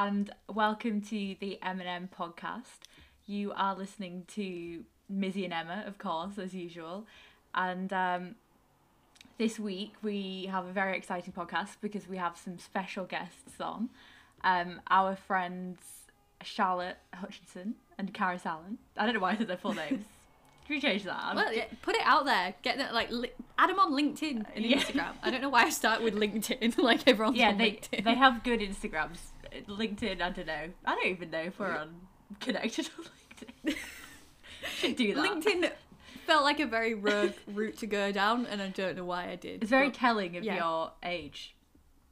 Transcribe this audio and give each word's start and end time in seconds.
and 0.00 0.30
welcome 0.48 1.02
to 1.02 1.36
the 1.40 1.58
M&M 1.62 2.08
podcast. 2.18 2.88
You 3.26 3.52
are 3.54 3.76
listening 3.76 4.24
to 4.28 4.82
Mizzy 5.12 5.44
and 5.44 5.52
Emma, 5.52 5.84
of 5.86 5.98
course, 5.98 6.38
as 6.38 6.54
usual. 6.54 7.06
And 7.54 7.92
um, 7.92 8.34
this 9.36 9.58
week 9.58 9.92
we 10.02 10.48
have 10.50 10.64
a 10.66 10.72
very 10.72 10.96
exciting 10.96 11.34
podcast 11.34 11.76
because 11.82 12.08
we 12.08 12.16
have 12.16 12.38
some 12.38 12.58
special 12.58 13.04
guests 13.04 13.60
on. 13.60 13.90
Um, 14.42 14.80
our 14.88 15.16
friends 15.16 15.78
Charlotte 16.42 16.96
Hutchinson 17.12 17.74
and 17.98 18.14
Karis 18.14 18.46
Allen. 18.46 18.78
I 18.96 19.04
don't 19.04 19.14
know 19.14 19.20
why 19.20 19.32
I 19.32 19.36
said 19.36 19.48
their 19.48 19.58
full 19.58 19.74
names. 19.74 20.06
Can 20.66 20.76
we 20.76 20.80
change 20.80 21.04
that? 21.04 21.34
Well, 21.34 21.52
yeah, 21.52 21.64
put 21.82 21.94
it 21.96 22.02
out 22.04 22.24
there. 22.24 22.54
Get 22.62 22.78
that 22.78 22.94
like 22.94 23.10
li- 23.10 23.32
add 23.58 23.68
them 23.68 23.78
on 23.78 23.92
LinkedIn 23.92 24.46
and 24.56 24.64
Yeah. 24.64 24.78
Instagram. 24.78 25.12
I 25.22 25.30
don't 25.30 25.42
know 25.42 25.50
why 25.50 25.64
I 25.64 25.70
start 25.70 26.02
with 26.02 26.14
LinkedIn. 26.14 26.78
like 26.82 27.06
everyone's 27.06 27.36
yeah, 27.36 27.48
on 27.50 27.58
they 27.58 27.72
LinkedIn. 27.72 28.04
they 28.04 28.14
have 28.14 28.42
good 28.44 28.60
Instagrams. 28.60 29.18
LinkedIn, 29.68 30.20
I 30.22 30.30
don't 30.30 30.46
know. 30.46 30.70
I 30.84 30.94
don't 30.94 31.06
even 31.06 31.30
know 31.30 31.40
if 31.42 31.58
we're 31.58 31.76
on 31.76 31.94
connected 32.40 32.88
on 32.98 33.04
LinkedIn. 33.66 33.76
Should 34.78 34.96
do 34.96 35.14
that. 35.14 35.24
LinkedIn 35.24 35.70
felt 36.26 36.44
like 36.44 36.60
a 36.60 36.66
very 36.66 36.94
rogue 37.08 37.32
route 37.48 37.78
to 37.78 37.86
go 37.86 38.12
down, 38.12 38.46
and 38.46 38.60
I 38.62 38.68
don't 38.68 38.96
know 38.96 39.04
why 39.04 39.28
I 39.30 39.36
did. 39.36 39.62
It's 39.62 39.70
very 39.70 39.88
but 39.88 39.94
telling 39.94 40.36
of 40.36 40.44
yeah. 40.44 40.56
your 40.56 40.92
age 41.02 41.54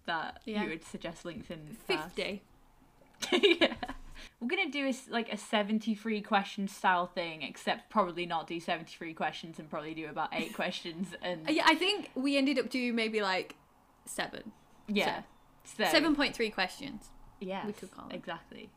that 0.07 0.41
Yeah. 0.45 0.63
you 0.65 0.71
would 0.71 0.85
suggest 0.85 1.25
LinkedIn. 1.25 1.77
fifty. 1.87 2.43
yeah. 3.33 3.75
We're 4.41 4.49
gonna 4.49 4.71
do 4.71 4.89
a, 4.89 4.95
like 5.13 5.33
a 5.33 5.37
seventy-three 5.37 6.23
question 6.23 6.67
style 6.69 7.07
thing, 7.07 7.43
except 7.43 7.91
probably 7.91 8.25
not 8.27 8.47
do 8.47 8.59
seventy-three 8.59 9.15
questions 9.15 9.59
and 9.59 9.69
probably 9.71 9.95
do 9.95 10.09
about 10.09 10.31
eight 10.33 10.55
questions 10.55 11.09
and 11.23 11.49
Uh, 11.49 11.53
Yeah, 11.53 11.65
I 11.67 11.75
think 11.75 12.11
we 12.15 12.37
ended 12.37 12.59
up 12.59 12.71
doing 12.71 12.95
maybe 12.95 13.21
like 13.21 13.57
seven. 14.07 14.53
yeah. 14.89 15.23
So, 15.65 15.85
Seven 15.85 16.17
point 16.17 16.35
three 16.35 16.49
questions. 16.51 17.11
Yes, 17.41 17.67
we 17.67 17.73
could 17.73 17.91
call 17.91 18.09
it. 18.09 18.15
exactly. 18.17 18.71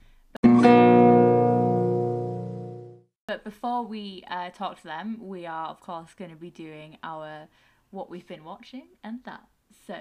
But 3.27 3.43
before 3.45 3.85
we 3.85 4.23
uh, 4.29 4.49
talk 4.49 4.77
to 4.81 4.83
them, 4.83 5.17
we 5.21 5.45
are 5.45 5.67
of 5.67 5.79
course 5.79 6.13
going 6.17 6.31
to 6.31 6.37
be 6.37 6.49
doing 6.49 6.97
our 7.03 7.47
what 7.91 8.09
we've 8.09 8.27
been 8.27 8.43
watching 8.43 8.87
and 9.03 9.23
that. 9.25 9.43
So, 9.87 9.95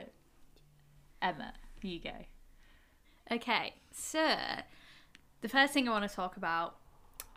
Emma, 1.23 1.53
you 1.83 2.01
go. 2.01 2.27
Okay, 3.31 3.75
so 3.93 4.37
the 5.41 5.49
first 5.49 5.73
thing 5.73 5.89
I 5.89 5.93
want 5.93 6.09
to 6.09 6.15
talk 6.15 6.37
about, 6.37 6.77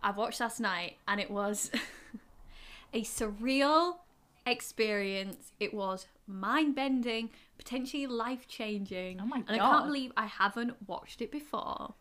I've 0.01 0.17
watched 0.17 0.39
last 0.39 0.59
night, 0.59 0.97
and 1.07 1.21
it 1.21 1.29
was 1.29 1.69
a 2.94 3.03
surreal 3.03 3.97
experience. 4.45 5.51
It 5.59 5.73
was 5.73 6.07
mind 6.27 6.75
bending, 6.75 7.29
potentially 7.57 8.07
life 8.07 8.47
changing. 8.47 9.19
Oh 9.21 9.25
my 9.25 9.38
And 9.47 9.49
I 9.49 9.57
can't 9.57 9.85
believe 9.85 10.11
I 10.17 10.25
haven't 10.25 10.75
watched 10.88 11.21
it 11.21 11.31
before. 11.31 11.93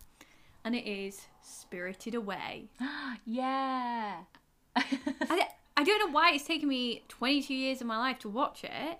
And 0.65 0.75
it 0.77 0.87
is 0.89 1.23
Spirited 1.43 2.15
Away. 2.15 2.69
Yeah. 3.25 4.19
I, 4.77 4.85
don't- 5.29 5.49
I 5.77 5.85
don't 5.85 5.99
know 6.07 6.13
why 6.13 6.33
it's 6.33 6.45
taken 6.45 6.69
me 6.69 7.05
22 7.09 7.53
years 7.55 7.81
of 7.81 7.87
my 7.87 7.99
life 7.99 8.19
to 8.21 8.29
watch 8.29 8.65
it. 8.65 8.99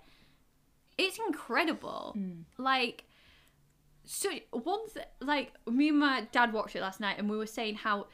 It's 0.97 1.17
incredible. 1.27 2.11
Hmm. 2.15 2.41
Like, 2.61 3.05
so 4.05 4.29
one 4.51 4.81
th- 4.93 5.05
like 5.21 5.53
me 5.65 5.89
and 5.89 5.99
my 5.99 6.27
dad 6.31 6.51
watched 6.53 6.75
it 6.75 6.81
last 6.81 6.99
night, 6.99 7.17
and 7.17 7.29
we 7.29 7.37
were 7.37 7.47
saying 7.47 7.75
how 7.75 8.07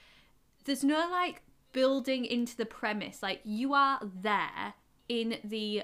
there's 0.65 0.83
no 0.83 1.07
like 1.09 1.41
building 1.73 2.25
into 2.25 2.55
the 2.55 2.65
premise. 2.65 3.21
Like, 3.23 3.41
you 3.43 3.73
are 3.73 3.99
there 4.21 4.73
in 5.09 5.37
the 5.43 5.83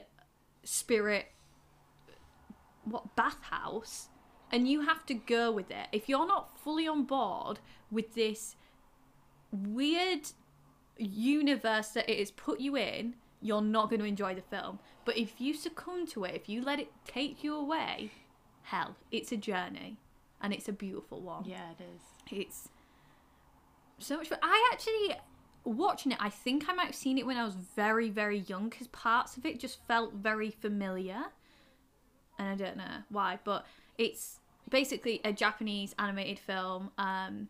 spirit 0.66 1.28
what 2.84 3.16
bathhouse 3.16 4.10
and 4.52 4.68
you 4.68 4.82
have 4.82 5.06
to 5.06 5.14
go 5.14 5.52
with 5.52 5.72
it 5.72 5.88
if 5.92 6.08
you're 6.10 6.28
not 6.28 6.58
fully 6.60 6.88
on 6.88 7.04
board 7.04 7.60
with 7.92 8.14
this 8.14 8.56
weird 9.52 10.22
universe 10.98 11.90
that 11.90 12.09
it 12.09 12.20
has 12.20 12.31
put 12.31 12.59
you 12.59 12.75
in 12.75 13.16
you're 13.42 13.62
not 13.62 13.90
going 13.90 14.00
to 14.00 14.06
enjoy 14.06 14.34
the 14.34 14.42
film 14.42 14.80
but 15.04 15.18
if 15.18 15.40
you 15.40 15.54
succumb 15.54 16.06
to 16.06 16.24
it 16.24 16.36
if 16.36 16.50
you 16.50 16.62
let 16.62 16.80
it 16.80 16.92
take 17.06 17.44
you 17.44 17.56
away 17.56 18.12
hell 18.64 18.96
it's 19.12 19.31
a 19.31 19.38
journey 19.38 19.98
and 20.42 20.54
it's 20.54 20.68
a 20.68 20.74
beautiful 20.74 21.22
one 21.22 21.44
yeah, 21.46 21.72
it 21.80 21.84
is. 21.84 22.40
it's 22.40 22.70
so 24.00 24.18
much 24.18 24.28
fun. 24.28 24.40
I 24.42 24.70
actually 24.74 25.16
watching 25.66 26.12
it. 26.12 26.18
I 26.22 26.30
think 26.30 26.70
I 26.70 26.74
might 26.74 26.86
have 26.88 26.96
seen 26.96 27.18
it 27.18 27.26
when 27.26 27.38
I 27.38 27.44
was 27.44 27.56
very, 27.56 28.09
very 28.09 28.40
young 28.40 28.70
because 28.70 28.88
parts 28.88 29.36
of 29.38 29.46
it 29.46 29.59
just 29.59 29.80
felt 29.88 30.14
very 30.14 30.52
familiar, 30.52 31.26
and 32.40 32.48
I 32.50 32.56
don't 32.56 32.78
know 32.78 33.03
why. 33.09 33.40
But 33.44 33.66
it's 33.98 34.40
basically 34.70 35.22
a 35.24 35.34
Japanese 35.34 35.94
animated 36.00 36.40
film, 36.40 36.92
um, 36.98 37.50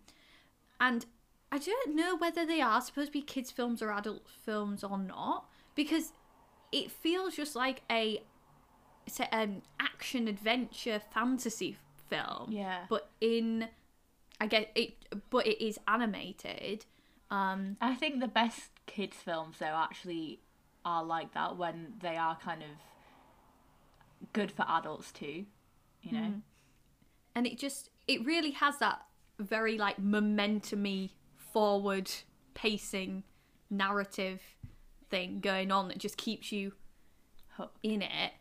and 0.79 1.05
I 1.51 1.57
don't 1.59 1.95
know 1.95 2.15
whether 2.17 2.45
they 2.45 2.61
are 2.61 2.81
supposed 2.81 3.07
to 3.07 3.11
be 3.13 3.21
kids' 3.21 3.51
films 3.51 3.81
or 3.81 3.91
adult 3.91 4.27
films 4.45 4.83
or 4.83 4.97
not 4.97 5.45
because 5.75 6.11
it 6.71 6.91
feels 6.91 7.35
just 7.35 7.55
like 7.55 7.81
a 7.89 8.21
it's 9.05 9.19
a, 9.19 9.33
um, 9.35 9.61
action 9.79 10.27
adventure 10.27 10.99
fantasy 11.13 11.77
film 12.09 12.51
Yeah. 12.51 12.85
but 12.89 13.09
in 13.21 13.67
I 14.41 14.47
guess 14.47 14.65
it 14.75 14.93
but 15.29 15.45
it 15.47 15.63
is 15.63 15.79
animated 15.87 16.85
um 17.35 17.77
I 17.81 17.95
think 17.95 18.21
the 18.21 18.27
best 18.27 18.71
kids 18.85 19.17
films 19.17 19.57
though 19.59 19.65
actually 19.65 20.39
are 20.83 21.03
like 21.03 21.33
that 21.33 21.57
when 21.57 21.93
they 22.01 22.15
are 22.15 22.37
kind 22.37 22.61
of 22.61 22.69
good 24.33 24.51
for 24.51 24.65
adults 24.69 25.11
too. 25.11 25.45
You 26.01 26.11
know. 26.11 26.33
and 27.33 27.47
it 27.47 27.57
just 27.57 27.89
it 28.07 28.23
really 28.23 28.51
has 28.51 28.77
that 28.77 29.01
very 29.39 29.77
like 29.77 29.97
momentumy 29.97 31.09
forward 31.35 32.11
pacing 32.53 33.23
narrative 33.71 34.39
thing 35.09 35.39
going 35.39 35.71
on 35.71 35.87
that 35.87 35.97
just 35.97 36.15
keeps 36.15 36.51
you 36.51 36.73
Hooked. 37.57 37.79
in 37.81 38.03
it 38.03 38.33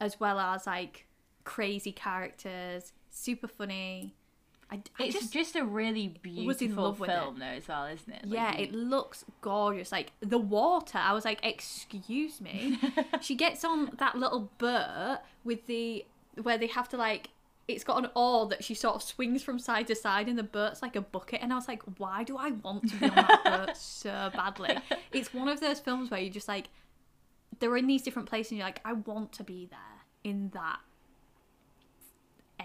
as 0.00 0.18
well 0.18 0.38
as 0.38 0.66
like 0.66 1.06
crazy 1.44 1.92
characters 1.92 2.92
super 3.10 3.46
funny 3.46 4.14
I, 4.72 4.80
I 4.98 5.04
It's 5.04 5.14
just 5.14 5.32
just, 5.32 5.54
a 5.54 5.64
really 5.64 6.08
beautiful 6.08 6.94
film 6.94 7.38
though 7.38 7.44
as 7.44 7.68
well, 7.68 7.84
isn't 7.84 8.10
it? 8.10 8.24
Like, 8.24 8.34
Yeah, 8.34 8.56
it 8.56 8.72
looks 8.72 9.22
gorgeous. 9.42 9.92
Like 9.92 10.12
the 10.20 10.38
water, 10.38 10.96
I 10.96 11.12
was 11.12 11.26
like, 11.26 11.44
"Excuse 11.44 12.40
me." 12.40 12.78
she 13.20 13.34
gets 13.34 13.64
on 13.64 13.90
that 13.98 14.16
little 14.16 14.50
boat 14.56 15.18
with 15.44 15.66
the 15.66 16.06
where 16.42 16.56
they 16.56 16.68
have 16.68 16.88
to 16.88 16.96
like 16.96 17.28
it's 17.68 17.84
got 17.84 18.02
an 18.02 18.10
oar 18.16 18.46
that 18.48 18.64
she 18.64 18.74
sort 18.74 18.96
of 18.96 19.02
swings 19.02 19.42
from 19.42 19.58
side 19.58 19.86
to 19.86 19.94
side 19.94 20.26
and 20.26 20.38
the 20.38 20.42
boat's 20.42 20.80
like 20.80 20.96
a 20.96 21.02
bucket 21.02 21.40
and 21.42 21.52
I 21.52 21.56
was 21.56 21.68
like, 21.68 21.82
"Why 21.98 22.24
do 22.24 22.38
I 22.38 22.52
want 22.52 22.88
to 22.90 22.96
be 22.96 23.06
on 23.10 23.14
that 23.14 23.44
boat 23.44 23.76
so 23.76 24.30
badly?" 24.34 24.78
It's 25.12 25.34
one 25.34 25.48
of 25.48 25.60
those 25.60 25.80
films 25.80 26.10
where 26.10 26.20
you 26.20 26.30
just 26.30 26.48
like 26.48 26.68
they're 27.60 27.76
in 27.76 27.86
these 27.86 28.02
different 28.02 28.28
places 28.28 28.52
and 28.52 28.58
you're 28.58 28.66
like, 28.66 28.80
"I 28.86 28.94
want 28.94 29.32
to 29.32 29.44
be 29.44 29.66
there 29.66 29.78
in 30.24 30.50
that 30.54 30.80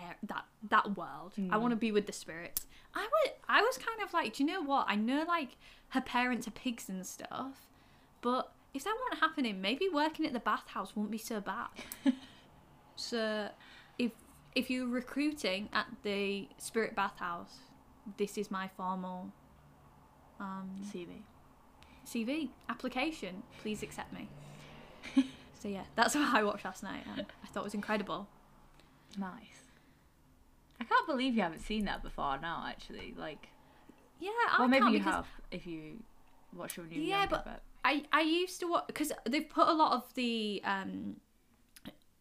air, 0.08 0.16
that 0.24 0.46
that 0.70 0.98
world. 0.98 1.34
I 1.50 1.58
want 1.58 1.72
to 1.72 1.76
be 1.76 1.92
with 1.92 2.08
the 2.08 2.14
spirits. 2.14 2.66
I 2.94 3.08
was 3.12 3.34
I 3.48 3.62
was 3.62 3.78
kind 3.78 4.02
of 4.02 4.14
like, 4.14 4.34
do 4.34 4.44
you 4.44 4.50
know 4.50 4.64
what? 4.64 4.86
I 4.90 4.96
know 4.96 5.26
like 5.28 5.58
her 5.90 6.02
parents 6.02 6.48
are 6.48 6.52
pigs 6.52 6.90
and 6.90 7.06
stuff, 7.06 7.68
but 8.22 8.52
if 8.74 8.84
that 8.84 8.96
weren't 8.96 9.22
happening, 9.22 9.62
maybe 9.62 9.88
working 9.92 10.26
at 10.26 10.34
the 10.34 10.40
bathhouse 10.40 10.96
wouldn't 10.96 11.12
be 11.12 11.18
so 11.18 11.40
bad. 11.40 11.68
so, 12.96 13.50
if 13.98 14.12
if 14.56 14.70
you're 14.70 14.88
recruiting 14.88 15.70
at 15.74 15.88
the 16.04 16.48
spirit 16.58 16.96
bathhouse, 16.96 17.58
this 18.18 18.38
is 18.38 18.50
my 18.50 18.70
formal 18.78 19.32
um, 20.40 20.70
CV. 20.94 21.08
CV 22.06 22.50
application. 22.70 23.44
Please 23.62 23.84
accept 23.84 24.14
me. 24.14 24.30
so 25.60 25.68
yeah, 25.68 25.84
that's 25.96 26.16
what 26.16 26.34
I 26.34 26.44
watched 26.44 26.66
last 26.66 26.84
night. 26.84 27.04
And 27.18 27.26
I 27.44 27.48
thought 27.48 27.62
it 27.62 27.66
was 27.66 27.74
incredible. 27.74 28.28
Nice. 29.18 29.57
I 30.80 30.84
can't 30.84 31.08
believe 31.08 31.36
you 31.36 31.42
haven't 31.42 31.60
seen 31.62 31.86
that 31.86 32.04
before 32.04 32.38
now. 32.40 32.66
Actually, 32.68 33.14
like, 33.18 33.50
Yeah, 34.20 34.30
I 34.52 34.56
well, 34.60 34.68
maybe 34.68 34.86
you 34.88 34.92
because 35.00 35.14
have 35.14 35.28
if 35.52 35.66
you 35.66 36.04
watch 36.54 36.78
it 36.78 36.82
when 36.82 36.92
you 36.92 37.02
Yeah, 37.02 37.20
younger, 37.22 37.42
but- 37.46 37.62
I 37.86 38.04
I 38.12 38.22
used 38.22 38.60
to 38.60 38.68
watch 38.68 38.86
because 38.88 39.12
they've 39.26 39.48
put 39.48 39.68
a 39.68 39.74
lot 39.74 39.94
of 39.94 40.14
the 40.16 40.62
um 40.66 41.18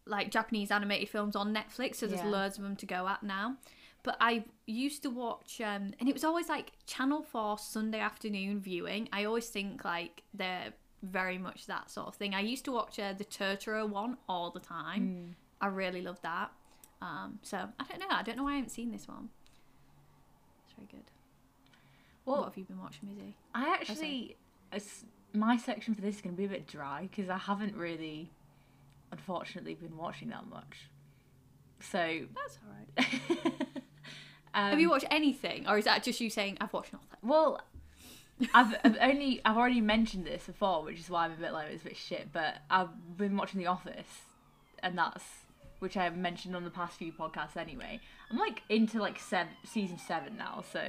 like 0.05 0.31
Japanese 0.31 0.71
animated 0.71 1.09
films 1.09 1.35
on 1.35 1.53
Netflix, 1.53 1.95
so 1.95 2.07
there's 2.07 2.21
Yeah. 2.21 2.29
loads 2.29 2.57
of 2.57 2.63
them 2.63 2.75
to 2.77 2.85
go 2.85 3.07
at 3.09 3.23
now. 3.23 3.57
But 4.03 4.15
I 4.21 4.45
used 4.65 5.03
to 5.03 5.09
watch, 5.09 5.59
um, 5.59 5.93
and 5.99 6.07
it 6.07 6.13
was 6.13 6.23
always 6.23 6.47
like 6.47 6.71
Channel 6.85 7.23
Four 7.23 7.57
Sunday 7.57 7.99
afternoon 7.99 8.61
viewing. 8.61 9.09
I 9.11 9.25
always 9.25 9.49
think 9.49 9.83
like 9.83 10.23
they're 10.33 10.73
very 11.03 11.37
much 11.37 11.65
that 11.65 11.91
sort 11.91 12.07
of 12.07 12.15
thing. 12.15 12.33
I 12.33 12.39
used 12.39 12.63
to 12.65 12.71
watch 12.71 12.97
uh, 12.99 13.11
the 13.13 13.25
Totoro 13.25 13.87
one 13.89 14.17
all 14.29 14.49
the 14.49 14.61
time. 14.61 15.35
I 15.59 15.67
really 15.67 16.01
love 16.01 16.21
that. 16.21 16.51
Um, 17.01 17.39
so 17.43 17.57
I 17.57 17.83
don't 17.83 17.99
know. 17.99 18.07
I 18.09 18.23
don't 18.23 18.37
know 18.37 18.43
why 18.43 18.53
I 18.53 18.55
haven't 18.55 18.69
seen 18.69 18.91
this 18.91 19.07
one. 19.07 19.29
It's 20.65 20.75
very 20.75 20.87
good. 20.91 21.09
Well, 22.25 22.39
what 22.39 22.45
have 22.45 22.57
you 22.57 22.65
been 22.65 22.79
watching, 22.79 23.07
Mizzy? 23.07 23.33
I 23.53 23.69
actually, 23.69 24.35
it's, 24.73 25.05
my 25.33 25.55
section 25.57 25.93
for 25.93 26.01
this 26.01 26.15
is 26.15 26.21
going 26.21 26.35
to 26.35 26.37
be 26.37 26.45
a 26.45 26.49
bit 26.49 26.67
dry 26.67 27.07
because 27.09 27.29
I 27.29 27.37
haven't 27.37 27.75
really, 27.75 28.31
unfortunately, 29.11 29.75
been 29.75 29.95
watching 29.95 30.29
that 30.29 30.47
much. 30.47 30.89
So, 31.79 32.21
That's 32.35 32.57
all 32.65 33.05
right. 33.05 33.51
Um, 34.53 34.71
Have 34.71 34.79
you 34.79 34.89
watched 34.89 35.05
anything, 35.11 35.67
or 35.67 35.77
is 35.77 35.85
that 35.85 36.01
just 36.01 36.19
you 36.19 36.31
saying 36.31 36.57
I've 36.59 36.73
watched 36.73 36.91
nothing? 36.91 37.07
Well, 37.21 37.61
I've, 38.55 38.75
I've 38.83 38.97
only 38.99 39.39
I've 39.45 39.55
already 39.55 39.81
mentioned 39.81 40.25
this 40.25 40.45
before, 40.47 40.83
which 40.83 40.99
is 40.99 41.11
why 41.11 41.25
I'm 41.25 41.33
a 41.33 41.35
bit 41.35 41.53
like 41.53 41.69
it's 41.69 41.83
a 41.83 41.85
bit 41.85 41.95
shit. 41.95 42.29
But 42.33 42.55
I've 42.67 42.89
been 43.17 43.37
watching 43.37 43.59
The 43.59 43.67
Office, 43.67 44.21
and 44.81 44.97
that's 44.97 45.23
which 45.79 45.97
I 45.97 46.03
have 46.03 46.17
mentioned 46.17 46.55
on 46.55 46.63
the 46.63 46.69
past 46.69 46.97
few 46.97 47.11
podcasts. 47.11 47.57
Anyway, 47.57 47.99
I'm 48.31 48.37
like 48.37 48.63
into 48.69 48.99
like 48.99 49.19
seven, 49.19 49.53
season 49.63 49.97
seven 49.97 50.37
now, 50.37 50.63
so 50.71 50.81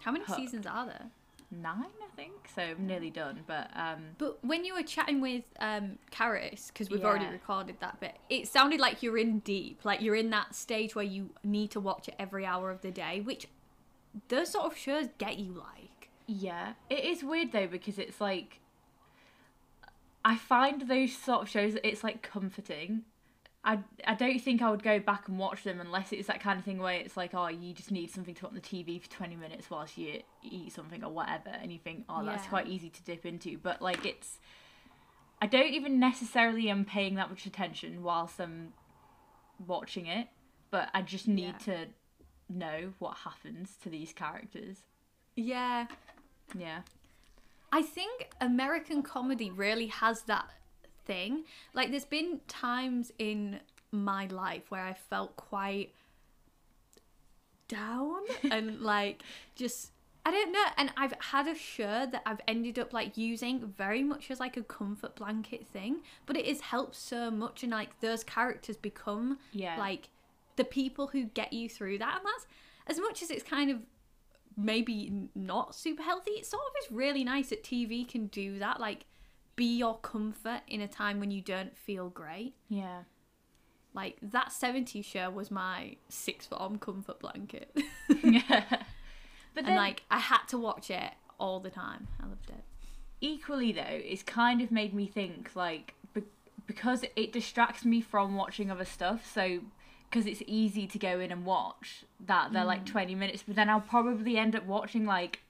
How 0.00 0.12
many 0.12 0.24
Hooked. 0.24 0.38
seasons 0.38 0.66
are 0.66 0.86
there? 0.86 1.06
nine 1.54 1.84
I 2.02 2.16
think. 2.16 2.32
So 2.54 2.62
I'm 2.62 2.86
nearly 2.86 3.10
done. 3.10 3.40
But 3.46 3.70
um, 3.76 4.02
But 4.18 4.42
when 4.42 4.64
you 4.64 4.74
were 4.74 4.82
chatting 4.82 5.20
with 5.20 5.44
um, 5.60 5.98
Karis, 6.10 6.68
because 6.68 6.88
we've 6.90 7.04
already 7.04 7.26
recorded 7.26 7.76
that 7.80 8.00
bit, 8.00 8.16
it 8.30 8.48
sounded 8.48 8.80
like 8.80 9.02
you're 9.02 9.18
in 9.18 9.40
deep. 9.40 9.84
Like 9.84 10.00
you're 10.00 10.14
in 10.14 10.30
that 10.30 10.54
stage 10.54 10.94
where 10.94 11.04
you 11.04 11.30
need 11.44 11.70
to 11.72 11.80
watch 11.80 12.08
it 12.08 12.14
every 12.18 12.46
hour 12.46 12.70
of 12.70 12.80
the 12.80 12.90
day, 12.90 13.20
which 13.20 13.48
those 14.28 14.50
sort 14.50 14.64
of 14.64 14.76
shows 14.76 15.08
get 15.18 15.38
you 15.38 15.52
like. 15.52 16.08
Yeah, 16.26 16.72
it 16.88 17.04
is 17.04 17.22
weird 17.22 17.52
though 17.52 17.66
because 17.66 17.98
it's 17.98 18.20
like 18.20 18.60
I 20.24 20.36
find 20.36 20.82
those 20.88 21.14
sort 21.14 21.42
of 21.42 21.48
shows 21.48 21.76
it's 21.84 22.02
like 22.02 22.22
comforting. 22.22 23.02
I 23.64 23.78
I 24.04 24.14
don't 24.14 24.40
think 24.40 24.60
I 24.60 24.70
would 24.70 24.82
go 24.82 24.98
back 24.98 25.28
and 25.28 25.38
watch 25.38 25.62
them 25.62 25.80
unless 25.80 26.12
it's 26.12 26.26
that 26.26 26.40
kind 26.40 26.58
of 26.58 26.64
thing 26.64 26.78
where 26.78 26.94
it's 26.94 27.16
like 27.16 27.32
oh 27.34 27.46
you 27.48 27.72
just 27.72 27.92
need 27.92 28.10
something 28.10 28.34
to 28.34 28.40
put 28.40 28.48
on 28.48 28.54
the 28.54 28.60
TV 28.60 29.00
for 29.00 29.08
20 29.08 29.36
minutes 29.36 29.70
whilst 29.70 29.96
you 29.96 30.22
eat 30.42 30.72
something 30.72 31.04
or 31.04 31.10
whatever 31.12 31.50
and 31.50 31.72
you 31.72 31.78
think 31.78 32.04
oh 32.08 32.24
that's 32.24 32.44
Yeah. 32.44 32.48
quite 32.50 32.66
easy 32.66 32.90
to 32.90 33.02
dip 33.04 33.24
into 33.24 33.58
but 33.58 33.80
like 33.80 34.04
it's 34.04 34.38
I 35.40 35.46
don't 35.46 35.72
even 35.72 36.00
necessarily 36.00 36.68
am 36.70 36.84
paying 36.84 37.14
that 37.16 37.30
much 37.30 37.46
attention 37.46 38.02
whilst 38.02 38.40
I'm 38.40 38.72
watching 39.64 40.06
it 40.06 40.26
but 40.72 40.88
I 40.92 41.02
just 41.02 41.28
need 41.28 41.54
Yeah. 41.66 41.74
to 41.74 41.86
know 42.48 42.92
what 42.98 43.18
happens 43.18 43.76
to 43.82 43.88
these 43.88 44.12
characters. 44.12 44.78
Yeah. 45.36 45.86
Yeah. 46.58 46.80
I 47.70 47.80
think 47.82 48.30
American 48.40 49.02
comedy 49.02 49.50
really 49.50 49.86
has 49.86 50.22
that 50.22 50.50
thing. 51.04 51.44
Like, 51.74 51.90
there's 51.90 52.04
been 52.04 52.40
times 52.48 53.12
in 53.18 53.60
my 53.90 54.26
life 54.26 54.70
where 54.70 54.82
I 54.84 54.94
felt 54.94 55.36
quite 55.36 55.92
down 57.68 58.20
and 58.50 58.80
like 58.80 59.22
just 59.54 59.90
I 60.24 60.30
don't 60.30 60.52
know. 60.52 60.64
And 60.76 60.92
I've 60.96 61.14
had 61.18 61.48
a 61.48 61.54
shirt 61.56 62.12
that 62.12 62.22
I've 62.24 62.40
ended 62.46 62.78
up 62.78 62.92
like 62.92 63.16
using 63.16 63.66
very 63.76 64.04
much 64.04 64.30
as 64.30 64.38
like 64.38 64.56
a 64.56 64.62
comfort 64.62 65.16
blanket 65.16 65.66
thing, 65.66 66.02
but 66.26 66.36
it 66.36 66.46
has 66.46 66.60
helped 66.60 66.94
so 66.94 67.28
much. 67.28 67.64
And 67.64 67.72
like 67.72 67.98
those 68.00 68.22
characters 68.22 68.76
become 68.76 69.38
Yeah. 69.50 69.76
like 69.78 70.10
the 70.54 70.62
people 70.64 71.08
who 71.08 71.24
get 71.24 71.52
you 71.52 71.68
through 71.68 71.98
that. 71.98 72.18
And 72.18 72.24
that's 72.24 72.46
as 72.86 73.00
much 73.00 73.20
as 73.20 73.30
it's 73.32 73.42
kind 73.42 73.68
of 73.68 73.78
maybe 74.56 75.28
not 75.34 75.74
super 75.74 76.04
healthy, 76.04 76.32
it 76.32 76.46
sort 76.46 76.62
of 76.68 76.72
is 76.84 76.92
really 76.92 77.24
nice 77.24 77.48
that 77.48 77.64
TV 77.64 78.06
can 78.08 78.28
do 78.28 78.60
that. 78.60 78.78
Like 78.78 79.06
be 79.56 79.76
your 79.76 79.98
comfort 79.98 80.62
in 80.66 80.80
a 80.80 80.88
time 80.88 81.20
when 81.20 81.30
you 81.30 81.40
don't 81.40 81.76
feel 81.76 82.08
great. 82.08 82.54
Yeah. 82.68 83.02
Like 83.94 84.16
that 84.22 84.48
70s 84.48 85.04
show 85.04 85.30
was 85.30 85.50
my 85.50 85.96
sixth 86.08 86.48
form 86.48 86.78
comfort 86.78 87.20
blanket. 87.20 87.76
yeah. 88.22 88.64
But 89.54 89.64
then, 89.64 89.74
and 89.74 89.82
like 89.82 90.02
I 90.10 90.18
had 90.18 90.46
to 90.48 90.56
watch 90.56 90.90
it 90.90 91.12
all 91.38 91.60
the 91.60 91.68
time. 91.68 92.08
I 92.18 92.26
loved 92.26 92.48
it. 92.48 92.64
equally 93.20 93.70
though, 93.72 93.82
it's 93.86 94.22
kind 94.22 94.62
of 94.62 94.70
made 94.72 94.94
me 94.94 95.06
think 95.06 95.50
like 95.54 95.92
be- 96.14 96.22
because 96.66 97.04
it 97.16 97.32
distracts 97.34 97.84
me 97.84 98.00
from 98.00 98.34
watching 98.34 98.70
other 98.70 98.86
stuff. 98.86 99.30
So 99.30 99.60
because 100.08 100.24
it's 100.26 100.42
easy 100.46 100.86
to 100.86 100.98
go 100.98 101.20
in 101.20 101.30
and 101.30 101.44
watch 101.44 102.04
that 102.26 102.54
they're 102.54 102.64
like 102.64 102.84
mm. 102.84 102.86
twenty 102.86 103.14
minutes, 103.14 103.44
but 103.46 103.56
then 103.56 103.68
I'll 103.68 103.82
probably 103.82 104.38
end 104.38 104.56
up 104.56 104.64
watching 104.64 105.04
like 105.04 105.40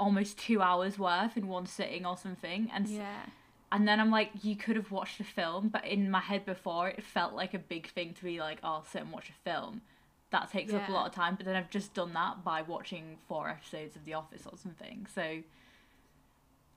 almost 0.00 0.38
two 0.38 0.60
hours 0.62 0.98
worth 0.98 1.36
in 1.36 1.46
one 1.46 1.66
sitting 1.66 2.04
or 2.06 2.16
something, 2.16 2.70
and 2.74 2.88
Yeah. 2.88 3.26
and 3.70 3.86
then 3.86 4.00
I'm 4.00 4.10
like, 4.10 4.30
you 4.42 4.56
could 4.56 4.74
have 4.76 4.90
watched 4.90 5.20
a 5.20 5.24
film, 5.24 5.68
but 5.68 5.84
in 5.84 6.10
my 6.10 6.20
head 6.20 6.44
before 6.44 6.88
it 6.88 7.02
felt 7.04 7.34
like 7.34 7.54
a 7.54 7.58
big 7.58 7.86
thing 7.88 8.14
to 8.14 8.24
be 8.24 8.40
like, 8.40 8.58
oh, 8.64 8.68
I'll 8.76 8.84
sit 8.84 9.02
and 9.02 9.12
watch 9.12 9.28
a 9.30 9.38
film. 9.48 9.82
That 10.30 10.50
takes 10.50 10.72
up 10.72 10.88
a 10.88 10.92
lot 10.92 11.06
of 11.08 11.14
time, 11.14 11.34
but 11.36 11.44
then 11.46 11.56
I've 11.56 11.70
just 11.70 11.92
done 11.94 12.12
that 12.14 12.42
by 12.44 12.62
watching 12.62 13.16
four 13.28 13.48
episodes 13.48 13.94
of 13.96 14.04
The 14.04 14.14
Office 14.14 14.42
or 14.50 14.56
something. 14.56 15.06
So 15.14 15.42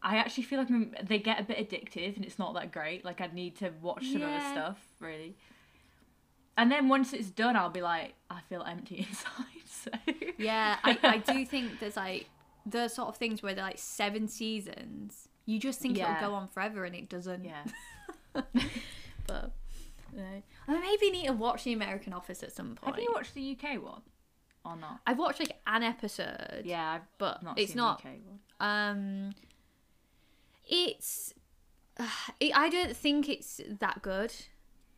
I 0.02 0.18
actually 0.18 0.44
feel 0.44 0.60
like 0.60 0.70
I'm, 0.70 0.96
they 1.04 1.20
get 1.20 1.40
a 1.40 1.44
bit 1.44 1.58
addictive 1.58 2.16
and 2.16 2.26
it's 2.26 2.38
not 2.38 2.54
that 2.56 2.72
great. 2.72 3.06
Like, 3.06 3.22
I'd 3.22 3.34
need 3.34 3.56
to 3.58 3.72
watch 3.82 4.06
some 4.12 4.22
other 4.24 4.40
stuff, 4.52 4.80
really. 5.00 5.36
And 6.58 6.72
then 6.72 6.90
once 6.90 7.14
it's 7.14 7.30
done, 7.30 7.56
I'll 7.56 7.70
be 7.70 7.82
like, 7.82 8.14
I 8.30 8.42
feel 8.50 8.64
empty 8.64 8.98
inside. 9.10 9.46
So 9.66 9.92
Yeah, 10.38 10.78
I, 10.84 10.98
I 11.04 11.18
do 11.18 11.46
think 11.46 11.80
there's 11.80 11.96
like 11.98 12.28
those 12.66 12.94
sort 12.94 13.10
of 13.10 13.18
things 13.18 13.42
where 13.44 13.54
they're 13.54 13.64
like 13.66 13.78
seven 13.80 14.28
seasons. 14.28 15.28
You 15.46 15.60
just 15.60 15.80
think 15.80 15.98
Yeah. 15.98 16.18
it'll 16.18 16.30
go 16.30 16.36
on 16.36 16.48
forever 16.48 16.86
and 16.86 16.96
it 16.96 17.10
doesn't. 17.10 17.44
yeah. 17.44 17.64
But 19.28 19.52
no. 20.16 20.42
I 20.68 20.80
maybe 20.80 21.10
need 21.12 21.28
to 21.28 21.34
watch 21.34 21.64
the 21.64 21.74
American 21.74 22.14
Office 22.14 22.44
at 22.44 22.52
some 22.52 22.76
point. 22.76 22.96
Have 22.96 23.04
you 23.04 23.12
watched 23.14 23.34
the 23.34 23.58
UK 23.58 23.82
one 23.84 24.02
or 24.66 24.76
not? 24.76 25.00
I've 25.08 25.18
watched 25.18 25.40
like 25.40 25.60
an 25.66 25.82
episode. 25.84 26.62
Yeah, 26.66 26.92
I've 26.94 27.02
But 27.18 27.42
not 27.44 27.58
it's 27.58 27.74
not 27.76 28.04
the 28.04 28.66
um 28.66 29.32
it's 30.66 31.34
it, 32.40 32.56
I 32.56 32.70
don't 32.70 32.96
think 32.96 33.30
it's 33.30 33.62
that 33.80 34.02
good. 34.02 34.34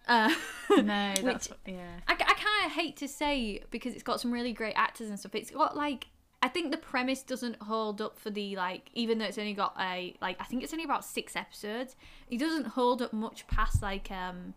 Uh, 0.08 0.34
No, 0.70 0.84
that's 1.24 1.50
Which- 1.50 1.58
yeah. 1.68 2.00
I, 2.08 2.14
I 2.14 2.16
kind 2.16 2.66
of 2.66 2.72
hate 2.74 2.98
to 2.98 3.08
say 3.08 3.62
because 3.72 3.94
it's 3.94 4.04
got 4.04 4.22
some 4.22 4.32
really 4.32 4.54
great 4.54 4.74
actors 4.76 5.10
and 5.10 5.20
stuff. 5.20 5.34
It's 5.36 5.52
got 5.52 5.76
like 5.76 6.08
I 6.46 6.48
think 6.48 6.72
the 6.72 6.78
premise 6.78 7.24
doesn't 7.24 7.62
hold 7.64 8.02
up 8.02 8.20
for 8.20 8.30
the 8.30 8.56
like 8.56 8.90
even 8.94 9.18
though 9.18 9.26
it's 9.26 9.38
only 9.38 9.54
got 9.54 9.76
a 9.80 10.16
like 10.22 10.38
I 10.40 10.44
think 10.44 10.64
it's 10.64 10.74
only 10.74 10.86
about 10.86 11.04
six 11.04 11.36
episodes. 11.36 11.96
It 12.30 12.38
doesn't 12.40 12.68
hold 12.68 13.02
up 13.02 13.14
much 13.14 13.48
past 13.48 13.82
like 13.82 14.12
um 14.12 14.54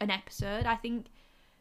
an 0.00 0.10
episode. 0.10 0.66
I 0.66 0.76
think 0.76 1.06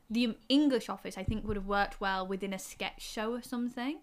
the 0.09 0.38
English 0.50 0.88
Office 0.89 1.17
I 1.17 1.23
think 1.23 1.47
would 1.47 1.56
have 1.56 1.65
worked 1.65 2.00
well 2.00 2.27
within 2.27 2.53
a 2.53 2.59
sketch 2.59 3.01
show 3.01 3.33
or 3.33 3.41
something, 3.41 4.00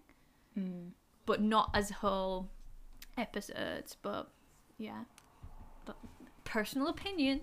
Mm. 0.59 0.89
but 1.25 1.41
not 1.41 1.69
as 1.73 1.89
whole 1.91 2.49
episodes. 3.17 3.95
But 4.01 4.29
yeah, 4.77 5.03
but 5.85 5.95
personal 6.43 6.87
opinion. 6.89 7.41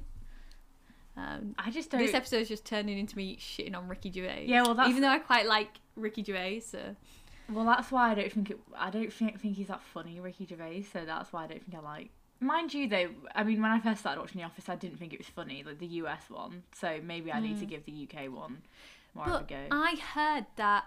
Um, 1.16 1.54
I 1.58 1.70
just 1.70 1.90
don't. 1.90 2.00
this 2.00 2.14
episode's 2.14 2.48
just 2.48 2.64
turning 2.64 2.98
into 2.98 3.16
me 3.16 3.36
shitting 3.38 3.76
on 3.76 3.88
Ricky 3.88 4.10
Gervais. 4.12 4.44
Yeah, 4.46 4.62
well, 4.62 4.74
that's- 4.74 4.90
even 4.90 5.02
though 5.02 5.08
I 5.08 5.18
quite 5.18 5.46
like 5.46 5.70
Ricky 5.96 6.22
Gervais. 6.22 6.60
So. 6.60 6.96
Well, 7.52 7.64
that's 7.64 7.90
why 7.90 8.10
I 8.12 8.14
don't 8.14 8.32
think 8.32 8.50
it. 8.50 8.58
I 8.76 8.90
don't 8.90 9.12
think 9.12 9.40
think 9.40 9.56
he's 9.56 9.68
that 9.68 9.82
funny, 9.82 10.20
Ricky 10.20 10.46
Gervais. 10.46 10.86
So 10.92 11.04
that's 11.04 11.32
why 11.32 11.44
I 11.44 11.46
don't 11.48 11.62
think 11.64 11.76
I 11.76 11.80
like. 11.84 12.10
Mind 12.42 12.72
you, 12.72 12.88
though, 12.88 13.10
I 13.34 13.44
mean, 13.44 13.60
when 13.60 13.70
I 13.70 13.80
first 13.80 14.00
started 14.00 14.20
watching 14.20 14.40
The 14.40 14.46
Office, 14.46 14.68
I 14.68 14.74
didn't 14.76 14.98
think 14.98 15.12
it 15.12 15.18
was 15.18 15.26
funny, 15.26 15.62
like 15.62 15.78
the 15.78 15.86
US 15.86 16.22
one. 16.30 16.62
So 16.72 16.98
maybe 17.02 17.30
I 17.30 17.38
need 17.40 17.58
to 17.60 17.66
give 17.66 17.84
the 17.84 18.08
UK 18.10 18.30
one 18.32 18.62
more 19.14 19.26
of 19.26 19.30
a 19.32 19.38
But 19.40 19.48
go. 19.48 19.66
I 19.70 19.96
heard 20.14 20.46
that 20.56 20.84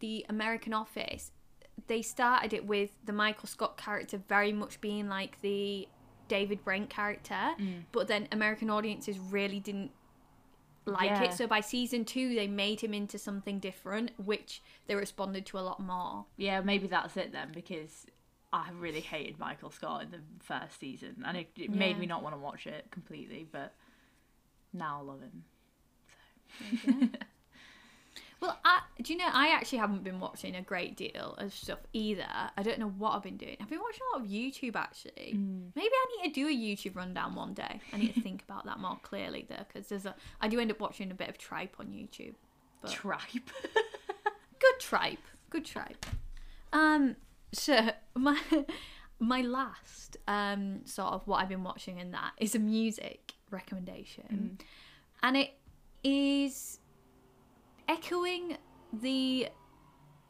the 0.00 0.26
American 0.28 0.74
Office, 0.74 1.30
they 1.86 2.02
started 2.02 2.52
it 2.52 2.66
with 2.66 2.90
the 3.04 3.12
Michael 3.12 3.46
Scott 3.48 3.76
character 3.76 4.18
very 4.28 4.52
much 4.52 4.80
being 4.80 5.08
like 5.08 5.40
the 5.42 5.86
David 6.26 6.64
Brent 6.64 6.90
character, 6.90 7.54
Mm. 7.56 7.84
but 7.92 8.08
then 8.08 8.26
American 8.32 8.68
audiences 8.68 9.16
really 9.20 9.60
didn't 9.60 9.92
like 10.86 11.10
Yeah. 11.10 11.24
it. 11.24 11.32
So 11.34 11.46
by 11.46 11.60
season 11.60 12.04
two, 12.04 12.34
they 12.34 12.46
made 12.46 12.80
him 12.80 12.94
into 12.94 13.18
something 13.18 13.58
different, 13.58 14.12
which 14.18 14.62
they 14.86 14.94
responded 14.94 15.44
to 15.46 15.58
a 15.58 15.60
lot 15.60 15.80
more. 15.80 16.26
yeah, 16.36 16.60
maybe 16.60 16.86
that's 16.86 17.16
it 17.16 17.32
then, 17.32 17.50
because 17.52 18.06
I 18.52 18.70
really 18.78 19.00
hated 19.00 19.38
Michael 19.38 19.70
Scott 19.70 20.04
in 20.04 20.10
the 20.12 20.20
first 20.42 20.78
season, 20.80 21.22
and 21.26 21.36
it, 21.36 21.50
it 21.56 21.70
made 21.70 21.98
me 21.98 22.06
not 22.06 22.22
want 22.22 22.34
to 22.34 22.40
watch 22.40 22.66
it 22.66 22.86
completely. 22.90 23.46
But 23.50 23.74
now 24.72 25.00
I 25.00 25.02
love 25.02 25.20
him. 25.20 25.44
Well, 28.40 28.58
I, 28.64 28.80
do 29.02 29.12
you 29.12 29.18
know, 29.18 29.28
I 29.32 29.48
actually 29.48 29.78
haven't 29.78 30.04
been 30.04 30.20
watching 30.20 30.56
a 30.56 30.62
great 30.62 30.96
deal 30.96 31.34
of 31.38 31.54
stuff 31.54 31.78
either. 31.92 32.26
I 32.56 32.62
don't 32.62 32.78
know 32.78 32.90
what 32.90 33.14
I've 33.14 33.22
been 33.22 33.38
doing. 33.38 33.56
I've 33.60 33.70
been 33.70 33.80
watching 33.80 34.02
a 34.12 34.16
lot 34.16 34.26
of 34.26 34.30
YouTube 34.30 34.76
actually. 34.76 35.34
Mm. 35.36 35.70
Maybe 35.74 35.88
I 35.90 36.22
need 36.22 36.34
to 36.34 36.40
do 36.40 36.46
a 36.46 36.50
YouTube 36.50 36.96
rundown 36.96 37.34
one 37.34 37.54
day. 37.54 37.80
I 37.92 37.96
need 37.96 38.14
to 38.14 38.20
think 38.20 38.42
about 38.42 38.66
that 38.66 38.78
more 38.78 38.98
clearly 39.02 39.46
though, 39.48 39.64
because 39.66 39.88
there's 39.88 40.06
a. 40.06 40.14
I 40.40 40.48
do 40.48 40.60
end 40.60 40.70
up 40.70 40.80
watching 40.80 41.10
a 41.10 41.14
bit 41.14 41.28
of 41.28 41.38
tripe 41.38 41.76
on 41.80 41.86
YouTube. 41.86 42.34
But 42.82 42.90
Tripe. 42.90 43.50
good 44.58 44.80
tripe, 44.80 45.22
good 45.48 45.64
tripe. 45.64 46.04
Um, 46.72 47.16
so 47.52 47.90
my 48.14 48.38
my 49.18 49.40
last 49.40 50.18
um 50.28 50.80
sort 50.84 51.14
of 51.14 51.26
what 51.26 51.42
I've 51.42 51.48
been 51.48 51.64
watching 51.64 51.98
in 51.98 52.10
that 52.10 52.32
is 52.38 52.54
a 52.54 52.58
music 52.58 53.32
recommendation, 53.50 54.58
and 55.22 55.36
it 55.36 55.54
is 56.04 56.80
echoing 57.88 58.58
the 58.92 59.48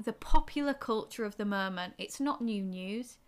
the 0.03 0.13
popular 0.13 0.75
culture 0.75 1.25
of 1.25 1.37
the 1.37 1.45
moment. 1.45 1.95
It's 1.99 2.21
not 2.21 2.43
new 2.43 2.63
news 2.63 3.19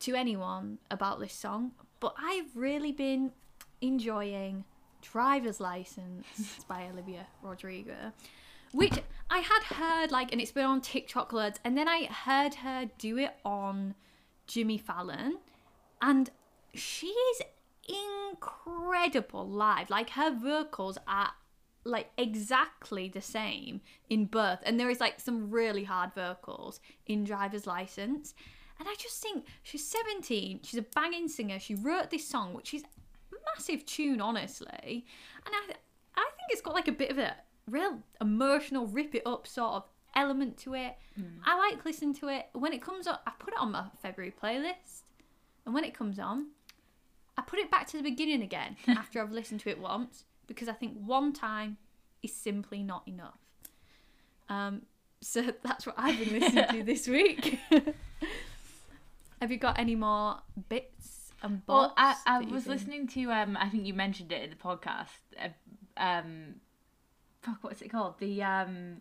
to 0.00 0.14
anyone 0.14 0.78
about 0.90 1.20
this 1.20 1.34
song, 1.34 1.72
but 2.00 2.14
I've 2.18 2.56
really 2.56 2.92
been 2.92 3.32
enjoying 3.80 4.64
Driver's 5.02 5.60
License 5.60 6.26
by 6.68 6.88
Olivia 6.90 7.26
Rodrigo, 7.42 8.12
which 8.72 8.98
I 9.30 9.38
had 9.38 9.62
heard 9.64 10.10
like, 10.10 10.32
and 10.32 10.40
it's 10.40 10.52
been 10.52 10.64
on 10.64 10.80
TikTok 10.80 11.32
loads, 11.32 11.60
and 11.64 11.76
then 11.76 11.88
I 11.88 12.04
heard 12.06 12.54
her 12.54 12.88
do 12.98 13.18
it 13.18 13.36
on 13.44 13.94
Jimmy 14.46 14.78
Fallon, 14.78 15.38
and 16.00 16.30
she's 16.74 17.42
incredible 18.30 19.46
live. 19.46 19.90
Like 19.90 20.10
her 20.10 20.34
vocals 20.34 20.98
are 21.06 21.30
like 21.84 22.10
exactly 22.16 23.08
the 23.08 23.20
same 23.20 23.80
in 24.08 24.26
birth, 24.26 24.60
and 24.64 24.78
there 24.78 24.90
is 24.90 25.00
like 25.00 25.20
some 25.20 25.50
really 25.50 25.84
hard 25.84 26.14
vocals 26.14 26.80
in 27.06 27.24
Driver's 27.24 27.66
License. 27.66 28.34
And 28.78 28.88
I 28.88 28.94
just 28.98 29.22
think 29.22 29.46
she's 29.62 29.86
17, 29.86 30.60
she's 30.64 30.78
a 30.78 30.82
banging 30.82 31.28
singer. 31.28 31.58
She 31.60 31.74
wrote 31.74 32.10
this 32.10 32.26
song, 32.26 32.52
which 32.52 32.74
is 32.74 32.82
a 32.82 33.36
massive 33.54 33.86
tune, 33.86 34.20
honestly. 34.20 35.06
And 35.46 35.54
I, 35.54 35.74
I 36.16 36.24
think 36.36 36.48
it's 36.50 36.62
got 36.62 36.74
like 36.74 36.88
a 36.88 36.92
bit 36.92 37.10
of 37.10 37.18
a 37.18 37.36
real 37.68 37.98
emotional, 38.20 38.86
rip 38.86 39.14
it 39.14 39.22
up 39.24 39.46
sort 39.46 39.74
of 39.74 39.84
element 40.16 40.56
to 40.58 40.74
it. 40.74 40.96
Hmm. 41.14 41.38
I 41.44 41.56
like 41.58 41.84
listening 41.84 42.14
to 42.14 42.28
it. 42.28 42.46
When 42.54 42.72
it 42.72 42.82
comes 42.82 43.06
on, 43.06 43.18
I 43.26 43.32
put 43.38 43.54
it 43.54 43.60
on 43.60 43.72
my 43.72 43.84
February 44.00 44.32
playlist. 44.32 45.02
And 45.64 45.74
when 45.74 45.84
it 45.84 45.94
comes 45.94 46.18
on, 46.18 46.48
I 47.38 47.42
put 47.42 47.60
it 47.60 47.70
back 47.70 47.86
to 47.88 47.96
the 47.96 48.02
beginning 48.02 48.42
again 48.42 48.76
after 48.88 49.22
I've 49.22 49.32
listened 49.32 49.60
to 49.60 49.70
it 49.70 49.78
once 49.78 50.24
because 50.46 50.68
I 50.68 50.72
think 50.72 50.96
one 51.04 51.32
time 51.32 51.76
is 52.22 52.32
simply 52.32 52.82
not 52.82 53.02
enough. 53.06 53.38
Um, 54.48 54.82
so 55.20 55.42
that's 55.62 55.86
what 55.86 55.94
I've 55.98 56.18
been 56.18 56.40
listening 56.40 56.68
to 56.68 56.82
this 56.84 57.06
week. 57.08 57.58
Have 59.40 59.50
you 59.50 59.58
got 59.58 59.78
any 59.78 59.96
more 59.96 60.38
bits 60.68 61.32
and 61.42 61.64
bobs? 61.66 61.88
Well, 61.88 61.94
I, 61.96 62.16
I 62.26 62.38
was 62.40 62.64
think- 62.64 62.66
listening 62.66 63.06
to 63.08 63.30
um 63.32 63.56
I 63.56 63.68
think 63.68 63.86
you 63.86 63.94
mentioned 63.94 64.32
it 64.32 64.42
in 64.42 64.50
the 64.50 64.56
podcast. 64.56 65.08
Uh, 65.40 65.48
um, 65.96 66.54
fuck, 67.42 67.58
what's 67.62 67.82
it 67.82 67.88
called? 67.90 68.18
The 68.20 68.42
um, 68.42 69.00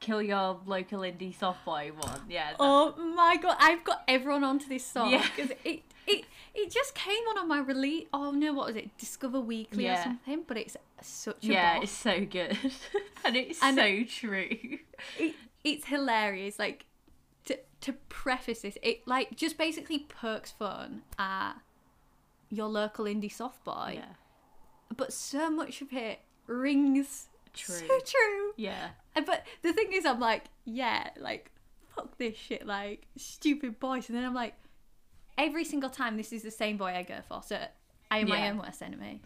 kill 0.00 0.20
your 0.20 0.60
local 0.66 1.00
indie 1.00 1.34
soft 1.38 1.64
boy 1.64 1.92
one. 1.96 2.20
Yeah. 2.28 2.50
that- 2.50 2.56
Oh 2.60 2.94
my 3.14 3.36
god, 3.40 3.56
I've 3.60 3.84
got 3.84 4.02
everyone 4.08 4.42
onto 4.44 4.68
this 4.68 4.84
song 4.84 5.10
Yeah. 5.12 5.24
because 5.36 5.52
it, 5.64 5.82
it 6.06 6.24
it 6.56 6.70
just 6.72 6.94
came 6.94 7.22
on 7.30 7.38
on 7.38 7.48
my 7.48 7.58
release. 7.60 8.06
Oh 8.12 8.30
no, 8.32 8.52
what 8.52 8.66
was 8.66 8.76
it? 8.76 8.96
Discover 8.98 9.40
Weekly 9.40 9.88
or 9.88 9.96
something. 9.96 10.44
But 10.46 10.56
it's 10.56 10.76
such 11.02 11.44
a 11.44 11.46
yeah, 11.46 11.74
bop. 11.74 11.82
it's 11.84 11.92
so 11.92 12.24
good, 12.24 12.56
and 13.24 13.36
it's 13.36 13.62
And- 13.62 13.76
so 13.76 14.04
true. 14.28 14.48
it, 15.18 15.34
it's 15.64 15.86
hilarious. 15.86 16.58
Like 16.58 16.86
to 17.46 17.58
to 17.82 17.92
preface 18.08 18.62
this, 18.62 18.78
it 18.82 19.06
like 19.06 19.36
just 19.36 19.58
basically 19.58 20.00
perks 20.00 20.50
fun 20.50 21.02
at 21.18 21.54
your 22.50 22.68
local 22.68 23.04
indie 23.04 23.32
soft 23.32 23.62
boy. 23.64 23.92
Yeah. 23.96 24.14
But 24.96 25.12
so 25.12 25.50
much 25.50 25.82
of 25.82 25.92
it 25.92 26.20
rings 26.46 27.26
True. 27.52 27.74
so 27.74 27.98
true. 28.04 28.52
Yeah. 28.56 28.90
And- 29.14 29.26
But 29.26 29.44
the 29.62 29.72
thing 29.72 29.92
is, 29.92 30.06
I'm 30.06 30.20
like, 30.20 30.44
yeah, 30.64 31.10
like 31.18 31.50
fuck 31.94 32.16
this 32.18 32.36
shit, 32.36 32.66
like 32.66 33.06
stupid 33.16 33.80
boys. 33.80 34.08
And 34.08 34.16
then 34.16 34.24
I'm 34.24 34.34
like, 34.34 34.54
every 35.38 35.64
single 35.64 35.90
time 35.90 36.16
this 36.16 36.32
is 36.32 36.42
the 36.42 36.50
same 36.50 36.76
boy 36.76 36.94
I 36.94 37.02
go 37.02 37.18
for. 37.28 37.42
So 37.42 37.58
I 38.10 38.18
am 38.18 38.28
my 38.28 38.48
own 38.48 38.58
worst 38.58 38.82
enemy. 38.82 39.20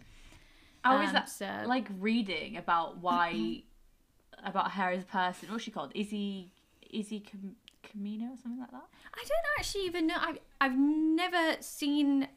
I 0.83 0.95
was 0.99 1.09
Um, 1.09 1.13
that, 1.13 1.29
so- 1.29 1.63
like 1.67 1.87
reading 1.99 2.57
about 2.57 2.97
why 2.97 3.63
about 4.43 4.71
her 4.71 4.89
as 4.91 5.03
a 5.03 5.05
person. 5.05 5.51
What's 5.51 5.63
she 5.63 5.71
called? 5.71 5.91
Izzy 5.95 6.51
Izzy 6.89 7.19
Cam- 7.19 7.55
Camina 7.83 8.33
or 8.33 8.37
something 8.37 8.59
like 8.59 8.71
that. 8.71 8.83
I 9.13 9.19
don't 9.19 9.45
actually 9.59 9.85
even 9.85 10.07
know. 10.07 10.15
I've 10.19 10.39
I've 10.59 10.77
never 10.77 11.57
seen. 11.61 12.27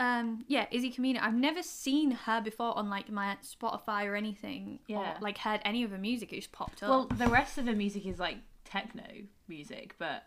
Um, 0.00 0.44
yeah, 0.46 0.66
Izzy 0.70 0.92
Camina. 0.92 1.20
I've 1.20 1.34
never 1.34 1.60
seen 1.62 2.12
her 2.12 2.40
before 2.40 2.76
on 2.78 2.88
like 2.88 3.10
my 3.10 3.36
Spotify 3.42 4.06
or 4.06 4.14
anything. 4.14 4.78
Yeah. 4.86 4.98
Or 4.98 5.20
like 5.20 5.38
heard 5.38 5.60
any 5.64 5.82
of 5.82 5.90
her 5.90 5.98
music. 5.98 6.32
It 6.32 6.36
just 6.36 6.52
popped 6.52 6.82
up. 6.84 6.88
Well, 6.88 7.04
the 7.06 7.26
rest 7.26 7.58
of 7.58 7.66
her 7.66 7.72
music 7.74 8.06
is 8.06 8.18
like 8.20 8.36
techno 8.64 9.02
music, 9.48 9.96
but 9.98 10.22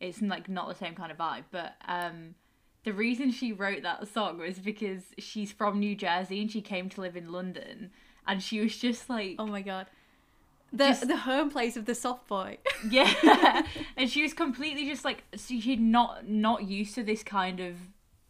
it's 0.00 0.20
like 0.22 0.48
not 0.48 0.68
the 0.68 0.74
same 0.74 0.94
kind 0.94 1.10
of 1.10 1.18
vibe. 1.18 1.44
But 1.50 1.74
um, 1.88 2.34
the 2.84 2.92
reason 2.92 3.30
she 3.32 3.52
wrote 3.52 3.82
that 3.82 4.06
song 4.08 4.38
was 4.38 4.58
because 4.58 5.02
she's 5.18 5.52
from 5.52 5.78
New 5.78 5.94
Jersey 5.96 6.40
and 6.40 6.50
she 6.50 6.60
came 6.60 6.88
to 6.90 7.00
live 7.00 7.16
in 7.16 7.32
London, 7.32 7.90
and 8.26 8.42
she 8.42 8.60
was 8.60 8.76
just 8.76 9.08
like, 9.10 9.36
oh 9.38 9.46
my 9.46 9.62
god. 9.62 9.86
The 10.72 10.88
Just- 10.88 11.06
the 11.08 11.16
home 11.16 11.48
place 11.50 11.76
of 11.76 11.86
the 11.86 11.94
soft 11.94 12.26
boy. 12.26 12.58
yeah, 12.90 13.62
and 13.96 14.10
she 14.10 14.22
was 14.22 14.34
completely 14.34 14.84
just 14.86 15.04
like, 15.04 15.22
so 15.34 15.54
she's 15.60 15.78
not 15.78 16.28
not 16.28 16.64
used 16.64 16.94
to 16.96 17.04
this 17.04 17.22
kind 17.22 17.60
of 17.60 17.76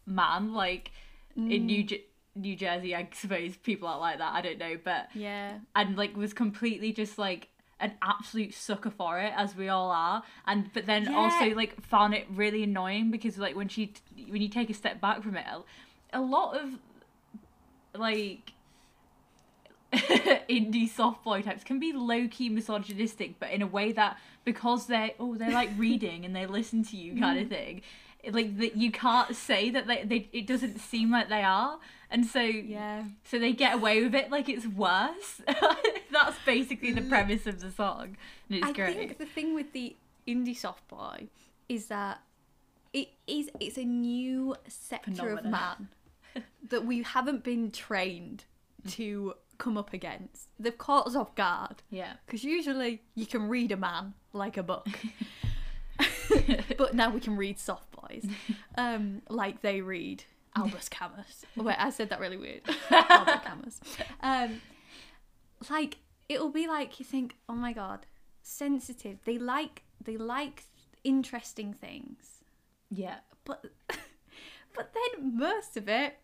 man, 0.05 0.53
like 0.53 0.91
in 1.35 1.65
New 1.65 1.83
Jer- 1.83 2.05
New 2.35 2.55
Jersey. 2.55 2.95
I 2.95 3.09
suppose 3.11 3.57
people 3.57 3.87
are 3.87 3.99
like 3.99 4.19
that. 4.19 4.33
I 4.33 4.41
don't 4.41 4.59
know, 4.59 4.77
but 4.81 5.09
yeah. 5.15 5.57
and 5.75 5.97
like 5.97 6.15
was 6.15 6.33
completely 6.33 6.93
just 6.93 7.17
like 7.17 7.49
an 7.79 7.93
absolute 8.01 8.53
sucker 8.53 8.89
for 8.89 9.19
it 9.19 9.31
as 9.35 9.55
we 9.55 9.69
all 9.69 9.91
are 9.91 10.23
and 10.47 10.71
but 10.73 10.85
then 10.85 11.05
Yeah. 11.05 11.15
also 11.15 11.55
like 11.55 11.79
found 11.81 12.13
it 12.13 12.25
really 12.29 12.63
annoying 12.63 13.11
because 13.11 13.37
like 13.37 13.55
when 13.55 13.67
she 13.67 13.93
when 14.29 14.41
you 14.41 14.49
take 14.49 14.69
a 14.69 14.73
step 14.73 14.99
back 14.99 15.21
from 15.21 15.35
it 15.37 15.45
a 16.11 16.21
lot 16.21 16.57
of 16.57 16.71
like 17.95 18.53
indie 19.93 20.89
soft 20.89 21.23
boy 21.23 21.41
types 21.41 21.63
can 21.63 21.79
be 21.79 21.93
low 21.93 22.27
key 22.27 22.49
misogynistic 22.49 23.39
but 23.39 23.51
in 23.51 23.61
a 23.61 23.67
way 23.67 23.91
that 23.91 24.17
because 24.43 24.87
they're 24.87 25.11
oh 25.19 25.35
they're 25.35 25.51
like 25.51 25.69
reading 25.77 26.25
and 26.25 26.35
they 26.35 26.45
listen 26.45 26.83
to 26.83 26.97
you 26.97 27.19
kind 27.19 27.39
of 27.39 27.45
mm-hmm. 27.45 27.53
thing 27.53 27.81
like 28.31 28.57
that 28.57 28.75
you 28.75 28.91
can't 28.91 29.35
say 29.35 29.69
that 29.69 29.87
they, 29.87 30.03
they 30.03 30.27
it 30.33 30.47
doesn't 30.47 30.79
seem 30.79 31.11
like 31.11 31.29
they 31.29 31.43
are 31.43 31.79
and 32.09 32.25
so 32.25 32.41
Yeah. 32.41 33.03
so 33.23 33.37
they 33.39 33.53
get 33.53 33.75
away 33.75 34.03
with 34.03 34.15
it 34.15 34.31
like 34.31 34.47
it's 34.49 34.65
worse. 34.65 35.41
That's 36.27 36.45
basically 36.45 36.91
the 36.91 37.01
premise 37.01 37.47
of 37.47 37.59
the 37.61 37.71
song. 37.71 38.17
And 38.49 38.57
it's 38.59 38.67
I 38.67 38.71
great. 38.73 38.95
think 38.95 39.17
the 39.17 39.25
thing 39.25 39.55
with 39.55 39.71
the 39.73 39.95
indie 40.27 40.55
soft 40.57 40.87
boy 40.87 41.27
is 41.69 41.85
that 41.87 42.21
it 42.93 43.09
is 43.27 43.49
it's 43.59 43.77
a 43.77 43.83
new 43.85 44.55
sector 44.67 45.29
of 45.37 45.45
man 45.45 45.89
that 46.69 46.85
we 46.85 47.03
haven't 47.03 47.43
been 47.43 47.71
trained 47.71 48.43
to 48.89 49.33
come 49.57 49.77
up 49.77 49.93
against. 49.93 50.49
They've 50.59 50.77
caught 50.77 51.07
us 51.07 51.15
off 51.15 51.33
guard 51.35 51.81
Yeah. 51.89 52.13
because 52.25 52.43
usually 52.43 53.01
you 53.15 53.25
can 53.25 53.47
read 53.49 53.71
a 53.71 53.77
man 53.77 54.13
like 54.33 54.57
a 54.57 54.63
book, 54.63 54.87
but 56.77 56.93
now 56.93 57.09
we 57.09 57.19
can 57.19 57.35
read 57.37 57.57
soft 57.59 57.89
boys 57.91 58.25
um, 58.77 59.21
like 59.29 59.61
they 59.61 59.81
read 59.81 60.23
Albus 60.55 60.89
Camus. 60.89 61.45
Wait, 61.55 61.75
I 61.79 61.89
said 61.89 62.09
that 62.09 62.19
really 62.19 62.37
weird. 62.37 62.61
Albus 62.91 63.39
Camus. 63.43 63.79
Um, 64.21 64.61
like 65.69 65.97
it'll 66.29 66.49
be 66.49 66.67
like 66.67 66.99
you 66.99 67.05
think, 67.05 67.35
oh 67.47 67.55
my 67.55 67.73
god, 67.73 68.05
sensitive. 68.41 69.19
They 69.25 69.37
like 69.37 69.83
they 70.03 70.17
like 70.17 70.63
interesting 71.03 71.73
things, 71.73 72.43
Yeah. 72.89 73.17
but 73.45 73.65
but 74.75 74.93
then 74.93 75.37
most 75.37 75.77
of 75.77 75.87
it, 75.89 76.15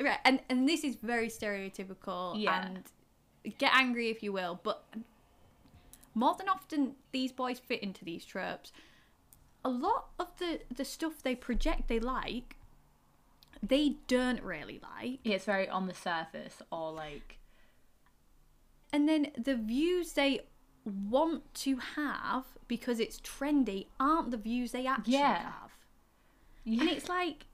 right? 0.00 0.18
And 0.24 0.40
and 0.48 0.68
this 0.68 0.84
is 0.84 0.96
very 0.96 1.28
stereotypical. 1.28 2.40
Yeah. 2.40 2.66
And 2.66 2.82
get 3.58 3.72
angry 3.74 4.08
if 4.10 4.22
you 4.22 4.32
will, 4.32 4.58
but 4.62 4.84
more 6.14 6.34
than 6.36 6.48
often 6.48 6.94
these 7.12 7.32
boys 7.32 7.58
fit 7.58 7.82
into 7.82 8.04
these 8.04 8.24
tropes. 8.24 8.72
A 9.64 9.68
lot 9.70 10.06
of 10.18 10.28
the 10.38 10.60
the 10.74 10.84
stuff 10.84 11.22
they 11.22 11.34
project 11.34 11.88
they 11.88 11.98
like, 12.00 12.56
they 13.62 13.96
don't 14.08 14.42
really 14.42 14.80
like. 14.82 15.20
Yeah, 15.24 15.34
it's 15.36 15.44
very 15.46 15.68
on 15.68 15.86
the 15.86 15.94
surface 15.94 16.60
or 16.70 16.92
like 16.92 17.38
and 18.94 19.08
then 19.08 19.32
the 19.36 19.56
views 19.56 20.12
they 20.12 20.40
want 20.84 21.52
to 21.54 21.78
have 21.96 22.44
because 22.68 23.00
it's 23.00 23.18
trendy 23.20 23.86
aren't 23.98 24.30
the 24.30 24.36
views 24.36 24.70
they 24.70 24.86
actually 24.86 25.14
Yeah. 25.14 25.38
have. 25.50 25.72
And 26.64 26.88
it's 26.88 27.08
like, 27.08 27.46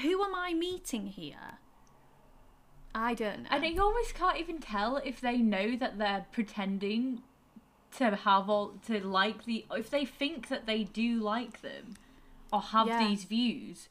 who 0.00 0.22
am 0.24 0.34
I 0.34 0.54
meeting 0.54 1.08
here? 1.08 1.58
I 2.94 3.12
don't 3.12 3.42
know. 3.42 3.48
and 3.50 3.64
you 3.66 3.82
almost 3.82 4.14
can't 4.14 4.38
even 4.38 4.60
tell 4.60 4.96
if 4.96 5.20
they 5.20 5.36
know 5.38 5.76
that 5.76 5.98
they're 5.98 6.24
pretending 6.32 7.22
to 7.98 8.16
have 8.16 8.48
all 8.48 8.74
to 8.86 9.00
like 9.06 9.44
the 9.44 9.66
if 9.72 9.90
they 9.90 10.04
think 10.04 10.48
that 10.48 10.64
they 10.66 10.84
do 10.84 11.18
like 11.20 11.60
them 11.60 11.94
or 12.52 12.60
have 12.62 12.86
Yeah. 12.86 13.06
these 13.06 13.24
views 13.24 13.88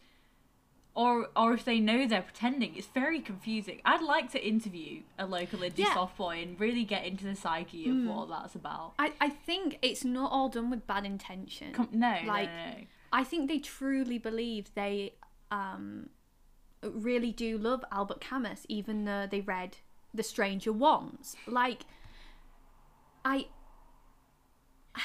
or 0.95 1.27
or 1.35 1.53
if 1.53 1.65
they 1.65 1.79
know 1.79 2.05
they're 2.07 2.21
pretending 2.21 2.75
it's 2.75 2.85
very 2.87 3.19
confusing 3.19 3.81
i'd 3.83 4.01
like 4.03 4.31
to 4.31 4.39
interview 4.47 5.01
a 5.17 5.25
local 5.25 5.59
indie 5.59 5.79
Yeah. 5.79 5.93
soft 5.95 6.17
boy 6.17 6.41
and 6.43 6.59
really 6.59 6.83
get 6.83 7.03
into 7.05 7.23
the 7.25 7.35
psyche 7.35 7.89
of 7.89 7.95
Mm. 7.95 8.13
what 8.13 8.29
that's 8.29 8.53
about 8.53 8.93
I, 8.99 9.13
I 9.19 9.29
think 9.29 9.79
it's 9.81 10.05
not 10.05 10.31
all 10.31 10.49
done 10.49 10.69
with 10.69 10.85
bad 10.85 11.03
intention. 11.05 11.73
Com- 11.73 11.89
no, 11.91 12.15
Like- 12.27 12.49
no, 12.49 12.65
no, 12.65 12.71
no. 12.77 12.85
I 13.11 13.23
think 13.23 13.47
they 13.49 13.59
truly 13.59 14.17
believe 14.17 14.73
they 14.75 15.13
um, 15.51 16.09
really 16.81 17.31
do 17.31 17.57
love 17.59 17.83
Albert 17.91 18.21
Camus, 18.21 18.65
even 18.69 19.05
though 19.05 19.27
they 19.29 19.41
read 19.41 19.77
The 20.13 20.23
Stranger 20.23 20.71
once. 20.73 21.35
Like, 21.47 21.85
I. 23.23 23.47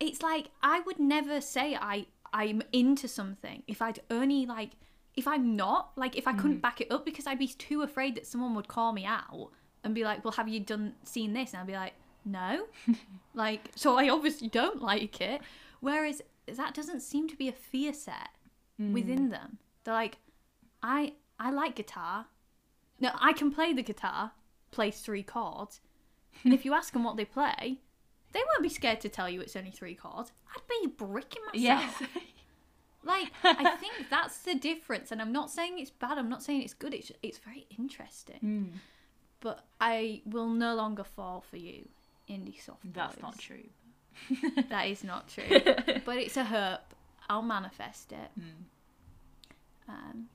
It's 0.00 0.22
like 0.22 0.50
I 0.62 0.80
would 0.80 0.98
never 0.98 1.40
say 1.40 1.76
I 1.80 2.06
I'm 2.32 2.62
into 2.72 3.06
something 3.08 3.62
if 3.68 3.80
I'd 3.80 4.00
only 4.10 4.44
like 4.44 4.72
if 5.16 5.28
I'm 5.28 5.56
not 5.56 5.92
like 5.96 6.16
if 6.16 6.26
I 6.26 6.32
couldn't 6.32 6.58
mm. 6.58 6.62
back 6.62 6.80
it 6.80 6.90
up 6.90 7.04
because 7.04 7.26
I'd 7.26 7.38
be 7.38 7.48
too 7.48 7.82
afraid 7.82 8.16
that 8.16 8.26
someone 8.26 8.54
would 8.54 8.68
call 8.68 8.92
me 8.92 9.04
out 9.04 9.50
and 9.82 9.94
be 9.94 10.04
like, 10.04 10.24
"Well, 10.24 10.32
have 10.32 10.48
you 10.48 10.60
done 10.60 10.94
seen 11.04 11.32
this?" 11.32 11.52
And 11.52 11.60
I'd 11.60 11.66
be 11.66 11.74
like, 11.74 11.94
"No." 12.24 12.66
like, 13.34 13.70
so 13.74 13.96
I 13.96 14.08
obviously 14.08 14.48
don't 14.48 14.82
like 14.82 15.20
it. 15.20 15.40
Whereas 15.80 16.22
that 16.46 16.74
doesn't 16.74 17.00
seem 17.00 17.28
to 17.28 17.36
be 17.36 17.48
a 17.48 17.52
fear 17.52 17.92
set 17.92 18.30
within 18.78 19.28
mm. 19.28 19.30
them. 19.30 19.58
They're 19.84 19.94
like, 19.94 20.18
"I 20.82 21.14
I 21.38 21.50
like 21.50 21.76
guitar. 21.76 22.26
No, 23.00 23.10
I 23.20 23.32
can 23.32 23.52
play 23.52 23.72
the 23.72 23.82
guitar, 23.82 24.32
plays 24.70 25.00
three 25.00 25.22
chords." 25.22 25.80
and 26.42 26.52
if 26.52 26.64
you 26.64 26.74
ask 26.74 26.92
them 26.92 27.04
what 27.04 27.16
they 27.16 27.24
play, 27.24 27.78
they 28.32 28.40
won't 28.40 28.62
be 28.62 28.68
scared 28.68 29.00
to 29.02 29.08
tell 29.08 29.30
you 29.30 29.40
it's 29.40 29.54
only 29.54 29.70
three 29.70 29.94
chords. 29.94 30.32
I'd 30.54 30.62
be 30.82 30.88
bricking 30.88 31.42
myself. 31.54 32.00
Yes. 32.00 32.02
Like, 33.04 33.30
I 33.42 33.76
think 33.80 33.92
that's 34.10 34.38
the 34.38 34.54
difference, 34.54 35.12
and 35.12 35.20
I'm 35.20 35.32
not 35.32 35.50
saying 35.50 35.78
it's 35.78 35.90
bad. 35.90 36.18
I'm 36.18 36.28
not 36.28 36.42
saying 36.42 36.62
it's 36.62 36.74
good. 36.74 36.94
It's 36.94 37.12
it's 37.22 37.38
very 37.38 37.66
interesting. 37.78 38.40
Mm, 38.42 38.78
But 39.40 39.64
I 39.80 40.22
will 40.24 40.48
no 40.48 40.74
longer 40.74 41.04
fall 41.04 41.40
for 41.50 41.56
you, 41.58 41.88
indie 42.28 42.60
soft. 42.60 42.92
that's 42.92 43.20
not 43.20 43.38
true. 43.38 43.68
That 44.70 44.86
is 44.88 45.02
not 45.04 45.28
true. 45.28 45.44
but 46.04 46.16
it's 46.18 46.36
a 46.36 46.44
hope. 46.44 46.94
I'll 47.28 47.42
manifest 47.42 48.12
it. 48.12 48.30
Mm. 48.40 48.64
Um, 49.88 50.26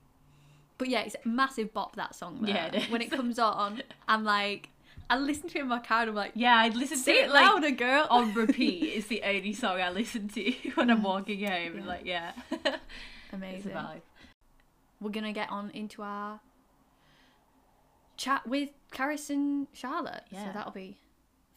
but 0.78 0.88
yeah, 0.88 1.00
it's 1.00 1.16
a 1.24 1.28
massive 1.28 1.72
bop 1.72 1.96
that 1.96 2.14
song. 2.14 2.38
Though. 2.40 2.48
Yeah, 2.48 2.66
it 2.74 2.90
When 2.90 3.02
it 3.02 3.10
comes 3.10 3.38
on, 3.38 3.82
I'm 4.08 4.24
like, 4.24 4.68
I 5.10 5.18
listen 5.18 5.48
to 5.50 5.58
it 5.58 5.62
in 5.62 5.68
my 5.68 5.80
car 5.80 6.00
and 6.02 6.10
I'm 6.10 6.16
like, 6.16 6.32
Yeah, 6.34 6.54
I'd 6.56 6.74
listen 6.76 7.02
to 7.02 7.10
it 7.10 7.24
it 7.26 7.30
like 7.30 7.44
louder, 7.44 7.70
girl. 7.72 8.06
on 8.10 8.32
repeat. 8.44 8.84
It's 8.84 9.08
the 9.08 9.22
only 9.24 9.52
song 9.52 9.80
I 9.80 9.90
listen 9.90 10.28
to 10.28 10.52
when 10.76 10.88
I'm 10.90 11.02
walking 11.02 11.40
home. 11.46 11.72
And 11.76 11.84
Yeah. 11.84 11.86
like, 11.86 12.04
yeah, 12.06 12.32
Amazing. 13.32 13.72
We're 15.00 15.10
gonna 15.10 15.32
get 15.32 15.50
on 15.50 15.70
into 15.70 16.02
our 16.02 16.40
chat 18.16 18.46
with 18.46 18.70
Caris 18.92 19.30
and 19.30 19.66
Charlotte. 19.72 20.24
Yeah. 20.30 20.46
So 20.46 20.52
that'll 20.52 20.72
be 20.72 20.98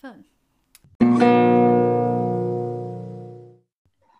fun. 0.01 1.42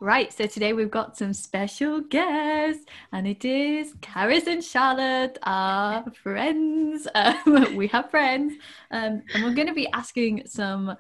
Right, 0.04 0.34
so 0.34 0.48
today 0.48 0.74
we've 0.74 0.92
got 0.92 1.16
some 1.16 1.32
special 1.32 2.02
guests, 2.02 2.84
and 3.14 3.26
it 3.26 3.46
is 3.46 3.96
Caris 4.02 4.48
and 4.48 4.62
Charlotte, 4.62 5.38
our 5.44 6.04
friends. 6.12 7.08
Um, 7.16 7.78
we 7.78 7.88
have 7.88 8.12
friends, 8.12 8.52
um, 8.92 9.22
and 9.34 9.44
we're 9.46 9.54
going 9.54 9.70
to 9.70 9.74
be 9.74 9.88
asking 9.94 10.44
some 10.46 10.98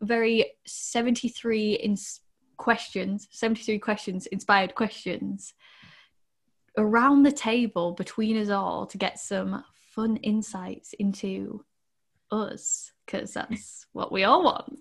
very 0.00 0.52
73 0.66 1.72
ins- 1.72 2.20
questions, 2.56 3.26
73 3.32 3.80
questions, 3.80 4.26
inspired 4.26 4.76
questions 4.76 5.54
around 6.78 7.24
the 7.24 7.32
table 7.32 7.90
between 7.90 8.36
us 8.36 8.50
all 8.50 8.86
to 8.86 8.98
get 8.98 9.18
some 9.18 9.64
fun 9.96 10.16
insights 10.18 10.92
into 10.92 11.64
us, 12.30 12.92
because 13.04 13.32
that's 13.32 13.88
what 13.94 14.12
we 14.12 14.22
all 14.22 14.44
want. 14.44 14.78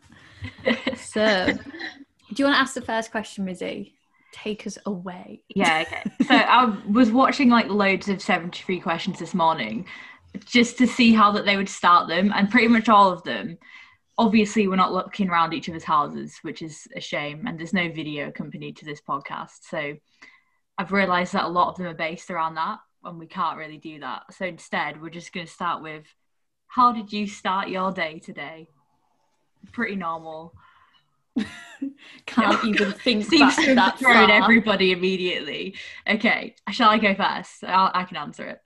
So, 0.95 1.47
do 2.29 2.41
you 2.41 2.45
want 2.45 2.55
to 2.55 2.61
ask 2.61 2.73
the 2.73 2.81
first 2.81 3.11
question, 3.11 3.45
Mizzy? 3.45 3.93
Take 4.31 4.67
us 4.67 4.77
away. 4.85 5.41
Yeah, 5.55 5.85
okay. 5.87 6.03
So 6.27 6.35
I 6.35 6.77
was 6.89 7.11
watching 7.11 7.49
like 7.49 7.67
loads 7.67 8.09
of 8.09 8.21
73 8.21 8.79
questions 8.79 9.19
this 9.19 9.33
morning 9.33 9.85
just 10.45 10.77
to 10.77 10.87
see 10.87 11.13
how 11.13 11.31
that 11.31 11.45
they 11.45 11.55
would 11.55 11.69
start 11.69 12.07
them, 12.07 12.33
and 12.35 12.49
pretty 12.49 12.67
much 12.67 12.89
all 12.89 13.11
of 13.11 13.23
them. 13.23 13.57
Obviously, 14.17 14.67
we're 14.67 14.75
not 14.75 14.93
looking 14.93 15.29
around 15.29 15.53
each 15.53 15.69
other's 15.69 15.83
houses, 15.83 16.37
which 16.41 16.61
is 16.61 16.87
a 16.95 17.01
shame, 17.01 17.45
and 17.47 17.59
there's 17.59 17.73
no 17.73 17.89
video 17.89 18.27
accompanied 18.27 18.77
to 18.77 18.85
this 18.85 19.01
podcast. 19.01 19.59
So 19.69 19.95
I've 20.77 20.91
realised 20.91 21.33
that 21.33 21.45
a 21.45 21.49
lot 21.49 21.69
of 21.69 21.77
them 21.77 21.87
are 21.87 21.93
based 21.93 22.31
around 22.31 22.55
that, 22.55 22.79
and 23.03 23.19
we 23.19 23.27
can't 23.27 23.57
really 23.57 23.77
do 23.77 23.99
that. 23.99 24.23
So 24.33 24.45
instead, 24.45 25.01
we're 25.01 25.09
just 25.09 25.33
going 25.33 25.45
to 25.45 25.51
start 25.51 25.81
with 25.81 26.05
how 26.67 26.91
did 26.91 27.13
you 27.13 27.27
start 27.27 27.69
your 27.69 27.91
day 27.91 28.19
today? 28.19 28.67
Pretty 29.71 29.95
normal. 29.95 30.53
Can't 32.25 32.65
even 32.65 32.91
think 33.03 33.25
Seems 33.25 33.39
back 33.41 33.55
to 33.55 33.61
have 33.63 33.75
that 33.75 33.99
thrown 33.99 34.27
far. 34.27 34.43
everybody 34.43 34.91
immediately. 34.91 35.75
Okay, 36.07 36.55
shall 36.71 36.89
I 36.89 36.97
go 36.97 37.13
first? 37.13 37.63
I'll, 37.63 37.91
I 37.93 38.03
can 38.03 38.17
answer 38.17 38.45
it. 38.45 38.59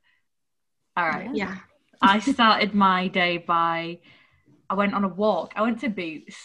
All 0.96 1.08
right. 1.08 1.30
Yeah. 1.34 1.50
Yeah. 1.50 1.58
I 2.02 2.20
started 2.20 2.74
my 2.74 3.08
day 3.10 3.38
by 3.38 4.00
I 4.70 4.74
went 4.76 4.94
on 4.94 5.04
a 5.04 5.10
walk. 5.10 5.54
I 5.56 5.64
went 5.64 5.80
to 5.82 5.90
Boots, 5.90 6.38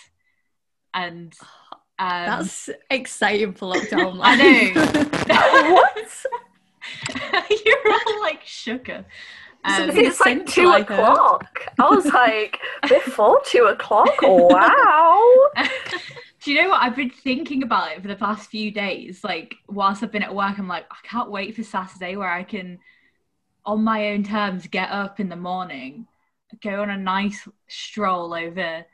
and 0.92 1.34
um, 1.98 2.26
That's 2.26 2.70
exciting 2.90 3.52
for 3.52 3.72
lockdown. 3.72 4.18
I 4.22 4.36
know. 4.36 5.74
what? 5.74 6.24
you're 7.64 7.92
all 7.92 8.20
like 8.22 8.42
sugar. 8.44 9.04
Um, 9.64 9.90
it's 9.90 10.20
like 10.20 10.46
two 10.46 10.70
o'clock. 10.70 11.46
I 11.78 11.88
was 11.88 12.04
like, 12.12 12.58
before 12.88 13.40
two 13.46 13.64
o'clock? 13.64 14.10
Wow. 14.22 15.48
Do 16.42 16.52
you 16.52 16.62
know 16.62 16.68
what? 16.68 16.82
I've 16.82 16.96
been 16.96 17.08
thinking 17.10 17.62
about 17.62 17.92
it 17.92 18.02
for 18.02 18.08
the 18.08 18.16
past 18.16 18.50
few 18.50 18.70
days. 18.70 19.24
Like, 19.24 19.54
whilst 19.66 20.02
I've 20.02 20.12
been 20.12 20.22
at 20.22 20.34
work, 20.34 20.58
I'm 20.58 20.68
like, 20.68 20.84
I 20.90 20.96
can't 21.02 21.30
wait 21.30 21.56
for 21.56 21.62
Saturday 21.62 22.16
where 22.16 22.28
I 22.30 22.42
can, 22.42 22.78
on 23.64 23.82
my 23.82 24.08
own 24.08 24.22
terms, 24.22 24.66
get 24.66 24.90
up 24.90 25.20
in 25.20 25.30
the 25.30 25.36
morning, 25.36 26.06
go 26.62 26.82
on 26.82 26.90
a 26.90 26.98
nice 26.98 27.48
stroll 27.66 28.34
over, 28.34 28.84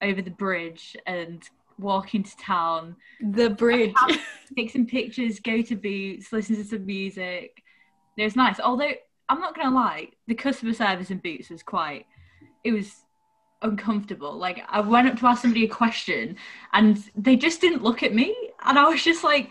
over 0.00 0.22
the 0.22 0.30
bridge, 0.30 0.96
and 1.06 1.42
walk 1.78 2.14
into 2.14 2.34
town, 2.38 2.96
the 3.20 3.50
bridge. 3.50 3.94
take 4.56 4.70
some 4.70 4.86
pictures, 4.86 5.40
go 5.40 5.60
to 5.60 5.76
Boots, 5.76 6.32
listen 6.32 6.56
to 6.56 6.64
some 6.64 6.86
music. 6.86 7.62
It 8.16 8.24
was 8.24 8.36
nice. 8.36 8.60
Although 8.60 8.92
I'm 9.28 9.40
not 9.40 9.56
gonna 9.56 9.74
lie, 9.74 10.08
the 10.26 10.34
customer 10.34 10.72
service 10.74 11.10
in 11.10 11.18
Boots 11.18 11.50
was 11.50 11.62
quite. 11.62 12.06
It 12.62 12.72
was 12.72 12.92
uncomfortable. 13.62 14.32
Like 14.36 14.62
I 14.68 14.80
went 14.80 15.08
up 15.08 15.18
to 15.18 15.26
ask 15.26 15.42
somebody 15.42 15.64
a 15.64 15.68
question, 15.68 16.36
and 16.72 17.02
they 17.16 17.36
just 17.36 17.60
didn't 17.60 17.82
look 17.82 18.02
at 18.02 18.14
me, 18.14 18.34
and 18.64 18.78
I 18.78 18.88
was 18.88 19.02
just 19.02 19.24
like, 19.24 19.50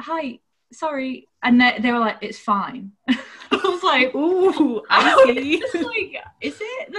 "Hi, 0.00 0.40
sorry," 0.72 1.28
and 1.42 1.60
they, 1.60 1.78
they 1.80 1.92
were 1.92 1.98
like, 2.00 2.18
"It's 2.20 2.38
fine." 2.38 2.92
I 3.50 3.56
was 3.64 3.82
like, 3.82 4.14
Ooh, 4.14 4.82
I 4.90 5.24
see. 5.34 5.58
just 5.58 5.74
like, 5.74 6.16
"Is 6.40 6.58
it?" 6.60 6.94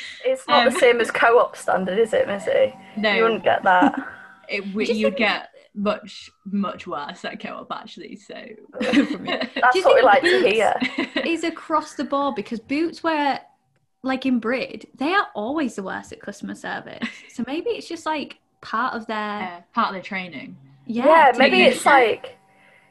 It's 0.24 0.46
not 0.46 0.66
Um, 0.66 0.72
the 0.74 0.78
same 0.78 1.00
as 1.00 1.10
co-op 1.10 1.56
standard, 1.56 1.98
is 1.98 2.12
it, 2.12 2.26
Mizzy? 2.28 2.78
no, 2.96 3.14
You 3.14 3.22
wouldn't 3.24 3.42
get 3.44 3.62
that. 3.64 3.94
it, 4.48 4.60
Do 4.72 4.80
you 4.82 4.94
you'd 4.94 5.04
think- 5.16 5.18
get 5.18 5.48
much 5.80 6.30
much 6.44 6.86
worse 6.86 7.24
at 7.24 7.40
co-op 7.40 7.70
actually. 7.70 8.16
So 8.16 8.34
That's 8.80 8.98
what 8.98 9.74
we 9.74 9.82
think 9.82 10.02
like 10.02 10.22
to 10.22 10.42
Boots- 10.42 10.52
hear. 10.54 10.74
is 11.24 11.44
across 11.44 11.94
the 11.94 12.04
board 12.04 12.34
because 12.34 12.58
Boots 12.60 13.02
were 13.04 13.38
like 14.02 14.26
in 14.26 14.38
Brid, 14.40 14.86
they 14.96 15.12
are 15.12 15.28
always 15.34 15.74
the 15.76 15.82
worst 15.82 16.12
at 16.12 16.20
customer 16.20 16.54
service. 16.54 17.06
So 17.34 17.44
maybe 17.46 17.70
it's 17.70 17.88
just 17.88 18.04
like 18.06 18.38
part 18.60 18.94
of 18.94 19.06
their 19.06 19.64
part 19.72 19.88
of 19.88 19.94
their 19.94 20.02
training. 20.02 20.56
yeah. 20.86 21.06
Yeah, 21.06 21.32
maybe 21.38 21.62
it's 21.62 21.86
like 21.86 22.36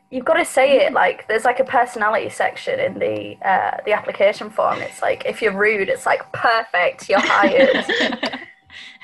you've 0.09 0.23
got 0.23 0.35
to 0.35 0.45
say 0.45 0.85
it 0.85 0.93
like 0.93 1.27
there's 1.27 1.43
like 1.43 1.59
a 1.59 1.65
personality 1.65 2.29
section 2.29 2.79
in 2.79 2.93
the 2.99 3.35
uh, 3.45 3.77
the 3.85 3.91
application 3.91 4.49
form. 4.49 4.79
It's 4.81 5.01
like 5.01 5.25
if 5.25 5.41
you're 5.41 5.51
rude, 5.57 5.89
it's 5.89 6.05
like 6.05 6.21
perfect, 6.31 7.09
you're 7.09 7.19
hired. 7.21 7.85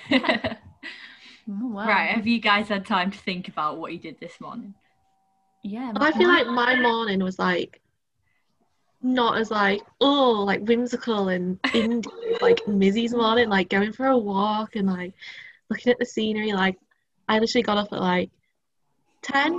Oh, 1.49 1.67
wow. 1.67 1.87
Right, 1.87 2.09
have 2.09 2.25
you 2.25 2.39
guys 2.39 2.69
had 2.69 2.85
time 2.85 3.11
to 3.11 3.17
think 3.17 3.47
about 3.47 3.77
what 3.77 3.91
you 3.91 3.99
did 3.99 4.19
this 4.19 4.39
morning? 4.39 4.73
Yeah. 5.63 5.93
I 5.95 6.11
feel 6.11 6.27
like 6.27 6.47
my 6.47 6.79
morning 6.79 7.23
was 7.23 7.39
like 7.39 7.81
not 9.01 9.37
as 9.37 9.51
like 9.51 9.81
oh 9.99 10.43
like 10.45 10.61
whimsical 10.61 11.27
and 11.27 11.61
indie 11.63 12.41
like 12.41 12.65
Mizzy's 12.67 13.13
morning, 13.13 13.49
like 13.49 13.69
going 13.69 13.91
for 13.93 14.07
a 14.07 14.17
walk 14.17 14.75
and 14.75 14.87
like 14.87 15.13
looking 15.69 15.91
at 15.91 15.99
the 15.99 16.05
scenery. 16.05 16.53
Like 16.53 16.77
I 17.27 17.39
literally 17.39 17.63
got 17.63 17.77
up 17.77 17.93
at 17.93 17.99
like 17.99 18.29
ten, 19.21 19.57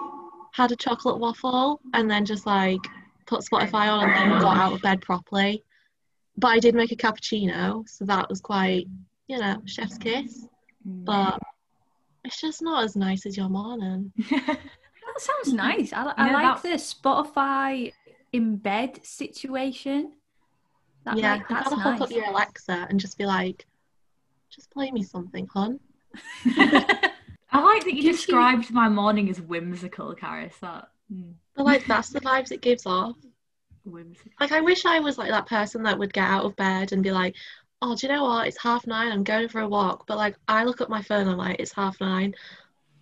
had 0.53 0.73
a 0.73 0.77
chocolate 0.77 1.19
waffle, 1.19 1.81
and 1.93 2.11
then 2.11 2.25
just 2.25 2.47
like 2.47 2.81
put 3.27 3.43
Spotify 3.43 3.89
on 3.89 4.11
and 4.11 4.33
then 4.33 4.41
got 4.41 4.57
out 4.57 4.73
of 4.75 4.83
bed 4.83 5.01
properly. 5.01 5.63
But 6.37 6.49
I 6.49 6.59
did 6.59 6.75
make 6.75 6.93
a 6.93 6.97
cappuccino, 6.97 7.89
so 7.89 8.05
that 8.05 8.29
was 8.29 8.41
quite 8.41 8.87
you 9.27 9.39
know 9.39 9.63
chef's 9.65 9.99
kiss. 9.99 10.47
Mm. 10.87 11.05
But 11.05 11.41
it's 12.25 12.41
just 12.41 12.63
not 12.63 12.85
as 12.85 12.97
nice 12.97 13.27
as 13.27 13.37
your 13.37 13.49
morning. 13.49 14.13
That 15.07 15.21
sounds 15.21 15.53
nice. 15.55 15.93
I, 15.93 16.13
I 16.17 16.27
Yeah, 16.29 16.33
like 16.33 16.63
that- 16.63 16.63
the 16.63 16.77
Spotify 16.77 17.93
in 18.33 18.57
bed 18.57 19.05
situation. 19.05 20.13
That, 21.05 21.19
yeah, 21.19 21.33
like, 21.35 21.41
you 21.43 21.47
that's 21.57 21.69
gotta 21.69 21.77
nice. 21.77 21.99
hook 21.99 22.09
up 22.09 22.11
your 22.17 22.25
Alexa 22.31 22.87
and 22.89 22.99
just 22.99 23.19
be 23.19 23.27
like, 23.27 23.67
just 24.51 24.71
play 24.73 24.91
me 24.91 25.03
something, 25.05 25.47
hon. 25.53 25.79
I 26.47 27.61
like 27.61 27.85
that 27.85 27.95
you 27.95 28.03
Did 28.03 28.05
you- 28.05 28.13
described 28.13 28.73
my 28.73 28.89
morning 28.89 29.29
as 29.31 29.41
whimsical, 29.41 30.15
Caris. 30.15 30.55
That 30.63 30.89
mm, 31.13 31.35
But 31.55 31.67
like 31.67 31.87
that's 31.87 32.09
the 32.09 32.21
vibes 32.21 32.51
it 32.51 32.63
gives 32.63 32.87
off. 32.87 33.17
whimsical. 33.85 34.33
Like 34.41 34.53
I 34.53 34.63
wish 34.63 34.85
I 34.87 34.99
was 35.01 35.19
like 35.19 35.31
that 35.31 35.47
person 35.47 35.83
that 35.85 35.99
would 35.99 36.13
get 36.15 36.25
out 36.25 36.45
of 36.45 36.57
bed 36.57 36.93
and 36.93 37.03
be 37.03 37.13
like, 37.13 37.37
Oh, 37.87 37.95
do 37.95 38.07
you 38.07 38.13
know 38.15 38.25
what? 38.25 38.49
It's 38.49 38.57
half 38.63 38.87
nine, 38.87 39.13
I'm 39.13 39.25
going 39.25 39.47
for 39.47 39.61
a 39.61 39.69
walk. 39.69 40.07
But 40.07 40.17
like 40.17 40.37
I 40.49 40.65
look 40.65 40.81
at 40.81 40.89
my 40.89 41.03
phone, 41.03 41.29
I'm 41.29 41.37
like, 41.37 41.57
it's 41.59 41.75
half 41.75 42.01
nine. 42.01 42.35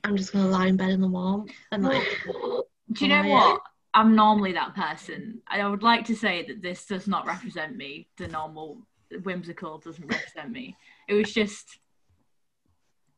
I'm 0.03 0.17
just 0.17 0.33
gonna 0.33 0.49
lie 0.49 0.67
in 0.67 0.77
bed 0.77 0.91
in 0.91 1.01
the 1.01 1.07
warmth 1.07 1.53
and 1.71 1.85
like 1.85 2.03
Do 2.27 3.05
you 3.05 3.09
know 3.09 3.23
yeah. 3.23 3.29
what? 3.29 3.63
I'm 3.95 4.17
normally 4.17 4.53
that 4.55 4.75
person. 4.75 5.41
I 5.47 5.69
would 5.69 5.85
like 5.85 6.05
to 6.07 6.17
say 6.17 6.45
that 6.49 6.63
this 6.63 6.85
does 6.87 7.07
not 7.07 7.27
represent 7.27 7.77
me, 7.77 8.09
the 8.17 8.27
normal 8.27 8.79
whimsical 9.23 9.79
doesn't 9.79 10.05
represent 10.05 10.51
me. 10.51 10.77
It 11.09 11.15
was 11.15 11.33
just 11.33 11.79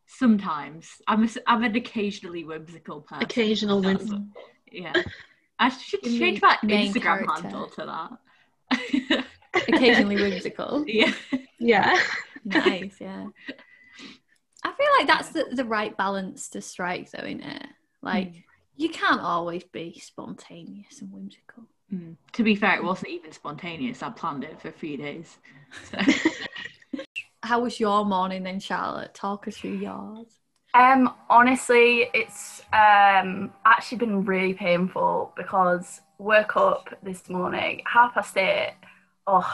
sometimes 0.04 0.90
I'm 1.08 1.24
a, 1.24 1.28
I'm 1.46 1.64
an 1.64 1.76
occasionally 1.76 2.44
whimsical 2.44 3.00
person. 3.00 3.24
Occasional 3.24 3.80
whimsical. 3.80 4.26
Yeah. 4.70 4.92
I 5.58 5.70
should 5.70 6.02
change 6.02 6.42
my 6.42 6.58
Instagram 6.62 7.02
character. 7.02 7.42
handle 7.42 7.68
to 7.68 8.18
that. 8.70 9.24
Occasionally 9.68 10.16
whimsical. 10.16 10.84
yeah. 10.88 11.12
Yeah. 11.58 11.98
Nice, 12.44 12.96
yeah. 13.00 13.26
I 14.64 14.72
feel 14.72 14.86
like 14.98 15.06
that's 15.06 15.28
the, 15.30 15.46
the 15.52 15.64
right 15.64 15.96
balance 15.96 16.48
to 16.50 16.60
strike, 16.60 17.10
though, 17.10 17.24
isn't 17.24 17.42
it? 17.42 17.66
Like, 18.02 18.28
Mm. 18.28 18.42
you 18.76 18.88
can't 18.90 19.20
always 19.20 19.64
be 19.64 19.98
spontaneous 19.98 21.00
and 21.00 21.12
whimsical. 21.12 21.64
Mm. 21.92 22.16
To 22.32 22.42
be 22.42 22.54
fair, 22.54 22.76
it 22.76 22.84
wasn't 22.84 23.10
even 23.10 23.32
spontaneous. 23.32 24.02
I 24.02 24.10
planned 24.10 24.44
it 24.44 24.60
for 24.60 24.68
a 24.68 24.72
few 24.72 24.96
days. 24.96 25.38
So. 25.90 25.98
How 27.42 27.60
was 27.60 27.78
your 27.78 28.04
morning 28.06 28.42
then, 28.42 28.58
Charlotte? 28.58 29.12
Talk 29.14 29.46
us 29.48 29.56
through 29.58 29.76
yours. 29.76 30.26
Um, 30.72 31.14
honestly, 31.30 32.08
it's 32.14 32.62
um 32.72 33.52
actually 33.64 33.98
been 33.98 34.24
really 34.24 34.54
painful 34.54 35.32
because 35.36 36.00
woke 36.18 36.56
up 36.56 36.88
this 37.02 37.28
morning 37.28 37.82
half 37.86 38.14
past 38.14 38.36
eight, 38.38 38.74
oh, 39.26 39.52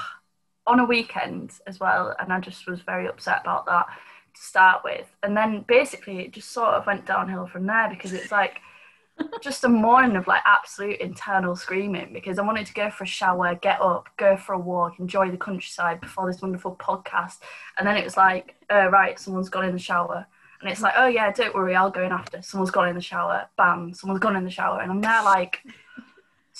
on 0.67 0.81
a 0.81 0.85
weekend 0.85 1.53
as 1.67 1.81
well, 1.81 2.15
and 2.19 2.33
I 2.33 2.41
just 2.41 2.67
was 2.67 2.81
very 2.81 3.07
upset 3.07 3.41
about 3.43 3.67
that 3.67 3.87
to 4.35 4.41
start 4.41 4.83
with, 4.85 5.07
and 5.23 5.37
then 5.37 5.65
basically 5.67 6.21
it 6.21 6.33
just 6.33 6.53
sort 6.53 6.75
of 6.75 6.87
went 6.87 7.07
downhill 7.07 7.47
from 7.47 7.67
there 7.67 7.89
because 7.89 8.13
it's 8.13 8.31
like 8.31 8.61
just 9.43 9.65
a 9.65 9.69
morning 9.69 10.17
of 10.17 10.27
like 10.27 10.43
absolute 10.47 11.01
internal 11.01 11.57
screaming 11.57 12.13
because 12.13 12.39
I 12.39 12.43
wanted 12.43 12.67
to 12.67 12.75
go 12.75 12.91
for 12.91 13.05
a 13.05 13.07
shower, 13.07 13.55
get 13.55 13.81
up, 13.81 14.09
go 14.17 14.37
for 14.37 14.55
a 14.55 14.59
walk, 14.59 14.99
enjoy 14.99 15.31
the 15.31 15.37
countryside 15.37 16.01
before 16.01 16.31
this 16.31 16.43
wonderful 16.43 16.77
podcast, 16.77 17.39
and 17.79 17.87
then 17.87 17.97
it 17.97 18.05
was 18.05 18.17
like, 18.17 18.57
oh 18.71 18.87
right, 18.89 19.19
someone's 19.19 19.49
gone 19.49 19.65
in 19.65 19.73
the 19.73 19.79
shower. 19.79 20.27
And 20.61 20.71
it's 20.71 20.83
like, 20.83 20.93
oh 20.97 21.07
yeah, 21.07 21.33
don't 21.33 21.55
worry, 21.55 21.75
I'll 21.75 21.91
go 21.91 22.05
in 22.05 22.13
after. 22.13 22.43
Someone's 22.43 22.71
gone 22.71 22.89
in 22.89 22.95
the 22.95 23.01
shower. 23.01 23.49
Bam, 23.57 23.95
someone's 23.95 24.21
gone 24.21 24.37
in 24.37 24.45
the 24.45 24.51
shower. 24.51 24.83
And 24.83 24.93
I'm 24.93 25.01
there 25.01 25.23
like 25.23 25.63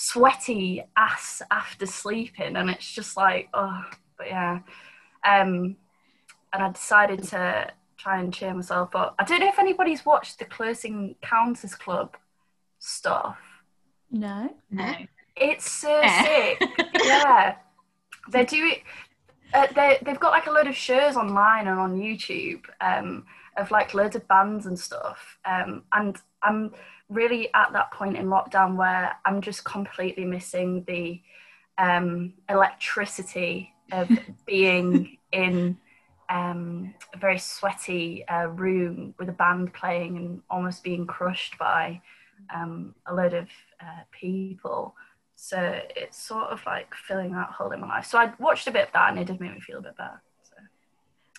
sweaty 0.01 0.83
ass 0.97 1.43
after 1.51 1.85
sleeping. 1.87 2.57
And 2.57 2.71
it's 2.71 2.91
just 2.91 3.17
like, 3.17 3.49
oh, 3.53 3.85
but 4.17 4.29
yeah. 4.29 4.61
Um, 5.25 5.77
and 6.53 6.63
I 6.63 6.71
decided 6.73 7.23
to 7.25 7.71
try 7.99 8.21
and 8.21 8.33
cheer 8.33 8.55
myself 8.55 8.97
up. 8.97 9.15
I 9.19 9.25
don't 9.25 9.41
know 9.41 9.49
if 9.49 9.59
anybody's 9.59 10.07
watched 10.07 10.39
the 10.39 10.47
Closing 10.47 11.17
Counters 11.21 11.75
Club 11.75 12.17
stuff. 12.79 13.39
No? 14.11 14.55
No. 14.71 14.95
It's 15.37 15.71
so 15.71 16.01
Eh. 16.03 16.55
sick. 16.59 16.71
yeah. 17.05 17.57
They 18.31 18.45
do 18.45 18.57
it. 18.73 18.83
Uh, 19.53 19.67
they, 19.75 19.99
they've 20.03 20.21
got 20.21 20.31
like 20.31 20.47
a 20.47 20.51
load 20.51 20.67
of 20.67 20.77
shows 20.77 21.17
online 21.17 21.67
and 21.69 21.79
on 21.79 21.99
YouTube 21.99 22.63
um, 22.81 23.27
of 23.57 23.71
like 23.71 23.93
loads 23.95 24.17
of 24.17 24.27
bands 24.29 24.65
and 24.67 24.79
stuff. 24.79 25.39
Um, 25.45 25.83
and 25.93 26.17
I'm 26.43 26.73
really 27.11 27.53
at 27.55 27.73
that 27.73 27.91
point 27.91 28.17
in 28.17 28.27
lockdown 28.27 28.77
where 28.77 29.17
I'm 29.25 29.43
just 29.43 29.65
completely 29.65 30.25
missing 30.25 30.85
the 30.87 31.21
um, 31.77 32.35
electricity 32.49 33.75
of 33.93 34.09
being 34.47 35.19
in 35.33 35.77
um, 36.29 36.95
a 37.13 37.19
very 37.19 37.39
sweaty 37.39 38.27
uh, 38.29 38.47
room 38.47 39.15
with 39.19 39.29
a 39.29 39.33
band 39.33 39.75
playing 39.75 40.17
and 40.17 40.43
almost 40.49 40.85
being 40.85 41.07
crushed 41.07 41.59
by 41.59 42.01
um, 42.55 42.95
a 43.07 43.15
load 43.15 43.35
of 43.35 43.49
uh, 43.81 44.03
people. 44.13 44.95
So 45.35 45.81
it's 45.97 46.23
sort 46.23 46.49
of 46.49 46.65
like 46.65 46.95
filling 46.95 47.33
that 47.33 47.51
hole 47.51 47.73
in 47.73 47.81
my 47.81 47.89
life. 47.89 48.07
So 48.07 48.19
I 48.19 48.33
watched 48.39 48.69
a 48.69 48.71
bit 48.71 48.87
of 48.87 48.93
that 48.93 49.11
and 49.11 49.19
it 49.19 49.27
did 49.27 49.41
make 49.41 49.53
me 49.53 49.61
feel 49.61 49.79
a 49.79 49.83
bit 49.83 49.97
better. 49.97 50.23
So. 50.43 50.55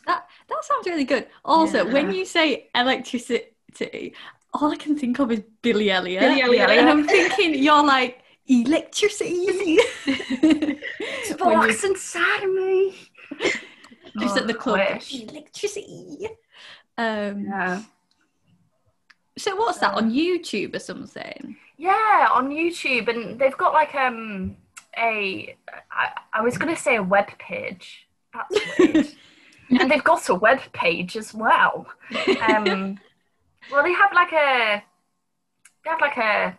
That 0.07 0.25
that 0.49 0.63
sounds 0.65 0.87
really 0.87 1.05
good. 1.05 1.27
Also, 1.45 1.89
when 1.89 2.11
you 2.11 2.25
say 2.25 2.69
electricity, 2.75 4.13
all 4.53 4.71
I 4.71 4.75
can 4.75 4.97
think 4.97 5.19
of 5.19 5.31
is 5.31 5.41
Billy 5.61 5.89
Elliot. 5.91 6.21
Billy 6.21 6.41
Elliot. 6.41 6.69
And 6.69 6.89
I'm 6.89 7.07
thinking 7.07 7.55
you're 7.55 7.83
like 7.85 8.21
electricity. 8.47 9.77
Sparks 11.23 11.83
inside 11.83 12.43
of 12.43 12.53
me. 12.53 12.95
just 14.19 14.35
Oh, 14.35 14.39
at 14.39 14.47
the 14.47 14.53
club. 14.53 14.79
wish. 14.95 15.21
Electricity. 15.23 16.27
Um 16.97 17.45
Yeah. 17.45 17.81
so 19.37 19.55
what's 19.55 19.79
that 19.79 19.93
on 19.93 20.11
YouTube 20.11 20.75
or 20.75 20.79
something? 20.79 21.55
Yeah, 21.77 22.27
on 22.31 22.49
YouTube, 22.49 23.07
and 23.07 23.39
they've 23.39 23.57
got 23.57 23.73
like 23.73 23.95
um 23.95 24.55
a 24.97 25.55
I, 25.91 26.09
I 26.33 26.41
was 26.41 26.57
gonna 26.57 26.75
say 26.75 26.97
a 26.97 27.03
web 27.03 27.27
page. 27.39 28.07
That's 28.33 28.77
weird. 28.79 29.07
and 29.79 29.89
they've 29.89 30.03
got 30.03 30.27
a 30.29 30.35
web 30.35 30.59
page 30.73 31.15
as 31.15 31.33
well. 31.33 31.87
Um, 32.41 32.99
well, 33.71 33.83
they 33.83 33.93
have 33.93 34.11
like 34.13 34.31
a 34.33 34.83
they 35.83 35.89
have 35.89 36.01
like 36.01 36.17
a, 36.17 36.57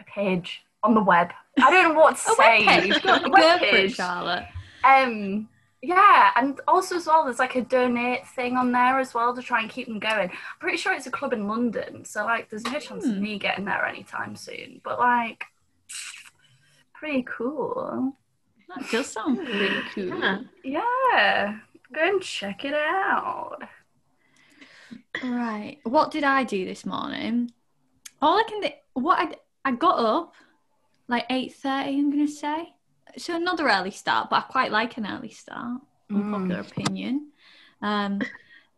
a 0.00 0.04
page 0.04 0.62
on 0.82 0.94
the 0.94 1.02
web. 1.02 1.30
I 1.62 1.70
don't 1.70 1.92
know 1.94 2.00
what 2.00 2.16
to 2.24 2.30
A 2.32 2.34
say. 2.34 2.88
Go, 3.00 3.14
A 3.14 3.20
for 3.58 3.58
page. 3.58 3.94
Charlotte. 3.96 4.46
Um, 4.84 5.48
yeah, 5.82 6.30
and 6.36 6.60
also 6.68 6.96
as 6.96 7.06
well, 7.06 7.24
there's 7.24 7.38
like 7.38 7.54
a 7.56 7.62
donate 7.62 8.26
thing 8.28 8.56
on 8.56 8.70
there 8.72 8.98
as 8.98 9.14
well 9.14 9.34
to 9.34 9.42
try 9.42 9.60
and 9.62 9.70
keep 9.70 9.86
them 9.88 9.98
going. 9.98 10.28
I'm 10.30 10.36
pretty 10.58 10.76
sure 10.76 10.92
it's 10.92 11.06
a 11.06 11.10
club 11.10 11.32
in 11.32 11.48
London, 11.48 12.04
so 12.04 12.24
like, 12.24 12.50
there's 12.50 12.64
no 12.64 12.78
chance 12.78 13.06
of 13.06 13.14
Hmm. 13.14 13.22
me 13.22 13.38
getting 13.38 13.64
there 13.64 13.84
anytime 13.86 14.36
soon. 14.36 14.80
But 14.84 14.98
like, 14.98 15.44
pretty 16.94 17.24
cool. 17.28 18.14
That 18.76 18.90
does 18.90 19.06
sound 19.06 19.38
pretty 19.38 19.68
cool. 19.94 20.18
Yeah. 20.18 20.38
Yeah, 20.64 21.58
go 21.94 22.08
and 22.08 22.22
check 22.22 22.64
it 22.64 22.74
out. 22.74 23.62
Right. 25.22 25.78
What 25.84 26.10
did 26.10 26.24
I 26.24 26.44
do 26.44 26.64
this 26.64 26.86
morning? 26.86 27.52
All 28.22 28.38
I 28.38 28.44
can 28.48 28.62
think, 28.62 28.74
what 28.94 29.18
I 29.18 29.34
I 29.64 29.72
got 29.72 29.98
up 29.98 30.34
like 31.08 31.26
eight 31.30 31.54
thirty. 31.54 31.98
I'm 31.98 32.10
gonna 32.10 32.28
say 32.28 32.74
so 33.16 33.34
another 33.34 33.68
early 33.68 33.90
start, 33.90 34.30
but 34.30 34.36
I 34.36 34.40
quite 34.42 34.70
like 34.70 34.96
an 34.96 35.06
early 35.06 35.30
start. 35.30 35.80
Unpopular 36.10 36.60
opinion. 36.60 37.32
Um, 37.82 38.20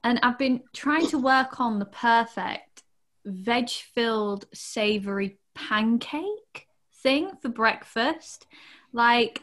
and 0.05 0.19
I've 0.23 0.39
been 0.39 0.63
trying 0.73 1.07
to 1.09 1.19
work 1.19 1.61
on 1.61 1.79
the 1.79 1.85
perfect 1.87 2.83
veg-filled 3.25 4.47
savory 4.53 5.39
pancake 5.55 6.67
thing 7.03 7.33
for 7.41 7.49
breakfast. 7.49 8.47
Like 8.93 9.43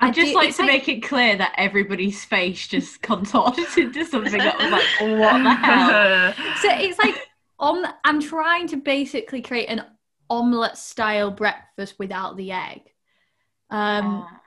I 0.00 0.10
just 0.10 0.34
like 0.34 0.54
to 0.56 0.64
make 0.66 0.88
it 0.88 1.02
clear 1.02 1.36
that 1.36 1.52
everybody's 1.56 2.24
face 2.24 2.66
just 2.66 3.02
contorted 3.10 3.66
into 3.76 4.04
something 4.04 4.38
that 4.38 4.58
was 4.58 4.70
like, 4.70 5.18
what 5.20 5.42
the 5.42 5.50
hell? 5.54 6.32
So 6.62 6.68
it's 6.72 6.98
like. 6.98 7.16
I'm 7.62 8.22
trying 8.22 8.68
to 8.68 8.78
basically 8.78 9.42
create 9.42 9.66
an 9.66 9.84
omelette 10.30 10.78
style 10.78 11.30
breakfast 11.30 11.96
without 11.98 12.38
the 12.38 12.52
egg. 12.52 12.80
Um, 13.68 14.24
Ah. 14.26 14.40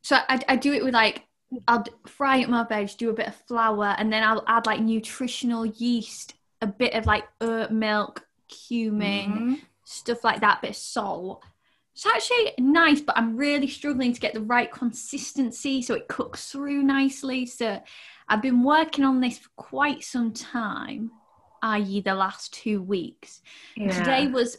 so 0.00 0.16
I, 0.26 0.40
I 0.48 0.56
do 0.56 0.72
it 0.72 0.82
with 0.82 0.94
like 0.94 1.24
I'll 1.68 1.84
fry 2.06 2.42
up 2.42 2.48
my 2.48 2.64
veg, 2.64 2.90
do 2.96 3.10
a 3.10 3.12
bit 3.12 3.28
of 3.28 3.34
flour, 3.46 3.94
and 3.98 4.10
then 4.10 4.22
I'll 4.22 4.42
add 4.46 4.64
like 4.64 4.80
nutritional 4.80 5.66
yeast, 5.66 6.32
a 6.62 6.66
bit 6.66 6.94
of 6.94 7.04
like 7.04 7.24
oat 7.42 7.70
milk, 7.70 8.26
cumin, 8.48 9.30
Mhm. 9.30 9.60
stuff 9.84 10.24
like 10.24 10.40
that, 10.40 10.62
bit 10.62 10.70
of 10.70 10.76
salt. 10.76 11.44
It's 11.96 12.04
actually 12.04 12.52
nice, 12.58 13.00
but 13.00 13.16
I'm 13.16 13.38
really 13.38 13.68
struggling 13.68 14.12
to 14.12 14.20
get 14.20 14.34
the 14.34 14.42
right 14.42 14.70
consistency 14.70 15.80
so 15.80 15.94
it 15.94 16.08
cooks 16.08 16.50
through 16.52 16.82
nicely. 16.82 17.46
So 17.46 17.82
I've 18.28 18.42
been 18.42 18.62
working 18.62 19.02
on 19.02 19.22
this 19.22 19.38
for 19.38 19.48
quite 19.56 20.04
some 20.04 20.34
time, 20.34 21.10
i.e., 21.62 22.02
the 22.02 22.14
last 22.14 22.52
two 22.52 22.82
weeks. 22.82 23.40
Yeah. 23.76 23.96
Today 23.96 24.26
was, 24.26 24.58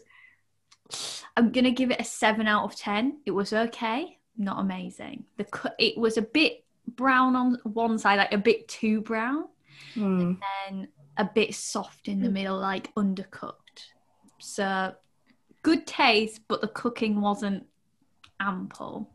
I'm 1.35 1.51
gonna 1.51 1.69
give 1.69 1.91
it 1.91 2.01
a 2.01 2.03
seven 2.03 2.47
out 2.47 2.63
of 2.63 2.75
ten. 2.75 3.19
It 3.27 3.31
was 3.31 3.53
okay, 3.53 4.17
not 4.35 4.59
amazing. 4.59 5.25
The 5.37 5.73
it 5.77 5.95
was 5.95 6.17
a 6.17 6.23
bit 6.23 6.63
brown 6.87 7.35
on 7.35 7.59
one 7.65 7.99
side, 7.99 8.17
like 8.17 8.33
a 8.33 8.39
bit 8.39 8.67
too 8.67 9.01
brown, 9.01 9.43
Hmm. 9.93 10.01
and 10.01 10.37
then 10.67 10.87
a 11.17 11.25
bit 11.25 11.53
soft 11.53 12.07
in 12.07 12.19
the 12.19 12.31
middle, 12.31 12.57
like 12.57 12.91
undercooked. 12.95 13.91
So 14.39 14.95
good 15.63 15.85
taste, 15.87 16.41
but 16.47 16.61
the 16.61 16.67
cooking 16.67 17.21
wasn't 17.21 17.65
ample. 18.39 19.09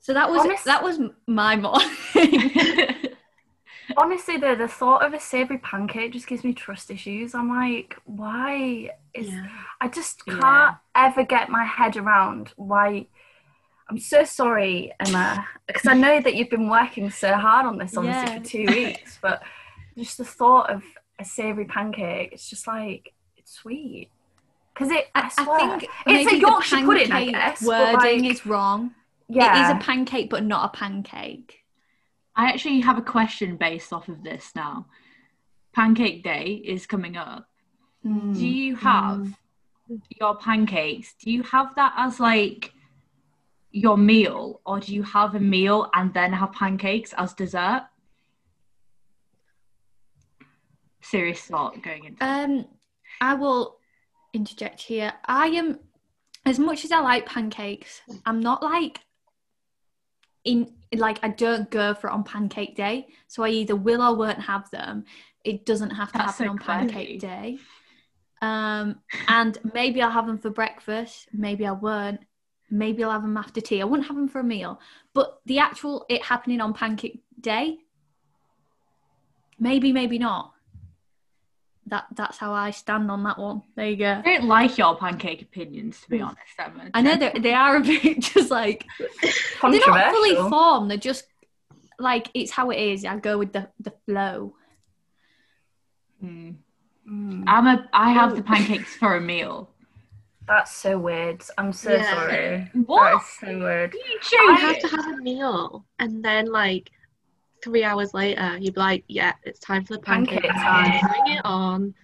So 0.00 0.12
that 0.14 0.30
was 0.30 0.40
Honest- 0.40 0.64
that 0.64 0.82
was 0.82 0.98
my 1.26 1.56
morning. 1.56 1.88
Honestly, 3.96 4.36
though, 4.38 4.54
the 4.54 4.68
thought 4.68 5.04
of 5.04 5.12
a 5.12 5.20
savoury 5.20 5.58
pancake 5.58 6.12
just 6.12 6.26
gives 6.26 6.44
me 6.44 6.52
trust 6.54 6.90
issues. 6.90 7.34
I'm 7.34 7.48
like, 7.48 7.96
why 8.04 8.90
is 9.12 9.28
Yeah. 9.28 9.46
I 9.80 9.88
just 9.88 10.24
can't 10.24 10.76
ever 10.94 11.24
get 11.24 11.50
my 11.50 11.64
head 11.64 11.96
around 11.96 12.52
why. 12.56 13.06
I'm 13.90 13.98
so 13.98 14.24
sorry, 14.24 14.92
Emma, 15.00 15.46
because 15.66 15.86
I 15.86 15.92
know 15.94 16.20
that 16.20 16.34
you've 16.34 16.48
been 16.48 16.70
working 16.70 17.10
so 17.10 17.34
hard 17.34 17.66
on 17.66 17.76
this, 17.76 17.96
obviously, 17.96 18.32
Yeah. 18.32 18.38
for 18.38 18.44
two 18.44 18.64
weeks. 18.68 19.18
But 19.20 19.42
just 19.98 20.16
the 20.16 20.24
thought 20.24 20.70
of 20.70 20.82
a 21.18 21.24
savoury 21.24 21.66
pancake, 21.66 22.30
it's 22.32 22.48
just 22.48 22.66
like 22.66 23.12
it's 23.36 23.52
sweet. 23.52 24.08
Because 24.74 24.90
it, 24.90 25.08
I, 25.14 25.30
I, 25.36 25.44
I 25.44 25.78
think 25.78 25.82
it's 25.82 25.92
a 26.06 26.12
maybe 26.12 26.30
the 26.30 26.38
Yorkshire 26.38 26.84
pudding, 26.84 27.12
I 27.12 27.24
pancake 27.26 27.32
guess. 27.32 27.62
Wording 27.62 28.22
like, 28.22 28.32
is 28.32 28.46
wrong. 28.46 28.94
yeah, 29.28 29.70
It 29.70 29.76
is 29.76 29.76
a 29.76 29.84
pancake, 29.84 30.30
but 30.30 30.44
not 30.44 30.74
a 30.74 30.76
pancake. 30.76 31.58
I 32.34 32.46
actually 32.48 32.80
have 32.80 32.96
a 32.96 33.02
question 33.02 33.56
based 33.56 33.92
off 33.92 34.08
of 34.08 34.22
this 34.22 34.52
now. 34.54 34.86
Pancake 35.74 36.24
Day 36.24 36.62
is 36.64 36.86
coming 36.86 37.16
up. 37.16 37.46
Mm. 38.04 38.34
Do 38.34 38.46
you 38.46 38.76
have 38.76 39.28
your 40.20 40.36
pancakes? 40.36 41.14
Do 41.22 41.30
you 41.30 41.42
have 41.42 41.74
that 41.74 41.92
as 41.96 42.18
like 42.18 42.72
your 43.70 43.96
meal, 43.96 44.60
or 44.64 44.80
do 44.80 44.94
you 44.94 45.02
have 45.02 45.34
a 45.34 45.40
meal 45.40 45.90
and 45.94 46.12
then 46.14 46.32
have 46.32 46.52
pancakes 46.52 47.12
as 47.16 47.34
dessert? 47.34 47.84
Serious 51.02 51.40
thought 51.40 51.82
going 51.82 52.04
into. 52.04 52.24
Um, 52.24 52.66
I 53.20 53.34
will 53.34 53.78
interject 54.32 54.80
here. 54.80 55.12
I 55.24 55.48
am, 55.48 55.78
as 56.44 56.58
much 56.58 56.84
as 56.84 56.92
I 56.92 57.00
like 57.00 57.26
pancakes, 57.26 58.00
I'm 58.26 58.40
not 58.40 58.62
like 58.62 59.00
in 60.44 60.72
like 60.94 61.18
I 61.22 61.28
don't 61.28 61.70
go 61.70 61.94
for 61.94 62.08
it 62.10 62.12
on 62.12 62.24
Pancake 62.24 62.76
Day. 62.76 63.08
So 63.28 63.42
I 63.42 63.48
either 63.48 63.76
will 63.76 64.02
or 64.02 64.14
won't 64.16 64.40
have 64.40 64.70
them. 64.70 65.04
It 65.44 65.64
doesn't 65.64 65.90
have 65.90 66.12
to 66.12 66.18
That's 66.18 66.38
happen 66.38 66.46
so 66.46 66.52
on. 66.52 66.58
Pancake 66.58 67.20
Day. 67.20 67.58
Um, 68.40 68.96
and 69.28 69.56
maybe 69.72 70.02
I'll 70.02 70.10
have 70.10 70.26
them 70.26 70.38
for 70.38 70.50
breakfast. 70.50 71.28
Maybe 71.32 71.66
I 71.66 71.72
won't. 71.72 72.20
Maybe 72.70 73.04
I'll 73.04 73.10
have 73.10 73.22
them 73.22 73.36
after 73.36 73.60
tea. 73.60 73.80
I 73.80 73.84
wouldn't 73.84 74.08
have 74.08 74.16
them 74.16 74.28
for 74.28 74.40
a 74.40 74.44
meal. 74.44 74.80
But 75.14 75.40
the 75.46 75.58
actual 75.60 76.06
it 76.08 76.24
happening 76.24 76.60
on 76.60 76.74
Pancake 76.74 77.22
Day, 77.40 77.78
maybe, 79.58 79.92
maybe 79.92 80.18
not. 80.18 80.52
That 81.86 82.04
that's 82.14 82.38
how 82.38 82.52
I 82.52 82.70
stand 82.70 83.10
on 83.10 83.24
that 83.24 83.38
one. 83.38 83.62
There 83.74 83.88
you 83.90 83.96
go. 83.96 84.22
I 84.24 84.36
don't 84.38 84.46
like 84.48 84.78
your 84.78 84.96
pancake 84.96 85.42
opinions, 85.42 86.00
to 86.02 86.10
be 86.10 86.20
honest, 86.20 86.38
Emma. 86.58 86.90
I 86.94 87.02
know 87.02 87.16
they 87.16 87.32
they 87.40 87.52
are 87.54 87.76
a 87.76 87.80
bit 87.80 88.20
just 88.32 88.50
like 88.50 88.86
they're 89.00 89.30
not 89.62 90.12
fully 90.12 90.30
Controversial. 90.34 90.48
formed. 90.50 90.90
They're 90.90 90.98
just 90.98 91.24
like 91.98 92.30
it's 92.34 92.52
how 92.52 92.70
it 92.70 92.78
is. 92.78 93.04
I 93.04 93.16
go 93.16 93.36
with 93.36 93.52
the 93.52 93.68
the 93.80 93.92
flow. 94.06 94.54
Mm. 96.22 96.56
Mm. 97.10 97.44
I'm 97.48 97.66
a. 97.66 97.88
I 97.92 98.12
have 98.12 98.36
the 98.36 98.42
pancakes 98.42 98.94
for 98.96 99.16
a 99.16 99.20
meal. 99.20 99.68
That's 100.46 100.74
so 100.74 100.98
weird. 100.98 101.42
I'm 101.58 101.72
so 101.72 101.92
Yeah. 101.94 102.14
sorry. 102.14 102.70
That 102.74 102.86
What? 102.86 103.22
is 103.22 103.28
so 103.40 103.58
weird. 103.58 103.94
You 103.94 104.00
You 104.04 104.20
joking? 104.20 104.56
have 104.56 104.78
to 104.80 104.88
have 104.88 105.06
a 105.14 105.16
meal, 105.16 105.84
and 105.98 106.24
then 106.24 106.46
like 106.46 106.90
three 107.62 107.84
hours 107.84 108.12
later, 108.14 108.56
you'd 108.58 108.74
be 108.74 108.80
like, 108.80 109.04
"Yeah, 109.08 109.32
it's 109.44 109.58
time 109.60 109.84
for 109.84 109.94
the 109.94 110.00
Pancake 110.00 110.42
pancake 110.42 110.62
time. 110.62 111.00
Bring 111.08 111.36
it 111.36 111.44
on." 111.44 111.94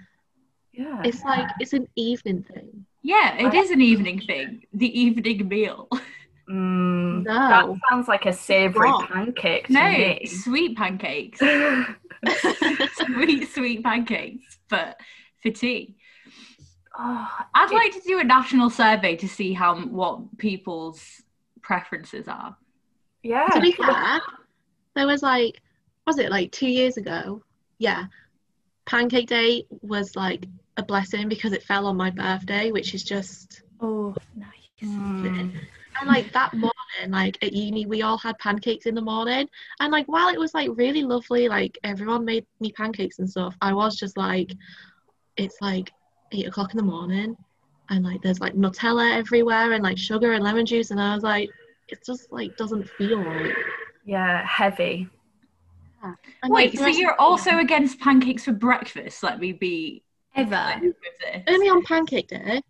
Yeah. 0.72 1.02
It's 1.04 1.22
like 1.24 1.48
it's 1.60 1.72
an 1.72 1.88
evening 1.96 2.42
thing. 2.44 2.86
Yeah, 3.02 3.34
it 3.36 3.54
is 3.54 3.70
an 3.70 3.80
evening 3.80 4.20
thing. 4.20 4.62
The 4.72 5.00
evening 5.00 5.48
meal. 5.48 5.88
Mm, 6.50 7.24
That 7.24 7.66
sounds 7.90 8.08
like 8.08 8.24
a 8.24 8.32
savoury 8.32 8.90
pancake 9.10 9.66
to 9.66 9.72
No, 9.74 9.86
me. 9.90 10.24
sweet 10.24 10.78
pancakes. 10.78 11.38
sweet, 12.94 13.48
sweet 13.52 13.84
pancakes, 13.84 14.58
but 14.70 14.98
for 15.42 15.50
tea. 15.50 15.96
oh, 16.98 17.28
I'd 17.54 17.70
it- 17.70 17.74
like 17.74 17.92
to 17.92 18.00
do 18.00 18.18
a 18.18 18.24
national 18.24 18.70
survey 18.70 19.14
to 19.16 19.28
see 19.28 19.52
how 19.52 19.78
what 19.78 20.38
people's 20.38 21.20
preferences 21.60 22.28
are. 22.28 22.56
yeah. 23.22 23.48
to 23.48 23.60
be 23.60 23.72
fair, 23.72 24.18
there 24.98 25.06
was 25.06 25.22
like, 25.22 25.60
was 26.06 26.18
it 26.18 26.30
like 26.30 26.52
two 26.52 26.68
years 26.68 26.96
ago? 26.96 27.42
Yeah, 27.78 28.04
Pancake 28.86 29.28
Day 29.28 29.66
was 29.82 30.16
like 30.16 30.46
a 30.76 30.82
blessing 30.82 31.28
because 31.28 31.52
it 31.52 31.62
fell 31.62 31.86
on 31.86 31.96
my 31.96 32.10
birthday, 32.10 32.72
which 32.72 32.94
is 32.94 33.04
just 33.04 33.62
Oh, 33.80 34.14
nice. 34.34 34.52
Mm. 34.82 35.52
And 36.00 36.08
like 36.08 36.32
that 36.32 36.54
morning, 36.54 36.72
like 37.10 37.42
at 37.42 37.52
uni, 37.52 37.86
we 37.86 38.02
all 38.02 38.18
had 38.18 38.38
pancakes 38.38 38.86
in 38.86 38.94
the 38.94 39.00
morning. 39.00 39.48
And 39.80 39.92
like 39.92 40.06
while 40.06 40.28
it 40.28 40.38
was 40.38 40.54
like 40.54 40.70
really 40.74 41.02
lovely, 41.02 41.48
like 41.48 41.76
everyone 41.84 42.24
made 42.24 42.46
me 42.60 42.72
pancakes 42.72 43.18
and 43.18 43.28
stuff, 43.28 43.56
I 43.60 43.72
was 43.72 43.96
just 43.96 44.16
like, 44.16 44.52
it's 45.36 45.56
like 45.60 45.92
eight 46.32 46.46
o'clock 46.46 46.72
in 46.72 46.76
the 46.76 46.82
morning, 46.82 47.36
and 47.90 48.04
like 48.04 48.22
there's 48.22 48.40
like 48.40 48.54
Nutella 48.54 49.16
everywhere 49.16 49.72
and 49.72 49.82
like 49.82 49.98
sugar 49.98 50.32
and 50.32 50.44
lemon 50.44 50.66
juice, 50.66 50.90
and 50.90 51.00
I 51.00 51.14
was 51.14 51.24
like, 51.24 51.50
it 51.88 52.04
just 52.04 52.30
like 52.32 52.56
doesn't 52.56 52.88
feel 52.90 53.22
right. 53.22 53.54
Yeah, 54.08 54.42
heavy. 54.46 55.06
Ah, 56.02 56.14
and, 56.42 56.50
Wait, 56.50 56.78
so 56.78 56.86
you're 56.86 57.12
the- 57.12 57.20
also 57.22 57.58
against 57.58 58.00
pancakes 58.00 58.44
for 58.46 58.52
breakfast? 58.52 59.22
Let 59.22 59.38
me 59.38 59.52
be 59.52 60.02
Ever. 60.34 60.48
clear 60.78 60.94
with 61.02 61.18
this. 61.20 61.42
only 61.46 61.68
on 61.68 61.82
Pancake 61.84 62.28
Day. 62.28 62.62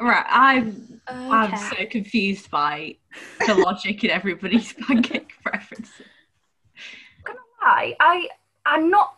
Right, 0.00 0.26
I'm 0.28 1.00
I'm 1.08 1.56
so 1.56 1.86
confused 1.88 2.50
by 2.50 2.96
the 3.46 3.54
logic 3.54 4.02
in 4.02 4.10
everybody's 4.10 4.72
pancake 4.88 5.30
preferences. 5.44 6.06
gonna 7.24 7.38
lie, 7.62 7.94
I 8.00 8.28
I'm 8.66 8.90
not. 8.90 9.14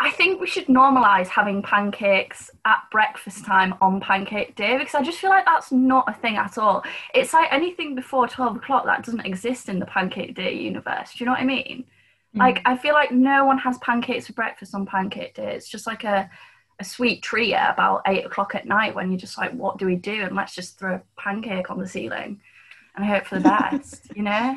I 0.00 0.10
think 0.10 0.40
we 0.40 0.46
should 0.46 0.66
normalise 0.66 1.26
having 1.26 1.60
pancakes 1.60 2.50
at 2.64 2.82
breakfast 2.92 3.44
time 3.44 3.74
on 3.80 4.00
Pancake 4.00 4.54
Day 4.54 4.78
because 4.78 4.94
I 4.94 5.02
just 5.02 5.18
feel 5.18 5.30
like 5.30 5.44
that's 5.44 5.72
not 5.72 6.08
a 6.08 6.12
thing 6.12 6.36
at 6.36 6.56
all. 6.56 6.84
It's 7.14 7.32
like 7.32 7.52
anything 7.52 7.96
before 7.96 8.28
twelve 8.28 8.56
o'clock 8.56 8.84
that 8.84 9.04
doesn't 9.04 9.26
exist 9.26 9.68
in 9.68 9.80
the 9.80 9.86
Pancake 9.86 10.36
Day 10.36 10.54
universe. 10.54 11.14
Do 11.14 11.24
you 11.24 11.26
know 11.26 11.32
what 11.32 11.40
I 11.40 11.44
mean? 11.44 11.84
Mm. 12.36 12.38
Like 12.38 12.62
I 12.64 12.76
feel 12.76 12.94
like 12.94 13.10
no 13.10 13.44
one 13.44 13.58
has 13.58 13.76
pancakes 13.78 14.28
for 14.28 14.34
breakfast 14.34 14.72
on 14.72 14.86
Pancake 14.86 15.34
Day. 15.34 15.54
It's 15.54 15.68
just 15.68 15.86
like 15.86 16.04
a 16.04 16.30
a 16.80 16.84
sweet 16.84 17.22
treat 17.22 17.54
at 17.54 17.74
about 17.74 18.02
eight 18.06 18.24
o'clock 18.24 18.54
at 18.54 18.66
night 18.66 18.94
when 18.94 19.10
you're 19.10 19.18
just 19.18 19.36
like, 19.36 19.52
what 19.52 19.78
do 19.78 19.86
we 19.86 19.96
do? 19.96 20.22
And 20.22 20.36
let's 20.36 20.54
just 20.54 20.78
throw 20.78 20.94
a 20.94 21.02
pancake 21.16 21.70
on 21.70 21.78
the 21.78 21.88
ceiling 21.88 22.40
and 22.94 23.04
hope 23.04 23.26
for 23.26 23.40
the 23.40 23.40
best. 23.72 24.12
you 24.14 24.22
know? 24.22 24.56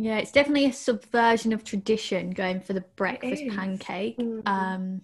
Yeah, 0.00 0.18
it's 0.18 0.30
definitely 0.30 0.66
a 0.66 0.72
subversion 0.72 1.52
of 1.52 1.64
tradition 1.64 2.30
going 2.30 2.60
for 2.60 2.72
the 2.72 2.82
breakfast 2.94 3.42
is. 3.42 3.54
pancake. 3.54 4.16
Mhm. 4.16 4.46
Um, 4.46 5.02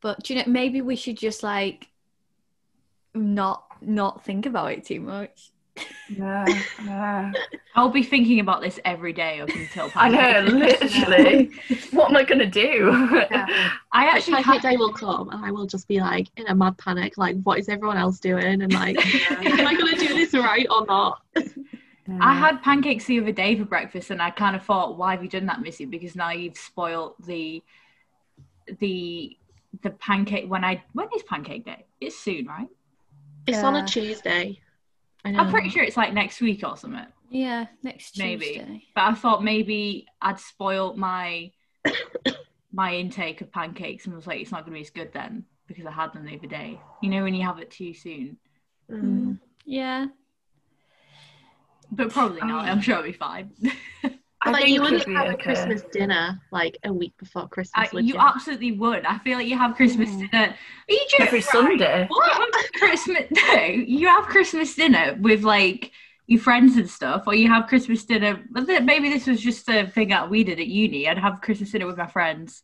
but 0.00 0.22
do 0.22 0.32
you 0.32 0.40
know, 0.40 0.46
maybe 0.46 0.80
we 0.80 0.94
should 0.94 1.18
just 1.18 1.42
like 1.42 1.88
not 3.14 3.64
not 3.80 4.24
think 4.24 4.46
about 4.46 4.70
it 4.72 4.84
too 4.84 5.00
much. 5.00 5.50
No, 6.08 6.44
no. 6.84 7.32
I'll 7.74 7.88
be 7.88 8.02
thinking 8.04 8.38
about 8.38 8.62
this 8.62 8.78
every 8.84 9.12
day 9.12 9.40
up 9.40 9.48
until 9.50 9.90
I 9.94 10.08
know, 10.08 10.40
literally. 10.52 11.50
what 11.90 12.10
am 12.10 12.16
I 12.16 12.22
gonna 12.22 12.46
do? 12.46 12.90
Yeah. 13.30 13.70
I 13.92 14.06
actually 14.06 14.42
Pancake 14.42 14.62
had, 14.62 14.70
Day 14.70 14.76
will 14.76 14.92
come, 14.92 15.30
and 15.30 15.44
I 15.44 15.50
will 15.50 15.66
just 15.66 15.88
be 15.88 16.00
like 16.00 16.28
in 16.36 16.46
a 16.46 16.54
mad 16.54 16.78
panic, 16.78 17.18
like, 17.18 17.36
what 17.42 17.58
is 17.58 17.68
everyone 17.68 17.96
else 17.96 18.20
doing? 18.20 18.62
And 18.62 18.72
like, 18.72 18.96
am 19.30 19.66
I 19.66 19.74
gonna 19.74 19.96
do 19.96 20.14
this 20.14 20.32
right 20.32 20.66
or 20.70 20.86
not? 20.86 21.22
I 22.20 22.34
had 22.34 22.62
pancakes 22.62 23.04
the 23.04 23.20
other 23.20 23.32
day 23.32 23.56
for 23.56 23.64
breakfast, 23.64 24.10
and 24.10 24.22
I 24.22 24.30
kind 24.30 24.56
of 24.56 24.62
thought, 24.62 24.96
why 24.96 25.12
have 25.12 25.22
you 25.22 25.28
done 25.28 25.46
that, 25.46 25.60
Mizzy? 25.60 25.88
Because 25.88 26.16
now 26.16 26.30
you've 26.30 26.56
spoiled 26.56 27.14
the 27.26 27.62
the 28.78 29.36
the 29.82 29.90
pancake. 29.90 30.48
When 30.50 30.64
I 30.64 30.82
when 30.92 31.08
is 31.14 31.22
Pancake 31.22 31.64
Day? 31.64 31.84
It's 32.00 32.16
soon, 32.16 32.46
right? 32.46 32.68
It's 33.46 33.62
on 33.62 33.76
a 33.76 33.86
Tuesday. 33.86 34.60
I 35.24 35.30
know. 35.30 35.40
I'm 35.40 35.50
pretty 35.50 35.68
sure 35.68 35.82
it's 35.82 35.96
like 35.96 36.12
next 36.12 36.40
week 36.40 36.62
or 36.66 36.76
something. 36.76 37.06
Yeah, 37.30 37.66
next 37.82 38.18
Maybe. 38.18 38.46
Tuesday. 38.46 38.82
But 38.94 39.04
I 39.04 39.14
thought 39.14 39.44
maybe 39.44 40.06
I'd 40.22 40.40
spoil 40.40 40.96
my 40.96 41.52
my 42.72 42.94
intake 42.94 43.40
of 43.40 43.52
pancakes 43.52 44.06
and 44.06 44.14
was 44.14 44.26
like, 44.26 44.40
it's 44.40 44.50
not 44.50 44.64
gonna 44.64 44.76
be 44.76 44.82
as 44.82 44.90
good 44.90 45.12
then 45.12 45.44
because 45.66 45.86
I 45.86 45.90
had 45.90 46.12
them 46.14 46.24
the 46.24 46.36
other 46.36 46.46
day. 46.46 46.80
You 47.02 47.10
know 47.10 47.22
when 47.22 47.34
you 47.34 47.44
have 47.44 47.58
it 47.58 47.70
too 47.70 47.92
soon. 47.92 48.38
Mm. 48.90 49.38
Yeah. 49.66 50.06
But 51.90 52.10
probably 52.10 52.40
not. 52.40 52.66
Oh. 52.66 52.70
I'm 52.70 52.80
sure 52.80 52.94
it'll 52.94 53.04
be 53.06 53.12
fine. 53.12 53.50
I 54.42 54.50
like 54.50 54.64
think 54.64 54.74
you 54.74 54.82
wouldn't 54.82 55.02
it'd 55.02 55.16
have 55.16 55.26
a 55.26 55.32
okay. 55.34 55.42
Christmas 55.42 55.82
dinner 55.92 56.40
like 56.52 56.78
a 56.84 56.92
week 56.92 57.12
before 57.18 57.48
Christmas, 57.48 57.88
I, 57.90 57.94
would 57.94 58.06
you 58.06 58.14
you? 58.14 58.20
absolutely 58.20 58.72
would. 58.72 59.04
I 59.04 59.18
feel 59.18 59.36
like 59.36 59.48
you 59.48 59.58
have 59.58 59.74
Christmas 59.74 60.10
Mm. 60.10 60.30
dinner. 60.30 60.44
Are 60.54 60.92
you 60.92 61.06
joking? 61.08 61.26
Every 61.26 61.38
right? 61.40 61.44
Sunday. 61.48 62.06
What? 62.08 62.54
Christmas? 62.74 63.24
No, 63.32 63.62
you 63.64 64.06
have 64.06 64.26
Christmas 64.26 64.74
dinner 64.76 65.16
with 65.20 65.42
like 65.42 65.90
your 66.28 66.40
friends 66.40 66.76
and 66.76 66.88
stuff, 66.88 67.24
or 67.26 67.34
you 67.34 67.48
have 67.48 67.66
Christmas 67.66 68.04
dinner. 68.04 68.44
Maybe 68.50 69.08
this 69.08 69.26
was 69.26 69.40
just 69.40 69.68
a 69.68 69.88
thing 69.88 70.08
that 70.10 70.30
we 70.30 70.44
did 70.44 70.60
at 70.60 70.66
uni. 70.68 71.08
I'd 71.08 71.18
have 71.18 71.40
Christmas 71.40 71.72
dinner 71.72 71.86
with 71.86 71.96
my 71.96 72.06
friends 72.06 72.62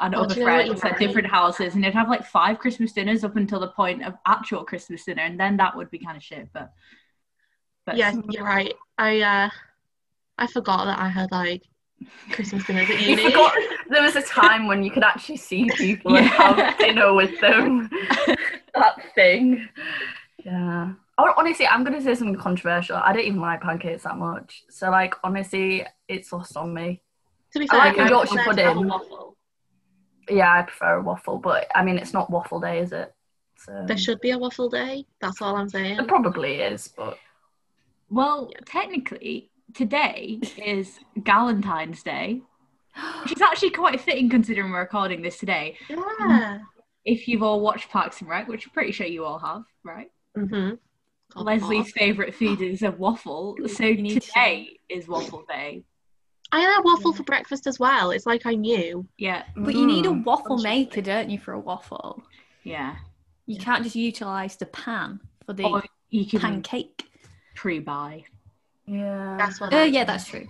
and 0.00 0.14
Well, 0.14 0.24
other 0.24 0.34
do 0.34 0.40
you 0.40 0.46
know 0.46 0.56
what 0.56 0.66
friends 0.66 0.84
at 0.84 0.98
different 0.98 1.28
houses, 1.28 1.74
and 1.74 1.84
they'd 1.84 1.94
have 1.94 2.08
like 2.08 2.24
five 2.24 2.58
Christmas 2.58 2.92
dinners 2.92 3.24
up 3.24 3.36
until 3.36 3.60
the 3.60 3.68
point 3.68 4.04
of 4.04 4.14
actual 4.26 4.64
Christmas 4.64 5.04
dinner, 5.04 5.22
and 5.22 5.38
then 5.38 5.56
that 5.58 5.76
would 5.76 5.90
be 5.90 5.98
kind 5.98 6.16
of 6.16 6.22
shit. 6.22 6.48
But, 6.52 6.72
but 7.88 7.98
Yeah, 7.98 8.12
you're 8.30 8.44
right. 8.44 8.74
I 8.98 9.20
uh, 9.20 9.50
I 10.38 10.46
forgot 10.48 10.84
that 10.84 10.98
I 10.98 11.08
had 11.08 11.30
like 11.32 11.62
Christmas 12.32 12.64
dinners 12.64 12.90
at 12.90 12.98
You 12.98 13.16
uni. 13.16 13.30
forgot 13.30 13.52
there 13.88 14.02
was 14.02 14.16
a 14.16 14.22
time 14.22 14.66
when 14.66 14.82
you 14.82 14.90
could 14.90 15.02
actually 15.02 15.36
see 15.38 15.70
people 15.70 16.14
and 16.16 16.26
Yeah. 16.26 16.56
have 16.56 16.78
dinner 16.78 17.14
with 17.14 17.40
them. 17.40 17.90
that 18.74 19.14
thing. 19.14 19.68
Yeah. 20.44 20.92
Oh, 21.16 21.32
honestly, 21.36 21.66
I'm 21.66 21.82
gonna 21.82 22.00
say 22.00 22.14
something 22.14 22.36
controversial. 22.36 22.96
I 22.96 23.12
don't 23.12 23.24
even 23.24 23.40
like 23.40 23.60
pancakes 23.62 24.04
that 24.04 24.16
much. 24.16 24.64
So 24.70 24.90
like 24.90 25.14
honestly, 25.24 25.84
it's 26.06 26.32
lost 26.32 26.56
on 26.56 26.72
me. 26.74 27.00
to 27.52 27.58
be 27.58 27.66
I 27.66 27.70
fair, 27.70 27.80
like 27.80 27.98
a 27.98 28.04
I 28.04 28.08
Yorkshire 28.10 28.44
pudding. 28.44 28.88
waffle. 28.88 29.36
Yeah, 30.30 30.52
I 30.52 30.62
prefer 30.62 30.98
a 30.98 31.02
waffle, 31.02 31.38
but 31.38 31.66
I 31.74 31.82
mean 31.82 31.98
it's 31.98 32.12
not 32.12 32.30
waffle 32.30 32.60
day, 32.60 32.80
is 32.80 32.92
it? 32.92 33.14
So 33.56 33.84
There 33.86 33.96
should 33.96 34.20
be 34.20 34.30
a 34.30 34.38
waffle 34.38 34.68
day. 34.68 35.06
That's 35.20 35.40
all 35.42 35.56
I'm 35.56 35.68
saying. 35.70 35.98
it 35.98 36.06
probably 36.06 36.60
is, 36.60 36.88
but 36.96 37.18
Well, 38.10 38.50
technically, 38.66 39.50
today 39.74 40.40
is 40.64 40.98
Galentine's 41.18 42.02
Day, 42.02 42.40
which 43.22 43.32
is 43.32 43.42
actually 43.42 43.70
quite 43.70 44.00
fitting 44.00 44.28
considering 44.30 44.70
we're 44.70 44.80
recording 44.80 45.22
this 45.22 45.38
today. 45.38 45.76
Yeah. 45.90 46.58
If 47.04 47.28
you've 47.28 47.42
all 47.42 47.60
watched 47.60 47.90
Parks 47.90 48.20
and 48.20 48.28
Rec, 48.28 48.48
which 48.48 48.66
I'm 48.66 48.72
pretty 48.72 48.92
sure 48.92 49.06
you 49.06 49.24
all 49.24 49.38
have, 49.38 49.62
right? 49.84 50.10
Mm-hmm. 50.36 50.74
Leslie's 51.42 51.90
favourite 51.92 52.34
food 52.34 52.60
is 52.62 52.82
a 52.82 52.90
waffle, 52.90 53.56
so 53.66 53.84
You 53.84 54.02
need 54.02 54.14
to 54.14 54.26
today 54.28 54.78
is 54.88 55.06
waffle 55.08 55.44
day. 55.48 55.84
I 56.50 56.60
had 56.60 56.78
a 56.80 56.82
waffle 56.82 57.12
for 57.12 57.24
breakfast 57.24 57.66
as 57.66 57.78
well. 57.78 58.10
It's 58.10 58.24
like 58.24 58.46
I 58.46 58.54
knew. 58.54 59.06
Yeah, 59.18 59.42
But 59.54 59.74
you 59.74 59.86
need 59.86 60.06
a 60.06 60.10
Mm. 60.10 60.24
waffle 60.24 60.58
maker, 60.58 61.02
don't 61.02 61.28
you, 61.28 61.38
for 61.38 61.52
a 61.52 61.60
waffle? 61.60 62.22
yeah. 62.62 62.96
You 63.46 63.58
can't 63.58 63.82
just 63.82 63.96
utilize 63.96 64.56
the 64.56 64.66
pan 64.66 65.20
for 65.46 65.54
the 65.54 65.64
Or 65.64 65.82
you 66.10 66.26
can 66.26 66.40
pancake. 66.40 67.04
Pre-buy 67.58 68.24
Yeah. 68.86 69.34
That's 69.38 69.60
what. 69.60 69.74
Uh, 69.74 69.78
yeah, 69.78 70.04
that's 70.04 70.26
true. 70.26 70.46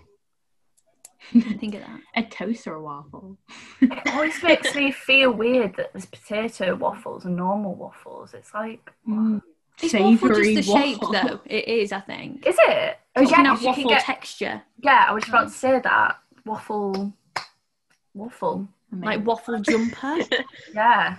Think 1.33 1.75
of 1.75 1.81
that. 1.81 2.01
a 2.17 2.23
toast 2.23 2.67
or 2.67 2.75
a 2.75 2.83
waffle. 2.83 3.37
It 3.81 4.07
always 4.15 4.41
makes 4.43 4.75
me 4.75 4.93
feel 4.93 5.33
weird 5.33 5.75
that 5.77 5.93
there's 5.93 6.07
potato 6.07 6.75
waffles 6.77 7.25
and 7.25 7.35
normal 7.37 7.75
waffles. 7.75 8.35
It's 8.35 8.53
like, 8.55 8.91
Mm. 9.09 9.43
Is 9.83 9.95
waffle 9.95 10.29
just 10.29 10.55
the 10.55 10.63
shape, 10.63 11.01
though? 11.13 11.41
It 11.47 11.67
is, 11.69 11.93
I 11.93 12.01
think. 12.01 12.47
is 12.47 12.57
it? 12.59 12.99
Oh, 13.17 13.23
yeah, 13.23 13.37
have 13.37 13.47
'cause 13.47 13.63
you 13.63 13.73
can 13.75 13.85
waffle 13.85 13.91
get- 13.91 14.03
texture, 14.05 14.63
yeah, 14.83 15.07
I 15.09 15.13
was 15.13 15.29
about 15.29 15.45
to 15.49 15.55
say 15.55 15.81
that. 15.81 16.19
Waffle. 16.45 17.13
Waffle. 18.15 18.69
like 18.93 19.25
waffle 19.27 19.59
jumper. 19.61 20.19
Yeah. 20.75 21.17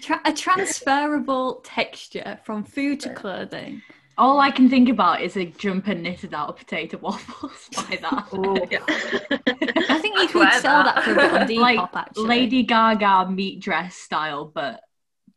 Tra- 0.00 0.20
a 0.24 0.32
transferable 0.32 1.60
texture 1.64 2.38
from 2.44 2.62
food 2.64 3.00
to 3.00 3.14
clothing. 3.14 3.82
All 4.18 4.40
I 4.40 4.50
can 4.50 4.68
think 4.68 4.88
about 4.88 5.22
is 5.22 5.36
a 5.36 5.46
jumper 5.46 5.94
knitted 5.94 6.34
out 6.34 6.50
of 6.50 6.56
potato 6.56 6.98
waffles 6.98 7.68
by 7.76 7.98
that. 8.02 8.28
I 9.88 9.98
think 9.98 10.16
you 10.16 10.38
Wear 10.38 10.50
could 10.50 10.60
sell 10.60 10.84
that. 10.84 10.96
that 10.96 11.04
for 11.04 11.12
a 11.12 11.14
bit 11.14 11.32
on 11.32 11.48
Depop, 11.48 11.60
like 11.60 11.94
actually. 11.94 12.28
Lady 12.28 12.62
Gaga 12.62 13.30
meat 13.30 13.60
dress 13.60 13.96
style, 13.96 14.44
but 14.54 14.80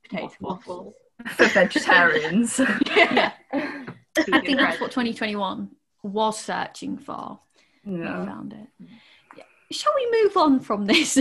potato 0.03 0.33
waffles. 0.41 0.93
For 1.27 1.45
vegetarians. 1.47 2.59
yeah. 2.95 3.31
I 3.53 4.41
think 4.41 4.59
that's 4.59 4.81
what 4.81 4.91
2021 4.91 5.69
was 6.03 6.39
searching 6.39 6.97
for. 6.97 7.39
We 7.85 8.01
found 8.03 8.53
it. 8.53 8.87
Yeah. 9.37 9.43
Shall 9.71 9.93
we 9.95 10.23
move 10.23 10.37
on 10.37 10.59
from 10.59 10.85
this 10.85 11.17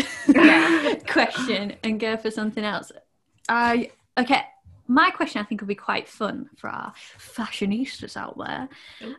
question 1.07 1.77
and 1.85 2.01
go 2.01 2.17
for 2.17 2.31
something 2.31 2.65
else? 2.65 2.91
I 3.49 3.91
okay. 4.19 4.43
My 4.87 5.11
question 5.11 5.41
I 5.41 5.45
think 5.45 5.61
would 5.61 5.69
be 5.69 5.75
quite 5.75 6.09
fun 6.09 6.51
for 6.57 6.69
our 6.69 6.93
fashionistas 7.19 8.17
out 8.17 8.37
there. 8.39 8.69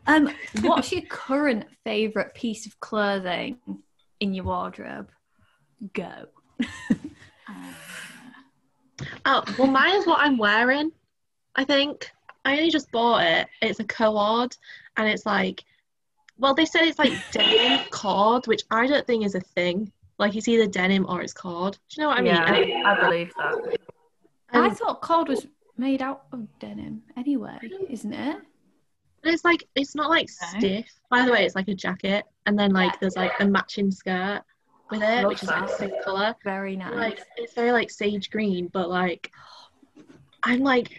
Um, 0.06 0.30
what's 0.62 0.92
your 0.94 1.02
current 1.04 1.66
favourite 1.84 2.34
piece 2.36 2.66
of 2.66 2.80
clothing 2.80 3.58
in 4.20 4.34
your 4.34 4.46
wardrobe? 4.46 5.10
Go. 5.94 6.26
Oh, 9.26 9.44
well, 9.58 9.68
mine 9.68 9.96
is 9.96 10.08
what 10.08 10.20
I'm 10.22 10.38
wearing. 10.38 10.92
I 11.56 11.66
think 11.66 12.10
I 12.46 12.58
only 12.58 12.70
just 12.70 12.90
bought 12.92 13.24
it. 13.26 13.48
It's 13.62 13.80
a 13.80 13.84
cord, 13.84 14.56
and 14.98 15.10
it's 15.10 15.26
like, 15.26 15.64
well, 16.38 16.54
they 16.54 16.64
said 16.66 16.84
it's 16.84 16.98
like 17.00 17.12
denim 17.32 17.86
cord, 17.92 18.48
which 18.48 18.62
I 18.72 18.88
don't 18.88 19.06
think 19.06 19.26
is 19.26 19.36
a 19.36 19.42
thing. 19.42 19.92
Like 20.18 20.36
it's 20.36 20.48
either 20.48 20.66
denim 20.68 21.06
or 21.10 21.22
it's 21.22 21.34
cord. 21.34 21.74
Do 21.74 21.80
you 21.98 22.04
know 22.04 22.10
what 22.10 22.20
I 22.20 22.22
mean? 22.22 22.36
yeah, 22.36 22.54
it- 22.56 22.86
I 22.86 23.02
believe 23.02 23.34
that. 23.38 23.78
I 24.54 24.70
thought 24.70 25.02
cord 25.02 25.28
was 25.28 25.46
made 25.78 26.02
out 26.02 26.24
of 26.32 26.48
denim 26.60 27.04
anyway, 27.18 27.60
isn't 27.90 28.14
it? 28.14 28.38
it's 29.24 29.44
like 29.44 29.68
it's 29.76 29.96
not 29.96 30.10
like 30.10 30.30
Okay. 30.30 30.60
stiff. 30.60 30.86
By 31.10 31.26
the 31.26 31.32
way, 31.32 31.46
it's 31.46 31.56
like 31.56 31.68
a 31.68 31.74
jacket, 31.76 32.26
and 32.46 32.58
then 32.58 32.72
like 32.72 32.94
Yeah. 32.94 32.98
there's 33.02 33.16
like 33.16 33.32
a 33.40 33.46
matching 33.46 33.92
skirt 33.92 34.42
with 34.92 35.02
it, 35.02 35.24
Love 35.24 35.30
which 35.30 35.44
is 35.44 35.50
like 35.50 35.68
the 35.68 35.74
same 35.74 35.94
color. 36.04 36.36
Very 36.44 36.76
nice. 36.76 36.94
Like 36.94 37.20
it's 37.38 37.54
very 37.54 37.72
like 37.72 37.90
sage 37.90 38.30
green, 38.30 38.68
but 38.68 38.90
like 38.90 39.32
I'm 40.44 40.60
like 40.60 40.90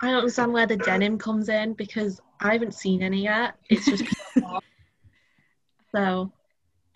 I 0.00 0.06
don't 0.06 0.20
understand 0.20 0.52
where 0.52 0.66
the 0.66 0.76
denim 0.76 1.18
comes 1.18 1.48
in 1.50 1.74
because 1.74 2.20
I 2.40 2.52
haven't 2.52 2.74
seen 2.74 3.02
any 3.02 3.24
yet. 3.24 3.54
It's 3.68 3.88
just 3.88 4.04
so 5.94 6.32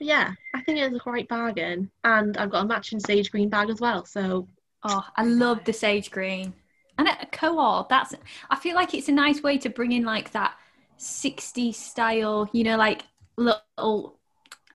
yeah, 0.00 0.32
I 0.54 0.62
think 0.62 0.78
it's 0.78 0.94
a 0.96 0.98
great 0.98 1.28
bargain, 1.28 1.90
and 2.04 2.36
I've 2.36 2.50
got 2.50 2.64
a 2.64 2.68
matching 2.68 3.00
sage 3.00 3.30
green 3.30 3.48
bag 3.48 3.70
as 3.70 3.80
well. 3.80 4.04
So 4.06 4.48
Oh, 4.86 5.02
I 5.16 5.24
love 5.24 5.64
the 5.64 5.72
sage 5.72 6.10
green. 6.10 6.52
And 6.98 7.08
a 7.08 7.26
co-op 7.32 7.88
that's 7.88 8.14
I 8.50 8.56
feel 8.56 8.74
like 8.74 8.94
it's 8.94 9.08
a 9.08 9.12
nice 9.12 9.42
way 9.42 9.58
to 9.58 9.68
bring 9.68 9.92
in 9.92 10.04
like 10.04 10.30
that 10.32 10.54
60s 10.98 11.74
style, 11.74 12.48
you 12.52 12.62
know, 12.64 12.76
like 12.76 13.02
little 13.36 14.18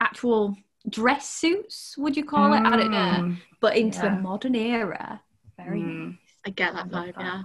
actual 0.02 0.58
dress 0.90 1.30
suits, 1.30 1.96
would 1.98 2.18
you 2.18 2.26
call 2.26 2.54
it? 2.54 2.62
I 2.66 2.76
don't 2.76 2.92
know. 2.92 2.98
Mm, 3.24 3.38
But 3.62 3.78
into 3.78 4.00
the 4.00 4.08
Yeah. 4.08 4.16
modern 4.16 4.56
era. 4.56 5.22
Very 5.58 5.80
mm. 5.82 6.18
I 6.46 6.50
get 6.52 6.74
that 6.74 6.86
I 6.86 6.90
vibe. 6.90 7.16
that. 7.16 7.22
Yeah. 7.22 7.44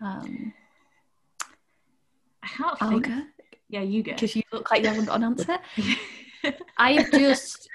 um 0.00 0.52
I 2.42 2.46
can't 2.48 2.82
I'll 2.82 2.88
think. 2.90 3.06
go 3.08 3.22
Yeah, 3.68 3.82
you 3.82 4.02
go. 4.02 4.12
because 4.12 4.36
you 4.36 4.42
look 4.52 4.70
like 4.70 4.82
you 4.82 4.88
haven't 4.88 5.06
got 5.06 5.16
an 5.16 5.24
answer. 5.32 5.58
I 6.78 6.92
have 6.92 7.10
just 7.10 7.68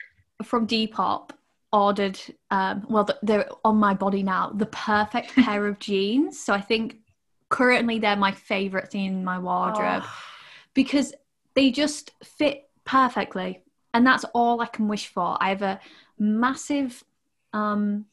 from 0.43 0.67
Depop 0.67 1.31
ordered 1.71 2.19
um 2.49 2.85
well 2.89 3.07
they're 3.21 3.47
on 3.63 3.77
my 3.77 3.93
body 3.93 4.23
now 4.23 4.49
the 4.55 4.65
perfect 4.67 5.35
pair 5.35 5.67
of 5.67 5.79
jeans. 5.79 6.39
So 6.39 6.53
i 6.53 6.61
think 6.61 6.97
currently 7.49 7.99
they're 7.99 8.15
my 8.15 8.31
favorite 8.31 8.91
thing 8.91 9.05
in 9.05 9.23
my 9.23 9.39
wardrobe 9.39 10.03
Oh, 10.05 10.09
because 10.73 11.13
they 11.55 11.71
just 11.71 12.11
fit 12.23 12.69
perfectly. 12.85 13.61
And 13.93 14.05
that's 14.05 14.23
all 14.33 14.61
i 14.61 14.67
can 14.67 14.87
wish 14.87 15.07
for. 15.07 15.37
I 15.41 15.49
have 15.49 15.61
a 15.61 15.79
massive 16.17 17.03
um 17.53 18.05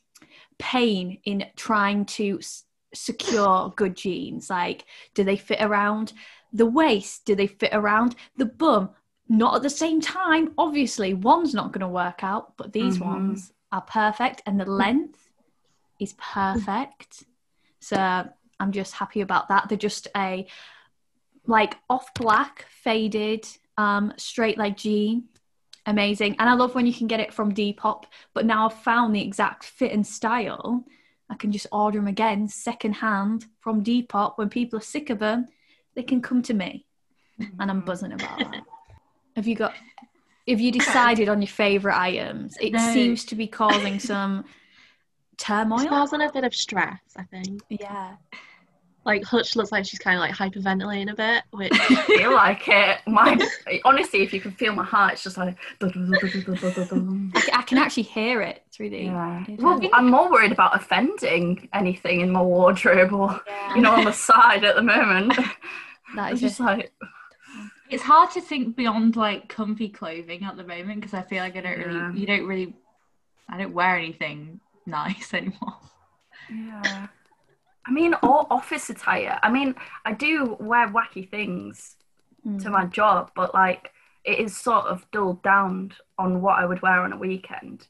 pain 0.58 1.18
in 1.24 1.44
trying 1.56 2.06
to 2.06 2.38
s- 2.38 2.64
secure 2.94 3.72
good 3.76 3.94
jeans. 3.96 4.48
Like 4.50 4.84
do 5.14 5.24
they 5.24 5.36
fit 5.36 5.60
around 5.60 6.12
the 6.52 6.66
waist? 6.66 7.24
Do 7.26 7.34
they 7.34 7.46
fit 7.46 7.70
around 7.72 8.16
the 8.36 8.46
bum 8.46 8.90
not 9.28 9.56
at 9.56 9.62
the 9.62 9.70
same 9.70 10.00
time. 10.00 10.52
Obviously 10.56 11.14
one's 11.14 11.54
not 11.54 11.72
going 11.72 11.80
to 11.80 11.88
work 11.88 12.22
out 12.22 12.56
but 12.56 12.72
these 12.72 12.98
Mhm. 12.98 13.06
ones 13.06 13.52
are 13.72 13.82
perfect 13.82 14.42
and 14.46 14.58
the 14.60 14.64
length 14.70 15.30
is 15.98 16.14
perfect. 16.14 17.24
So 17.80 18.28
i'm 18.58 18.72
just 18.72 18.94
happy 18.94 19.20
about 19.20 19.48
that. 19.48 19.68
They're 19.68 19.76
just 19.78 20.08
a 20.16 20.46
like 21.46 21.76
off 21.90 22.12
black 22.14 22.66
faded 22.68 23.46
um 23.76 24.12
straight 24.16 24.58
leg 24.58 24.76
jean. 24.76 25.28
Amazing. 25.86 26.36
And 26.38 26.48
i 26.48 26.54
love 26.54 26.74
when 26.74 26.86
you 26.86 26.94
can 26.94 27.06
get 27.06 27.20
it 27.20 27.32
from 27.34 27.52
depop 27.54 28.04
but 28.34 28.46
now 28.46 28.66
i've 28.66 28.80
found 28.90 29.14
the 29.14 29.22
exact 29.22 29.64
fit 29.64 29.92
and 29.92 30.06
style. 30.06 30.84
I 31.28 31.34
can 31.34 31.50
just 31.50 31.66
order 31.72 31.98
them 31.98 32.06
again 32.06 32.46
second 32.48 32.94
hand 32.94 33.46
from 33.58 33.82
depop. 33.82 34.38
When 34.38 34.48
people 34.48 34.78
are 34.78 34.82
sick 34.82 35.10
of 35.10 35.18
them 35.18 35.46
they 35.94 36.02
can 36.04 36.22
come 36.22 36.42
to 36.42 36.54
me. 36.54 36.86
And 37.58 37.70
i'm 37.70 37.80
buzzing 37.80 38.12
about 38.12 38.38
that 38.38 38.62
have 39.36 39.46
you 39.46 39.54
got 39.54 39.74
have 40.48 40.60
you 40.60 40.72
decided 40.72 41.28
on 41.28 41.40
your 41.40 41.48
favorite 41.48 41.96
items 41.98 42.56
it 42.60 42.72
No. 42.72 42.92
seems 42.92 43.24
to 43.26 43.34
be 43.36 43.46
causing 43.46 43.98
some 44.00 44.44
It's 45.34 45.44
turmoil 45.44 45.86
causing 45.88 46.22
a 46.22 46.32
bit 46.32 46.44
of 46.44 46.54
stress, 46.54 46.98
I 47.16 47.24
think. 47.24 47.60
yeah 47.68 48.16
Like 49.04 49.22
Hutch 49.22 49.54
looks 49.54 49.70
like 49.70 49.84
she's 49.84 49.98
kind 50.00 50.16
of 50.16 50.20
like 50.20 50.34
hyperventilating 50.34 51.12
a 51.12 51.14
bit, 51.14 51.44
which 51.50 51.72
I 51.90 51.94
feel 52.06 52.32
like 52.34 52.66
it. 52.66 52.98
My 53.06 53.38
honestly, 53.84 54.22
if 54.22 54.32
you 54.32 54.40
can 54.40 54.50
feel 54.52 54.72
my 54.74 54.82
heart, 54.84 55.12
it's 55.12 55.22
just 55.22 55.36
like. 55.36 55.56
I, 55.82 57.62
can 57.66 57.78
actually 57.78 58.02
hear 58.04 58.40
it 58.42 58.64
through 58.72 58.90
the 58.90 58.98
Yeah. 59.04 59.44
Well, 59.58 59.78
I'm 59.92 60.10
more 60.10 60.28
worried 60.30 60.50
about 60.52 60.74
offending 60.74 61.68
anything 61.72 62.20
in 62.22 62.30
my 62.32 62.42
wardrobe 62.42 63.12
or 63.12 63.40
you 63.76 63.82
know 63.82 63.92
on 63.92 64.04
the 64.04 64.12
side 64.12 64.64
at 64.64 64.74
the 64.74 64.82
moment. 64.82 65.34
That 66.16 66.32
is 66.32 66.40
just 66.40 66.58
a- 66.60 66.64
like, 66.64 66.92
It's 67.90 68.02
hard 68.02 68.30
to 68.32 68.40
think 68.40 68.76
beyond 68.76 69.16
like 69.16 69.48
comfy 69.48 69.88
clothing 69.88 70.44
at 70.44 70.56
the 70.56 70.64
moment 70.64 71.00
because 71.00 71.14
I 71.14 71.22
feel 71.22 71.42
like 71.42 71.56
I 71.56 71.60
don't 71.60 71.78
really, 71.78 71.94
Yeah. 71.94 72.12
you 72.12 72.26
don't 72.26 72.46
really, 72.46 72.74
I 73.48 73.58
don't 73.58 73.72
wear 73.72 73.96
anything 73.96 74.60
nice 74.86 75.32
anymore. 75.34 75.78
yeah. 76.50 77.06
I 77.88 77.92
mean, 77.92 78.14
all 78.14 78.48
office 78.50 78.90
attire. 78.90 79.38
I 79.42 79.50
mean, 79.50 79.74
I 80.04 80.12
do 80.12 80.56
wear 80.60 80.88
wacky 80.88 81.28
things 81.28 81.96
Mm. 82.46 82.62
to 82.62 82.70
my 82.70 82.84
job, 82.86 83.32
but 83.34 83.52
like 83.54 83.92
it 84.24 84.38
is 84.38 84.56
sort 84.56 84.86
of 84.86 85.04
dulled 85.10 85.42
down 85.42 85.92
on 86.16 86.40
what 86.42 86.58
I 86.60 86.64
would 86.64 86.80
wear 86.80 87.00
on 87.02 87.12
a 87.12 87.16
weekend. 87.16 87.88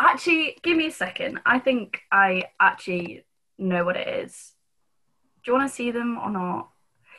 Actually, 0.00 0.56
give 0.62 0.78
me 0.78 0.86
a 0.86 0.90
second. 0.90 1.40
I 1.44 1.58
think 1.58 2.00
I 2.10 2.44
actually 2.58 3.24
know 3.58 3.84
what 3.84 3.96
it 3.98 4.08
is. 4.08 4.54
Do 5.44 5.50
you 5.52 5.58
want 5.58 5.68
to 5.68 5.74
see 5.74 5.90
them 5.90 6.16
or 6.18 6.30
not? 6.30 6.70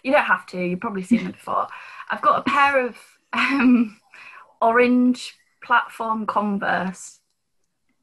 You 0.03 0.11
don't 0.11 0.25
have 0.25 0.45
to. 0.47 0.57
You've 0.61 0.79
probably 0.81 1.03
seen 1.03 1.23
them 1.23 1.31
before. 1.31 1.67
I've 2.11 2.21
got 2.21 2.39
a 2.39 2.43
pair 2.49 2.85
of 2.85 2.97
um, 3.33 3.99
orange 4.61 5.35
platform 5.63 6.25
Converse, 6.25 7.19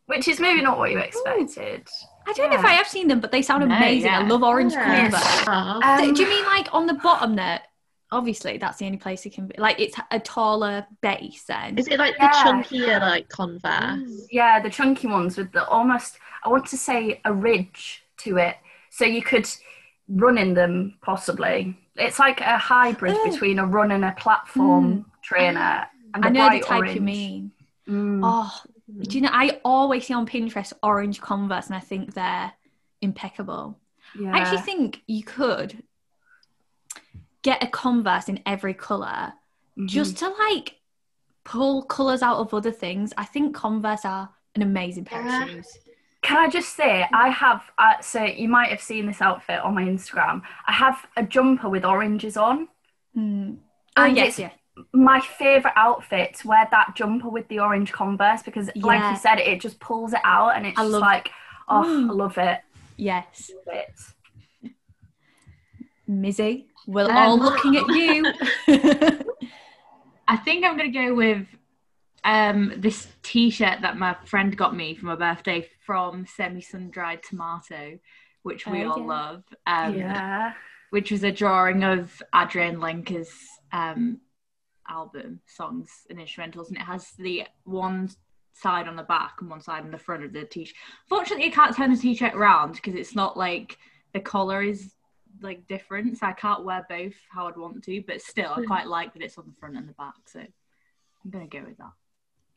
which 0.07 0.26
is 0.28 0.40
maybe 0.40 0.62
not 0.62 0.78
what 0.78 0.90
you 0.90 0.98
expected. 0.98 1.86
I 2.26 2.32
don't 2.32 2.51
know 2.51 2.59
if 2.59 2.64
I 2.64 2.72
have 2.72 2.86
seen 2.88 3.09
them, 3.09 3.20
but 3.20 3.32
they 3.32 3.42
sound 3.42 3.68
No, 3.68 3.74
amazing. 3.74 4.11
I 4.11 4.22
love 4.26 4.42
orange 4.42 4.72
Yeah. 4.72 5.11
Converse. 5.11 5.46
Um, 5.82 6.14
Do 6.14 6.22
you 6.22 6.28
mean 6.28 6.44
like 6.46 6.72
on 6.74 6.86
the 6.86 6.94
bottom 6.94 7.36
there? 7.36 7.61
obviously 8.12 8.59
that's 8.59 8.78
the 8.78 8.86
only 8.86 8.98
place 8.98 9.24
it 9.24 9.32
can 9.32 9.46
be. 9.46 9.55
Like 9.57 9.78
it's 9.78 9.94
a 10.11 10.18
taller 10.18 10.84
base 11.01 11.44
then. 11.44 11.78
Is 11.78 11.86
it 11.86 11.96
like 12.01 12.16
Yeah. 12.18 12.26
the 12.28 12.34
chunkier 12.51 13.01
like 13.01 13.28
Converse? 13.28 14.26
Yeah, 14.32 14.59
the 14.61 14.68
chunky 14.68 15.07
ones 15.07 15.36
with 15.36 15.53
the 15.53 15.64
almost, 15.68 16.18
I 16.42 16.48
want 16.48 16.66
to 16.66 16.76
say, 16.76 17.20
a 17.24 17.32
ridge 17.32 18.03
to 18.18 18.38
it. 18.38 18.57
So 18.90 19.05
you 19.05 19.22
could 19.22 19.48
run 20.11 20.36
in 20.38 20.54
them 20.54 20.94
possibly. 21.02 21.76
It's 21.96 22.18
like 22.18 22.40
a 22.40 22.58
hybrid 22.58 23.14
Oh. 23.16 23.30
between 23.30 23.58
a 23.58 23.66
run 23.66 23.90
and 23.92 24.04
a 24.04 24.12
platform 24.12 25.06
trainer. 25.22 25.86
And 26.14 26.24
the 26.24 26.28
I 26.28 26.30
know 26.30 26.50
the 26.50 26.61
type 26.61 26.78
orange. 26.80 26.94
you 26.96 27.00
mean. 27.00 27.52
Mm. 27.88 28.20
Oh, 28.24 28.52
do 29.02 29.16
you 29.16 29.22
know? 29.22 29.30
I 29.32 29.61
always 29.64 30.06
see 30.06 30.14
on 30.14 30.26
Pinterest 30.26 30.72
orange 30.82 31.20
Converse, 31.20 31.66
and 31.68 31.76
I 31.76 31.80
think 31.80 32.14
they're 32.14 32.52
impeccable. 33.00 33.78
yeah. 34.18 34.34
I 34.34 34.38
actually 34.40 34.62
think 34.62 35.02
you 35.06 35.22
could 35.22 35.82
get 37.42 37.62
a 37.62 37.66
Converse 37.68 38.28
in 38.28 38.40
every 38.44 38.74
color 38.74 39.32
Mhm. 39.78 39.86
just 39.86 40.16
to 40.18 40.28
like 40.28 40.76
pull 41.44 41.82
colors 41.84 42.22
out 42.22 42.38
of 42.38 42.52
other 42.52 42.72
things. 42.72 43.12
I 43.16 43.24
think 43.24 43.54
Converse 43.54 44.04
are 44.04 44.30
an 44.56 44.62
amazing 44.62 45.04
pair 45.04 45.22
Yeah. 45.24 45.44
of 45.44 45.50
shoes. 45.50 45.78
Can 46.22 46.36
I 46.36 46.48
just 46.50 46.76
say, 46.76 47.06
I 47.14 47.28
have, 47.30 47.62
uh, 47.78 48.00
so 48.02 48.22
you 48.24 48.48
might 48.48 48.68
have 48.68 48.82
seen 48.82 49.06
this 49.06 49.22
outfit 49.22 49.60
on 49.60 49.74
my 49.74 49.82
Instagram. 49.84 50.42
I 50.66 50.72
have 50.72 51.06
a 51.16 51.22
jumper 51.22 51.68
with 51.68 51.84
oranges 51.84 52.36
on. 52.36 52.68
Mm. 53.16 53.56
Oh 53.96 54.04
And 54.04 54.16
yes, 54.16 54.28
it's 54.30 54.38
yeah. 54.40 54.50
my 54.92 55.20
favourite 55.20 55.72
outfit 55.76 56.34
to 56.40 56.48
wear 56.48 56.68
that 56.70 56.94
jumper 56.94 57.28
with 57.30 57.48
the 57.48 57.60
orange 57.60 57.90
Converse 57.92 58.42
because, 58.42 58.68
like 58.76 59.02
you 59.10 59.16
said, 59.18 59.38
it 59.38 59.60
just 59.62 59.80
pulls 59.80 60.12
it 60.12 60.20
out 60.24 60.50
and 60.56 60.66
it's 60.66 60.78
I 60.78 60.82
just 60.82 60.92
love- 60.92 61.00
like, 61.00 61.30
oh, 61.68 61.84
Mm. 61.86 62.10
I 62.10 62.12
love 62.12 62.38
it. 62.38 62.60
Yes. 62.96 63.50
Love 63.66 63.76
it. 63.76 64.72
Mizzy, 66.08 66.66
we're 66.86 67.04
Um, 67.10 67.16
all 67.16 67.38
looking 67.38 67.76
at 67.76 67.86
you. 67.88 68.24
I 70.28 70.36
think 70.36 70.64
I'm 70.64 70.76
gonna 70.76 70.90
go 70.90 71.14
with 71.14 71.46
um 72.24 72.72
this 72.76 73.08
T-shirt 73.22 73.80
that 73.82 73.96
my 73.96 74.14
friend 74.26 74.56
got 74.56 74.74
me 74.76 74.94
for 74.94 75.06
my 75.06 75.16
birthday 75.16 75.68
from 75.86 76.26
Semi 76.26 76.60
Sun 76.60 76.90
Dried 76.90 77.22
Tomato, 77.22 77.98
which 78.42 78.66
we 78.66 78.84
Oh, 78.84 78.90
all 78.92 78.98
yeah. 78.98 79.04
love. 79.04 79.44
Um, 79.66 79.94
yeah. 79.96 80.52
which 80.90 81.10
was 81.10 81.22
a 81.24 81.32
drawing 81.32 81.82
of 81.84 82.22
Adrianne 82.34 82.76
Lenker's 82.78 83.32
um, 83.72 84.20
album, 84.88 85.40
songs 85.46 85.90
and 86.10 86.18
instrumentals, 86.18 86.68
and 86.68 86.76
it 86.76 86.82
has 86.82 87.12
the 87.12 87.44
one 87.64 88.10
side 88.52 88.88
on 88.88 88.96
the 88.96 89.02
back 89.04 89.36
and 89.40 89.48
one 89.48 89.60
side 89.60 89.84
on 89.84 89.90
the 89.92 89.98
front 89.98 90.24
of 90.24 90.32
the 90.32 90.44
t-shirt. 90.44 90.74
Fortunately, 91.08 91.46
you 91.46 91.52
can't 91.52 91.74
turn 91.76 91.92
the 91.92 91.96
t-shirt 91.98 92.34
around 92.34 92.72
because 92.74 92.94
it's 92.94 93.14
not 93.14 93.36
like 93.36 93.78
the 94.12 94.20
collar 94.20 94.62
is 94.62 94.92
like 95.40 95.66
different, 95.68 96.18
so 96.18 96.26
I 96.26 96.32
can't 96.32 96.64
wear 96.64 96.84
both 96.88 97.14
how 97.30 97.46
I'd 97.46 97.56
want 97.56 97.82
to. 97.84 98.02
But 98.06 98.20
still, 98.20 98.52
I 98.54 98.62
quite 98.66 98.86
like 98.88 99.14
that 99.14 99.22
it's 99.22 99.38
on 99.38 99.46
the 99.46 99.54
front 99.60 99.76
and 99.76 99.88
the 99.88 99.92
back, 99.94 100.14
so 100.26 100.40
I'm 100.40 101.30
gonna 101.30 101.46
go 101.46 101.62
with 101.66 101.78
that. 101.78 101.92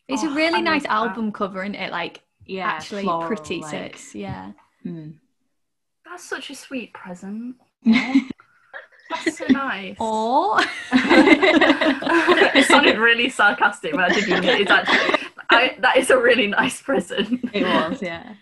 It's 0.08 0.24
Oh, 0.24 0.28
a 0.28 0.32
I 0.32 0.36
really 0.36 0.54
love 0.56 0.64
nice 0.64 0.84
that. 0.84 0.92
album 0.92 1.32
cover, 1.32 1.64
isn't 1.64 1.76
it? 1.76 1.92
Like 1.92 2.22
Yeah, 2.46 2.68
actually 2.68 3.04
floral, 3.04 3.28
pretty. 3.28 3.62
So 3.62 3.68
like- 3.68 3.94
it's 3.96 4.14
yeah. 4.16 4.52
mm. 4.86 5.14
That's 6.06 6.24
such 6.24 6.50
a 6.50 6.56
sweet 6.56 6.94
present. 6.94 7.56
That's 7.86 9.38
so 9.38 9.46
nice. 9.50 9.96
Or 10.00 10.60
it 10.92 12.66
sounded 12.66 12.98
really 12.98 13.30
sarcastic, 13.30 13.94
but 13.94 14.12
I 14.12 14.14
didn't 14.14 14.30
mean 14.30 14.44
it. 14.44 14.62
It's 14.62 14.72
actually, 14.72 15.28
I, 15.50 15.76
that 15.80 15.98
is 15.98 16.10
a 16.10 16.18
really 16.20 16.48
nice 16.48 16.82
present. 16.82 17.40
It 17.54 17.64
was, 17.64 18.02
yeah. 18.02 18.34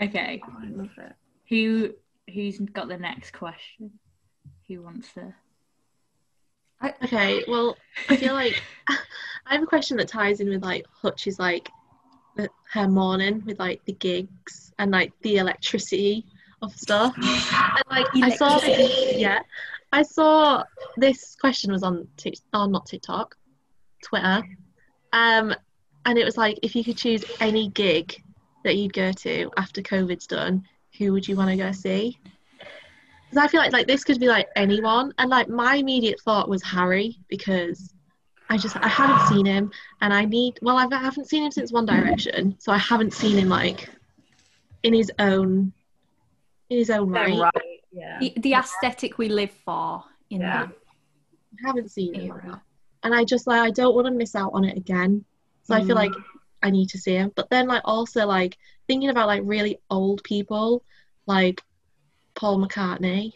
okay, 0.00 0.40
Oh, 0.46 0.56
I 0.62 0.66
love 0.70 0.90
it. 0.98 1.12
who 1.48 1.94
who's 2.32 2.58
got 2.58 2.88
the 2.88 2.96
next 2.98 3.32
question? 3.32 3.92
Who 4.68 4.82
wants 4.82 5.12
to? 5.14 5.34
Okay, 7.02 7.44
well, 7.48 7.76
I 8.08 8.16
feel 8.16 8.34
like 8.34 8.62
I 8.88 9.54
have 9.54 9.62
a 9.62 9.66
question 9.66 9.96
that 9.96 10.08
ties 10.08 10.40
in 10.40 10.48
with 10.48 10.62
like 10.62 10.86
Hutch's 10.92 11.38
like 11.38 11.70
her 12.72 12.88
morning 12.88 13.42
with 13.46 13.58
like 13.58 13.84
the 13.84 13.92
gigs 13.92 14.72
and 14.78 14.90
like 14.92 15.12
the 15.22 15.38
electricity 15.38 16.24
of 16.62 16.74
stuff. 16.74 17.14
And 17.18 17.84
like 17.90 18.06
I 18.22 18.30
saw 18.36 18.58
this, 18.58 19.16
yeah, 19.16 19.40
I 19.92 20.02
saw 20.02 20.64
this 20.96 21.36
question 21.40 21.72
was 21.72 21.82
on 21.82 22.08
Tik, 22.16 22.34
oh 22.52 22.66
not 22.66 22.86
TikTok, 22.86 23.36
Twitter, 24.04 24.42
um, 25.12 25.54
and 26.04 26.18
it 26.18 26.24
was 26.24 26.36
like 26.36 26.58
if 26.62 26.76
you 26.76 26.84
could 26.84 26.96
choose 26.96 27.24
any 27.40 27.68
gig 27.68 28.22
that 28.64 28.76
you'd 28.76 28.92
go 28.92 29.12
to 29.12 29.50
after 29.56 29.82
COVID's 29.82 30.26
done, 30.26 30.64
who 30.98 31.12
would 31.12 31.26
you 31.26 31.36
want 31.36 31.50
to 31.50 31.56
go 31.56 31.72
see? 31.72 32.18
Because 33.30 33.44
I 33.44 33.48
feel 33.48 33.60
like 33.60 33.72
like 33.72 33.86
this 33.86 34.04
could 34.04 34.18
be 34.20 34.28
like 34.28 34.48
anyone, 34.56 35.12
and 35.18 35.28
like 35.30 35.48
my 35.48 35.76
immediate 35.76 36.20
thought 36.22 36.48
was 36.48 36.62
Harry 36.62 37.18
because 37.28 37.92
I 38.48 38.56
just 38.56 38.76
I 38.76 38.88
haven't 38.88 39.20
seen 39.28 39.44
him, 39.44 39.70
and 40.00 40.12
I 40.14 40.24
need 40.24 40.58
well 40.62 40.76
I've, 40.78 40.92
I 40.92 40.98
haven't 40.98 41.28
seen 41.28 41.44
him 41.44 41.50
since 41.50 41.72
One 41.72 41.84
Direction, 41.86 42.56
so 42.58 42.72
I 42.72 42.78
haven't 42.78 43.12
seen 43.12 43.36
him 43.38 43.48
like 43.48 43.88
in 44.82 44.94
his 44.94 45.10
own 45.18 45.72
in 46.70 46.78
his 46.78 46.90
own 46.90 47.10
right. 47.10 47.38
Right. 47.38 47.80
Yeah. 47.92 48.18
the, 48.20 48.32
the 48.38 48.54
aesthetic 48.54 49.18
we 49.18 49.28
live 49.28 49.50
for 49.50 50.04
in 50.30 50.40
Yeah. 50.42 50.66
that 50.66 50.68
I 51.64 51.66
haven't 51.66 51.90
seen 51.90 52.14
him, 52.14 52.28
like 52.28 52.44
era. 52.44 52.52
that. 52.52 52.60
and 53.02 53.14
I 53.14 53.24
just 53.24 53.46
like 53.46 53.60
I 53.60 53.70
don't 53.70 53.94
want 53.94 54.06
to 54.06 54.12
miss 54.12 54.34
out 54.34 54.52
on 54.54 54.64
it 54.64 54.76
again. 54.76 55.24
So 55.64 55.74
I 55.74 55.82
feel 55.82 55.96
Mm. 55.96 56.00
like 56.06 56.12
I 56.62 56.70
need 56.70 56.88
to 56.90 56.98
see 56.98 57.12
him, 57.14 57.32
but 57.36 57.50
then 57.50 57.66
like 57.68 57.82
also 57.84 58.26
like 58.26 58.56
thinking 58.86 59.10
about 59.10 59.26
like 59.26 59.42
really 59.44 59.78
old 59.90 60.22
people 60.24 60.82
like 61.26 61.62
Paul 62.38 62.58
McCartney 62.64 63.32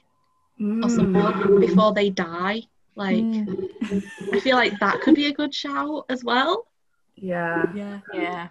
or 0.60 0.64
Mm. 0.88 0.90
someone 0.90 1.60
before 1.60 1.92
they 1.92 2.08
die. 2.10 2.62
Like 2.94 3.16
Mm. 3.16 4.02
I 4.32 4.38
feel 4.40 4.56
like 4.56 4.78
that 4.80 5.00
could 5.02 5.14
be 5.16 5.26
a 5.26 5.32
good 5.32 5.52
shout 5.54 6.04
as 6.08 6.22
well. 6.22 6.66
Yeah. 7.16 7.64
Yeah. 7.74 8.00
Yeah. 8.14 8.48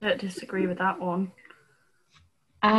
Don't 0.00 0.20
disagree 0.20 0.66
with 0.66 0.78
that 0.78 1.00
one. 1.00 1.32
Um, 2.62 2.72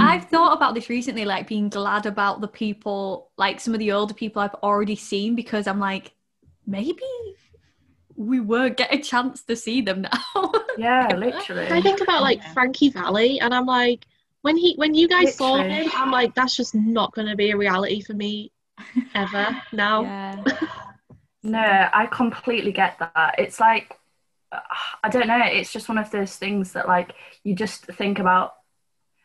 I, 0.00 0.14
I've 0.14 0.26
thought 0.26 0.56
about 0.56 0.74
this 0.74 0.88
recently, 0.88 1.24
like 1.24 1.48
being 1.48 1.68
glad 1.68 2.06
about 2.06 2.40
the 2.40 2.48
people, 2.48 3.30
like 3.36 3.58
some 3.60 3.74
of 3.74 3.80
the 3.80 3.90
older 3.92 4.14
people 4.14 4.40
I've 4.42 4.54
already 4.62 4.94
seen, 4.94 5.34
because 5.34 5.66
I'm 5.66 5.80
like, 5.80 6.12
maybe 6.66 7.02
we 8.14 8.38
won't 8.40 8.76
get 8.76 8.92
a 8.94 8.98
chance 8.98 9.42
to 9.44 9.56
see 9.56 9.80
them 9.80 10.02
now. 10.02 10.52
Yeah, 10.78 11.08
literally. 11.16 11.66
I 11.68 11.82
think 11.82 12.00
about 12.00 12.22
like 12.22 12.38
Yeah. 12.38 12.52
Frankie 12.52 12.88
Valli, 12.90 13.40
and 13.40 13.52
I'm 13.54 13.66
like, 13.66 14.06
when 14.42 14.56
he 14.56 14.74
when 14.76 14.94
you 14.94 15.08
guys 15.08 15.34
saw 15.34 15.56
him, 15.56 15.90
I'm 15.94 16.10
like, 16.10 16.34
that's 16.34 16.56
just 16.56 16.74
not 16.74 17.12
going 17.14 17.28
to 17.28 17.36
be 17.36 17.50
a 17.50 17.56
reality 17.56 18.00
for 18.02 18.12
me 18.14 18.52
ever 19.14 19.56
now. 19.72 20.02
yeah. 20.02 20.44
No, 21.44 21.58
I 21.92 22.06
completely 22.06 22.70
get 22.70 23.00
that. 23.00 23.34
It's 23.36 23.58
like, 23.58 23.98
uh, 24.52 24.60
I 25.02 25.08
don't 25.08 25.26
know. 25.26 25.40
It's 25.42 25.72
just 25.72 25.88
one 25.88 25.98
of 25.98 26.08
those 26.12 26.36
things 26.36 26.72
that, 26.74 26.86
like, 26.86 27.14
you 27.42 27.56
just 27.56 27.84
think 27.86 28.20
about 28.20 28.52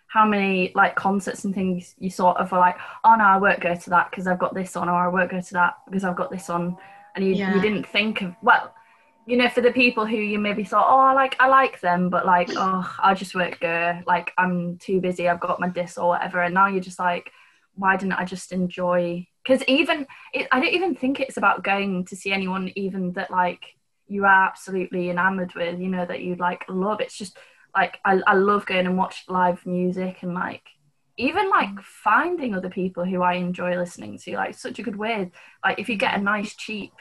how 0.07 0.25
many, 0.25 0.71
like, 0.73 0.95
concerts 0.95 1.45
and 1.45 1.53
things 1.53 1.93
you 1.99 2.09
sort 2.09 2.37
of 2.37 2.51
are 2.53 2.59
like, 2.59 2.77
oh, 3.03 3.13
no, 3.15 3.23
I 3.23 3.37
won't 3.37 3.59
go 3.59 3.75
to 3.75 3.89
that 3.91 4.09
because 4.09 4.25
I've 4.25 4.39
got 4.39 4.55
this 4.55 4.75
on, 4.75 4.89
or 4.89 4.95
I 4.95 5.07
won't 5.09 5.29
go 5.29 5.39
to 5.41 5.53
that 5.53 5.75
because 5.85 6.03
I've 6.03 6.15
got 6.15 6.31
this 6.31 6.49
on. 6.49 6.75
And 7.15 7.23
you, 7.23 7.33
Yeah. 7.35 7.53
you 7.53 7.61
didn't 7.61 7.85
think 7.85 8.21
of, 8.23 8.33
well, 8.41 8.73
you 9.27 9.35
know, 9.35 9.49
for 9.49 9.59
the 9.59 9.73
people 9.73 10.05
who 10.05 10.15
you 10.15 10.39
maybe 10.39 10.63
thought, 10.63 10.87
oh, 10.89 10.99
I 10.99 11.11
like, 11.11 11.35
I 11.37 11.49
like 11.49 11.81
them, 11.81 12.09
but 12.09 12.25
like, 12.25 12.49
oh, 12.55 12.95
I 12.97 13.13
just 13.13 13.35
won't. 13.35 13.61
Like, 13.61 14.31
I'm 14.37 14.77
too 14.77 15.01
busy. 15.01 15.27
I've 15.27 15.41
got 15.41 15.59
my 15.59 15.67
dis 15.67 15.97
or 15.97 16.07
whatever. 16.07 16.41
And 16.41 16.53
now 16.53 16.67
you're 16.67 16.79
just 16.79 16.97
like, 16.97 17.29
why 17.75 17.97
didn't 17.97 18.13
I 18.13 18.23
just 18.23 18.53
enjoy? 18.53 19.27
Because 19.43 19.61
even 19.67 20.07
it, 20.33 20.47
I 20.49 20.61
don't 20.61 20.73
even 20.73 20.95
think 20.95 21.19
it's 21.19 21.35
about 21.35 21.61
going 21.61 22.05
to 22.05 22.15
see 22.15 22.31
anyone 22.31 22.71
even 22.77 23.11
that 23.13 23.29
like 23.29 23.75
you 24.07 24.23
are 24.23 24.47
absolutely 24.47 25.09
enamored 25.09 25.53
with, 25.55 25.77
you 25.77 25.89
know, 25.89 26.05
that 26.05 26.21
you 26.21 26.35
like 26.35 26.63
love. 26.69 27.01
It's 27.01 27.17
just 27.17 27.37
like 27.75 27.99
I, 28.05 28.21
I 28.25 28.33
love 28.35 28.65
going 28.65 28.87
and 28.87 28.97
watch 28.97 29.25
live 29.27 29.65
music 29.65 30.19
and 30.21 30.33
like 30.33 30.63
even 31.17 31.49
like 31.49 31.69
mm. 31.69 31.83
finding 31.83 32.55
other 32.55 32.69
people 32.69 33.03
who 33.03 33.21
I 33.21 33.33
enjoy 33.33 33.75
listening 33.75 34.17
to. 34.19 34.35
Like 34.35 34.55
such 34.55 34.79
a 34.79 34.83
good 34.83 34.95
way. 34.95 35.31
Like 35.65 35.79
if 35.79 35.89
you 35.89 35.97
get 35.97 36.17
a 36.17 36.21
nice 36.21 36.55
cheap 36.55 36.93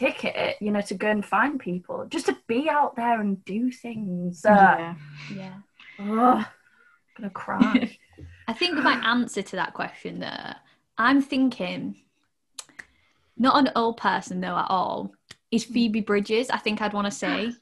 ticket, 0.00 0.56
you 0.60 0.70
know, 0.70 0.80
to 0.80 0.94
go 0.94 1.08
and 1.08 1.24
find 1.24 1.60
people, 1.60 2.06
just 2.08 2.26
to 2.26 2.36
be 2.46 2.68
out 2.68 2.96
there 2.96 3.20
and 3.20 3.44
do 3.44 3.70
things. 3.70 4.44
Uh, 4.44 4.50
yeah. 4.52 4.94
Yeah. 5.34 5.54
ugh, 5.98 6.44
gonna 7.16 7.30
cry. 7.30 7.96
I 8.48 8.52
think 8.52 8.74
my 8.82 8.94
answer 9.06 9.42
to 9.42 9.56
that 9.56 9.74
question 9.74 10.18
there, 10.20 10.56
I'm 10.98 11.20
thinking 11.22 11.96
not 13.36 13.58
an 13.58 13.70
old 13.76 13.96
person 13.96 14.40
though 14.40 14.56
at 14.56 14.66
all, 14.68 15.12
is 15.50 15.64
Phoebe 15.64 16.00
Bridgers. 16.00 16.50
I 16.50 16.58
think 16.58 16.80
I'd 16.82 16.92
want 16.92 17.06
to 17.06 17.10
say. 17.10 17.52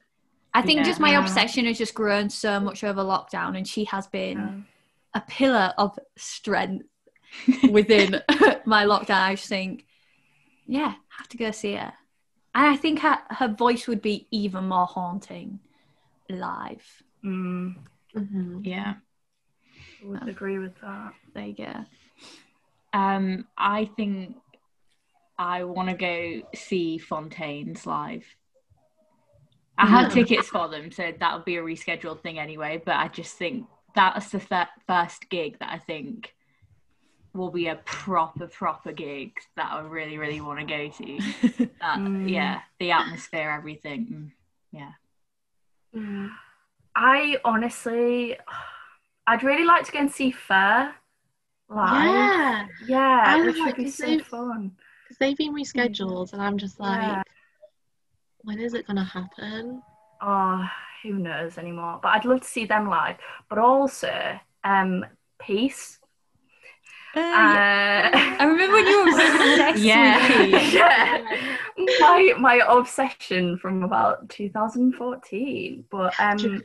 I 0.54 0.62
think 0.62 0.84
just 0.84 0.98
my 0.98 1.10
obsession 1.10 1.66
has 1.66 1.78
just 1.78 1.94
grown 1.94 2.30
so 2.30 2.58
much 2.58 2.82
over 2.82 3.02
lockdown, 3.02 3.56
and 3.56 3.66
she 3.68 3.84
has 3.84 4.06
been 4.06 4.38
Um, 4.38 4.66
a 5.14 5.20
pillar 5.20 5.72
of 5.78 5.98
strength 6.16 6.86
within 7.70 8.20
my 8.64 8.84
lockdown. 8.84 9.20
I 9.20 9.34
just 9.34 9.48
think, 9.48 9.84
yeah, 10.66 10.94
have 11.18 11.28
to 11.28 11.36
go 11.36 11.50
see 11.50 11.74
her. 11.74 11.92
And 12.54 12.66
I 12.66 12.76
think 12.76 13.00
her, 13.00 13.18
her 13.30 13.48
voice 13.48 13.86
would 13.86 14.02
be 14.02 14.26
even 14.30 14.68
more 14.68 14.86
haunting 14.86 15.60
live. 16.28 17.02
mm, 17.24 17.74
Mhm. 18.14 18.66
Yeah. 18.66 18.94
I 20.02 20.06
would 20.06 20.28
agree 20.28 20.58
with 20.58 20.78
that. 20.80 21.12
There 21.34 21.46
you 21.46 21.54
go. 21.54 21.84
Um, 22.92 23.46
I 23.56 23.84
think 23.96 24.36
I 25.38 25.64
want 25.64 25.88
to 25.88 25.94
go 25.94 26.48
see 26.54 26.98
Fontaines 26.98 27.86
live. 27.86 28.24
I 29.76 29.86
had 29.86 30.10
tickets 30.10 30.48
for 30.48 30.68
them, 30.68 30.90
so 30.90 31.12
that 31.20 31.34
would 31.34 31.44
be 31.44 31.56
a 31.56 31.62
rescheduled 31.62 32.22
thing 32.22 32.38
anyway. 32.38 32.82
But 32.84 32.96
I 32.96 33.08
just 33.08 33.36
think 33.36 33.66
that's 33.94 34.30
the 34.30 34.40
th- 34.40 34.66
first 34.86 35.28
gig 35.28 35.58
that 35.60 35.70
I 35.72 35.78
think 35.78 36.34
will 37.34 37.50
be 37.50 37.68
a 37.68 37.76
proper, 37.84 38.46
proper 38.46 38.92
gig 38.92 39.32
that 39.56 39.70
I 39.72 39.80
really, 39.80 40.18
really 40.18 40.40
want 40.40 40.60
to 40.60 40.66
go 40.66 40.88
to. 40.88 41.68
That, 41.80 41.98
Mm. 41.98 42.28
Yeah, 42.28 42.60
the 42.80 42.90
atmosphere, 42.90 43.50
everything. 43.56 44.06
mm, 44.10 44.32
Yeah. 44.72 44.92
Yeah. 45.92 46.28
I 46.96 47.38
honestly, 47.44 48.36
I'd 49.28 49.44
really 49.44 49.64
like 49.64 49.84
to 49.84 49.92
go 49.92 50.00
and 50.00 50.10
see 50.10 50.32
Fair 50.32 50.94
live. 51.68 51.94
Yeah, 52.02 52.66
Yeah, 52.86 53.22
I 53.26 53.44
which 53.44 53.58
like 53.58 53.76
would 53.76 53.84
be 53.84 53.90
so 53.90 54.18
fun. 54.18 54.72
because 55.04 55.18
they've 55.18 55.36
been 55.36 55.54
rescheduled, 55.54 56.32
and 56.32 56.42
I'm 56.42 56.58
just 56.58 56.80
like, 56.80 57.06
Yeah. 57.06 57.22
when 58.42 58.58
is 58.58 58.74
it 58.74 58.86
gonna 58.86 59.04
happen? 59.04 59.80
Oh, 60.20 60.68
who 61.04 61.12
knows 61.14 61.58
anymore? 61.58 62.00
But 62.02 62.08
I'd 62.08 62.24
love 62.24 62.40
to 62.40 62.48
see 62.48 62.64
them 62.64 62.88
live. 62.88 63.16
But 63.48 63.58
also, 63.58 64.40
um, 64.64 65.04
Peace. 65.40 65.97
Uh, 67.14 67.20
yeah. 67.20 68.36
I 68.38 68.44
remember 68.44 68.74
when 68.76 68.86
you 68.86 68.98
were 68.98 69.10
obsessed 69.42 69.84
Yeah. 69.84 70.28
with 70.36 70.72
yeah, 70.72 71.18
my 71.98 72.34
my 72.38 72.62
obsession 72.68 73.58
from 73.58 73.82
about 73.82 74.28
2014. 74.28 75.84
But 75.90 76.14
um, 76.18 76.62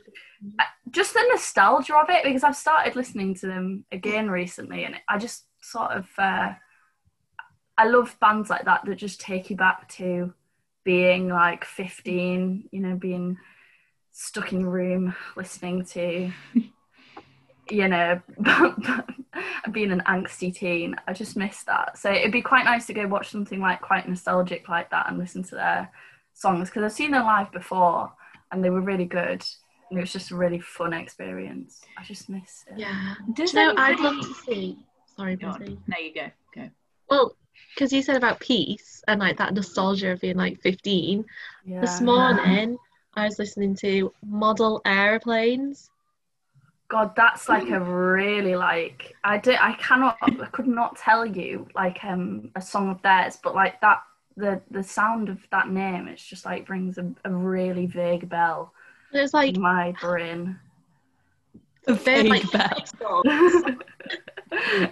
just 0.90 1.14
the 1.14 1.24
nostalgia 1.30 1.96
of 1.96 2.10
it 2.10 2.24
because 2.24 2.44
I've 2.44 2.56
started 2.56 2.96
listening 2.96 3.34
to 3.36 3.46
them 3.46 3.84
again 3.92 4.30
recently, 4.30 4.84
and 4.84 4.96
I 5.08 5.18
just 5.18 5.44
sort 5.62 5.92
of 5.92 6.06
uh, 6.18 6.52
I 7.76 7.86
love 7.86 8.16
bands 8.20 8.50
like 8.50 8.64
that 8.66 8.84
that 8.84 8.96
just 8.96 9.20
take 9.20 9.50
you 9.50 9.56
back 9.56 9.88
to 9.90 10.32
being 10.84 11.28
like 11.28 11.64
15, 11.64 12.68
you 12.70 12.80
know, 12.80 12.94
being 12.96 13.36
stuck 14.12 14.52
in 14.52 14.60
your 14.60 14.70
room 14.70 15.14
listening 15.36 15.84
to, 15.86 16.32
you 17.70 17.88
know, 17.88 18.20
being 19.72 19.92
an 19.92 20.02
angsty 20.06 20.54
teen. 20.54 20.96
I 21.06 21.12
just 21.12 21.36
miss 21.36 21.62
that. 21.64 21.98
So 21.98 22.10
it'd 22.10 22.32
be 22.32 22.42
quite 22.42 22.64
nice 22.64 22.86
to 22.86 22.94
go 22.94 23.06
watch 23.06 23.30
something 23.30 23.60
like 23.60 23.80
quite 23.80 24.08
nostalgic 24.08 24.68
like 24.68 24.90
that 24.90 25.08
and 25.08 25.18
listen 25.18 25.42
to 25.44 25.54
their 25.54 25.90
songs 26.34 26.68
because 26.68 26.82
I've 26.82 26.92
seen 26.92 27.12
them 27.12 27.24
live 27.24 27.52
before 27.52 28.12
and 28.52 28.64
they 28.64 28.70
were 28.70 28.80
really 28.80 29.04
good. 29.04 29.44
And 29.90 29.98
it 29.98 30.02
was 30.02 30.12
just 30.12 30.30
a 30.30 30.36
really 30.36 30.60
fun 30.60 30.92
experience. 30.92 31.82
I 31.98 32.04
just 32.04 32.28
miss 32.28 32.64
it. 32.68 32.78
Yeah. 32.78 33.14
Does 33.34 33.54
No, 33.54 33.74
I'd 33.76 34.00
love 34.00 34.20
to 34.20 34.34
see. 34.46 34.78
Sorry, 35.16 35.36
Go 35.36 35.48
on. 35.48 35.60
Busy. 35.60 35.78
No, 35.86 35.98
you 35.98 36.14
go. 36.14 36.30
Go. 36.54 36.70
Well, 37.08 37.36
because 37.74 37.92
you 37.92 38.02
said 38.02 38.16
about 38.16 38.40
peace 38.40 39.02
and 39.06 39.20
like 39.20 39.36
that 39.38 39.54
nostalgia 39.54 40.12
of 40.12 40.20
being 40.20 40.36
like 40.36 40.60
15. 40.62 41.24
Yeah. 41.64 41.80
This 41.80 42.00
morning, 42.00 42.78
I 43.14 43.24
was 43.24 43.38
listening 43.38 43.74
to 43.76 44.12
Model 44.24 44.80
Aeroplanes. 44.84 45.90
God, 46.88 47.16
that's 47.16 47.48
like 47.48 47.70
a 47.70 47.80
really 47.80 48.56
like 48.56 49.14
I 49.24 49.38
did 49.38 49.56
I 49.60 49.72
cannot 49.74 50.18
I 50.22 50.30
could 50.52 50.66
not 50.68 50.96
tell 50.96 51.24
you 51.26 51.66
like 51.74 52.04
um 52.04 52.50
a 52.54 52.60
song 52.60 52.90
of 52.90 53.02
theirs, 53.02 53.38
but 53.42 53.54
like 53.54 53.80
that 53.80 54.02
the 54.36 54.60
the 54.70 54.82
sound 54.82 55.28
of 55.28 55.38
that 55.50 55.68
name 55.70 56.08
it's 56.08 56.22
just 56.24 56.44
like 56.44 56.66
brings 56.66 56.98
a, 56.98 57.08
a 57.24 57.30
really 57.30 57.86
vague 57.86 58.28
bell 58.28 58.72
And 59.12 59.20
it's 59.22 59.32
like 59.32 59.54
in 59.54 59.62
my 59.62 59.94
brain. 60.00 60.58
they're 61.86 62.24
like 62.24 62.50
bell. 62.52 63.22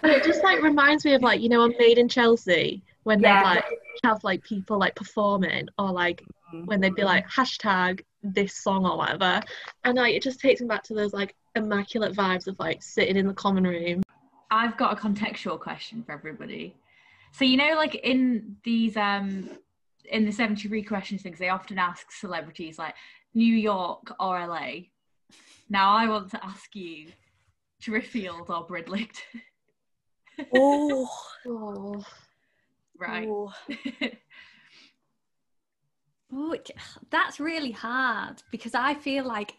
but 0.00 0.10
it 0.10 0.24
just 0.24 0.42
like 0.42 0.62
reminds 0.62 1.04
me 1.04 1.14
of 1.14 1.22
like 1.22 1.40
you 1.40 1.48
know 1.48 1.62
on 1.62 1.74
Made 1.78 1.98
in 1.98 2.08
Chelsea 2.08 2.82
when 3.04 3.20
Yeah. 3.20 3.40
they 3.42 3.48
like 3.56 3.64
have 4.04 4.22
like 4.24 4.42
people 4.44 4.78
like 4.78 4.94
performing 4.94 5.68
or 5.78 5.90
like 5.92 6.22
when 6.66 6.80
they'd 6.80 6.94
be 6.94 7.02
like 7.04 7.26
hashtag 7.28 8.02
this 8.22 8.54
song 8.54 8.86
or 8.86 8.96
whatever 8.96 9.40
and 9.84 9.96
like 9.96 10.14
it 10.14 10.22
just 10.22 10.38
takes 10.40 10.60
me 10.60 10.66
back 10.68 10.82
to 10.84 10.94
those 10.94 11.12
like 11.12 11.34
immaculate 11.54 12.14
vibes 12.14 12.46
of 12.46 12.58
like 12.58 12.82
sitting 12.82 13.16
in 13.16 13.26
the 13.26 13.34
common 13.34 13.64
room 13.64 14.02
I've 14.52 14.76
got 14.76 14.92
a 14.92 15.00
contextual 15.00 15.58
question 15.58 16.02
for 16.02 16.12
everybody. 16.12 16.76
So 17.32 17.46
you 17.46 17.56
know, 17.56 17.72
like 17.74 17.94
in 17.94 18.56
these 18.62 18.98
um 18.98 19.48
in 20.04 20.26
the 20.26 20.32
73 20.32 20.82
questions 20.82 21.22
things, 21.22 21.38
they 21.38 21.48
often 21.48 21.78
ask 21.78 22.12
celebrities 22.12 22.78
like 22.78 22.94
New 23.32 23.54
York 23.56 24.14
or 24.20 24.46
LA. 24.46 24.88
Now 25.70 25.96
I 25.96 26.06
want 26.06 26.30
to 26.32 26.44
ask 26.44 26.76
you 26.76 27.08
Driffield 27.82 28.50
or 28.50 28.66
Bridlington. 28.66 29.08
Oh, 30.54 31.08
oh 31.46 32.02
right. 32.98 33.28
oh. 33.28 33.52
Oh, 36.34 36.56
that's 37.10 37.38
really 37.38 37.72
hard 37.72 38.42
because 38.50 38.74
I 38.74 38.94
feel 38.94 39.26
like 39.26 39.52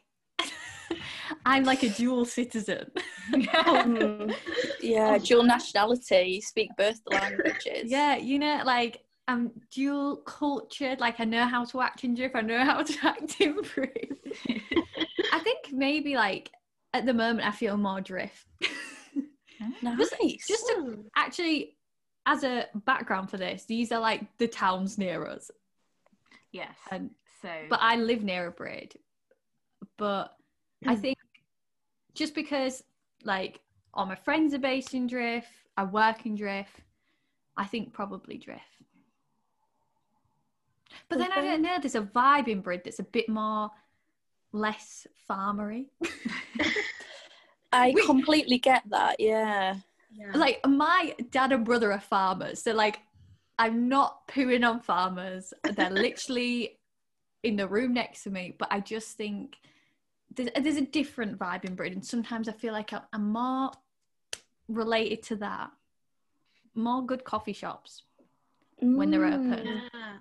I'm 1.45 1.63
like 1.63 1.83
a 1.83 1.89
dual 1.89 2.25
citizen. 2.25 2.91
Hmm. 3.33 4.31
yeah, 4.81 5.17
dual 5.17 5.43
nationality. 5.43 6.33
You 6.35 6.41
speak 6.41 6.71
both 6.77 6.99
languages. 7.07 7.85
yeah, 7.85 8.15
you 8.15 8.39
know, 8.39 8.61
like 8.65 9.03
I'm 9.27 9.51
dual 9.71 10.17
cultured. 10.17 10.99
Like 10.99 11.19
I 11.19 11.25
know 11.25 11.45
how 11.45 11.65
to 11.65 11.81
act 11.81 12.03
in 12.03 12.15
drift. 12.15 12.35
I 12.35 12.41
know 12.41 12.63
how 12.63 12.83
to 12.83 12.97
act 13.03 13.39
in 13.39 13.61
Brid. 13.73 14.17
I 15.31 15.39
think 15.39 15.71
maybe 15.71 16.15
like 16.15 16.51
at 16.93 17.05
the 17.05 17.13
moment 17.13 17.47
I 17.47 17.51
feel 17.51 17.77
more 17.77 18.01
drift. 18.01 18.45
nice. 19.81 20.47
Just 20.47 20.67
to 20.67 21.05
actually, 21.15 21.77
as 22.25 22.43
a 22.43 22.67
background 22.85 23.29
for 23.29 23.37
this, 23.37 23.65
these 23.65 23.91
are 23.91 23.99
like 23.99 24.21
the 24.37 24.47
towns 24.47 24.97
near 24.97 25.25
us, 25.25 25.49
yes. 26.51 26.75
and 26.91 27.11
So 27.41 27.49
but 27.69 27.79
I 27.81 27.95
live 27.95 28.23
near 28.23 28.47
a 28.47 28.51
Brid. 28.51 28.95
But 29.97 30.33
I 30.87 30.95
think 30.95 31.17
just 32.13 32.35
because 32.35 32.83
like 33.23 33.61
all 33.93 34.05
my 34.05 34.15
friends 34.15 34.53
are 34.53 34.59
based 34.59 34.93
in 34.93 35.07
Drift, 35.07 35.47
I 35.77 35.83
work 35.83 36.25
in 36.25 36.35
Drift, 36.35 36.81
I 37.57 37.65
think 37.65 37.93
probably 37.93 38.37
Drift. 38.37 38.61
But 41.09 41.17
then 41.17 41.31
I 41.31 41.41
don't 41.41 41.61
know, 41.61 41.77
there's 41.81 41.95
a 41.95 42.01
vibe 42.01 42.47
in 42.47 42.61
Brid 42.61 42.81
that's 42.83 42.99
a 42.99 43.03
bit 43.03 43.27
more 43.27 43.71
less 44.51 45.07
farmery. 45.29 45.87
I 47.71 47.91
Wait. 47.95 48.05
completely 48.05 48.59
get 48.59 48.83
that. 48.89 49.19
Yeah. 49.19 49.75
yeah. 50.15 50.31
like 50.35 50.59
my 50.67 51.15
dad 51.31 51.51
and 51.51 51.65
brother 51.65 51.91
are 51.91 51.99
farmers 51.99 52.61
so 52.61 52.71
like 52.71 52.99
i'm 53.57 53.89
not 53.89 54.27
pooing 54.27 54.67
on 54.67 54.79
farmers 54.79 55.53
they're 55.75 55.89
literally 56.07 56.77
in 57.41 57.55
the 57.55 57.67
room 57.67 57.93
next 57.93 58.23
to 58.23 58.29
me 58.29 58.55
but 58.57 58.67
i 58.71 58.79
just 58.79 59.17
think 59.17 59.57
there's, 60.35 60.49
there's 60.61 60.77
a 60.77 60.81
different 60.81 61.37
vibe 61.37 61.65
in 61.65 61.75
britain 61.75 61.95
and 61.95 62.05
sometimes 62.05 62.47
i 62.49 62.51
feel 62.51 62.73
like 62.73 62.91
I'm, 62.93 63.01
I'm 63.11 63.31
more 63.31 63.71
related 64.67 65.23
to 65.23 65.35
that 65.37 65.71
more 66.75 67.05
good 67.05 67.23
coffee 67.23 67.53
shops 67.53 68.03
when 68.79 69.11
they're 69.11 69.21
Mm. 69.21 69.51
open 69.53 69.81
yeah. 69.93 70.13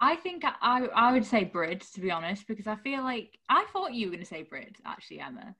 I 0.00 0.16
think 0.16 0.44
I, 0.44 0.54
I 0.60 0.84
I 1.08 1.12
would 1.12 1.24
say 1.24 1.44
Brid 1.44 1.80
to 1.94 2.00
be 2.00 2.10
honest 2.10 2.48
because 2.48 2.66
I 2.66 2.74
feel 2.76 3.02
like 3.02 3.38
I 3.48 3.64
thought 3.72 3.92
you 3.94 4.06
were 4.06 4.12
going 4.12 4.24
to 4.24 4.26
say 4.28 4.42
Brid 4.42 4.76
actually 4.84 5.20
Emma 5.20 5.54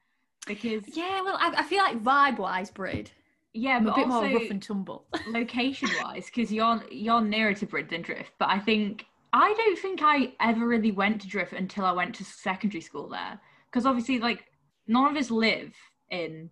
because 0.47 0.83
yeah 0.97 1.21
well 1.23 1.37
i, 1.39 1.55
I 1.57 1.63
feel 1.63 1.79
like 1.79 2.03
vibe 2.03 2.39
wise 2.39 2.71
brid 2.71 3.11
yeah 3.53 3.77
i'm 3.77 3.85
but 3.85 3.93
a 3.93 3.95
bit 3.95 4.07
also 4.11 4.27
more 4.29 4.41
rough 4.41 4.51
and 4.51 4.63
tumble 4.63 5.07
location 5.27 5.89
wise 6.03 6.27
because 6.27 6.53
you're 6.53 6.83
you're 6.91 7.21
nearer 7.21 7.55
to 7.55 7.67
Brid 7.67 7.89
than 7.89 8.03
Drift 8.03 8.33
but 8.39 8.49
I 8.49 8.59
think 8.59 9.07
I 9.35 9.53
don't 9.55 9.79
think 9.79 10.01
I 10.01 10.33
ever 10.41 10.65
really 10.65 10.93
went 10.93 11.21
to 11.23 11.29
Drift 11.29 11.55
until 11.55 11.85
I 11.85 11.91
went 11.91 12.15
to 12.15 12.25
secondary 12.25 12.81
school 12.81 13.09
there 13.09 13.41
because 13.67 13.85
obviously 13.85 14.21
like 14.21 14.45
none 14.87 15.11
of 15.11 15.21
us 15.21 15.29
live 15.29 15.75
in 16.11 16.51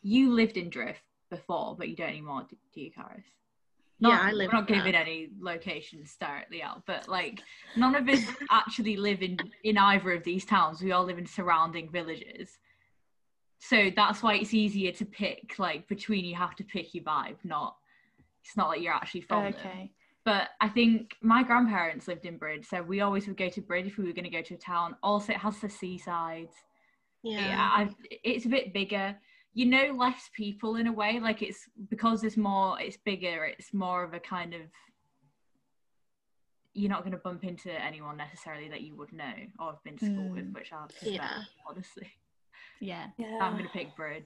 you 0.00 0.32
lived 0.32 0.56
in 0.56 0.70
Drift 0.70 1.02
before 1.28 1.76
but 1.76 1.90
you 1.90 1.96
don't 1.96 2.08
anymore 2.08 2.46
do, 2.48 2.56
do 2.72 2.80
you 2.80 2.90
Karis? 2.90 3.22
Yeah, 3.98 4.18
I 4.22 4.32
live 4.32 4.48
We're 4.50 4.60
not 4.60 4.66
giving 4.66 4.94
any 4.94 5.28
locations 5.38 6.16
directly 6.18 6.62
out, 6.62 6.84
but 6.86 7.06
like 7.06 7.42
none 7.76 7.94
of 7.94 8.08
us 8.08 8.22
actually 8.50 8.96
live 8.96 9.22
in 9.22 9.36
in 9.64 9.76
either 9.76 10.12
of 10.12 10.24
these 10.24 10.46
towns. 10.46 10.80
We 10.80 10.92
all 10.92 11.04
live 11.04 11.18
in 11.18 11.26
surrounding 11.26 11.90
villages, 11.90 12.58
so 13.58 13.90
that's 13.94 14.22
why 14.22 14.36
it's 14.36 14.54
easier 14.54 14.92
to 14.92 15.04
pick. 15.04 15.58
Like 15.58 15.86
between 15.86 16.24
you 16.24 16.34
have 16.34 16.56
to 16.56 16.64
pick 16.64 16.94
your 16.94 17.04
vibe, 17.04 17.36
not 17.44 17.76
it's 18.42 18.56
not 18.56 18.68
like 18.68 18.80
you're 18.80 18.94
actually 18.94 19.22
from 19.22 19.52
them. 19.52 19.90
Okay 20.26 20.38
But 20.38 20.48
I 20.60 20.68
think 20.68 21.14
my 21.22 21.42
grandparents 21.42 22.08
lived 22.08 22.26
in 22.26 22.36
Brid, 22.38 22.64
so 22.66 22.82
we 22.82 23.00
always 23.00 23.26
would 23.26 23.36
go 23.36 23.48
to 23.48 23.60
Brid 23.60 23.86
if 23.86 23.96
we 23.98 24.04
were 24.04 24.12
going 24.12 24.24
to 24.24 24.30
go 24.30 24.42
to 24.42 24.54
a 24.54 24.58
town. 24.58 24.96
Also, 25.02 25.32
it 25.32 25.38
has 25.38 25.58
the 25.60 25.68
seaside. 25.68 26.48
yeah. 27.22 27.48
Yeah, 27.48 27.70
I've, 27.74 27.94
it's 28.10 28.46
a 28.46 28.48
bit 28.48 28.72
bigger. 28.72 29.16
You 29.54 29.66
know, 29.66 29.94
less 29.96 30.28
people 30.34 30.76
in 30.76 30.86
a 30.86 30.92
way. 30.92 31.18
Like 31.20 31.40
it's 31.42 31.68
because 31.88 32.24
it's 32.24 32.36
more. 32.36 32.78
It's 32.80 32.98
bigger. 32.98 33.44
It's 33.46 33.72
more 33.72 34.04
of 34.04 34.12
a 34.14 34.20
kind 34.20 34.52
of. 34.54 34.60
You're 36.74 36.90
not 36.90 37.00
going 37.04 37.12
to 37.12 37.18
bump 37.18 37.42
into 37.44 37.70
anyone 37.72 38.18
necessarily 38.18 38.68
that 38.68 38.82
you 38.82 38.94
would 38.96 39.10
know 39.12 39.32
or 39.58 39.70
have 39.70 39.82
been 39.82 39.96
to 39.96 40.04
school 40.04 40.28
with, 40.28 40.44
Mm. 40.44 40.54
which 40.54 40.72
I 40.74 40.84
prefer, 40.84 41.08
Yeah. 41.10 41.38
honestly. 41.66 42.10
yeah 42.80 43.06
I'm 43.40 43.52
going 43.54 43.64
to 43.64 43.70
pick 43.70 43.96
Brid. 43.96 44.24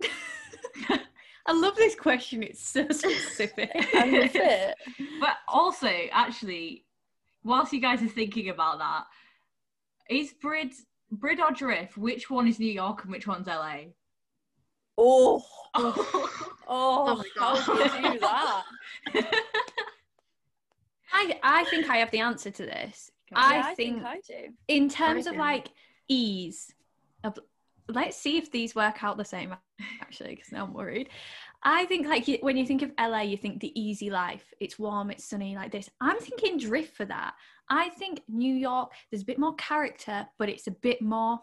I 1.46 1.52
love 1.52 1.76
this 1.76 1.94
question. 1.94 2.42
It's 2.42 2.66
so 2.66 2.86
specific. 2.90 3.70
I 3.74 4.06
love 4.06 4.30
it. 4.34 4.74
But 5.20 5.36
also, 5.48 5.90
actually, 6.12 6.84
whilst 7.42 7.72
you 7.72 7.80
guys 7.80 8.02
are 8.02 8.08
thinking 8.08 8.48
about 8.48 8.78
that, 8.78 9.04
is 10.08 10.32
Brid 10.32 10.72
Brid 11.10 11.40
or 11.40 11.50
Drift? 11.52 11.96
Which 11.96 12.30
one 12.30 12.48
is 12.48 12.58
New 12.58 12.72
York 12.72 13.02
and 13.02 13.12
which 13.12 13.26
one's 13.26 13.46
LA? 13.46 13.76
Oh, 14.96 15.44
Oh, 15.74 16.44
oh, 16.66 17.16
my 17.16 17.24
how 17.38 17.74
do 17.74 17.96
you 18.06 18.12
do 18.14 18.18
that? 18.20 18.62
I 21.12 21.38
I 21.42 21.64
think 21.64 21.88
I 21.90 21.98
have 21.98 22.10
the 22.10 22.20
answer 22.20 22.50
to 22.50 22.62
this. 22.64 23.10
I, 23.34 23.56
Yeah, 23.56 23.74
think, 23.74 24.02
I 24.04 24.20
do. 24.26 24.52
in 24.68 24.88
terms 24.88 25.26
of 25.26 25.36
like 25.36 25.68
ease 26.08 26.72
of 27.24 27.38
let's 27.88 28.16
see 28.16 28.36
if 28.36 28.50
these 28.50 28.74
work 28.74 29.02
out 29.02 29.16
the 29.16 29.24
same 29.24 29.54
actually 30.00 30.34
because 30.34 30.52
now 30.52 30.64
i'm 30.64 30.72
worried 30.72 31.08
i 31.62 31.84
think 31.86 32.06
like 32.06 32.26
you, 32.28 32.38
when 32.40 32.56
you 32.56 32.66
think 32.66 32.82
of 32.82 32.90
la 32.98 33.20
you 33.20 33.36
think 33.36 33.60
the 33.60 33.78
easy 33.80 34.10
life 34.10 34.52
it's 34.60 34.78
warm 34.78 35.10
it's 35.10 35.24
sunny 35.28 35.54
like 35.54 35.70
this 35.70 35.90
i'm 36.00 36.18
thinking 36.18 36.58
drift 36.58 36.96
for 36.96 37.04
that 37.04 37.34
i 37.68 37.88
think 37.90 38.20
new 38.28 38.54
york 38.54 38.92
there's 39.10 39.22
a 39.22 39.26
bit 39.26 39.38
more 39.38 39.54
character 39.56 40.26
but 40.38 40.48
it's 40.48 40.66
a 40.66 40.70
bit 40.70 41.00
more 41.02 41.38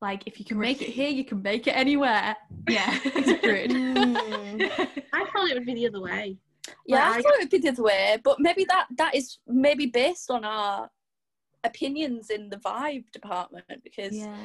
like 0.00 0.22
if 0.26 0.38
you 0.38 0.44
can 0.44 0.58
make 0.58 0.80
it 0.80 0.88
here 0.88 1.08
you 1.08 1.24
can 1.24 1.42
make 1.42 1.66
it 1.66 1.72
anywhere 1.72 2.36
yeah. 2.68 2.98
it's 3.04 3.40
good 3.42 3.70
Mm. 4.58 4.70
I 5.12 5.24
thought 5.24 5.48
it 5.48 5.54
would 5.54 5.66
be 5.66 5.74
the 5.74 5.86
other 5.88 6.00
way. 6.00 6.36
Yeah, 6.86 7.10
I 7.10 7.22
thought 7.22 7.34
it 7.34 7.40
would 7.40 7.50
be 7.50 7.58
the 7.58 7.68
other 7.70 7.82
way, 7.82 8.18
but 8.22 8.40
maybe 8.40 8.64
that 8.64 8.86
that 8.96 9.14
is 9.14 9.38
maybe 9.46 9.86
based 9.86 10.30
on 10.30 10.44
our 10.44 10.90
opinions 11.64 12.30
in 12.30 12.48
the 12.50 12.56
vibe 12.56 13.10
department 13.12 13.64
because 13.82 14.14
yeah 14.14 14.36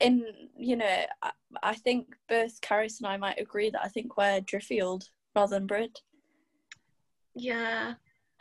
in 0.00 0.24
you 0.56 0.76
know 0.76 1.04
I, 1.22 1.30
I 1.62 1.74
think 1.74 2.14
both 2.28 2.60
Caris 2.60 2.98
and 3.00 3.06
I 3.06 3.16
might 3.16 3.40
agree 3.40 3.70
that 3.70 3.82
I 3.84 3.88
think 3.88 4.16
we're 4.16 4.40
Driffield 4.40 5.08
rather 5.36 5.56
than 5.56 5.66
Brid. 5.66 5.98
Yeah. 7.34 7.94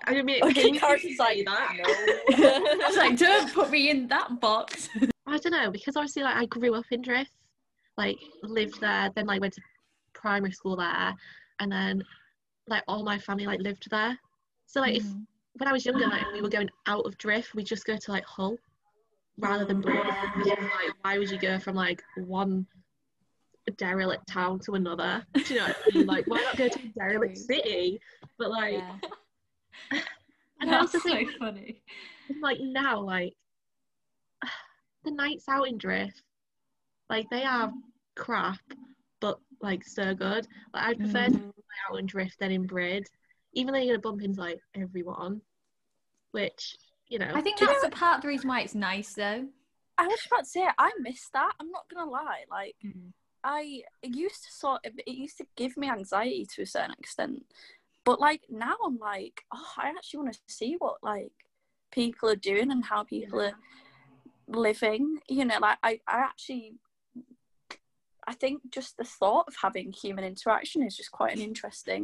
I 0.05 0.13
mean, 0.21 0.29
it 0.37 0.43
Okay, 0.43 0.53
pains 0.53 0.71
me 0.73 0.79
Caris 0.79 1.01
to 1.01 1.07
is 1.09 1.17
say 1.17 1.23
like 1.23 1.45
that. 1.45 1.75
no. 1.77 2.45
i 2.85 2.87
was 2.87 2.95
like 2.97 3.17
don't 3.17 3.53
put 3.53 3.69
me 3.69 3.89
in 3.89 4.07
that 4.07 4.39
box 4.39 4.87
I 5.27 5.37
don't 5.37 5.51
know 5.51 5.69
because 5.69 5.95
obviously 5.97 6.23
like 6.23 6.37
I 6.37 6.45
grew 6.45 6.73
up 6.73 6.85
in 6.89 7.01
Drift, 7.03 7.31
like 7.97 8.17
lived 8.41 8.81
there, 8.81 9.11
then 9.15 9.27
like 9.27 9.41
went 9.41 9.53
to 9.53 9.61
primary 10.13 10.51
school 10.53 10.75
there, 10.75 11.13
and 11.59 11.71
then 11.71 12.01
like 12.67 12.81
all 12.87 13.03
my 13.03 13.19
family 13.19 13.45
like 13.45 13.59
lived 13.61 13.87
there. 13.91 14.17
So 14.65 14.79
like 14.81 14.95
if 14.95 15.03
Mm. 15.03 15.25
when 15.57 15.67
I 15.67 15.71
was 15.71 15.85
younger, 15.85 16.07
like 16.07 16.25
we 16.33 16.41
were 16.41 16.49
going 16.49 16.69
out 16.87 17.05
of 17.05 17.15
Drift, 17.19 17.53
we 17.53 17.63
just 17.63 17.85
go 17.85 17.95
to 17.95 18.11
like 18.11 18.25
Hull 18.25 18.57
rather 19.39 19.65
than 19.65 19.81
Brid. 19.81 19.95
Because, 20.37 20.57
like 20.59 20.93
why 21.01 21.17
would 21.17 21.29
you 21.29 21.39
go 21.39 21.59
from 21.59 21.75
like 21.75 22.01
one 22.15 22.65
derelict 23.77 24.27
town 24.27 24.59
to 24.65 24.73
another? 24.73 25.23
Do 25.33 25.53
you 25.53 25.59
know 25.59 25.67
what 25.67 25.75
I 25.87 25.91
mean? 25.93 26.05
Like 26.05 26.25
why 26.27 26.37
not 26.37 26.57
go 26.57 26.67
to 26.67 26.79
a 26.79 26.87
derelict 26.99 27.37
city? 27.37 27.99
But 28.37 28.49
like 28.51 28.73
yeah 28.73 28.95
and 30.61 30.69
I 30.69 30.79
That's 30.79 30.95
also 30.95 30.99
so 30.99 31.15
think 31.15 31.29
funny. 31.39 31.81
like 32.41 32.59
now 32.61 32.99
like 33.01 33.33
the 35.03 35.11
nights 35.11 35.45
out 35.49 35.67
in 35.67 35.77
drift 35.77 36.21
like 37.09 37.29
they 37.29 37.43
are 37.43 37.71
crap 38.15 38.59
but 39.21 39.39
like 39.61 39.83
so 39.83 40.13
good 40.13 40.45
like 40.73 40.83
i 40.83 40.93
prefer 40.93 41.25
to 41.29 41.31
Mm. 41.37 41.45
go 41.45 41.51
out 41.91 41.99
in 41.99 42.05
drift 42.05 42.37
than 42.39 42.51
in 42.51 42.65
brid 42.67 43.07
even 43.53 43.73
though 43.73 43.79
you're 43.79 43.97
gonna 43.97 44.01
bump 44.01 44.21
into 44.21 44.39
like 44.39 44.59
everyone 44.75 45.41
which 46.31 46.75
you 47.09 47.19
know 47.19 47.31
i 47.33 47.41
think 47.41 47.57
Do 47.57 47.65
you 47.65 47.71
that's 47.71 47.83
the 47.83 47.89
part 47.89 48.17
of 48.17 48.21
the 48.21 48.27
reason 48.27 48.47
why 48.47 48.61
it's 48.61 48.75
nice 48.75 49.13
though 49.13 49.47
I 49.97 50.07
was 50.07 50.19
about 50.27 50.45
to 50.45 50.49
say 50.49 50.65
I 50.77 50.91
miss 51.01 51.27
that. 51.33 51.51
I'm 51.59 51.71
not 51.71 51.83
gonna 51.93 52.09
lie. 52.09 52.45
Like 52.49 52.75
Mm. 52.85 53.11
I 53.43 53.81
it 54.01 54.15
used 54.15 54.45
to 54.45 54.51
sort 54.53 54.85
of 54.85 54.93
it 54.97 55.11
used 55.11 55.37
to 55.39 55.45
give 55.57 55.75
me 55.75 55.89
anxiety 55.89 56.45
to 56.55 56.61
a 56.61 56.65
certain 56.65 56.95
extent. 56.97 57.43
But 58.05 58.21
like 58.21 58.43
now 58.49 58.75
I'm 58.85 58.97
like, 58.97 59.43
oh, 59.53 59.71
I 59.77 59.89
actually 59.89 60.21
want 60.21 60.33
to 60.35 60.39
see 60.47 60.75
what 60.79 61.03
like 61.03 61.33
people 61.91 62.29
are 62.29 62.37
doing 62.37 62.71
and 62.71 62.85
how 62.85 63.03
people 63.03 63.41
Yeah. 63.41 63.49
are 63.49 63.57
living. 64.47 65.19
You 65.27 65.43
know, 65.43 65.57
like 65.59 65.79
I, 65.83 65.99
I 66.07 66.19
actually 66.19 66.75
I 68.25 68.33
think 68.33 68.71
just 68.71 68.95
the 68.95 69.03
thought 69.03 69.49
of 69.49 69.55
having 69.61 69.91
human 69.91 70.23
interaction 70.23 70.81
is 70.83 70.95
just 70.95 71.11
quite 71.11 71.35
an 71.35 71.41
interesting 71.41 72.03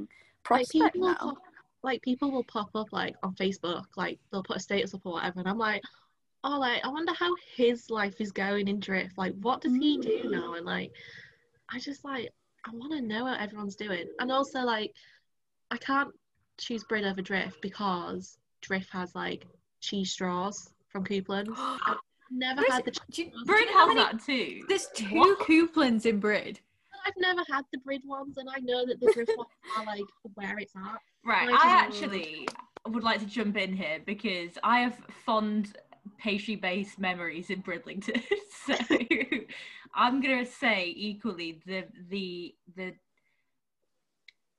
like 0.49 0.67
prospect 0.67 0.93
people 0.95 1.07
now. 1.07 1.37
Like 1.85 2.01
people 2.01 2.31
will 2.31 2.43
pop 2.43 2.69
up 2.75 2.87
like 2.91 3.15
on 3.21 3.35
facebook 3.35 3.83
like 3.95 4.17
they'll 4.31 4.43
put 4.43 4.57
a 4.57 4.59
status 4.59 4.93
up 4.95 5.01
or 5.05 5.13
whatever 5.13 5.39
and 5.39 5.47
i'm 5.47 5.59
like 5.59 5.81
oh 6.43 6.57
like 6.59 6.83
i 6.83 6.87
wonder 6.87 7.13
how 7.13 7.31
his 7.55 7.89
life 7.89 8.19
is 8.19 8.31
going 8.31 8.67
in 8.67 8.79
drift. 8.79 9.17
Like 9.17 9.33
what 9.41 9.61
does 9.61 9.75
he 9.75 9.97
do 9.97 10.23
mm. 10.25 10.31
now? 10.31 10.53
And 10.53 10.65
like 10.65 10.91
i 11.71 11.79
just 11.79 12.05
like 12.05 12.31
i 12.65 12.71
want 12.73 12.93
to 12.93 13.01
know 13.01 13.23
what 13.25 13.39
everyone's 13.39 13.75
doing. 13.75 14.05
And 14.19 14.31
also 14.31 14.61
like 14.61 14.91
i 15.71 15.77
can't 15.77 16.09
choose 16.57 16.83
Brid 16.83 17.03
over 17.03 17.21
drift 17.21 17.61
because 17.61 18.37
drift 18.61 18.89
has 18.91 19.13
like 19.15 19.45
cheese 19.81 20.11
straws 20.11 20.69
from 20.89 21.05
i've 21.09 21.97
never 22.31 22.63
had 22.69 22.85
the 22.85 22.91
do 23.11 23.23
you, 23.23 23.29
do 23.31 23.37
you 23.37 23.45
Brid 23.45 23.67
know 23.67 23.73
how 23.73 23.87
has 23.87 23.95
many- 23.95 24.17
that 24.17 24.25
too. 24.25 24.61
there's 24.67 24.87
two 24.95 25.15
What? 25.19 25.39
Cooplands 25.39 26.05
in 26.05 26.19
Brid 26.19 26.59
i've 27.05 27.13
never 27.17 27.41
had 27.49 27.63
the 27.71 27.79
Brid 27.79 28.01
ones 28.05 28.37
and 28.37 28.49
i 28.49 28.59
know 28.59 28.85
that 28.85 28.99
the 28.99 29.11
drift 29.13 29.31
ones 29.37 29.49
are 29.77 29.85
like 29.85 30.03
where 30.33 30.57
it's 30.57 30.75
at 30.75 30.99
Right, 31.25 31.49
Like, 31.49 31.59
I 31.59 31.69
uh, 31.69 31.81
actually 31.81 32.47
would 32.87 33.03
like 33.03 33.19
to 33.19 33.25
jump 33.25 33.57
in 33.57 33.73
here 33.75 33.99
because 34.05 34.51
I 34.63 34.81
have 34.81 34.95
fond 35.25 35.75
pastry-based 36.19 36.99
memories 36.99 37.49
in 37.49 37.61
Bridlington. 37.61 38.21
so 38.65 38.75
I'm 39.95 40.21
gonna 40.21 40.45
say 40.45 40.93
equally 40.95 41.61
the 41.65 41.85
the 42.09 42.53
the 42.75 42.93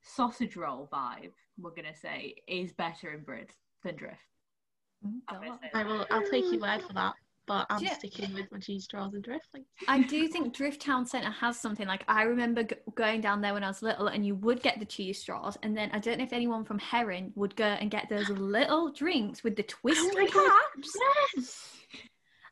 sausage 0.03 0.57
roll 0.57 0.89
vibe. 0.93 1.33
We're 1.57 1.71
gonna 1.71 1.95
say 1.95 2.35
is 2.49 2.73
better 2.73 3.13
in 3.13 3.21
Brid 3.21 3.51
than 3.85 3.95
Drift. 3.95 4.19
I'm 5.05 5.23
gonna 5.31 5.59
say 5.63 5.71
i 5.73 5.85
that. 5.85 5.89
will 5.89 6.07
i'll 6.11 6.29
take 6.29 6.51
your 6.51 6.61
word 6.61 6.83
for 6.83 6.95
that 6.95 7.15
but 7.47 7.67
i'm 7.71 7.83
Yeah. 7.83 7.95
sticking 7.95 8.35
with 8.35 8.51
my 8.51 8.59
cheese 8.59 8.85
straws 8.85 9.15
and 9.15 9.23
drift 9.23 9.47
like 9.55 9.65
I 9.89 10.03
do 10.03 10.27
think 10.29 10.55
Drift 10.55 10.81
Town 10.83 11.07
Centre 11.07 11.31
has 11.31 11.59
something 11.61 11.87
like 11.87 12.05
I 12.09 12.23
remember 12.23 12.63
g- 12.65 12.77
going 12.95 13.21
down 13.21 13.41
there 13.41 13.55
when 13.55 13.63
I 13.63 13.69
was 13.69 13.83
little, 13.83 14.09
and 14.09 14.25
you 14.27 14.35
would 14.37 14.63
get 14.63 14.79
the 14.81 14.85
cheese 14.87 15.21
straws, 15.21 15.57
and 15.63 15.77
then 15.77 15.91
I 15.93 15.99
don't 15.99 16.19
know 16.19 16.25
if 16.25 16.33
anyone 16.33 16.65
from 16.65 16.79
Heron 16.79 17.33
would 17.37 17.55
go 17.57 17.65
and 17.81 17.91
get 17.91 18.09
those 18.09 18.29
little 18.31 18.91
drinks 18.93 19.45
with 19.45 19.55
the 19.57 19.63
twist 19.63 20.01
Oh 20.17 20.27
caps, 20.75 20.97
yes 21.35 21.73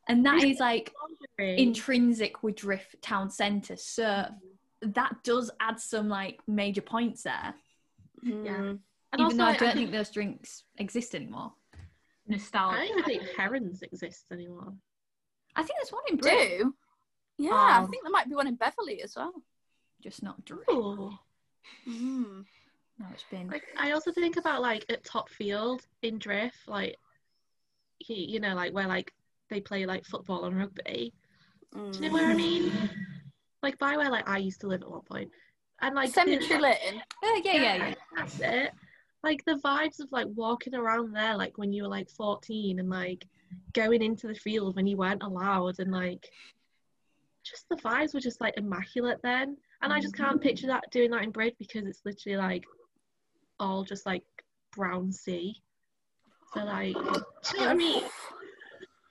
and 0.09 0.25
that 0.27 0.45
is 0.45 0.59
like 0.61 0.93
intrinsic 1.39 2.43
with 2.43 2.57
Drift 2.57 3.01
Town 3.03 3.31
Centre. 3.31 3.77
So 3.77 4.27
that 4.83 5.17
does 5.25 5.51
add 5.61 5.81
some 5.81 6.09
like 6.09 6.41
major 6.47 6.83
points 6.83 7.23
there, 7.23 7.55
Mm. 8.25 8.79
And 9.13 9.21
even 9.21 9.25
also, 9.25 9.37
though 9.37 9.45
I 9.45 9.57
don't 9.57 9.75
think 9.75 9.93
those 9.93 10.11
drinks 10.11 10.65
exist 10.79 11.15
anymore. 11.15 11.53
I 12.29 12.33
Nostalgia. 12.33 12.77
don't 12.79 12.89
even 12.99 13.05
think 13.05 13.23
herons 13.37 13.83
exist 13.83 14.27
anymore. 14.33 14.73
I 15.57 15.63
think 15.63 15.79
there's 15.79 15.93
one 15.93 16.03
in 16.09 16.17
Brid, 16.17 16.59
Do 16.61 16.75
yeah, 17.39 17.53
I 17.53 17.79
Um, 17.79 17.89
think 17.91 18.03
there 18.03 18.11
might 18.13 18.29
be 18.29 18.35
one 18.35 18.47
in 18.47 18.57
Beverley 18.57 19.03
as 19.03 19.15
well. 19.17 19.33
just 20.03 20.23
not 20.23 20.45
Drift. 20.45 20.71
Ooh. 20.71 21.11
Mm. 21.89 22.45
No, 22.99 23.07
it's 23.13 23.25
been. 23.31 23.49
Like 23.49 23.65
I 23.79 23.93
also 23.93 24.13
think 24.13 24.37
about 24.37 24.63
like 24.63 24.85
at 24.89 25.05
Top 25.05 25.29
Field 25.29 25.83
in 26.03 26.19
Drift, 26.19 26.69
like 26.69 26.97
he, 27.99 28.25
you 28.25 28.41
know, 28.41 28.55
like 28.55 28.73
where 28.73 28.87
like 28.87 29.13
they 29.51 29.61
play 29.61 29.85
like 29.87 30.05
football 30.05 30.45
and 30.45 30.57
rugby. 30.57 31.13
Do 31.75 31.91
you 31.95 32.01
know 32.09 32.13
where 32.15 32.27
I 32.31 32.35
mean? 32.35 32.73
Like 33.63 33.79
by 33.79 33.97
where 33.97 34.11
like 34.11 34.29
I 34.29 34.39
used 34.39 34.61
to 34.61 34.69
live 34.69 34.83
at 34.83 34.91
one 34.91 35.01
point, 35.03 35.31
and 35.81 35.95
like 35.95 36.09
the- 36.09 36.13
Cemetery 36.15 36.61
Lane. 36.61 37.03
Oh 37.23 37.41
yeah, 37.45 37.53
yeah, 37.55 37.77
yeah. 37.77 37.95
That's 38.17 38.41
it. 38.41 38.71
Like 39.25 39.43
the 39.47 39.59
vibes 39.65 40.01
of 40.01 40.13
like 40.13 40.27
walking 40.35 40.75
around 40.75 41.13
there, 41.13 41.35
like 41.35 41.57
when 41.57 41.73
you 41.73 41.85
were 41.85 41.89
like 41.89 42.11
14 42.11 42.79
and 42.79 42.91
like 42.91 43.27
going 43.73 44.03
into 44.03 44.27
the 44.27 44.35
field 44.35 44.77
when 44.77 44.87
you 44.87 44.99
weren't 44.99 45.23
allowed, 45.23 45.79
and 45.79 45.91
like 45.91 46.29
just 47.43 47.67
the 47.71 47.77
vibes 47.77 48.13
were 48.13 48.21
just 48.21 48.43
like 48.43 48.55
immaculate 48.59 49.21
then. 49.23 49.57
And 49.81 49.93
I 49.93 50.01
just 50.01 50.15
can't 50.15 50.43
picture 50.43 50.67
that 50.67 50.91
doing 50.91 51.11
that 51.13 51.23
in 51.23 51.31
Brid 51.31 51.55
because 51.59 51.87
it's 51.87 52.03
literally 52.05 52.37
like 52.37 52.65
all 53.59 53.83
just 53.83 54.05
like 54.05 54.25
brown 54.77 55.11
sea. 55.11 55.63
So 56.53 56.65
like, 56.65 56.95
you 56.95 57.61
know 57.61 57.69
I 57.69 57.75
mean? 57.75 58.05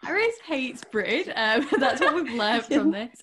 Iris 0.03 0.36
hates 0.45 0.84
Brid. 0.91 1.34
Um, 1.36 1.68
that's 1.80 2.01
what 2.01 2.14
we've 2.14 2.34
learned 2.34 2.66
from 2.66 2.91
this. 2.91 3.20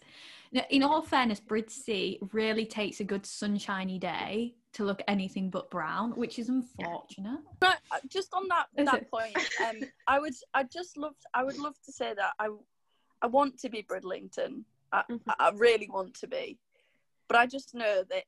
Now, 0.53 0.65
in 0.71 0.83
all 0.83 1.03
fairness, 1.03 1.39
Brid 1.39 1.71
Sea 1.71 2.19
really 2.33 2.67
takes 2.67 2.99
a 2.99 3.05
good 3.05 3.25
sunshiny 3.25 3.99
day 4.01 4.55
to 4.75 4.85
look 4.85 5.03
anything 5.09 5.51
but 5.51 5.71
brown, 5.71 6.13
which 6.13 6.39
is 6.39 6.49
unfortunate. 6.49 7.41
But 7.59 7.79
uh, 7.91 7.99
just 8.09 8.33
on 8.33 8.47
that 8.49 8.67
Is 8.77 8.87
that 8.87 9.03
it? 9.03 9.11
point, 9.11 9.37
um, 9.67 9.81
I 10.07 10.19
would 10.21 10.35
I 10.55 10.63
just 10.65 10.97
love 10.97 11.15
I 11.35 11.43
would 11.43 11.59
love 11.59 11.75
to 11.87 11.93
say 11.93 12.15
that 12.15 12.33
I 12.39 12.49
I 13.23 13.27
want 13.27 13.59
to 13.61 13.69
be 13.69 13.83
Bridlington. 13.83 14.65
I, 14.93 15.03
Mhm. 15.11 15.21
I 15.39 15.51
really 15.55 15.89
want 15.89 16.15
to 16.21 16.27
be, 16.27 16.59
but 17.29 17.37
I 17.39 17.47
just 17.47 17.75
know 17.75 18.03
that 18.11 18.25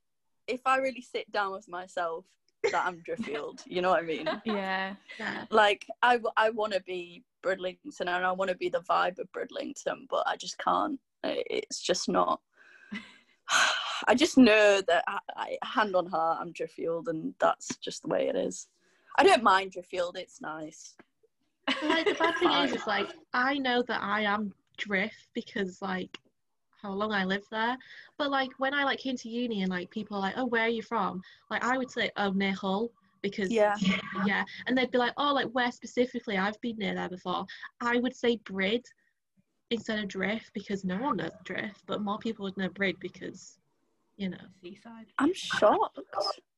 if 0.47 0.61
I 0.66 0.76
really 0.76 1.01
sit 1.03 1.30
down 1.32 1.53
with 1.53 1.68
myself, 1.68 2.24
that 2.70 2.84
I'm 2.86 3.03
Driffield. 3.03 3.62
you 3.66 3.80
know 3.82 3.90
what 3.90 4.03
I 4.03 4.07
mean? 4.07 4.28
Yeah. 4.45 4.95
Yeah. 5.18 5.45
Like 5.51 5.86
I 6.03 6.20
I 6.36 6.51
want 6.51 6.72
to 6.72 6.80
be 6.80 7.24
Bridlington 7.43 8.09
and 8.09 8.24
I 8.24 8.32
want 8.32 8.51
to 8.51 8.57
be 8.57 8.68
the 8.68 8.80
vibe 8.82 9.18
of 9.18 9.30
Bridlington, 9.32 10.07
but 10.11 10.24
I 10.26 10.36
just 10.36 10.59
can't. 10.59 10.99
It's 11.24 11.80
just 11.80 12.09
not. 12.09 12.40
I 14.07 14.14
just 14.14 14.36
know 14.38 14.80
that 14.86 15.05
I, 15.07 15.18
I, 15.36 15.59
hand 15.62 15.94
on 15.96 16.07
heart, 16.07 16.38
I'm 16.40 16.53
Driffield, 16.53 17.09
and 17.09 17.34
that's 17.38 17.76
just 17.76 18.03
the 18.03 18.09
way 18.09 18.28
it 18.28 18.36
is. 18.36 18.68
I 19.16 19.22
don't 19.22 19.42
mind 19.42 19.72
Driffield; 19.72 20.16
it's 20.16 20.40
nice. 20.40 20.96
like 21.82 22.07
the 22.07 22.14
bad 22.14 22.36
thing 22.38 22.50
is, 22.50 22.72
is 22.72 22.86
like 22.86 23.09
I 23.32 23.59
know 23.59 23.82
that 23.82 24.03
I 24.03 24.22
am 24.22 24.53
drift 24.78 25.28
because 25.34 25.80
like 25.82 26.18
how 26.82 26.92
long 26.92 27.12
I 27.12 27.24
lived 27.24 27.46
there. 27.50 27.76
But 28.18 28.30
like 28.30 28.50
when 28.59 28.74
I 28.74 28.84
like 28.84 28.98
came 28.98 29.16
to 29.16 29.28
uni 29.28 29.62
and 29.62 29.70
like 29.70 29.90
people 29.90 30.16
are 30.16 30.20
like, 30.20 30.34
oh, 30.36 30.46
where 30.46 30.64
are 30.64 30.68
you 30.68 30.82
from? 30.82 31.22
Like 31.50 31.64
I 31.64 31.78
would 31.78 31.90
say, 31.90 32.11
oh, 32.16 32.30
near 32.30 32.53
Hull 32.53 32.90
because 33.22 33.50
Yeah. 33.53 33.76
yeah, 34.26 34.44
and 34.66 34.76
they'd 34.76 34.90
be 34.90 34.98
like, 34.98 35.12
oh, 35.16 35.32
like 35.32 35.46
where 35.53 35.70
specifically? 35.70 36.36
I've 36.36 36.61
been 36.61 36.76
near 36.78 36.94
there 36.94 37.09
before. 37.09 37.46
I 37.80 37.98
would 37.98 38.16
say 38.16 38.36
Brid 38.44 38.84
instead 39.70 40.00
of 40.00 40.09
Drift 40.09 40.50
because 40.53 40.84
no 40.84 40.96
one 40.98 41.18
knows 41.18 41.30
Drift, 41.44 41.82
but 41.86 42.03
more 42.03 42.18
people 42.18 42.44
would 42.44 42.57
know 42.57 42.68
Brid 42.68 42.98
because 43.00 43.59
you 44.16 44.28
know. 44.30 44.36
Seaside. 44.62 45.06
I'm 45.18 45.32
shocked. 45.34 45.98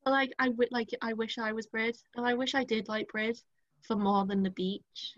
Like 0.07 0.33
I 0.39 0.49
would 0.51 0.69
like 0.71 0.91
I 1.03 1.13
wish 1.15 1.39
I 1.39 1.53
was 1.53 1.67
Brid, 1.67 1.97
and 2.17 2.27
I 2.27 2.35
wish 2.35 2.55
I 2.55 2.65
did 2.65 2.89
like 2.89 3.09
Brid 3.09 3.41
for 3.83 3.97
more 3.97 4.27
than 4.27 4.43
the 4.43 4.51
beach, 4.51 5.15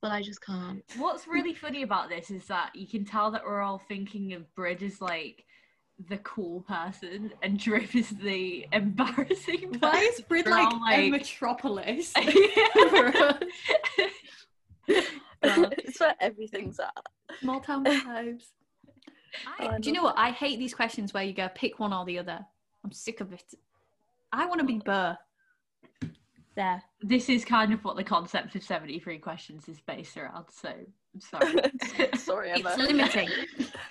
but 0.00 0.10
I 0.12 0.22
just 0.22 0.44
can't. 0.44 0.82
What's 0.98 1.26
really 1.26 1.54
funny 1.54 1.82
about 1.82 2.08
this 2.08 2.30
is 2.30 2.46
that 2.46 2.74
you 2.74 2.86
can 2.86 3.04
tell 3.04 3.30
that 3.30 3.44
we're 3.44 3.60
all 3.62 3.78
thinking 3.88 4.32
of 4.34 4.52
Brid 4.54 4.82
as 4.82 5.00
like 5.00 5.44
the 6.08 6.18
cool 6.18 6.62
person 6.62 7.32
and 7.42 7.58
Drift 7.58 7.94
is 7.94 8.10
the 8.10 8.66
embarrassing 8.72 9.76
Why 9.78 9.92
is 10.12 10.20
Brid 10.22 10.46
They're 10.46 10.52
like, 10.54 10.66
all 10.66 10.78
a 10.78 10.80
like- 10.80 11.10
metropolis? 11.12 12.12
person. 12.14 13.48
it's 15.42 16.00
where 16.00 16.14
everything's 16.20 16.78
at. 16.80 16.92
Small 17.40 17.60
town 17.60 17.84
vibes. 17.84 18.44
I, 19.58 19.66
I 19.68 19.78
do 19.78 19.88
you 19.88 19.94
know 19.94 20.02
what? 20.04 20.18
I 20.18 20.30
hate 20.30 20.58
these 20.58 20.74
questions 20.74 21.12
where 21.14 21.22
you 21.22 21.32
go 21.32 21.48
pick 21.54 21.78
one 21.78 21.92
or 21.92 22.04
the 22.04 22.18
other. 22.18 22.44
I'm 22.84 22.92
sick 22.92 23.20
of 23.20 23.32
it. 23.32 23.54
I 24.32 24.46
want 24.46 24.60
to 24.60 24.66
be 24.66 24.78
Burr. 24.78 25.16
There. 26.54 26.82
this 27.00 27.30
is 27.30 27.46
kind 27.46 27.72
of 27.72 27.82
what 27.82 27.96
the 27.96 28.04
concept 28.04 28.54
of 28.56 28.62
73 28.62 29.16
questions 29.18 29.68
is 29.70 29.80
based 29.80 30.18
around, 30.18 30.44
so 30.50 30.68
I'm 30.68 31.20
sorry. 31.20 31.54
Sorry, 32.18 32.50
It's 32.54 32.66
Emma. 32.66 32.82
limiting. 32.82 33.28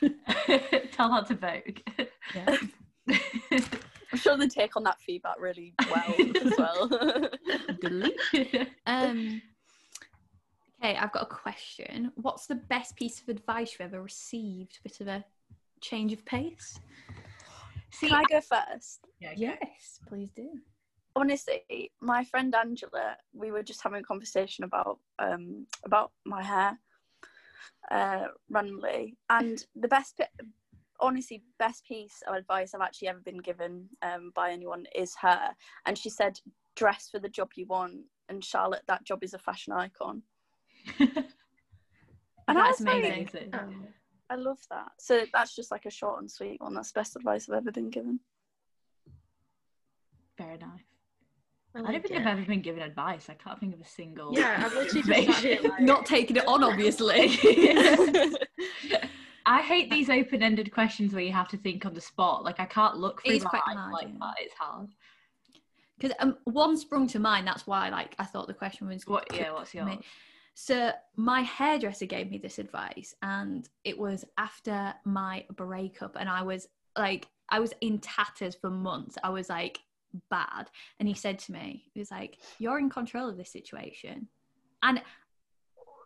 Tell 0.92 1.10
that 1.10 1.26
to 1.30 1.36
Vogue. 1.36 1.80
Yeah. 2.36 2.58
I'm 4.12 4.20
sure 4.20 4.38
they 4.38 4.48
take 4.48 4.76
on 4.78 4.84
that 4.84 5.02
feedback 5.02 5.40
really 5.40 5.74
well 5.90 6.16
as 6.44 6.54
well. 6.58 7.30
Um. 8.86 9.42
Okay, 10.84 10.98
I've 10.98 11.12
got 11.12 11.24
a 11.24 11.28
question. 11.28 12.12
What's 12.16 12.48
the 12.48 12.56
best 12.56 12.96
piece 12.96 13.22
of 13.22 13.30
advice 13.30 13.72
you've 13.74 13.92
ever 13.94 14.02
received? 14.02 14.80
Bit 14.84 15.02
of 15.02 15.08
a 15.08 15.26
change 15.82 16.14
of 16.14 16.24
pace. 16.26 16.80
See, 17.92 18.08
Can 18.10 18.18
I 18.18 18.24
go 18.26 18.42
first? 18.42 19.02
yeah, 19.20 19.34
Yes, 19.36 20.00
please 20.08 20.32
do. 20.36 20.50
honestly, 21.16 21.92
my 22.02 22.24
friend 22.24 22.54
Angela, 22.56 23.18
we 23.34 23.52
were 23.52 23.64
just 23.64 23.82
having 23.84 24.00
a 24.02 24.04
conversation 24.04 24.64
about 24.64 25.00
um 25.20 25.68
about 25.86 26.12
my 26.26 26.42
hair 26.44 26.80
uh 27.92 28.26
randomly, 28.50 29.18
and 29.30 29.66
the 29.76 29.88
best, 29.88 30.22
honestly, 31.00 31.44
best 31.60 31.86
piece 31.86 32.22
of 32.28 32.36
advice 32.36 32.74
I've 32.74 32.82
actually 32.82 33.10
ever 33.10 33.20
been 33.20 33.40
given 33.40 33.90
um 34.02 34.32
by 34.36 34.52
anyone 34.52 34.86
is 34.96 35.14
her, 35.22 35.50
and 35.86 35.98
she 35.98 36.10
said, 36.10 36.40
"Dress 36.76 37.10
for 37.12 37.20
the 37.20 37.30
job 37.30 37.50
you 37.56 37.66
want." 37.66 38.06
And 38.30 38.44
Charlotte, 38.46 38.84
that 38.88 39.04
job 39.04 39.24
is 39.24 39.34
a 39.34 39.40
fashion 39.40 39.74
icon. 39.74 40.24
And 42.48 42.58
I 42.58 42.64
That's 42.64 42.80
was 42.82 42.88
like, 42.88 42.96
amazing. 42.98 43.12
Amazing. 43.30 43.50
Um, 43.54 43.88
I 44.32 44.36
love 44.36 44.60
that. 44.70 44.94
So 44.98 45.26
that's 45.34 45.54
just 45.54 45.72
like 45.72 45.86
a 45.86 45.92
short 45.92 46.22
and 46.22 46.32
sweet 46.32 46.62
one. 46.62 46.74
That's 46.74 46.94
the 46.94 47.02
best 47.02 47.18
advice 47.18 47.50
I've 47.50 47.58
ever 47.58 47.72
been 47.72 47.90
given. 47.90 48.22
Very 50.38 50.58
nice. 50.58 50.86
I 51.76 51.80
I 51.80 51.92
don't 51.92 52.02
think 52.02 52.12
it. 52.12 52.22
I've 52.22 52.28
ever 52.28 52.46
been 52.46 52.62
given 52.62 52.82
advice. 52.82 53.30
I 53.30 53.34
can't 53.34 53.60
think 53.60 53.74
of 53.74 53.82
a 53.82 53.86
single. 53.86 54.34
Yeah, 54.34 54.64
I've 54.66 54.74
literally 54.74 55.26
just 55.26 55.42
sat 55.42 55.64
like, 55.70 55.82
Not 55.82 56.06
taking 56.06 56.38
it 56.38 56.48
on, 56.48 56.64
obviously. 56.64 57.38
I 59.46 59.62
hate 59.62 59.90
these 59.90 60.10
open-ended 60.10 60.72
questions 60.72 61.14
where 61.14 61.24
you 61.24 61.34
have 61.34 61.50
to 61.50 61.58
think 61.58 61.86
on 61.86 61.94
the 61.94 62.00
spot. 62.02 62.46
Like 62.46 62.62
I 62.62 62.66
can't 62.66 62.98
look 62.98 63.22
It 63.26 63.28
through 63.28 63.36
is 63.38 63.44
my 63.44 63.50
quite 63.50 63.62
hard, 63.64 63.92
like 63.92 64.08
yeah. 64.08 64.18
that. 64.22 64.34
It's 64.40 64.54
hard. 64.54 64.88
Because 66.00 66.16
um, 66.20 66.38
one 66.46 66.78
sprung 66.78 67.08
to 67.08 67.20
mind. 67.20 67.48
That's 67.48 67.68
why, 67.68 67.90
like, 67.90 68.16
I 68.18 68.24
thought 68.24 68.48
the 68.48 68.54
question 68.54 68.88
was. 68.88 69.06
What? 69.06 69.28
Yeah. 69.34 69.52
What's 69.52 69.72
for 69.72 69.78
yours? 69.78 69.88
me. 69.88 70.00
So 70.54 70.92
my 71.16 71.42
hairdresser 71.42 72.06
gave 72.06 72.30
me 72.30 72.38
this 72.38 72.60
advice, 72.60 73.16
and 73.22 73.68
it 73.84 73.98
was 73.98 74.26
after 74.38 74.94
my 75.06 75.46
breakup, 75.56 76.18
and 76.20 76.30
I 76.30 76.44
was 76.44 76.68
like, 76.98 77.28
I 77.50 77.60
was 77.60 77.74
in 77.82 78.00
tatters 78.00 78.56
for 78.56 78.70
months. 78.70 79.18
I 79.24 79.30
was 79.30 79.50
like 79.50 79.80
bad, 80.30 80.70
and 81.00 81.08
he 81.08 81.14
said 81.14 81.40
to 81.40 81.52
me, 81.54 81.86
he 81.94 82.00
was 82.00 82.12
like, 82.12 82.38
"You're 82.60 82.80
in 82.80 82.90
control 82.90 83.30
of 83.30 83.38
this 83.38 83.52
situation," 83.52 84.28
and 84.84 85.02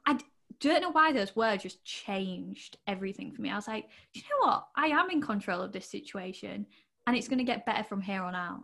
I 0.06 0.20
don't 0.60 0.82
know 0.82 0.92
why 0.92 1.12
those 1.12 1.36
words 1.36 1.64
just 1.64 1.84
changed 1.84 2.78
everything 2.88 3.34
for 3.34 3.42
me. 3.42 3.50
I 3.50 3.56
was 3.56 3.68
like, 3.68 3.90
"Do 4.14 4.20
you 4.20 4.26
know 4.30 4.48
what? 4.48 4.68
I 4.76 4.88
am 4.88 5.10
in 5.10 5.22
control 5.22 5.62
of 5.62 5.72
this 5.72 5.90
situation, 5.90 6.68
and 7.08 7.18
it's 7.18 7.28
going 7.28 7.40
to 7.40 7.44
get 7.44 7.66
better 7.66 7.84
from 7.84 8.02
here 8.02 8.22
on 8.22 8.36
out," 8.36 8.64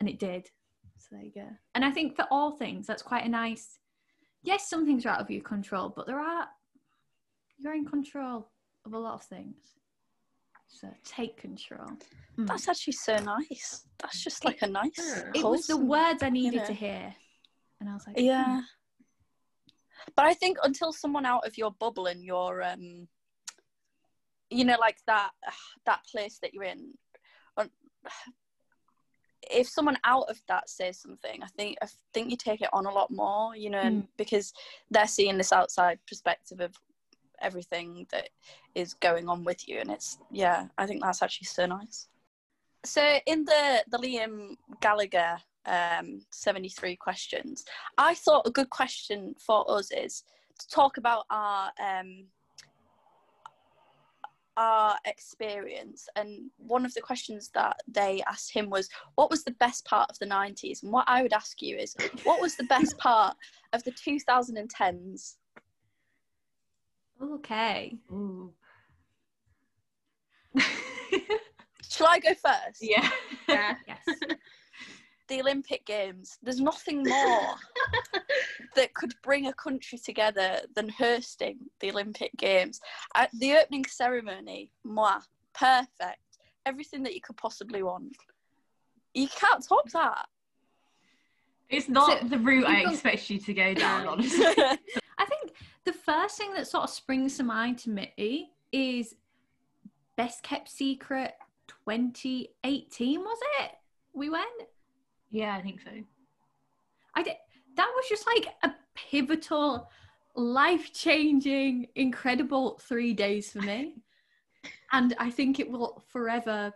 and 0.00 0.08
it 0.08 0.18
did. 0.18 0.50
So 0.96 1.08
there 1.12 1.24
you 1.24 1.32
go. 1.32 1.48
And 1.76 1.84
I 1.84 1.92
think 1.92 2.16
for 2.16 2.26
all 2.30 2.50
things, 2.50 2.86
that's 2.86 3.02
quite 3.02 3.24
a 3.24 3.28
nice 3.28 3.77
yes, 4.42 4.68
some 4.68 4.84
things 4.86 5.04
are 5.06 5.10
out 5.10 5.20
of 5.20 5.30
your 5.30 5.42
control, 5.42 5.92
but 5.94 6.06
there 6.06 6.20
are 6.20 6.46
you're 7.58 7.74
in 7.74 7.84
control 7.84 8.48
of 8.86 8.92
a 8.92 8.98
lot 8.98 9.14
of 9.14 9.22
things. 9.22 9.56
So 10.68 10.88
take 11.04 11.36
control. 11.38 11.88
Mm. 12.38 12.46
That's 12.46 12.68
actually 12.68 12.92
so 12.92 13.16
nice. 13.18 13.86
That's 13.98 14.22
just 14.22 14.44
like 14.44 14.62
a 14.62 14.66
nice. 14.66 15.24
It 15.34 15.42
was 15.42 15.66
the 15.66 15.76
words 15.76 16.22
I 16.22 16.28
needed 16.28 16.58
know. 16.58 16.66
to 16.66 16.72
hear. 16.72 17.14
And 17.80 17.88
I 17.88 17.94
was 17.94 18.06
like, 18.06 18.16
Yeah. 18.18 18.62
But 20.14 20.26
I 20.26 20.34
think 20.34 20.58
until 20.62 20.92
someone 20.92 21.26
out 21.26 21.46
of 21.46 21.58
your 21.58 21.72
bubble 21.72 22.06
and 22.06 22.24
your 22.24 22.62
um 22.62 23.08
you 24.50 24.64
know 24.64 24.76
like 24.78 24.98
that 25.06 25.30
that 25.84 26.00
place 26.10 26.38
that 26.40 26.54
you're 26.54 26.64
in 26.64 26.94
un- 27.56 27.70
if 29.50 29.68
someone 29.68 29.98
out 30.04 30.28
of 30.28 30.40
that 30.48 30.68
says 30.68 30.98
something, 30.98 31.42
I 31.42 31.46
think 31.56 31.76
I 31.82 31.86
think 32.12 32.30
you 32.30 32.36
take 32.36 32.60
it 32.62 32.68
on 32.72 32.86
a 32.86 32.90
lot 32.92 33.10
more, 33.10 33.56
you 33.56 33.70
know, 33.70 33.78
Mm. 33.82 34.06
because 34.16 34.52
they're 34.90 35.06
seeing 35.06 35.38
this 35.38 35.52
outside 35.52 35.98
perspective 36.06 36.60
of 36.60 36.74
everything 37.40 38.06
that 38.10 38.30
is 38.74 38.94
going 38.94 39.28
on 39.28 39.44
with 39.44 39.68
you 39.68 39.78
and 39.78 39.90
it's 39.90 40.18
yeah, 40.30 40.66
I 40.76 40.86
think 40.86 41.02
that's 41.02 41.22
actually 41.22 41.46
so 41.46 41.66
nice. 41.66 42.08
So 42.84 43.18
in 43.26 43.44
the 43.44 43.84
the 43.88 43.98
Liam 43.98 44.56
Gallagher 44.80 45.38
um 45.66 46.20
73 46.30 46.96
questions, 46.96 47.64
I 47.96 48.14
thought 48.14 48.46
a 48.46 48.50
good 48.50 48.70
question 48.70 49.34
for 49.38 49.70
us 49.70 49.90
is 49.90 50.24
to 50.58 50.68
talk 50.68 50.96
about 50.96 51.24
our 51.30 51.70
um 51.80 52.26
our 54.58 54.98
experience 55.04 56.08
and 56.16 56.50
one 56.56 56.84
of 56.84 56.92
the 56.94 57.00
questions 57.00 57.48
that 57.54 57.76
they 57.86 58.20
asked 58.26 58.52
him 58.52 58.68
was 58.68 58.88
what 59.14 59.30
was 59.30 59.44
the 59.44 59.52
best 59.52 59.84
part 59.84 60.10
of 60.10 60.18
the 60.18 60.26
90s 60.26 60.82
and 60.82 60.90
what 60.90 61.04
i 61.06 61.22
would 61.22 61.32
ask 61.32 61.62
you 61.62 61.76
is 61.76 61.94
what 62.24 62.40
was 62.40 62.56
the 62.56 62.64
best 62.64 62.98
part 62.98 63.36
of 63.72 63.84
the 63.84 63.92
2010s 63.92 65.36
okay. 67.22 67.96
Ooh. 68.12 68.52
shall 71.88 72.08
i 72.08 72.18
go 72.18 72.34
first 72.34 72.80
yeah. 72.80 73.08
yeah. 73.48 73.76
Yes. 73.86 74.04
The 75.28 75.40
olympic 75.40 75.84
games 75.86 76.38
there's 76.42 76.60
nothing 76.60 77.02
more 77.02 77.54
that 78.76 78.92
could 78.94 79.14
bring 79.22 79.46
a 79.46 79.52
country 79.54 79.98
together 79.98 80.60
than 80.74 80.88
hosting 80.88 81.58
the 81.80 81.90
olympic 81.90 82.30
games 82.36 82.80
At 83.14 83.30
the 83.38 83.54
opening 83.56 83.84
ceremony 83.86 84.70
moi 84.84 85.18
perfect 85.54 86.38
everything 86.66 87.02
that 87.04 87.14
you 87.14 87.20
could 87.20 87.36
possibly 87.36 87.82
want 87.82 88.16
you 89.14 89.28
can't 89.28 89.64
top 89.66 89.88
that 89.90 90.26
It's 91.70 91.88
not 91.88 92.20
So, 92.22 92.28
the 92.28 92.38
route 92.38 92.66
I 92.66 92.76
people- 92.76 92.92
expect 92.92 93.30
you 93.30 93.38
to 93.40 93.54
go 93.54 93.74
down, 93.84 94.06
honestly. 94.06 94.44
I 95.18 95.24
think 95.26 95.52
the 95.84 95.92
first 95.92 96.38
thing 96.38 96.54
that 96.54 96.66
sort 96.66 96.84
of 96.84 96.90
springs 96.90 97.36
to 97.38 97.42
mind 97.42 97.78
to 97.80 97.90
me 97.90 98.52
is 98.72 99.14
best 100.16 100.42
kept 100.42 100.68
secret 100.70 101.34
2018 101.84 103.20
was 103.20 103.38
it? 103.60 103.72
We 104.14 104.30
went. 104.30 104.46
Yeah, 105.30 105.56
I 105.56 105.62
think 105.62 105.80
so. 105.80 105.90
I 107.14 107.22
did. 107.22 107.34
That 107.76 107.90
was 107.94 108.06
just 108.08 108.26
like 108.26 108.48
a 108.62 108.72
pivotal, 108.94 109.88
life 110.34 110.92
changing, 110.92 111.88
incredible 111.94 112.80
three 112.82 113.14
days 113.14 113.52
for 113.52 113.60
me. 113.60 113.96
and 114.92 115.14
I 115.18 115.30
think 115.30 115.60
it 115.60 115.70
will 115.70 116.02
forever 116.08 116.72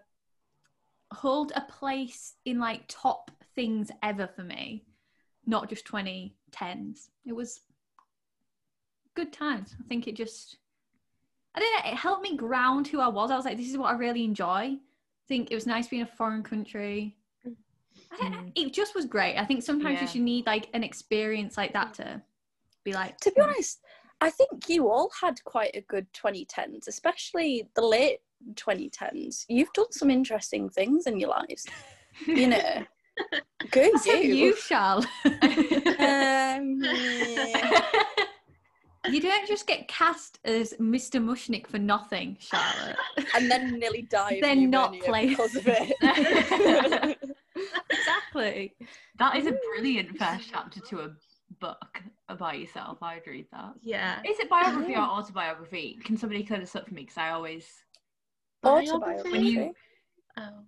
hold 1.12 1.52
a 1.54 1.62
place 1.62 2.34
in 2.44 2.58
like 2.58 2.84
top 2.88 3.30
things 3.54 3.90
ever 4.02 4.26
for 4.26 4.42
me, 4.42 4.84
not 5.46 5.68
just 5.68 5.86
2010s. 5.86 7.08
It 7.26 7.34
was 7.34 7.60
good 9.14 9.32
times. 9.32 9.74
I 9.78 9.88
think 9.88 10.06
it 10.06 10.16
just, 10.16 10.56
I 11.54 11.60
don't 11.60 11.84
know. 11.84 11.92
It 11.92 11.96
helped 11.96 12.22
me 12.22 12.36
ground 12.36 12.88
who 12.88 13.00
I 13.00 13.08
was. 13.08 13.30
I 13.30 13.36
was 13.36 13.44
like, 13.44 13.56
this 13.56 13.70
is 13.70 13.76
what 13.76 13.92
I 13.92 13.98
really 13.98 14.24
enjoy. 14.24 14.76
I 14.76 14.78
think 15.28 15.50
it 15.50 15.54
was 15.54 15.66
nice 15.66 15.88
being 15.88 16.02
a 16.02 16.06
foreign 16.06 16.42
country. 16.42 17.16
Know. 18.20 18.52
It 18.54 18.72
just 18.72 18.94
was 18.94 19.06
great. 19.06 19.36
I 19.38 19.44
think 19.44 19.62
sometimes 19.62 19.96
Yeah. 19.96 20.02
you 20.02 20.08
should 20.08 20.20
need 20.22 20.46
like 20.46 20.68
an 20.74 20.84
experience 20.84 21.56
like 21.56 21.72
that 21.72 21.94
to 21.94 22.20
be 22.84 22.92
like. 22.92 23.18
To 23.20 23.30
be 23.30 23.40
"Hmm, 23.40 23.48
honest, 23.50 23.80
I 24.20 24.30
think 24.30 24.68
you 24.68 24.90
all 24.90 25.10
had 25.20 25.42
quite 25.44 25.74
a 25.74 25.80
good 25.82 26.06
2010s, 26.12 26.86
especially 26.88 27.68
the 27.74 27.82
late 27.82 28.18
2010s. 28.54 29.46
You've 29.48 29.72
done 29.72 29.92
some 29.92 30.10
interesting 30.10 30.68
things 30.68 31.06
in 31.06 31.18
your 31.18 31.30
lives, 31.30 31.66
you 32.26 32.48
know. 32.48 32.84
Good 33.70 33.92
you. 34.06 34.12
you 34.14 34.56
shall. 34.56 35.04
Um, 35.24 36.82
you 39.10 39.20
don't 39.20 39.46
just 39.46 39.66
get 39.66 39.86
cast 39.86 40.38
as 40.44 40.72
Mr. 40.80 41.22
Mushnik 41.22 41.66
for 41.66 41.78
nothing, 41.78 42.36
Charlotte. 42.40 42.96
and 43.36 43.50
then 43.50 43.78
nearly 43.78 44.02
die. 44.02 44.38
They're 44.40 44.56
not 44.56 44.94
playing- 45.00 45.28
because 45.30 45.54
of 45.56 45.64
it. 45.66 47.18
exactly. 47.90 48.74
That 49.18 49.36
is 49.36 49.46
a 49.46 49.52
brilliant 49.74 50.16
first 50.18 50.48
chapter 50.50 50.80
to 50.80 51.00
a 51.00 51.10
book 51.60 52.02
about 52.28 52.58
yourself. 52.58 52.98
I'd 53.02 53.26
read 53.26 53.46
that. 53.52 53.74
Yeah. 53.82 54.20
Is 54.28 54.38
it 54.38 54.48
biography 54.48 54.94
or 54.94 55.00
autobiography? 55.00 55.98
Can 56.04 56.16
somebody 56.16 56.42
clear 56.44 56.60
this 56.60 56.74
up 56.76 56.88
for 56.88 56.94
me? 56.94 57.02
Because 57.02 57.18
I 57.18 57.30
always. 57.30 57.66
Autobiography. 58.64 59.30
When 59.30 59.44
you- 59.44 59.74
Oh. 60.38 60.64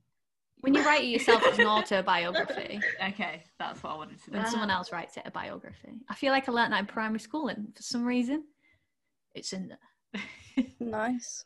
When 0.61 0.74
you 0.74 0.82
write 0.85 1.05
it 1.05 1.09
yourself, 1.09 1.43
it's 1.45 1.59
an 1.59 1.66
autobiography. 1.66 2.80
Okay, 3.09 3.45
that's 3.59 3.82
what 3.82 3.93
I 3.93 3.97
wanted 3.97 4.22
to 4.24 4.30
know. 4.30 4.39
When 4.39 4.47
someone 4.51 4.70
else 4.70 4.93
writes 4.93 5.16
it, 5.18 5.22
a 5.26 5.30
biography. 5.30 6.01
I 6.09 6.14
feel 6.14 6.32
like 6.32 6.49
I 6.49 6.53
learnt 6.53 6.70
that 6.70 6.80
in 6.80 6.87
primary 6.87 7.18
school, 7.20 7.49
and 7.49 7.74
for 7.76 7.82
some 7.82 8.05
reason, 8.05 8.45
it's 9.35 9.53
in 9.53 9.68
there. 9.68 10.64
Nice. 10.80 11.45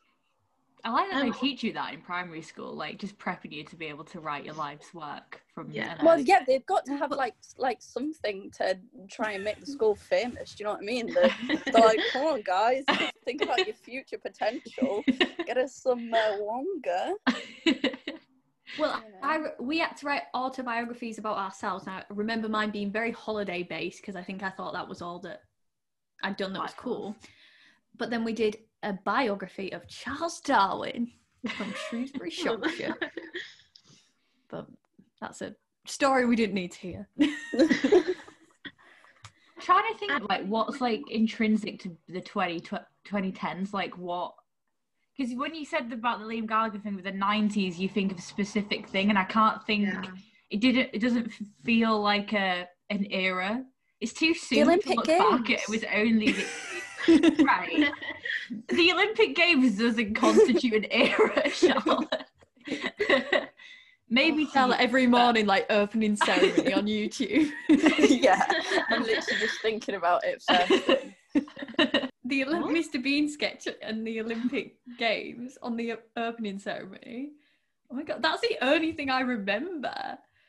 I 0.84 0.90
like 0.90 1.10
that 1.10 1.22
Um, 1.22 1.30
they 1.30 1.38
teach 1.38 1.62
you 1.62 1.72
that 1.72 1.92
in 1.92 2.00
primary 2.00 2.42
school, 2.42 2.74
like 2.74 2.98
just 2.98 3.18
prepping 3.18 3.52
you 3.52 3.64
to 3.64 3.76
be 3.76 3.86
able 3.86 4.04
to 4.04 4.20
write 4.20 4.44
your 4.44 4.54
life's 4.54 4.94
work 4.94 5.42
from 5.54 5.70
Yeah. 5.70 5.92
an 5.98 6.06
Well, 6.06 6.18
yeah, 6.20 6.40
they've 6.46 6.64
got 6.66 6.84
to 6.86 6.96
have 6.96 7.10
like 7.10 7.34
like 7.56 7.82
something 7.82 8.50
to 8.52 8.78
try 9.10 9.32
and 9.32 9.44
make 9.44 9.60
the 9.60 9.66
school 9.66 9.94
famous. 10.10 10.54
Do 10.54 10.62
you 10.62 10.64
know 10.66 10.72
what 10.72 10.82
I 10.82 10.84
mean? 10.84 11.12
They're, 11.12 11.30
they're 11.72 11.82
like, 11.82 12.06
come 12.12 12.22
on, 12.22 12.42
guys, 12.42 12.84
think 13.24 13.42
about 13.42 13.66
your 13.66 13.74
future 13.74 14.18
potential. 14.18 15.04
Get 15.46 15.58
us 15.58 15.74
some 15.74 16.12
uh, 16.14 16.36
Wonga. 16.36 17.14
Well, 18.76 19.02
Yeah. 19.02 19.20
I, 19.22 19.38
we 19.60 19.78
had 19.78 19.96
to 19.96 20.06
write 20.06 20.22
autobiographies 20.34 21.18
about 21.18 21.36
ourselves. 21.38 21.86
And 21.86 21.96
I 21.96 22.04
remember 22.10 22.48
mine 22.48 22.70
being 22.70 22.92
very 22.92 23.10
holiday 23.10 23.62
based 23.64 24.00
because 24.00 24.14
I 24.14 24.22
think 24.22 24.42
I 24.42 24.50
thought 24.50 24.74
that 24.74 24.88
was 24.88 25.02
all 25.02 25.18
that 25.20 25.40
I'd 26.22 26.36
done 26.36 26.52
that 26.52 26.62
was 26.62 26.74
cool. 26.74 27.16
But 27.96 28.10
then 28.10 28.24
we 28.24 28.32
did 28.32 28.56
a 28.82 28.92
biography 29.04 29.72
of 29.72 29.86
Charles 29.88 30.40
Darwin 30.40 31.10
from 31.56 31.72
Shrewsbury, 31.88 32.30
Shropshire. 32.40 32.96
But 34.50 34.66
that's 35.20 35.42
a 35.42 35.54
story 35.86 36.24
we 36.24 36.34
didn't 36.34 36.54
need 36.54 36.72
to 36.72 36.78
hear. 36.78 37.08
trying 39.60 39.92
to 39.92 39.98
think 39.98 40.12
of 40.12 40.22
like 40.28 40.46
what's 40.46 40.80
like 40.80 41.02
intrinsic 41.10 41.78
to 41.80 41.94
the 42.08 42.20
20 42.22 42.60
tw- 42.60 42.74
2010s 43.06 43.72
like 43.74 43.92
what 43.98 44.32
because 45.16 45.34
when 45.34 45.54
you 45.54 45.64
said 45.66 45.92
about 45.92 46.20
the 46.20 46.24
Liam 46.24 46.46
Gallagher 46.48 46.78
thing 46.78 46.94
with 46.94 47.04
the 47.04 47.12
90s 47.12 47.76
you 47.76 47.88
think 47.88 48.12
of 48.12 48.18
a 48.18 48.22
specific 48.22 48.88
thing 48.88 49.10
and 49.10 49.18
I 49.18 49.24
can't 49.24 49.62
think 49.66 49.88
Yeah. 49.88 50.02
it 50.50 50.60
didn't 50.60 50.90
it 50.92 51.00
doesn't 51.00 51.30
feel 51.64 52.00
like 52.00 52.32
a 52.32 52.66
an 52.88 53.06
era 53.10 53.64
it's 54.00 54.12
too 54.12 54.32
soon 54.32 54.58
to 54.60 54.64
Olympic 54.64 54.96
look 54.96 55.06
back 55.06 55.50
it 55.50 55.68
was 55.68 55.84
only 55.92 56.32
the, 56.32 56.46
right 57.08 57.90
the 58.68 58.92
Olympic 58.92 59.34
Games 59.34 59.78
doesn't 59.78 60.14
constitute 60.14 60.72
an 60.74 60.86
era 60.90 61.50
Charlotte 61.50 62.24
maybe 64.10 64.42
oh, 64.42 64.46
to 64.46 64.52
Charlotte 64.52 64.80
every 64.80 65.06
but- 65.06 65.18
morning, 65.18 65.46
like 65.46 65.66
opening 65.70 66.16
ceremony 66.16 66.72
on 66.72 66.86
YouTube. 66.86 67.50
yeah, 67.68 68.42
I'm 68.90 69.02
literally 69.02 69.40
just 69.40 69.60
thinking 69.62 69.94
about 69.96 70.22
it 70.24 70.42
the 72.24 72.42
Olymp- 72.42 72.62
What? 72.62 72.74
Mr. 72.74 73.02
Bean 73.02 73.28
sketch 73.28 73.66
and 73.82 74.06
the 74.06 74.20
Olympic 74.20 74.76
Games 74.98 75.56
on 75.62 75.76
the 75.76 75.94
opening 76.16 76.58
ceremony. 76.58 77.30
Oh 77.90 77.94
my 77.94 78.02
god, 78.02 78.22
that's 78.22 78.42
the 78.42 78.56
only 78.60 78.92
thing 78.92 79.08
I 79.10 79.20
remember. 79.20 79.94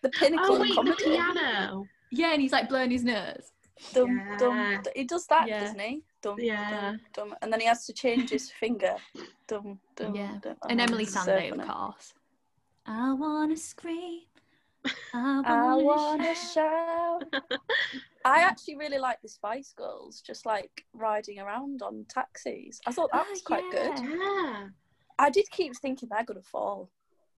The 0.03 0.09
pinnacle 0.09 0.51
Oh 0.51 0.55
of 0.55 0.61
wait, 0.61 0.69
the 0.69 0.75
comedy. 0.75 1.03
piano. 1.05 1.85
Yeah, 2.11 2.33
and 2.33 2.41
he's 2.41 2.51
like 2.51 2.67
blowing 2.69 2.91
his 2.91 3.03
nose. 3.03 3.51
Dum, 3.93 4.17
Yeah. 4.17 4.37
dum, 4.37 4.81
d- 4.83 4.89
he 4.95 5.03
does 5.05 5.25
that, 5.27 5.47
Yeah. 5.47 5.61
doesn't 5.61 5.79
he? 5.79 6.03
Dum, 6.21 6.37
Yeah. 6.39 6.69
dum, 7.13 7.29
dum, 7.29 7.35
and 7.41 7.51
then 7.53 7.59
he 7.61 7.65
has 7.67 7.85
to 7.85 7.93
change 7.93 8.29
his 8.29 8.51
finger. 8.51 8.95
Dum, 9.47 9.79
dum, 9.95 10.15
Yeah. 10.15 10.37
dum. 10.41 10.55
And 10.69 10.81
Oh, 10.81 10.85
Emeli 10.85 11.03
it's 11.03 11.13
so 11.13 11.19
Sandé, 11.31 11.51
of 11.51 11.67
course. 11.67 12.13
I 12.85 13.13
wanna 13.13 13.55
scream. 13.57 14.21
I 14.85 14.91
I 15.45 15.75
wanna, 15.75 15.83
wanna 15.83 16.35
shout. 16.35 17.23
shout. 17.33 17.43
I 18.25 18.41
actually 18.41 18.75
really 18.75 18.97
like 18.97 19.21
the 19.21 19.29
Spice 19.29 19.73
Girls, 19.77 20.21
just 20.21 20.45
like 20.45 20.83
riding 20.93 21.39
around 21.39 21.81
on 21.81 22.05
taxis. 22.09 22.79
I 22.85 22.91
thought 22.91 23.11
that 23.13 23.25
Ah, 23.25 23.29
was 23.29 23.41
quite 23.41 23.63
good. 23.71 23.91
yeah. 23.97 24.17
Yeah. 24.17 24.67
I 25.17 25.29
did 25.29 25.49
keep 25.51 25.75
thinking 25.77 26.09
they're 26.11 26.23
gonna 26.25 26.41
fall. 26.41 26.89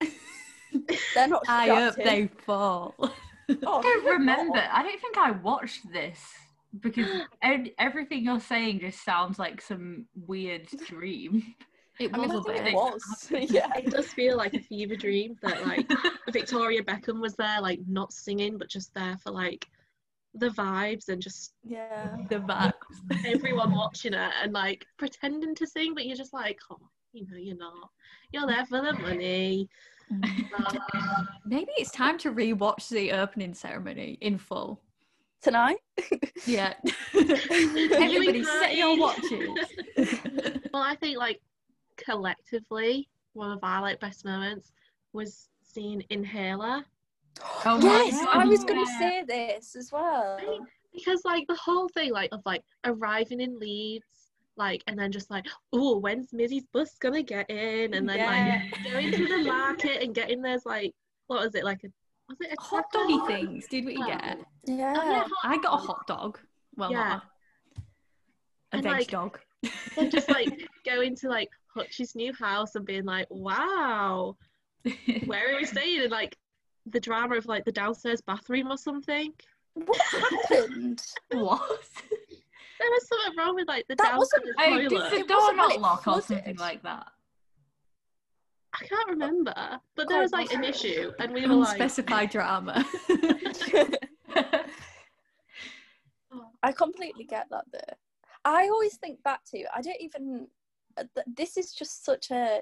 They're 1.14 1.28
not. 1.28 1.44
I 1.48 1.68
hope 1.68 1.96
they 1.96 2.26
fall. 2.46 2.94
Oh, 2.98 3.78
I 3.78 3.82
don't 3.82 4.04
remember. 4.06 4.54
not. 4.54 4.70
I 4.72 4.82
don't 4.82 5.00
think 5.00 5.18
I 5.18 5.30
watched 5.32 5.92
this 5.92 6.18
because 6.80 7.22
everything 7.78 8.24
you're 8.24 8.40
saying 8.40 8.80
just 8.80 9.04
sounds 9.04 9.38
like 9.38 9.60
some 9.60 10.06
weird 10.26 10.66
dream. 10.86 11.42
It 12.00 12.10
I 12.14 12.18
was 12.18 12.28
mean, 12.30 12.36
I 12.36 12.40
a 12.40 12.42
think 12.44 12.64
bit. 12.64 12.66
it 12.68 12.74
was. 12.74 13.28
yeah. 13.50 13.68
It 13.76 13.90
does 13.90 14.06
feel 14.12 14.36
like 14.36 14.54
a 14.54 14.60
fever 14.60 14.96
dream 14.96 15.36
that 15.42 15.66
like 15.66 15.90
Victoria 16.32 16.82
Beckham 16.82 17.20
was 17.20 17.34
there, 17.34 17.60
like 17.60 17.80
not 17.86 18.12
singing, 18.12 18.56
but 18.56 18.68
just 18.68 18.94
there 18.94 19.18
for 19.22 19.30
like 19.30 19.66
the 20.34 20.48
vibes 20.48 21.08
and 21.08 21.20
just 21.20 21.52
Yeah. 21.62 22.16
The 22.30 22.38
back. 22.38 22.74
everyone 23.26 23.72
watching 23.72 24.14
it 24.14 24.32
and 24.42 24.52
like 24.54 24.86
pretending 24.96 25.54
to 25.56 25.66
sing, 25.66 25.92
but 25.94 26.06
you're 26.06 26.16
just 26.16 26.32
like, 26.32 26.58
oh, 26.70 26.78
you 27.12 27.26
know, 27.30 27.36
you're 27.36 27.56
not. 27.58 27.90
You're 28.32 28.46
there 28.46 28.64
for 28.64 28.80
the 28.80 28.94
money. 28.94 29.68
Maybe 31.44 31.70
it's 31.76 31.90
time 31.90 32.18
to 32.18 32.32
rewatch 32.32 32.88
the 32.88 33.12
opening 33.12 33.52
ceremony 33.54 34.16
in 34.22 34.38
full. 34.38 34.80
Tonight. 35.42 35.78
Yeah. 36.46 36.74
Everybody 37.14 38.44
set 38.44 38.76
your 38.76 38.96
party. 38.96 39.46
watches. 39.46 40.20
well, 40.72 40.82
I 40.82 40.94
think 40.96 41.18
like 41.18 41.40
collectively, 41.96 43.08
one 43.32 43.50
of 43.50 43.58
our 43.62 43.80
like 43.82 44.00
best 44.00 44.24
moments 44.24 44.72
was 45.12 45.48
seeing 45.62 46.02
Inhaler 46.10 46.84
Oh 47.64 47.78
my 47.78 47.84
yes, 48.06 48.24
I 48.32 48.44
was 48.44 48.64
going 48.64 48.84
to 48.84 48.90
say 48.98 49.24
this 49.26 49.74
as 49.76 49.90
well. 49.90 50.38
because 50.94 51.22
like 51.24 51.46
the 51.48 51.54
whole 51.56 51.88
thing 51.88 52.12
like 52.12 52.28
of 52.32 52.40
like 52.44 52.62
arriving 52.84 53.40
in 53.40 53.58
Leeds. 53.58 54.06
Like 54.58 54.82
and 54.86 54.98
then 54.98 55.10
just 55.10 55.30
like, 55.30 55.46
oh, 55.72 55.96
when's 55.96 56.34
Mizzy's 56.34 56.66
bus 56.74 56.96
gonna 57.00 57.22
get 57.22 57.48
in? 57.48 57.94
And 57.94 58.06
then 58.06 58.18
Yeah. 58.18 58.60
like 58.70 58.84
going 58.92 59.10
to 59.10 59.26
the 59.26 59.44
market 59.44 60.02
and 60.02 60.14
getting 60.14 60.42
there's 60.42 60.66
like, 60.66 60.92
what 61.26 61.42
was 61.42 61.54
it 61.54 61.64
like 61.64 61.82
a, 61.84 61.88
was 62.28 62.38
it 62.40 62.54
a 62.56 62.60
hot 62.62 62.84
taco? 62.92 63.08
doggy 63.08 63.34
things. 63.34 63.66
Did 63.68 63.84
we 63.84 63.96
get? 63.96 64.38
Oh. 64.40 64.44
Yeah. 64.64 64.94
Oh, 64.96 65.10
yeah, 65.10 65.24
I 65.44 65.58
got 65.58 65.74
a 65.74 65.86
hot 65.86 66.06
dog. 66.06 66.38
Well, 66.76 66.90
Yeah. 66.90 67.08
not 67.08 67.22
a, 67.22 67.78
a 67.78 67.82
And, 68.72 68.82
veg 68.82 68.92
like, 68.92 69.08
dog. 69.10 69.38
and 69.96 70.10
just 70.10 70.28
like 70.30 70.68
going 70.86 71.16
to 71.16 71.28
like 71.28 71.48
Hutch's 71.74 72.14
new 72.14 72.32
house 72.32 72.74
and 72.74 72.84
being 72.86 73.04
like, 73.04 73.26
wow, 73.30 74.36
where 75.26 75.52
are 75.52 75.56
we 75.56 75.64
staying? 75.66 76.02
And 76.02 76.10
like 76.10 76.36
the 76.86 77.00
drama 77.00 77.36
of 77.36 77.46
like 77.46 77.64
the 77.64 77.72
downstairs 77.72 78.20
bathroom 78.20 78.70
or 78.70 78.76
something. 78.78 79.32
What 79.74 80.00
happened? 80.00 81.02
what? 81.32 81.80
There 82.78 82.90
was 82.90 83.08
something 83.08 83.38
wrong 83.38 83.54
with 83.54 83.68
like 83.68 83.86
the 83.88 83.94
That 83.96 84.16
wasn't- 84.18 84.44
downstairs 84.56 84.90
Oh, 84.92 84.96
did 85.10 85.12
the 85.12 85.16
It 85.20 85.28
door 85.28 85.36
wasn't 85.38 85.56
when 85.58 85.68
not 85.68 85.72
it 85.74 85.80
lock 85.80 86.06
or 86.08 86.20
something 86.22 86.56
like 86.56 86.82
that? 86.82 87.06
I 88.74 88.86
can't 88.86 89.08
remember, 89.08 89.80
but 89.96 90.08
there 90.08 90.20
was 90.20 90.32
like 90.32 90.52
an 90.52 90.64
issue, 90.64 91.12
and 91.18 91.32
we 91.32 91.46
were 91.46 91.54
like, 91.54 91.80
Unspecified 91.80 92.30
drama. 92.30 92.84
I 96.62 96.72
completely 96.72 97.24
get 97.24 97.48
that 97.50 97.64
though. 97.72 97.94
I 98.44 98.68
always 98.68 98.96
think 98.96 99.22
back 99.22 99.44
to 99.50 99.64
I 99.74 99.82
don't 99.82 100.00
even 100.00 100.46
uh, 100.96 101.04
this 101.26 101.56
is 101.56 101.72
just 101.72 102.04
such 102.04 102.30
a 102.30 102.60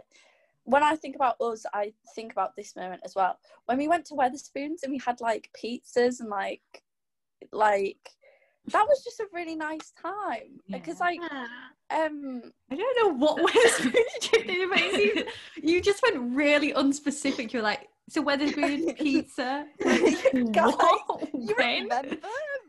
when 0.64 0.82
I 0.82 0.96
think 0.96 1.14
about 1.16 1.40
us 1.40 1.64
I 1.72 1.92
think 2.14 2.32
about 2.32 2.56
this 2.56 2.74
moment 2.76 3.02
as 3.04 3.14
well. 3.14 3.38
When 3.66 3.78
we 3.78 3.88
went 3.88 4.06
to 4.06 4.14
Wetherspoons 4.14 4.82
and 4.82 4.90
we 4.92 5.00
had 5.04 5.20
like 5.20 5.50
pizzas 5.56 6.20
and 6.20 6.28
like 6.28 6.82
like 7.52 8.11
that 8.66 8.86
was 8.88 9.02
just 9.02 9.20
a 9.20 9.26
really 9.32 9.56
nice 9.56 9.92
time 10.00 10.61
because 10.68 10.98
Yeah. 11.00 11.06
like 11.06 11.20
um 11.90 12.42
I 12.70 12.76
don't 12.76 12.98
know 13.02 13.14
what 13.26 13.36
Wetherspoons 13.54 14.32
you 14.32 14.44
did, 14.44 14.70
but 14.70 14.78
it 14.80 15.14
seems- 15.14 15.28
you 15.62 15.80
just 15.80 16.02
went 16.02 16.34
really 16.36 16.72
unspecific. 16.72 17.52
You're 17.52 17.62
like, 17.62 17.88
so 18.08 18.22
Wetherspoons 18.22 18.96
pizza. 18.98 19.66
Guys, 19.82 20.74
What? 20.74 21.28
you 21.34 21.54
remember 21.56 22.16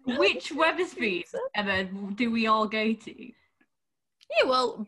Which 0.06 0.52
Wetherspoon? 0.52 1.24
Emma 1.56 1.84
do 2.16 2.32
we 2.32 2.48
all 2.48 2.68
go 2.68 2.94
to? 2.94 3.32
Yeah, 4.40 4.48
well, 4.48 4.88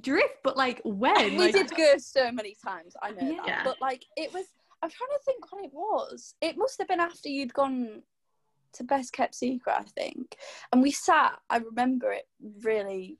drift, 0.00 0.34
but 0.44 0.56
like 0.56 0.80
when? 0.84 1.14
we 1.32 1.38
Like, 1.38 1.52
did 1.54 1.70
go 1.74 1.94
so 1.98 2.30
many 2.30 2.54
times. 2.64 2.94
I 3.02 3.12
know 3.12 3.30
Yeah. 3.30 3.46
that, 3.46 3.64
but 3.64 3.80
like 3.80 4.04
it 4.16 4.32
was. 4.32 4.44
I'm 4.84 4.90
trying 4.90 5.10
to 5.10 5.18
think 5.24 5.52
when 5.52 5.64
it 5.64 5.70
was. 5.72 6.34
It 6.40 6.56
must 6.58 6.76
have 6.78 6.88
been 6.88 6.98
after 7.00 7.28
you'd 7.28 7.54
gone 7.54 8.02
to 8.74 8.84
Best 8.84 9.12
Kept 9.12 9.34
Secret, 9.34 9.74
I 9.78 9.82
think. 9.84 10.36
And 10.72 10.82
we 10.82 10.90
sat. 10.90 11.38
I 11.50 11.58
remember 11.58 12.12
it 12.12 12.26
really 12.62 13.18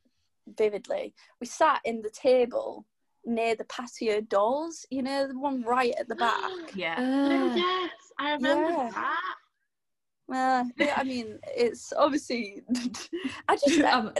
vividly. 0.56 1.14
We 1.40 1.46
sat 1.46 1.80
in 1.84 2.02
the 2.02 2.10
table 2.10 2.86
near 3.24 3.54
the 3.54 3.64
patio 3.64 4.20
doors. 4.20 4.84
You 4.90 5.02
know, 5.02 5.28
the 5.28 5.38
one 5.38 5.62
right 5.62 5.94
at 5.98 6.08
the 6.08 6.16
back. 6.16 6.50
Yeah. 6.74 6.96
Oh 6.98 7.50
uh, 7.50 7.56
yes, 7.56 7.90
I 8.18 8.32
remember 8.32 8.70
Yeah. 8.70 8.90
that. 8.94 9.34
Uh, 10.32 10.64
yeah, 10.78 10.94
I 10.96 11.04
mean, 11.04 11.38
it's 11.56 11.92
obviously. 11.92 12.62
I 13.48 13.56
just, 13.56 13.80
I, 13.80 13.90
Um, 13.92 14.12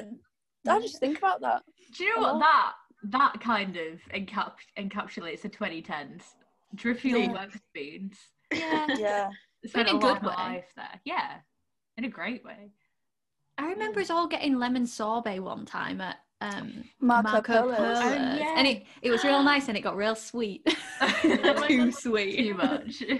I 0.68 0.80
just 0.80 0.98
think 0.98 1.18
about 1.18 1.40
that. 1.40 1.62
Do 1.96 2.04
you 2.04 2.14
know 2.16 2.22
what 2.22 2.38
that 2.40 2.72
that 3.04 3.40
kind 3.40 3.76
of 3.76 4.00
encap- 4.14 4.52
encapsulates 4.78 5.40
the 5.42 5.48
2010s? 5.48 6.22
Trivial 6.76 7.20
Yeah. 7.20 7.32
Wetherspoons. 7.32 8.16
yeah. 8.52 8.86
Yeah. 8.98 9.30
Spent 9.66 9.88
In 9.88 9.94
a 9.94 9.98
a 9.98 10.00
good 10.00 10.22
way. 10.22 10.34
life 10.36 10.72
there. 10.76 11.00
Yeah, 11.04 11.36
in 11.96 12.04
a 12.04 12.08
great 12.08 12.44
way. 12.44 12.72
I 13.58 13.66
remember 13.66 14.00
us 14.00 14.10
all 14.10 14.26
getting 14.26 14.58
lemon 14.58 14.86
sorbet 14.86 15.38
one 15.40 15.64
time 15.66 16.00
at 16.00 16.16
um, 16.40 16.84
Marco, 17.00 17.40
Polo's. 17.42 17.76
Polo's. 17.76 17.98
Oh, 18.00 18.12
yeah. 18.12 18.54
and 18.56 18.66
it, 18.66 18.84
it 19.02 19.10
was 19.10 19.22
real 19.22 19.42
nice 19.42 19.68
and 19.68 19.76
it 19.76 19.82
got 19.82 19.96
real 19.96 20.16
sweet. 20.16 20.66
Too 21.22 21.92
sweet. 21.92 22.36
Too 22.38 22.54
much. 22.54 23.02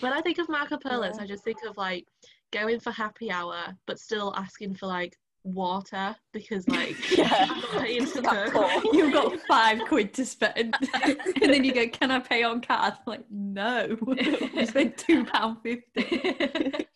When 0.00 0.12
I 0.12 0.20
think 0.20 0.36
of 0.36 0.50
Marco 0.50 0.76
Polos, 0.76 1.16
Yeah. 1.16 1.22
I 1.22 1.26
just 1.26 1.42
think 1.42 1.56
of 1.66 1.78
like 1.78 2.06
going 2.52 2.80
for 2.80 2.90
happy 2.90 3.30
hour, 3.30 3.74
but 3.86 3.98
still 3.98 4.34
asking 4.36 4.74
for 4.74 4.84
like 4.86 5.16
water 5.46 6.14
because 6.32 6.66
like 6.68 6.96
Yeah. 7.16 7.28
I'm 7.48 7.60
not 7.60 7.82
paying 7.82 8.06
for 8.06 8.20
That 8.22 8.52
Coke. 8.52 8.82
poor. 8.82 8.94
You've 8.94 9.12
got 9.12 9.38
five 9.48 9.80
quid 9.86 10.12
to 10.14 10.24
spend, 10.26 10.74
and 11.02 11.18
then 11.52 11.64
you 11.64 11.72
go, 11.72 11.88
"Can 11.88 12.10
I 12.10 12.18
pay 12.20 12.42
on 12.42 12.60
card?" 12.60 12.94
I'm 12.94 13.02
like, 13.06 13.24
no, 13.30 13.96
you 14.16 14.66
spent 14.66 14.98
two 14.98 15.24
pound 15.24 15.58
fifty. 15.62 16.86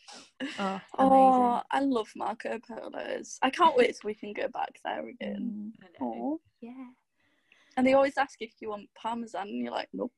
Oh, 0.59 0.80
Oh, 0.98 1.61
I 1.70 1.80
love 1.80 2.09
Marco 2.16 2.59
Polo's. 2.66 3.38
I 3.42 3.51
can't 3.51 3.76
wait 3.76 3.88
till 3.88 4.09
we 4.09 4.14
can 4.14 4.32
go 4.32 4.48
back 4.48 4.78
there 4.84 5.07
again. 5.09 5.36
amazing. 5.36 5.72
I 5.82 5.86
know. 6.05 6.12
Oh. 6.24 6.40
Yeah. 6.61 6.86
And 7.76 7.86
they 7.86 7.92
always 7.92 8.16
ask 8.18 8.36
if 8.40 8.53
you 8.61 8.70
want 8.70 8.88
parmesan, 9.01 9.48
and 9.48 9.59
you're 9.62 9.72
like, 9.72 9.88
nope. 9.92 10.12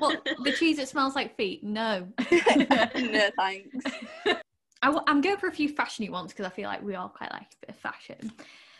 Well, 0.00 0.14
the 0.44 0.54
cheese 0.56 0.76
that 0.78 0.88
smells 0.88 1.14
like 1.14 1.36
feet. 1.36 1.62
No. 1.62 2.08
no 2.30 3.30
thanks. 3.36 3.84
I 4.82 4.86
w- 4.86 5.04
I'm 5.06 5.20
going 5.20 5.36
for 5.36 5.48
a 5.48 5.52
few 5.52 5.72
fashiony 5.72 6.10
ones 6.10 6.32
because 6.32 6.46
I 6.46 6.50
feel 6.50 6.68
like 6.68 6.82
we 6.82 6.94
all 6.94 7.08
quite 7.08 7.30
like 7.32 7.42
a 7.42 7.66
bit 7.66 7.70
of 7.70 7.76
fashion. 7.76 8.32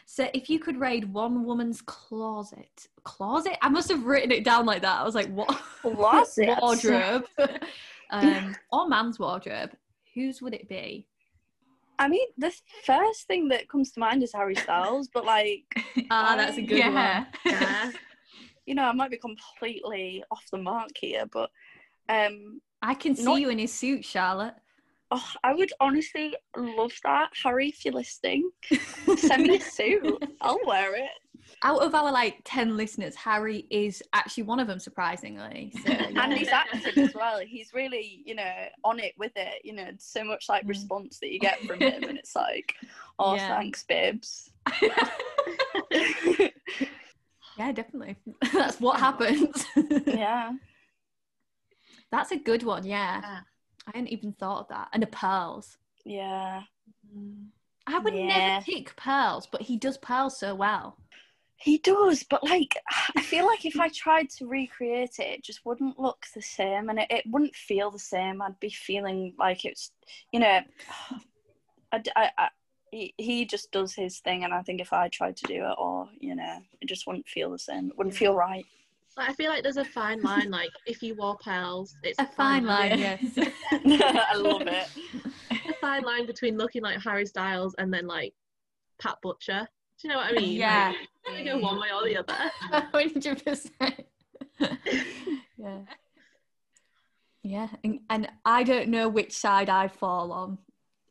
So, 0.07 0.29
if 0.35 0.51
you 0.51 0.59
could 0.59 0.81
raid 0.81 1.13
one 1.13 1.45
woman's 1.45 1.83
closet, 1.83 2.89
closet? 3.05 3.57
I 3.63 3.69
must 3.69 3.89
have 3.91 4.05
written 4.05 4.33
it 4.33 4.45
down 4.45 4.67
like 4.67 4.83
that. 4.83 5.01
I 5.01 5.05
was 5.05 5.15
like, 5.15 5.29
what? 5.29 5.49
Closet. 5.83 6.59
wardrobe, 6.61 7.27
um, 8.11 8.57
or 8.73 8.89
man's 8.89 9.19
wardrobe. 9.19 9.71
Whose 10.15 10.43
would 10.43 10.55
it 10.55 10.69
be? 10.69 11.07
I 12.01 12.09
mean, 12.09 12.27
the 12.39 12.53
first 12.85 13.27
thing 13.27 13.49
that 13.49 13.69
comes 13.69 13.93
to 13.93 14.01
mind 14.01 14.23
is 14.23 14.33
Harry 14.33 14.55
Styles, 14.57 15.09
but 15.13 15.25
like, 15.25 15.65
Ah, 16.11 16.35
that's 16.37 16.57
a 16.57 16.63
good 16.63 16.79
yeah. 16.79 17.27
Yeah. 17.45 17.93
you 18.67 18.75
know, 18.75 18.85
I 18.85 18.93
might 18.93 19.11
be 19.11 19.19
completely 19.19 20.25
off 20.31 20.43
the 20.51 20.59
mark 20.59 20.91
here, 20.97 21.27
but 21.31 21.51
um, 22.09 22.61
I 22.83 22.95
can 22.95 23.15
see 23.15 23.25
Not- 23.25 23.41
you 23.41 23.51
in 23.51 23.59
his 23.59 23.73
suit, 23.73 24.05
Charlotte. 24.05 24.55
Oh, 25.11 25.29
I 25.45 25.55
would 25.55 25.73
honestly 25.81 26.35
love 26.57 26.93
that. 27.05 27.31
Harry, 27.43 27.69
if 27.69 27.85
you're 27.85 27.95
listening, 27.95 28.51
send 29.17 29.45
me 29.45 29.57
a 29.57 29.61
suit. 29.61 30.23
I'll 30.41 30.59
wear 30.67 30.95
it. 30.97 31.11
Out 31.63 31.83
of 31.83 31.95
our 31.95 32.13
like 32.13 32.37
ten 32.45 32.77
listeners, 32.77 33.15
Harry 33.17 33.67
is 33.71 34.03
actually 34.13 34.45
one 34.45 34.61
of 34.61 34.67
them, 34.69 34.79
surprisingly. 34.79 35.73
So, 35.85 35.91
yeah. 35.93 36.11
And 36.17 36.33
he's 36.33 36.49
acting 36.49 37.03
as 37.05 37.15
well. 37.15 37.41
He's 37.41 37.73
really, 37.75 38.23
you 38.25 38.35
know, 38.35 38.53
on 38.85 38.99
it 39.01 39.15
with 39.19 39.33
it. 39.37 39.61
You 39.65 39.73
know, 39.75 39.89
so 39.99 40.23
much 40.25 40.49
like 40.49 40.65
Mm. 40.65 40.69
response 40.69 41.19
that 41.19 41.31
you 41.33 41.39
get 41.41 41.59
from 41.61 41.81
him, 41.81 42.05
and 42.05 42.17
it's 42.19 42.35
like, 42.37 42.75
oh, 43.19 43.35
Yeah. 43.35 43.49
thanks, 43.57 43.83
babes. 43.85 44.51
yeah, 47.59 47.73
definitely. 47.73 48.17
That's 48.53 48.81
what 48.81 49.01
happens. 49.01 49.65
yeah. 50.07 50.53
That's 52.13 52.33
a 52.33 52.37
good 52.37 52.63
one. 52.63 52.85
Yeah, 52.87 53.21
Yeah. 53.23 53.41
I 53.87 53.93
hadn't 53.95 54.09
even 54.09 54.33
thought 54.33 54.61
of 54.61 54.69
that. 54.69 54.89
And 54.93 55.03
the 55.03 55.07
pearls. 55.09 55.79
Yeah. 56.05 56.63
I 57.87 57.99
would 57.99 58.15
Yeah. 58.15 58.27
never 58.27 58.65
pick 58.65 58.95
pearls, 58.97 59.47
but 59.51 59.63
he 59.63 59.77
does 59.77 59.99
pearls 59.99 60.39
so 60.39 60.55
well. 60.55 60.97
He 61.57 61.79
does, 61.79 62.23
but 62.23 62.43
like 62.45 62.77
I 63.17 63.21
feel 63.21 63.47
like 63.47 63.65
if 63.67 63.79
I 63.79 63.89
tried 63.89 64.31
to 64.31 64.47
recreate 64.47 65.19
it, 65.19 65.27
it 65.39 65.45
just 65.45 65.65
wouldn't 65.67 65.99
look 65.99 66.27
the 66.35 66.41
same, 66.43 66.89
and 66.89 66.99
it, 67.01 67.09
it 67.11 67.25
wouldn't 67.27 67.55
feel 67.55 67.91
the 67.91 67.99
same. 67.99 68.41
I'd 68.41 68.59
be 68.61 68.71
feeling 68.71 69.35
like 69.39 69.65
it's, 69.65 69.91
you 70.33 70.41
know, 70.41 70.61
I, 71.93 72.03
I- 72.17 72.31
I- 72.39 72.49
he, 72.93 73.15
he 73.19 73.45
just 73.45 73.71
does 73.71 73.95
his 73.95 74.19
thing, 74.19 74.43
and 74.43 74.53
I 74.53 74.63
think 74.63 74.81
if 74.81 74.93
I 74.93 75.09
tried 75.09 75.37
to 75.37 75.45
do 75.47 75.65
it, 75.65 75.75
or 75.79 76.09
you 76.19 76.35
know, 76.35 76.59
it 76.81 76.89
just 76.89 77.07
wouldn't 77.07 77.29
feel 77.29 77.51
the 77.53 77.59
same. 77.59 77.89
It 77.91 77.97
wouldn't 77.97 78.17
feel 78.17 78.35
right. 78.35 78.67
Like, 79.21 79.29
I 79.29 79.33
feel 79.35 79.51
like 79.51 79.63
there's 79.63 79.77
a 79.77 79.85
fine 79.85 80.23
line. 80.23 80.51
Like 80.51 80.71
if 80.87 81.03
you 81.03 81.15
wore 81.15 81.37
pearls, 81.45 81.95
it's 82.03 82.19
A 82.19 82.25
fine 82.25 82.65
line, 82.65 82.99
yes. 82.99 83.21
I 83.71 84.35
love 84.35 84.63
it. 84.63 84.89
A 85.51 85.75
fine 85.75 86.03
line 86.03 86.25
between 86.25 86.57
looking 86.57 86.83
like 86.83 87.03
Harry 87.03 87.27
Styles 87.27 87.75
and 87.77 87.93
then 87.93 88.07
like 88.07 88.33
Pat 88.99 89.19
Butcher. 89.23 89.69
Do 90.01 90.09
you 90.09 90.15
know 90.15 90.21
what 90.21 90.33
I 90.33 90.33
mean? 90.33 90.57
Yeah. 90.57 90.95
Like, 91.29 91.39
you 91.39 91.45
go 91.45 91.59
one 91.59 91.79
way 91.79 91.89
or 91.95 92.03
the 92.03 92.17
other. 92.17 92.35
Hundred 92.93 93.45
percent. 93.45 94.07
Yeah. 95.59 95.81
Yeah, 97.43 97.69
and, 97.85 98.01
and 98.09 98.29
I 98.47 98.63
don't 98.63 98.89
know 98.89 99.09
which 99.09 99.33
side 99.33 99.69
I 99.69 99.89
fall 99.89 100.33
on. 100.33 100.59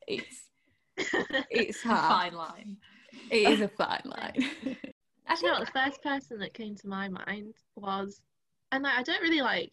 It's 0.08 0.50
it's 0.98 1.82
hard. 1.84 2.32
Fine 2.32 2.38
line. 2.38 2.78
It 3.30 3.50
is 3.50 3.62
a 3.62 3.68
fine 3.68 4.02
line. 4.06 4.78
I 5.30 5.36
Do 5.36 5.42
you 5.42 5.48
know 5.48 5.58
think 5.58 5.68
what? 5.68 5.74
The 5.74 5.80
first 5.92 6.04
person 6.04 6.40
that 6.40 6.54
came 6.54 6.76
to 6.76 6.88
my 6.88 7.08
mind 7.08 7.54
was, 7.76 8.22
and 8.72 8.84
like, 8.84 8.98
I 8.98 9.04
don't 9.04 9.22
really 9.22 9.42
like. 9.42 9.72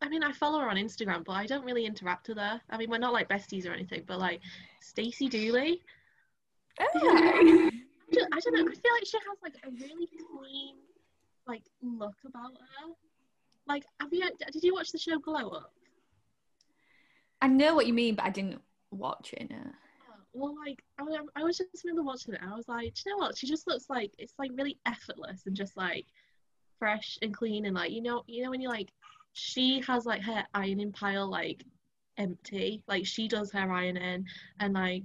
I 0.00 0.08
mean, 0.08 0.22
I 0.22 0.32
follow 0.32 0.60
her 0.60 0.70
on 0.70 0.76
Instagram, 0.76 1.24
but 1.24 1.32
I 1.32 1.46
don't 1.46 1.64
really 1.64 1.84
interact 1.84 2.28
with 2.28 2.38
her. 2.38 2.60
I 2.70 2.76
mean, 2.76 2.88
we're 2.88 2.98
not 2.98 3.12
like 3.12 3.28
besties 3.28 3.66
or 3.68 3.72
anything, 3.72 4.04
but 4.06 4.18
like 4.18 4.40
Stacey 4.80 5.28
Dooley. 5.28 5.82
Oh. 6.80 6.86
I 6.94 7.70
don't, 8.12 8.34
I 8.34 8.40
don't 8.40 8.54
know. 8.54 8.72
I 8.72 8.74
feel 8.74 8.92
like 8.94 9.06
she 9.06 9.18
has 9.18 9.38
like 9.42 9.56
a 9.64 9.70
really 9.70 10.08
clean, 10.08 10.76
like 11.46 11.62
look 11.82 12.14
about 12.24 12.52
her. 12.52 12.92
Like, 13.66 13.84
have 14.00 14.12
you? 14.12 14.30
Did 14.52 14.62
you 14.62 14.72
watch 14.72 14.92
the 14.92 14.98
show 14.98 15.18
Glow 15.18 15.48
Up? 15.50 15.72
I 17.42 17.48
know 17.48 17.74
what 17.74 17.86
you 17.86 17.92
mean, 17.92 18.14
but 18.14 18.24
I 18.24 18.30
didn't 18.30 18.60
watch 18.90 19.34
it. 19.36 19.50
No. 19.50 19.58
Well, 20.32 20.54
like 20.64 20.82
I, 20.98 21.02
was- 21.02 21.28
I 21.36 21.42
was 21.42 21.58
just 21.58 21.84
remember 21.84 22.02
watching 22.02 22.34
it. 22.34 22.40
I 22.42 22.54
was 22.54 22.68
like, 22.68 22.94
do 22.94 23.02
you 23.06 23.12
know 23.12 23.18
what? 23.18 23.36
She 23.36 23.46
just 23.46 23.66
looks 23.66 23.88
like 23.88 24.12
it's 24.18 24.34
like 24.38 24.50
really 24.54 24.78
effortless 24.86 25.46
and 25.46 25.56
just 25.56 25.76
like 25.76 26.06
fresh 26.78 27.18
and 27.22 27.34
clean 27.34 27.66
and 27.66 27.74
like 27.74 27.90
you 27.90 28.00
know 28.00 28.22
you 28.28 28.42
know 28.44 28.50
when 28.50 28.60
you 28.60 28.68
like 28.68 28.88
she 29.32 29.80
has 29.80 30.06
like 30.06 30.22
her 30.22 30.44
ironing 30.54 30.92
pile 30.92 31.28
like 31.28 31.64
empty 32.18 32.82
like 32.86 33.04
she 33.04 33.26
does 33.26 33.50
her 33.50 33.72
ironing 33.72 34.24
and 34.60 34.74
like 34.74 35.02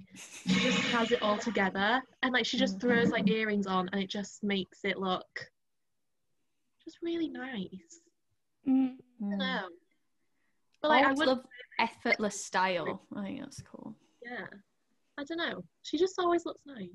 she 0.48 0.54
just 0.60 0.78
has 0.92 1.12
it 1.12 1.22
all 1.24 1.38
together 1.38 2.00
and 2.22 2.32
like 2.32 2.46
she 2.46 2.58
just 2.58 2.80
throws 2.80 3.10
like 3.10 3.28
earrings 3.28 3.66
on 3.66 3.90
and 3.92 4.04
it 4.04 4.10
just 4.10 4.44
makes 4.44 4.84
it 4.84 5.00
look 5.00 5.50
just 6.84 6.98
really 7.02 7.30
nice. 7.30 8.02
Mm. 8.68 8.96
I 9.22 9.26
Mm. 9.26 9.64
But 10.82 10.90
like 10.90 11.06
I 11.06 11.14
would 11.14 11.28
love 11.28 11.46
effortless 11.80 12.44
style. 12.46 13.02
I 13.16 13.24
think 13.24 13.40
that's 13.40 13.62
cool. 13.62 13.96
yeah. 14.22 14.48
I 15.18 15.24
don't 15.24 15.38
know. 15.38 15.64
She 15.84 15.98
just 15.98 16.18
always 16.20 16.46
looks 16.46 16.62
nice. 16.66 16.88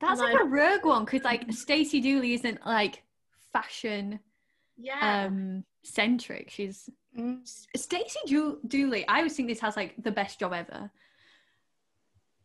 That's 0.00 0.20
And 0.20 0.30
like 0.32 0.40
I- 0.40 0.44
a 0.44 0.46
rogue 0.46 0.84
one 0.84 1.04
because 1.04 1.22
like 1.24 1.52
Stacey 1.52 2.00
Dooley 2.00 2.34
isn't 2.34 2.64
like 2.66 3.02
fashion 3.52 4.20
Yeah. 4.76 5.24
um 5.26 5.64
centric. 5.82 6.50
She's 6.50 6.88
Mm. 7.16 7.40
Stacey 7.76 8.20
Do- 8.26 8.60
Dooley. 8.66 9.06
I 9.08 9.16
always 9.18 9.34
think 9.34 9.48
this 9.48 9.60
has 9.60 9.76
like 9.76 9.94
the 10.02 10.12
best 10.12 10.38
job 10.38 10.52
ever. 10.52 10.90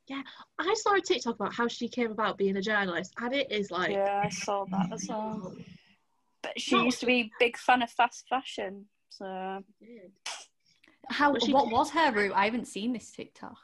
Yeah, 0.08 0.24
I 0.58 0.74
saw 0.74 0.96
a 0.96 1.02
TikTok 1.02 1.36
about 1.36 1.54
how 1.54 1.68
she 1.68 1.88
came 1.88 2.12
about 2.12 2.38
being 2.38 2.58
a 2.58 2.62
journalist, 2.62 3.14
and 3.18 3.34
it 3.36 3.52
is 3.52 3.70
like 3.72 3.92
Yeah, 3.92 4.22
I 4.26 4.30
saw 4.30 4.66
that 4.66 4.92
as 4.92 5.06
well. 5.08 5.56
But 6.42 6.60
she 6.60 6.76
Not- 6.76 6.86
used 6.86 7.00
to 7.02 7.06
be 7.06 7.20
a 7.22 7.32
big 7.40 7.58
fan 7.58 7.82
of 7.84 7.92
fast 7.92 8.28
fashion, 8.28 8.90
so 9.10 9.64
How 11.10 11.32
what 11.34 11.70
was 11.72 11.92
her 11.92 12.12
route? 12.12 12.34
I 12.34 12.46
haven't 12.46 12.66
seen 12.68 12.94
this 12.94 13.12
TikTok. 13.12 13.58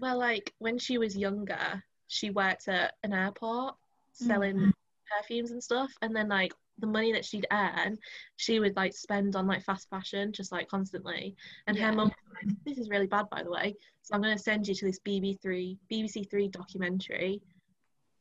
Well, 0.00 0.18
like 0.18 0.54
when 0.58 0.78
she 0.78 0.96
was 0.98 1.16
younger, 1.16 1.82
she 2.08 2.30
worked 2.30 2.68
at 2.68 2.94
an 3.02 3.12
airport 3.12 3.74
selling 4.12 4.56
Mm. 4.56 4.72
perfumes 5.18 5.50
and 5.50 5.62
stuff, 5.62 5.92
and 6.02 6.14
then 6.16 6.28
like 6.28 6.52
the 6.78 6.86
money 6.86 7.12
that 7.12 7.24
she'd 7.24 7.46
earn, 7.52 7.98
she 8.36 8.58
would 8.58 8.74
like 8.76 8.94
spend 8.94 9.36
on 9.36 9.46
like 9.46 9.62
fast 9.62 9.88
fashion 9.90 10.32
just 10.32 10.50
like 10.52 10.68
constantly. 10.68 11.36
And 11.66 11.76
Yeah. 11.76 11.88
her 11.88 11.92
mum, 11.92 12.08
was 12.08 12.34
like, 12.34 12.56
this 12.64 12.78
is 12.78 12.88
really 12.88 13.06
bad, 13.06 13.28
by 13.28 13.42
the 13.42 13.50
way. 13.50 13.76
So 14.02 14.14
I'm 14.14 14.22
going 14.22 14.36
to 14.36 14.42
send 14.42 14.66
you 14.66 14.74
to 14.74 14.86
this 14.86 15.00
BB3, 15.00 15.78
BBC 15.90 16.24
Three 16.30 16.48
documentary 16.48 17.42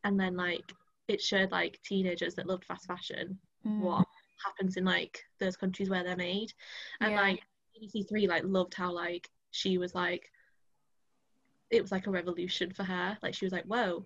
and 0.04 0.20
then 0.20 0.36
like 0.36 0.74
it 1.08 1.22
showed 1.22 1.52
like 1.52 1.82
teenagers 1.84 2.36
that 2.36 2.48
loved 2.48 2.66
fast 2.66 2.86
fashion 2.88 3.40
Mm. 3.66 3.80
what 3.82 4.08
happens 4.46 4.78
in 4.78 4.86
like 4.86 5.26
those 5.40 5.58
countries 5.58 5.90
where 5.90 6.02
they're 6.04 6.16
made 6.16 6.54
and 7.02 7.12
Yeah. 7.12 7.22
like 7.22 7.44
BBC 7.76 8.08
Three 8.08 8.28
like 8.28 8.44
loved 8.46 8.74
how 8.74 8.92
like 8.94 9.30
she 9.52 9.78
was 9.78 9.94
like 9.94 10.32
it 11.72 11.82
was 11.82 11.92
like 11.92 12.08
a 12.08 12.12
revolution 12.12 12.72
for 12.72 12.84
her 12.84 13.18
like 13.22 13.34
she 13.34 13.46
was 13.46 13.52
like 13.54 13.66
whoa 13.66 14.06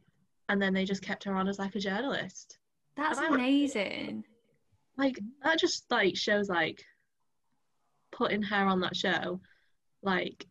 and 0.49 0.61
then 0.61 0.73
they 0.73 0.83
just 0.85 1.01
kept 1.01 1.23
her 1.23 1.35
on 1.35 1.47
as 1.47 1.59
like 1.59 1.75
a 1.75 1.79
journalist 1.79 2.57
That's 2.95 3.17
And 3.19 3.27
I- 3.27 3.35
amazing. 3.35 4.23
like 4.97 5.19
that 5.43 5.59
just 5.59 5.89
like 5.91 6.15
shows 6.17 6.49
like 6.49 6.83
putting 8.11 8.41
her 8.43 8.65
on 8.67 8.79
that 8.81 8.95
show 8.95 9.39
like 10.01 10.45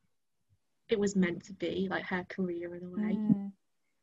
it 0.88 0.98
was 0.98 1.14
meant 1.16 1.44
to 1.44 1.52
be 1.54 1.86
like 1.90 2.04
her 2.04 2.24
career 2.28 2.74
in 2.74 2.84
a 2.84 2.88
way 2.88 3.16
Mm. 3.16 3.52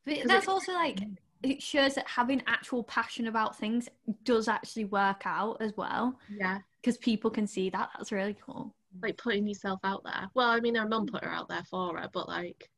But 0.06 0.18
that's 0.28 0.46
it- 0.46 0.50
also 0.50 0.74
like 0.74 1.00
it 1.44 1.62
shows 1.62 1.96
that 1.96 2.08
having 2.08 2.42
actual 2.48 2.84
passion 2.84 3.28
about 3.28 3.58
things 3.58 3.88
does 4.24 4.48
actually 4.48 4.86
work 4.86 5.22
out 5.26 5.58
as 5.62 5.74
well 5.78 6.18
yeah 6.30 6.60
because 6.82 6.98
people 6.98 7.30
can 7.30 7.46
see 7.48 7.70
that. 7.70 7.90
That's 7.98 8.12
really 8.14 8.38
cool. 8.46 8.74
like 9.02 9.18
putting 9.18 9.46
yourself 9.48 9.80
out 9.84 10.04
there 10.04 10.30
well 10.34 10.50
I 10.50 10.60
mean 10.62 10.76
her 10.76 10.88
mum 10.88 11.06
put 11.08 11.24
her 11.24 11.32
out 11.32 11.48
there 11.50 11.64
for 11.70 11.98
her 11.98 12.10
but 12.14 12.28
like 12.28 12.70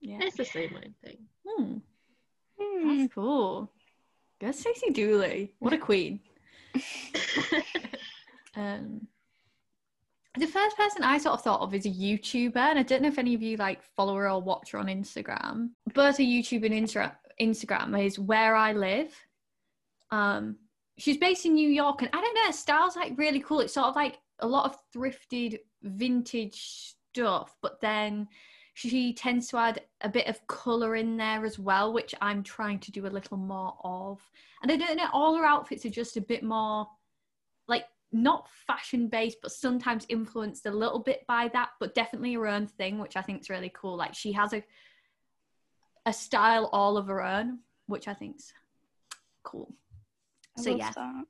Yeah. 0.00 0.18
it's 0.22 0.36
the 0.36 0.44
same 0.44 0.74
way 0.74 0.92
thing 1.04 1.18
Hmm. 1.46 1.76
Hmm. 2.60 2.98
That's 2.98 3.14
cool. 3.14 3.70
Go 4.40 4.52
Stacey 4.52 4.90
Dooley. 4.90 5.54
What 5.58 5.72
a 5.72 5.78
queen. 5.88 6.20
Um, 8.56 9.06
the 10.36 10.46
first 10.46 10.76
person 10.76 11.02
I 11.04 11.18
sort 11.18 11.34
of 11.34 11.42
thought 11.42 11.60
of 11.60 11.74
is 11.74 11.86
a 11.86 11.90
YouTuber, 11.90 12.56
and 12.56 12.78
I 12.78 12.82
don't 12.82 13.02
know 13.02 13.08
if 13.08 13.18
any 13.18 13.34
of 13.34 13.42
you 13.42 13.56
like 13.56 13.82
follow 13.96 14.16
her 14.16 14.28
or 14.30 14.40
watch 14.42 14.72
her 14.72 14.78
on 14.78 14.86
Instagram. 14.86 15.70
But 15.94 16.18
a 16.18 16.22
YouTube 16.22 16.64
and 16.66 16.74
Instra- 16.74 17.14
Instagram 17.40 18.04
is 18.04 18.18
where 18.18 18.56
I 18.56 18.72
live. 18.72 19.14
Um, 20.10 20.56
she's 20.96 21.16
based 21.18 21.46
in 21.46 21.54
New 21.54 21.68
York, 21.68 22.02
and 22.02 22.10
I 22.12 22.20
don't 22.20 22.34
know, 22.34 22.46
her 22.46 22.52
style's 22.52 22.96
like 22.96 23.16
really 23.16 23.40
cool. 23.40 23.60
It's 23.60 23.74
sort 23.74 23.86
of 23.88 23.96
like 23.96 24.18
a 24.40 24.46
lot 24.48 24.64
of 24.64 24.76
thrifted 24.94 25.58
vintage 25.82 26.94
stuff, 27.12 27.54
but 27.62 27.80
then 27.80 28.26
she 28.78 29.12
tends 29.12 29.48
to 29.48 29.56
add 29.56 29.82
a 30.02 30.08
bit 30.08 30.28
of 30.28 30.46
color 30.46 30.94
in 30.94 31.16
there 31.16 31.44
as 31.44 31.58
well, 31.58 31.92
which 31.92 32.14
I'm 32.20 32.44
trying 32.44 32.78
to 32.80 32.92
do 32.92 33.06
a 33.06 33.08
little 33.08 33.36
more 33.36 33.74
of. 33.82 34.22
And 34.62 34.70
I 34.70 34.76
don't 34.76 34.96
know, 34.96 35.08
all 35.12 35.34
her 35.34 35.44
outfits 35.44 35.84
are 35.84 35.90
just 35.90 36.16
a 36.16 36.20
bit 36.20 36.44
more 36.44 36.86
like 37.66 37.86
not 38.12 38.48
fashion 38.68 39.08
based, 39.08 39.38
but 39.42 39.50
sometimes 39.50 40.06
influenced 40.08 40.64
a 40.66 40.70
little 40.70 41.00
bit 41.00 41.26
by 41.26 41.48
that, 41.54 41.70
but 41.80 41.96
definitely 41.96 42.34
her 42.34 42.46
own 42.46 42.68
thing, 42.68 43.00
which 43.00 43.16
I 43.16 43.22
think 43.22 43.40
is 43.40 43.50
really 43.50 43.72
cool. 43.74 43.96
Like 43.96 44.14
she 44.14 44.30
has 44.32 44.52
a 44.52 44.62
a 46.06 46.12
style 46.12 46.70
all 46.72 46.96
of 46.96 47.08
her 47.08 47.20
own, 47.20 47.58
which 47.86 48.06
I 48.06 48.14
think's 48.14 48.52
cool. 49.42 49.74
I 50.56 50.62
So 50.62 50.76
yeah, 50.76 50.92
that. 50.92 51.24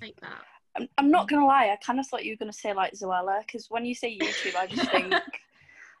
like 0.00 0.18
that 0.22 0.42
I'm, 0.78 0.88
I'm 0.96 1.10
not 1.10 1.28
gonna 1.28 1.44
lie. 1.44 1.68
I 1.68 1.76
kind 1.76 2.00
of 2.00 2.06
thought 2.06 2.24
you 2.24 2.32
were 2.32 2.38
gonna 2.38 2.54
say 2.54 2.72
like 2.72 2.94
Zoella, 2.94 3.40
because 3.40 3.66
when 3.68 3.84
you 3.84 3.94
say 3.94 4.16
YouTube, 4.16 4.56
I 4.56 4.66
just 4.66 4.90
think. 4.90 5.14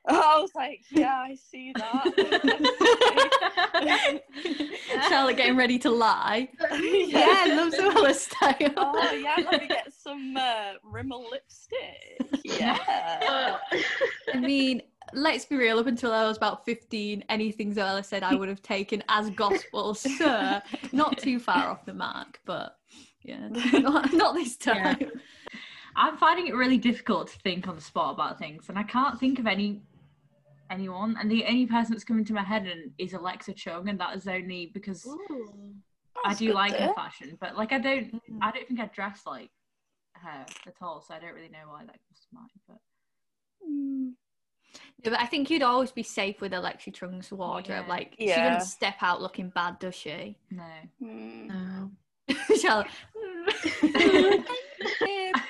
I 0.08 0.40
was 0.40 0.50
like, 0.54 0.82
yeah, 0.90 1.16
I 1.16 1.34
see 1.34 1.72
that. 1.74 2.04
Charlotte 5.08 5.36
getting 5.36 5.56
ready 5.56 5.78
to 5.80 5.90
lie. 5.90 6.48
Yeah, 6.70 7.26
I 7.28 7.54
love 7.54 7.72
Zoella 7.72 8.14
style. 8.14 8.72
Oh 8.76 9.12
yeah, 9.12 9.34
let 9.50 9.60
me 9.62 9.68
get 9.68 9.92
some 9.92 10.36
uh, 10.36 10.74
Rimmel 10.84 11.28
lipstick. 11.30 12.44
Yeah. 12.44 12.78
I 14.32 14.38
mean, 14.38 14.82
let's 15.12 15.44
be 15.44 15.56
real, 15.56 15.78
up 15.78 15.86
until 15.86 16.12
I 16.12 16.24
was 16.26 16.36
about 16.36 16.64
15, 16.64 17.24
anything 17.28 17.74
Zoella 17.74 18.04
said 18.04 18.22
I 18.22 18.34
would 18.34 18.48
have 18.48 18.62
taken 18.62 19.02
as 19.08 19.30
gospel. 19.30 19.94
So, 19.94 20.60
not 20.92 21.18
too 21.18 21.38
far 21.40 21.68
off 21.68 21.84
the 21.84 21.94
mark, 21.94 22.40
but 22.44 22.76
yeah, 23.22 23.48
not, 23.48 24.12
not 24.12 24.34
this 24.34 24.56
Yeah. 24.64 24.94
time. 24.94 25.10
I'm 25.96 26.16
finding 26.18 26.46
it 26.46 26.54
really 26.54 26.76
difficult 26.78 27.28
to 27.28 27.38
think 27.38 27.66
on 27.68 27.74
the 27.74 27.80
spot 27.80 28.14
about 28.14 28.38
things, 28.38 28.68
and 28.68 28.78
I 28.78 28.82
can't 28.82 29.18
think 29.18 29.38
of 29.38 29.46
any 29.46 29.80
anyone. 30.70 31.16
And 31.20 31.30
the 31.30 31.44
only 31.46 31.66
person 31.66 31.92
that's 31.92 32.04
coming 32.04 32.24
to 32.26 32.32
my 32.34 32.42
head 32.42 32.66
and 32.66 32.92
is 32.98 33.12
Alexa 33.12 33.52
Chung, 33.54 33.88
and 33.88 33.98
that 34.00 34.16
is 34.16 34.26
only 34.28 34.70
because 34.74 35.06
I 36.24 36.34
do 36.34 36.46
good 36.48 36.54
like 36.54 36.76
her 36.76 36.92
fashion, 36.94 37.36
but 37.40 37.56
like 37.56 37.72
I 37.72 37.78
don't, 37.78 38.12
Mm. 38.14 38.38
I 38.42 38.50
don't 38.52 38.66
think 38.66 38.80
I 38.80 38.86
dress 38.86 39.22
like 39.26 39.50
her 40.14 40.46
at 40.66 40.74
all, 40.80 41.00
so 41.06 41.14
I 41.14 41.18
don't 41.18 41.34
really 41.34 41.48
know 41.48 41.66
why 41.68 41.80
that 41.84 41.98
comes 42.06 42.20
to 42.28 42.34
mind. 42.34 42.50
But 42.66 42.78
Mm. 43.68 44.12
Yeah, 45.02 45.10
but 45.10 45.20
I 45.20 45.26
think 45.26 45.48
you'd 45.50 45.62
always 45.62 45.90
be 45.92 46.02
safe 46.02 46.40
with 46.40 46.52
Alexa 46.52 46.90
Chung's 46.90 47.30
wardrobe. 47.32 47.84
Yeah. 47.86 47.88
Like, 47.88 48.14
she 48.18 48.26
doesn't 48.26 48.68
step 48.68 48.96
out 49.00 49.22
looking 49.22 49.48
bad, 49.50 49.78
does 49.78 49.94
she? 49.94 50.36
no, 50.50 50.64
Mm. 51.02 51.48
no 51.48 51.90
Charlotte. 52.60 52.86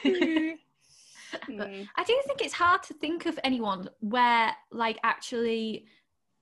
Mm. 1.48 1.88
I 1.96 2.04
do 2.04 2.20
think 2.26 2.42
it's 2.42 2.54
hard 2.54 2.82
to 2.84 2.94
think 2.94 3.26
of 3.26 3.38
anyone 3.44 3.88
where, 4.00 4.52
like, 4.70 4.98
actually 5.02 5.86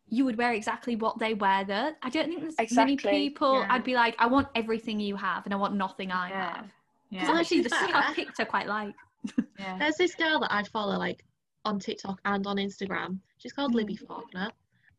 you 0.07 0.25
would 0.27 0.37
wear 0.37 0.53
exactly 0.53 0.97
what 0.97 1.19
they 1.19 1.33
wear 1.35 1.65
though. 1.65 1.91
I 2.03 2.11
don't 2.11 2.29
think 2.29 2.55
there's 2.57 2.73
many 2.73 2.97
people 2.97 3.61
yeah. 3.61 3.67
I'd 3.71 3.85
be 3.85 3.95
like, 3.95 4.15
I 4.19 4.27
want 4.27 4.49
everything 4.55 5.01
you 5.01 5.17
have 5.17 5.45
and 5.47 5.55
I 5.55 5.57
want 5.57 5.75
nothing 5.75 6.13
I 6.13 6.29
Yeah. 6.29 6.57
have. 6.57 6.67
Because 7.11 7.29
yeah, 7.29 7.39
actually 7.41 7.61
the 7.63 7.71
be 7.71 7.77
stuff 7.77 7.91
I've 7.95 8.15
picked 8.15 8.39
I 8.39 8.45
quite 8.45 8.67
like. 8.69 8.95
yeah. 9.59 9.79
There's 9.79 9.97
this 9.97 10.15
girl 10.15 10.41
that 10.41 10.53
I 10.53 10.63
follow 10.65 10.99
like 10.99 11.25
on 11.65 11.79
TikTok 11.79 12.21
and 12.27 12.47
on 12.47 12.57
Instagram. 12.59 13.19
She's 13.39 13.53
called 13.55 13.73
Mm. 13.73 13.77
Libby 13.77 13.97
Faulkner. 13.97 14.51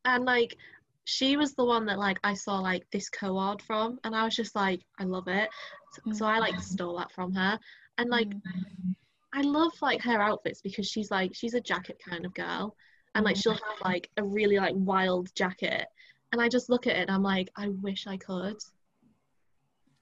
And 0.06 0.26
like 0.26 0.58
she 1.04 1.38
was 1.38 1.54
the 1.54 1.64
one 1.66 1.86
that 1.86 2.00
like 2.00 2.20
I 2.24 2.34
saw 2.34 2.60
like 2.60 2.84
this 2.92 3.08
co-ord 3.10 3.62
from 3.62 4.00
and 4.04 4.16
I 4.16 4.24
was 4.26 4.36
just 4.36 4.56
like, 4.56 4.82
I 5.00 5.04
love 5.04 5.28
it. 5.28 5.50
So, 5.94 6.12
so 6.14 6.26
I 6.26 6.40
like 6.40 6.60
stole 6.60 6.98
that 6.98 7.12
from 7.12 7.32
her. 7.36 7.60
And 8.00 8.10
like 8.10 8.30
Mm. 8.30 8.96
I 9.36 9.42
love 9.42 9.74
like 9.82 10.02
her 10.02 10.22
outfits 10.22 10.62
because 10.62 10.88
she's 10.88 11.12
like 11.12 11.32
she's 11.36 11.54
a 11.54 11.62
jacket 11.62 12.00
kind 12.08 12.26
of 12.26 12.34
girl. 12.34 12.76
And 13.14 13.26
like 13.26 13.36
she'll 13.36 13.54
mm-hmm. 13.54 13.70
have 13.70 13.82
like 13.82 14.10
a 14.18 14.24
really 14.24 14.58
like 14.58 14.74
wild 14.76 15.34
jacket. 15.36 15.88
And 16.32 16.42
I 16.42 16.48
just 16.50 16.70
look 16.70 16.88
at 16.88 16.96
it 16.96 17.02
and 17.02 17.12
I'm 17.12 17.24
like, 17.24 17.50
I 17.56 17.68
wish 17.82 18.08
I 18.08 18.18
could. 18.18 18.58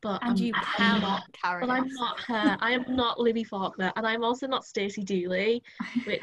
But 0.01 0.21
and 0.21 0.31
I'm, 0.31 0.37
you 0.37 0.53
cannot 0.53 1.01
not. 1.01 1.23
carry 1.33 1.61
But 1.61 1.69
I'm 1.71 1.87
not 1.87 2.19
her. 2.21 2.57
I 2.59 2.71
am 2.71 2.85
not 2.89 3.19
Libby 3.19 3.43
Faulkner, 3.43 3.93
and 3.95 4.05
I'm 4.05 4.23
also 4.23 4.47
not 4.47 4.65
Stacey 4.65 5.01
Dooley, 5.01 5.63
which 6.05 6.19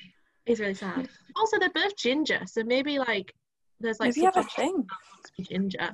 is 0.46 0.60
really 0.60 0.74
sad. 0.74 1.08
Also, 1.34 1.58
they're 1.58 1.70
both 1.70 1.96
ginger, 1.96 2.42
so 2.46 2.62
maybe 2.62 2.98
like 2.98 3.34
there's 3.80 3.98
like 3.98 4.14
Maybe 4.14 4.24
have 4.26 4.36
a 4.36 4.44
thing. 4.44 4.86
to 5.24 5.32
be 5.36 5.42
ginger. 5.42 5.90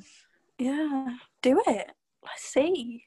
Yeah, 0.59 1.16
do 1.41 1.62
it. 1.66 1.91
Let's 2.23 2.43
see. 2.43 3.05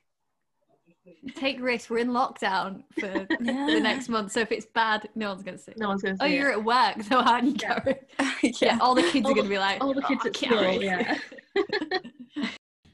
Take 1.35 1.59
risks. 1.61 1.89
We're 1.89 1.97
in 1.99 2.09
lockdown 2.09 2.83
for 2.99 3.27
Yeah. 3.41 3.65
the 3.67 3.79
next 3.81 4.07
month. 4.09 4.31
So 4.31 4.39
if 4.39 4.51
it's 4.51 4.65
bad, 4.65 5.09
no 5.15 5.29
one's 5.29 5.43
gonna 5.43 5.57
see. 5.57 5.73
No 5.75 5.89
one's 5.89 6.01
gonna. 6.01 6.15
See. 6.15 6.23
Oh, 6.23 6.27
see 6.27 6.35
you're 6.37 6.51
at 6.51 6.63
work, 6.63 7.01
so 7.03 7.19
aren't 7.19 7.45
you, 7.47 7.55
Yeah. 7.61 7.79
Karen? 7.79 7.95
yeah. 8.43 8.51
Yeah, 8.61 8.77
all 8.79 8.95
the 8.95 9.03
kids 9.03 9.25
All 9.25 9.31
are 9.31 9.35
gonna 9.35 9.49
be 9.49 9.57
like, 9.57 9.83
all 9.83 9.93
the 9.93 10.01
kids 10.01 10.21
"Oh, 10.23 10.27
at 10.29 10.35
school. 10.37 10.81
Yeah. 10.83 11.17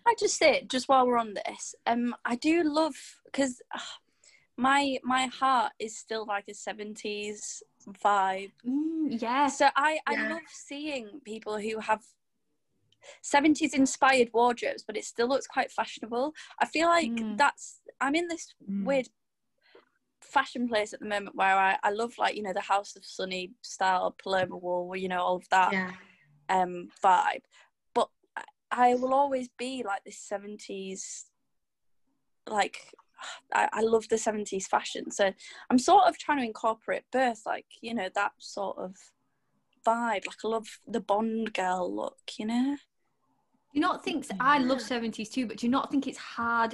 I 0.08 0.16
just 0.20 0.38
say 0.38 0.66
just 0.68 0.90
while 0.90 1.06
we're 1.06 1.18
on 1.20 1.36
this, 1.36 1.76
um, 1.86 2.16
I 2.26 2.36
do 2.36 2.64
love 2.64 2.96
because 3.26 3.62
my 4.58 4.98
my 5.04 5.28
heart 5.28 5.74
is 5.80 5.96
still 5.96 6.26
like 6.26 6.46
a 6.50 6.54
seventies 6.56 7.62
vibe. 8.04 8.52
Mm, 8.68 9.22
yes. 9.22 9.60
So 9.60 9.70
I 9.76 10.00
I 10.08 10.30
love 10.30 10.42
seeing 10.52 11.22
people 11.24 11.60
who 11.60 11.80
have 11.80 12.02
seventies 13.22 13.74
inspired 13.74 14.30
wardrobes, 14.34 14.84
but 14.84 14.98
it 14.98 15.06
still 15.06 15.28
looks 15.28 15.48
quite 15.48 15.72
fashionable. 15.72 16.34
I 16.60 16.66
feel 16.66 16.88
like 16.88 17.12
Mm. 17.12 17.38
that's 17.38 17.82
I'm 18.02 18.16
in 18.16 18.28
this 18.28 18.54
Mm. 18.70 18.86
weird 18.86 19.10
fashion 20.22 20.68
place 20.68 20.94
at 20.94 21.00
the 21.00 21.08
moment 21.08 21.36
where 21.36 21.58
I, 21.58 21.78
I 21.84 21.92
love 21.92 22.18
like 22.18 22.36
you 22.36 22.44
know 22.44 22.54
the 22.54 22.62
House 22.62 22.96
of 22.96 23.06
Sunny 23.06 23.52
style 23.62 24.16
Paloma 24.22 24.58
wool, 24.58 24.96
you 24.96 25.08
know 25.08 25.22
all 25.22 25.38
of 25.38 25.50
that 25.50 25.72
yeah. 25.72 25.92
um 26.50 26.90
vibe 27.04 27.42
but 27.94 28.10
I, 28.36 28.44
I 28.72 28.96
will 28.96 29.14
always 29.14 29.50
be 29.58 29.84
like 29.86 30.04
this 30.04 30.28
70s 30.32 31.26
like 32.48 32.94
I, 33.54 33.70
I 33.74 33.82
love 33.82 34.08
the 34.10 34.16
70s 34.16 34.66
fashion 34.66 35.12
so 35.12 35.34
i'm 35.70 35.80
sort 35.80 36.06
of 36.08 36.18
trying 36.18 36.40
to 36.40 36.46
incorporate 36.46 37.04
both 37.12 37.42
like 37.46 37.66
you 37.82 37.94
know 37.94 38.10
that 38.16 38.32
sort 38.40 38.78
of 38.78 38.96
vibe 39.90 40.26
like 40.28 40.38
i 40.44 40.48
love 40.48 40.68
the 40.88 41.00
bond 41.12 41.54
girl 41.54 41.84
look 42.02 42.18
you 42.38 42.46
know 42.46 42.76
Do 43.72 43.80
you 43.80 43.82
not 43.82 44.04
think 44.04 44.26
I 44.40 44.56
love 44.70 44.82
seventies 44.82 45.30
too, 45.30 45.46
but 45.48 45.58
do 45.58 45.68
you 45.68 45.72
not 45.72 45.86
think 45.92 46.08
it's 46.08 46.18
hard 46.40 46.72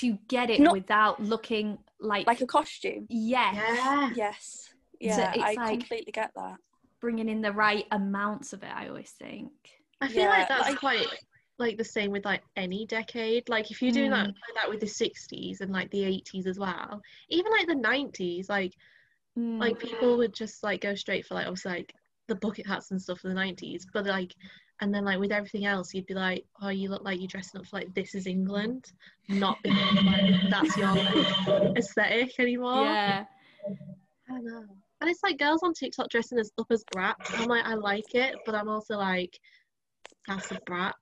to 0.00 0.06
get 0.34 0.46
it 0.50 0.60
Not- 0.60 0.74
without 0.78 1.16
looking 1.32 1.78
like 2.00 2.26
like 2.26 2.42
a 2.42 2.46
costume 2.46 3.06
yes, 3.08 3.54
Yeah. 3.56 4.10
yes 4.24 4.68
So 5.00 5.20
yeah 5.20 5.32
it's 5.34 5.42
i 5.42 5.52
like- 5.62 5.78
completely 5.80 6.12
get 6.20 6.30
that 6.40 6.56
bringing 7.00 7.28
in 7.34 7.40
the 7.42 7.52
right 7.52 7.86
amounts 8.00 8.48
of 8.54 8.62
it? 8.62 8.72
I 8.74 8.88
always 8.88 9.10
think. 9.22 9.52
I 10.00 10.08
feel 10.08 10.22
Yeah, 10.22 10.28
like 10.36 10.48
that's 10.48 10.68
like- 10.70 10.78
quite 10.86 11.06
like 11.64 11.76
the 11.78 11.84
same 11.96 12.10
with 12.10 12.24
like 12.32 12.42
any 12.56 12.82
decade. 12.86 13.48
Like 13.48 13.70
if 13.70 13.80
you're 13.80 13.92
doing 14.00 14.10
that 14.16 14.26
Mm. 14.28 14.34
like 14.44 14.54
that 14.58 14.68
with 14.70 14.80
the 14.80 14.86
60s 15.02 15.60
and 15.62 15.70
like 15.78 15.88
the 15.90 16.02
80s 16.04 16.46
as 16.52 16.58
well, 16.58 17.00
even 17.28 17.50
like 17.56 17.66
the 17.72 17.74
90s, 17.92 18.48
like 18.48 18.74
like 19.64 19.76
Mm. 19.78 19.80
people 19.88 20.16
would 20.18 20.34
just 20.42 20.62
like 20.62 20.80
go 20.88 20.94
straight 20.94 21.24
for 21.26 21.34
like 21.34 21.46
obviously 21.48 21.72
like 21.78 21.94
the 22.28 22.34
bucket 22.36 22.66
hats 22.66 22.90
and 22.90 23.00
stuff 23.00 23.24
in 23.24 23.34
the 23.34 23.40
90s 23.40 23.84
but 23.92 24.06
like 24.06 24.34
And 24.80 24.92
then 24.92 25.04
like 25.04 25.20
with 25.20 25.32
everything 25.32 25.66
else, 25.66 25.94
you'd 25.94 26.06
be 26.06 26.14
like, 26.14 26.44
oh, 26.60 26.68
you 26.68 26.88
look 26.88 27.04
like 27.04 27.20
you're 27.20 27.28
dressing 27.28 27.60
up 27.60 27.66
for 27.66 27.76
like 27.76 27.94
this 27.94 28.14
is 28.14 28.26
England, 28.26 28.92
not 29.28 29.58
because 29.62 29.94
like 30.04 30.34
that's 30.50 30.76
your 30.76 30.92
like 30.92 31.78
aesthetic 31.78 32.38
anymore. 32.40 32.84
Yeah. 32.84 33.24
I 34.28 34.32
don't 34.32 34.44
know. 34.44 34.64
And 35.00 35.10
it's 35.10 35.22
like 35.22 35.38
girls 35.38 35.62
on 35.62 35.74
TikTok 35.74 36.08
dressing 36.08 36.38
as 36.38 36.50
up 36.58 36.66
as 36.70 36.84
brats. 36.92 37.30
I'm 37.34 37.48
like, 37.48 37.64
I 37.64 37.74
like 37.74 38.14
it, 38.14 38.36
but 38.46 38.54
I'm 38.54 38.68
also 38.68 38.96
like, 38.96 39.38
that's 40.26 40.50
a 40.50 40.58
brat. 40.66 40.94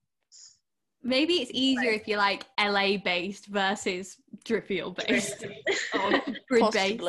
Maybe 1.04 1.34
it's 1.34 1.50
easier 1.52 1.90
if 1.90 2.06
you're 2.06 2.18
like 2.18 2.44
LA 2.60 2.96
based 2.96 3.46
versus 3.46 4.18
Driffield 4.44 5.04
based 5.06 5.44
or 5.94 6.22
Brid 6.48 6.72
based. 6.72 7.02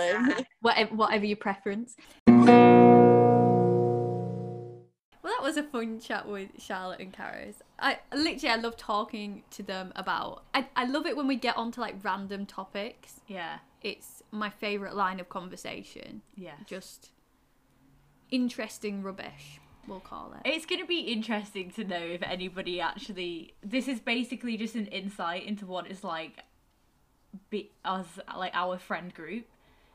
Whatever, 0.61 0.95
whatever 0.95 1.25
your 1.25 1.37
preference. 1.37 1.95
Was 5.55 5.65
a 5.65 5.67
fun 5.67 5.99
chat 5.99 6.27
with 6.27 6.49
Charlotte 6.57 6.99
and 6.99 7.13
Karis. 7.13 7.55
I 7.79 7.99
literally 8.13 8.49
I 8.49 8.55
love 8.55 8.77
talking 8.77 9.43
to 9.51 9.63
them 9.63 9.91
about. 9.95 10.43
I, 10.53 10.67
I 10.75 10.85
love 10.85 11.05
it 11.05 11.15
when 11.15 11.27
we 11.27 11.35
get 11.35 11.57
onto 11.57 11.81
like 11.81 11.95
random 12.03 12.45
topics. 12.45 13.21
Yeah. 13.27 13.59
It's 13.81 14.23
my 14.31 14.49
favorite 14.49 14.95
line 14.95 15.19
of 15.19 15.29
conversation. 15.29 16.21
Yeah. 16.35 16.55
Just 16.65 17.11
interesting 18.31 19.03
rubbish, 19.03 19.59
we'll 19.87 19.99
call 19.99 20.33
it. 20.33 20.49
It's 20.49 20.65
going 20.65 20.81
to 20.81 20.87
be 20.87 21.01
interesting 21.01 21.69
to 21.71 21.83
know 21.83 21.97
if 21.97 22.23
anybody 22.23 22.81
actually. 22.81 23.53
This 23.61 23.87
is 23.87 23.99
basically 23.99 24.57
just 24.57 24.75
an 24.75 24.87
insight 24.87 25.45
into 25.45 25.65
what 25.65 25.87
it's 25.89 26.03
like, 26.03 26.39
be 27.49 27.71
us 27.85 28.07
like 28.35 28.53
our 28.55 28.77
friend 28.77 29.13
group. 29.13 29.45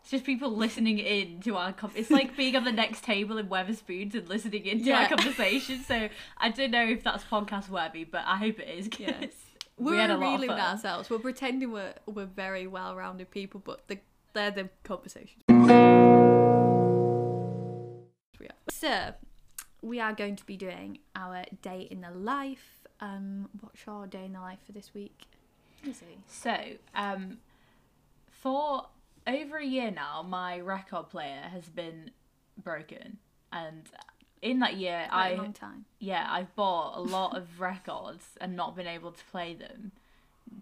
It's 0.09 0.13
just 0.13 0.25
people 0.25 0.57
listening 0.57 0.99
in 1.01 1.39
to 1.43 1.57
our. 1.57 1.71
Com- 1.75 1.91
it's 1.95 2.11
like 2.11 2.35
being 2.35 2.57
on 2.57 2.65
the 2.65 2.73
next 2.73 3.05
table 3.05 3.37
in 3.37 3.47
Wetherspoons 3.49 4.15
and 4.15 4.27
listening 4.27 4.65
into 4.65 4.87
Yeah. 4.87 5.03
our 5.03 5.09
conversation. 5.11 5.85
So 5.87 6.09
I 6.39 6.49
don't 6.49 6.71
know 6.71 6.83
if 6.87 7.05
that's 7.05 7.25
podcast 7.25 7.69
worthy, 7.69 8.05
but 8.05 8.23
I 8.25 8.39
hope 8.39 8.59
it 8.59 8.69
is. 8.69 8.89
Yeah. 8.99 9.13
we 9.77 9.91
We're 9.93 9.97
had 10.01 10.09
a 10.09 10.17
lot 10.17 10.23
of 10.23 10.33
revealing 10.41 10.49
fun. 10.49 10.61
ourselves. 10.61 11.11
We're 11.11 11.19
pretending 11.19 11.73
we're 11.73 11.93
we're 12.07 12.25
very 12.25 12.67
well 12.67 12.97
rounded 12.97 13.31
people, 13.31 13.61
but 13.63 13.87
the, 13.89 13.99
they're 14.33 14.51
the 14.51 14.71
conversations. 14.83 15.43
We 18.41 18.47
are. 18.47 18.55
So 18.71 19.13
we 19.83 20.01
are 20.01 20.15
going 20.15 20.37
to 20.37 20.47
be 20.47 20.57
doing 20.57 21.01
our 21.17 21.45
day 21.61 21.87
in 21.91 22.01
the 22.01 22.13
life. 22.13 22.87
Um, 23.03 23.51
what's 23.61 23.85
your 23.85 24.07
day 24.07 24.25
in 24.25 24.33
the 24.33 24.41
life 24.41 24.61
for 24.65 24.73
this 24.73 24.95
week? 24.95 25.27
So, 26.27 26.57
um, 26.95 27.41
for 28.31 28.87
over 29.29 29.59
a 29.59 29.65
year 29.65 29.91
now, 29.91 30.23
my 30.23 30.61
record 30.61 31.09
player 31.11 31.43
has 31.53 31.65
been 31.69 32.11
broken, 32.63 33.19
and 33.53 33.83
in 34.43 34.61
that 34.61 34.77
year, 34.77 35.07
Quite 35.11 35.31
a 35.31 35.35
I 35.35 35.37
long 35.37 35.53
time. 35.53 35.85
yeah, 35.99 36.27
I've 36.31 36.55
bought 36.57 36.97
a 36.97 37.01
lot 37.01 37.37
of 37.37 37.61
records 37.61 38.25
and 38.41 38.57
not 38.57 38.75
been 38.77 38.87
able 38.87 39.13
to 39.13 39.25
play 39.31 39.55
them. 39.55 39.93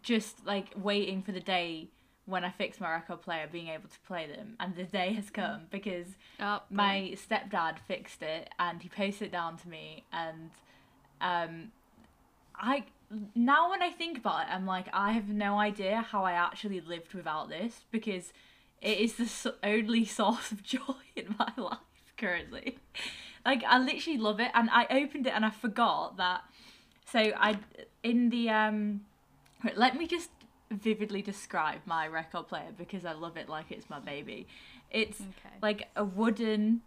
Just 0.02 0.44
like 0.47 0.72
waiting 0.76 1.22
for 1.22 1.32
the 1.32 1.40
day 1.40 1.88
when 2.24 2.44
I 2.44 2.51
fix 2.51 2.80
my 2.80 2.90
record 2.90 3.22
player, 3.22 3.48
being 3.51 3.68
able 3.68 3.88
to 3.88 4.01
play 4.06 4.26
them, 4.26 4.56
and 4.59 4.74
the 4.74 4.82
day 4.84 5.12
has 5.12 5.30
come 5.30 5.62
because 5.70 6.06
Oh, 6.40 6.60
my 6.70 7.14
stepdad 7.14 7.78
fixed 7.86 8.20
it 8.22 8.51
and 8.59 8.82
he 8.82 8.88
posted 8.88 9.28
it 9.28 9.32
down 9.32 9.56
to 9.59 9.68
me. 9.68 10.05
And 10.12 10.51
um 11.20 11.70
i 12.59 12.84
now 13.34 13.70
when 13.70 13.82
i 13.82 13.90
think 13.90 14.18
about 14.18 14.43
it 14.43 14.48
i'm 14.52 14.66
like 14.66 14.86
i 14.93 15.12
have 15.12 15.28
no 15.28 15.59
idea 15.59 16.05
how 16.10 16.24
i 16.24 16.32
actually 16.32 16.80
lived 16.80 17.14
without 17.14 17.48
this 17.48 17.84
because 17.90 18.32
it 18.87 19.01
is 19.01 19.15
the 19.17 19.55
only 19.65 20.05
source 20.05 20.53
of 20.53 20.63
joy 20.75 20.95
in 21.17 21.35
my 21.39 21.53
life 21.57 21.79
currently 22.17 22.79
like 23.45 23.63
i 23.65 23.79
literally 23.79 24.17
love 24.19 24.41
it 24.41 24.51
and 24.55 24.71
i 24.71 24.87
opened 24.91 25.27
it 25.27 25.33
and 25.35 25.45
i 25.45 25.51
forgot 25.51 26.17
that 26.17 26.43
so 27.05 27.19
i 27.37 27.59
in 28.03 28.31
the 28.31 28.49
um 28.49 29.01
let 29.75 29.97
me 29.97 30.07
just 30.07 30.31
vividly 30.71 31.21
describe 31.21 31.81
my 31.85 32.07
record 32.07 32.47
player 32.49 32.73
because 32.79 33.05
i 33.05 33.13
love 33.13 33.37
it 33.37 33.49
like 33.49 33.67
it's 33.71 33.91
my 33.91 33.99
baby 34.01 34.47
it's 34.91 35.21
Okay. 35.21 35.55
like 35.61 35.89
a 35.97 36.05
wooden 36.05 36.81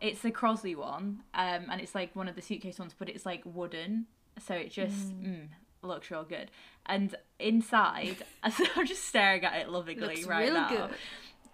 it's 0.00 0.22
the 0.22 0.30
Crosley 0.30 0.74
one 0.74 1.22
um 1.34 1.66
and 1.70 1.80
it's 1.80 1.94
like 1.94 2.16
one 2.16 2.28
of 2.28 2.34
the 2.34 2.42
suitcase 2.42 2.78
ones 2.78 2.94
but 2.98 3.08
it's 3.08 3.24
like 3.26 3.42
wooden 3.44 4.06
so 4.38 4.54
it 4.54 4.70
just 4.70 5.12
mm. 5.22 5.46
looks 5.82 6.10
real 6.10 6.24
good 6.24 6.50
and 6.86 7.14
inside 7.40 8.16
i'm 8.42 8.86
just 8.86 9.04
staring 9.04 9.44
at 9.44 9.54
it 9.60 9.68
lovingly 9.68 10.16
Looks 10.16 10.24
right 10.24 10.48
really 10.48 10.54
now 10.60 10.68
good. 10.68 10.90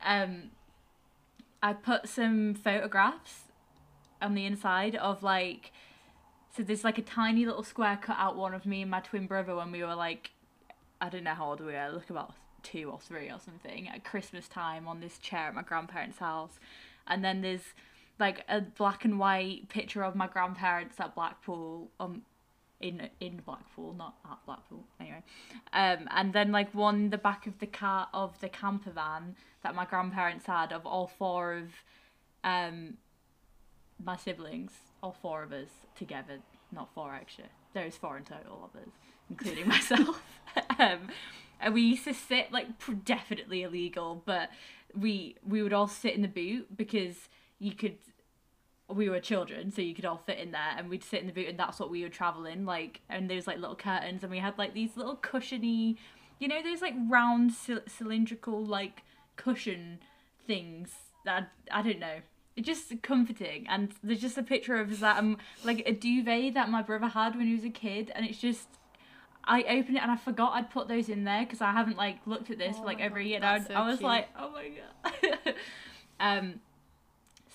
um 0.04 0.42
i 1.62 1.72
put 1.72 2.08
some 2.08 2.54
photographs 2.54 3.42
on 4.20 4.34
the 4.34 4.44
inside 4.44 4.94
of 4.96 5.22
like 5.22 5.72
so 6.56 6.62
there's 6.62 6.84
like 6.84 6.98
a 6.98 7.02
tiny 7.02 7.44
little 7.44 7.62
square 7.62 7.98
cut 8.00 8.16
out 8.18 8.36
one 8.36 8.54
of 8.54 8.64
me 8.64 8.82
and 8.82 8.90
my 8.90 9.00
twin 9.00 9.26
brother 9.26 9.54
when 9.54 9.70
we 9.70 9.82
were 9.82 9.94
like 9.94 10.30
I 11.00 11.08
don't 11.08 11.24
know 11.24 11.34
how 11.34 11.50
old 11.50 11.60
we 11.60 11.72
were, 11.72 11.90
like 11.92 12.10
about 12.10 12.34
two 12.62 12.90
or 12.90 12.98
three 12.98 13.30
or 13.30 13.38
something, 13.38 13.88
at 13.88 14.04
Christmas 14.04 14.48
time 14.48 14.88
on 14.88 15.00
this 15.00 15.18
chair 15.18 15.48
at 15.48 15.54
my 15.54 15.62
grandparents' 15.62 16.18
house. 16.18 16.58
And 17.06 17.24
then 17.24 17.42
there's 17.42 17.74
like 18.18 18.44
a 18.48 18.62
black 18.62 19.04
and 19.04 19.18
white 19.18 19.68
picture 19.68 20.02
of 20.02 20.14
my 20.14 20.26
grandparents 20.26 20.98
at 20.98 21.14
Blackpool, 21.14 21.90
um, 22.00 22.22
in 22.80 23.08
in 23.20 23.40
Blackpool, 23.44 23.94
not 23.94 24.16
at 24.30 24.38
Blackpool, 24.44 24.84
anyway. 25.00 25.22
Um, 25.72 26.08
and 26.10 26.32
then 26.32 26.52
like 26.52 26.74
one 26.74 27.10
the 27.10 27.18
back 27.18 27.46
of 27.46 27.58
the 27.58 27.66
car 27.66 28.08
of 28.12 28.38
the 28.40 28.48
camper 28.48 28.90
van 28.90 29.36
that 29.62 29.74
my 29.74 29.84
grandparents 29.84 30.46
had 30.46 30.72
of 30.72 30.86
all 30.86 31.06
four 31.06 31.54
of 31.54 31.70
um 32.44 32.94
my 34.02 34.16
siblings, 34.16 34.72
all 35.02 35.16
four 35.22 35.42
of 35.42 35.52
us 35.52 35.68
together, 35.96 36.38
not 36.72 36.92
four 36.94 37.14
extra. 37.14 37.44
There's 37.72 37.96
four 37.96 38.16
in 38.16 38.24
total 38.24 38.70
of 38.72 38.80
us, 38.80 38.88
including 39.30 39.68
myself. 39.76 40.22
um, 40.78 41.08
and 41.60 41.74
we 41.74 41.82
used 41.82 42.04
to 42.04 42.14
sit 42.14 42.52
like 42.52 42.68
definitely 43.04 43.62
illegal, 43.62 44.22
but 44.24 44.50
we 44.94 45.36
we 45.46 45.62
would 45.62 45.72
all 45.72 45.88
sit 45.88 46.14
in 46.14 46.22
the 46.22 46.28
boot 46.28 46.76
because 46.76 47.28
you 47.58 47.72
could. 47.72 47.96
We 48.88 49.08
were 49.08 49.18
children, 49.18 49.72
so 49.72 49.82
you 49.82 49.94
could 49.94 50.04
all 50.04 50.18
fit 50.18 50.38
in 50.38 50.52
there, 50.52 50.74
and 50.76 50.88
we'd 50.88 51.02
sit 51.02 51.20
in 51.20 51.26
the 51.26 51.32
boot, 51.32 51.48
and 51.48 51.58
that's 51.58 51.80
what 51.80 51.90
we 51.90 52.02
would 52.02 52.12
travel 52.12 52.46
in. 52.46 52.64
Like, 52.64 53.00
and 53.08 53.28
there's 53.28 53.46
like 53.46 53.58
little 53.58 53.74
curtains, 53.74 54.22
and 54.22 54.30
we 54.30 54.38
had 54.38 54.56
like 54.58 54.74
these 54.74 54.96
little 54.96 55.16
cushiony, 55.16 55.96
you 56.38 56.46
know, 56.46 56.62
those 56.62 56.82
like 56.82 56.94
round 57.08 57.52
cyl- 57.52 57.80
cylindrical 57.88 58.64
like 58.64 59.02
cushion 59.36 59.98
things 60.46 60.90
that 61.24 61.50
I 61.72 61.82
don't 61.82 61.98
know. 61.98 62.20
It's 62.54 62.66
just 62.66 63.02
comforting, 63.02 63.66
and 63.68 63.92
there's 64.04 64.20
just 64.20 64.38
a 64.38 64.42
picture 64.42 64.76
of 64.76 65.00
that 65.00 65.18
um 65.18 65.38
like 65.64 65.82
a 65.84 65.92
duvet 65.92 66.54
that 66.54 66.70
my 66.70 66.80
brother 66.80 67.08
had 67.08 67.34
when 67.36 67.46
he 67.48 67.54
was 67.54 67.64
a 67.64 67.70
kid, 67.70 68.12
and 68.14 68.24
it's 68.24 68.38
just. 68.38 68.68
I 69.48 69.62
opened 69.62 69.96
it 69.96 70.02
and 70.02 70.10
I 70.10 70.16
forgot 70.16 70.54
I'd 70.54 70.70
put 70.72 70.88
those 70.88 71.08
in 71.08 71.22
there 71.22 71.44
because 71.44 71.60
I 71.60 71.70
haven't 71.70 71.96
like 71.96 72.18
looked 72.26 72.50
at 72.50 72.58
this 72.58 72.74
Oh 72.74 72.80
for 72.80 72.86
like 72.86 73.00
over 73.00 73.16
a 73.18 73.24
year. 73.24 73.38
I, 73.44 73.60
so 73.60 73.74
I 73.74 73.86
was 73.86 73.98
cute. 73.98 74.02
like, 74.02 74.28
oh 74.36 74.50
my 74.50 74.72
god. 75.22 75.54
um, 76.20 76.60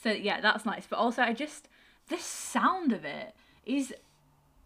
so 0.01 0.11
yeah, 0.11 0.41
that's 0.41 0.65
nice. 0.65 0.87
But 0.89 0.99
also, 0.99 1.21
I 1.21 1.33
just 1.33 1.67
the 2.09 2.17
sound 2.17 2.91
of 2.91 3.05
it 3.05 3.35
is 3.65 3.93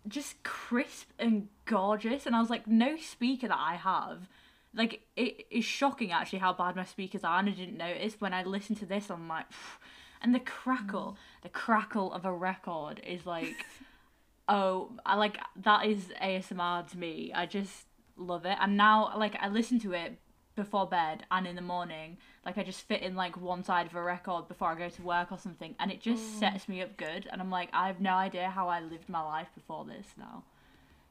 just 0.08 0.42
crisp 0.44 1.10
and 1.20 1.50
gorgeous, 1.66 2.26
and 2.26 2.36
I 2.36 2.40
was 2.40 2.50
like, 2.50 2.68
no 2.68 2.98
speaker 2.98 3.48
that 3.48 3.60
I 3.60 3.76
have. 3.76 4.30
Like 4.74 5.02
it 5.16 5.46
is 5.50 5.64
shocking 5.64 6.12
actually 6.12 6.40
how 6.40 6.54
bad 6.54 6.76
my 6.76 6.86
speakers 6.86 7.24
are, 7.24 7.40
and 7.40 7.50
I 7.50 7.54
didn't 7.54 7.78
notice 7.78 8.16
when 8.20 8.34
I 8.34 8.44
listened 8.44 8.80
to 8.80 8.86
this. 8.86 9.10
I'm 9.10 9.28
like, 9.28 9.46
and 10.22 10.34
the 10.34 10.40
crackle, 10.40 11.18
mm. 11.18 11.44
the 11.44 11.50
crackle 11.50 12.14
of 12.14 12.26
a 12.26 12.34
record 12.34 13.02
is 13.06 13.26
like, 13.26 13.66
oh, 14.48 14.92
I 15.06 15.16
like 15.16 15.38
that 15.64 15.86
is 15.86 16.14
ASMR 16.22 16.90
to 16.92 16.98
me. 16.98 17.32
I 17.34 17.46
just 17.46 17.88
love 18.18 18.46
it, 18.46 18.58
and 18.62 18.78
now 18.78 19.18
like 19.18 19.36
I 19.42 19.50
listen 19.50 19.80
to 19.80 19.94
it 19.94 20.18
before 20.56 20.88
bed 20.88 21.26
and 21.32 21.46
in 21.46 21.56
the 21.56 21.62
morning. 21.62 22.18
Like 22.46 22.58
I 22.58 22.64
just 22.64 22.88
fit 22.88 23.02
in 23.02 23.16
like 23.16 23.40
one 23.40 23.64
side 23.64 23.88
of 23.88 23.96
a 23.96 24.02
record 24.02 24.48
before 24.48 24.70
I 24.70 24.76
go 24.76 24.90
to 24.90 25.02
work 25.02 25.32
or 25.32 25.38
something, 25.38 25.76
and 25.80 25.92
it 25.92 26.02
just 26.02 26.40
sets 26.40 26.68
me 26.70 26.82
up 26.82 26.98
good. 26.98 27.28
And 27.32 27.42
I'm 27.42 27.52
like, 27.52 27.70
I 27.74 27.88
have 27.88 28.00
no 28.02 28.14
idea 28.14 28.50
how 28.50 28.68
I 28.68 28.82
lived 28.82 29.10
my 29.10 29.22
life 29.22 29.48
before 29.56 29.86
this 29.86 30.08
now. 30.18 30.44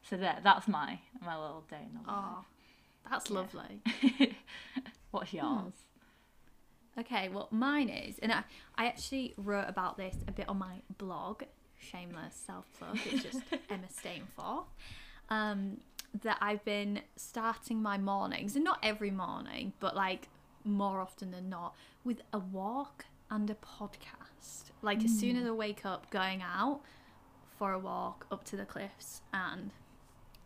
So 0.09 0.17
there, 0.17 0.37
that's 0.43 0.67
my 0.67 0.99
my 1.23 1.39
little 1.39 1.63
day 1.69 1.77
in 1.81 1.99
the 1.99 2.11
life. 2.11 2.23
Oh, 2.27 2.45
that's 3.09 3.29
lovely. 3.29 3.81
What's 5.11 5.33
yours? 5.33 5.73
Okay, 6.97 7.27
well, 7.27 7.49
mine 7.51 7.89
is, 7.89 8.19
and 8.19 8.31
I, 8.31 8.43
I 8.77 8.85
actually 8.85 9.33
wrote 9.37 9.65
about 9.67 9.97
this 9.97 10.15
a 10.29 10.31
bit 10.31 10.47
on 10.47 10.57
my 10.57 10.75
blog, 10.97 11.43
shameless 11.77 12.41
self 12.45 12.65
plug, 12.79 12.97
it's 13.05 13.21
just 13.21 13.41
Emma 13.69 13.87
Stainforth, 13.87 14.63
um, 15.29 15.81
that 16.21 16.37
I've 16.41 16.63
been 16.63 17.01
starting 17.15 17.81
my 17.81 17.97
mornings, 17.97 18.55
and 18.55 18.63
not 18.63 18.79
every 18.83 19.11
morning, 19.11 19.73
but 19.79 19.95
like 19.95 20.29
more 20.63 20.99
often 20.99 21.31
than 21.31 21.49
not, 21.49 21.75
with 22.03 22.21
a 22.33 22.39
walk 22.39 23.05
and 23.29 23.49
a 23.49 23.55
podcast. 23.55 24.71
Like, 24.81 25.03
as 25.03 25.17
soon 25.17 25.35
hmm. 25.35 25.41
as 25.41 25.47
I 25.47 25.51
wake 25.51 25.85
up, 25.85 26.09
going 26.11 26.41
out 26.41 26.81
for 27.57 27.71
a 27.71 27.79
walk 27.79 28.25
up 28.31 28.43
to 28.45 28.55
the 28.55 28.65
cliffs, 28.65 29.21
and 29.33 29.71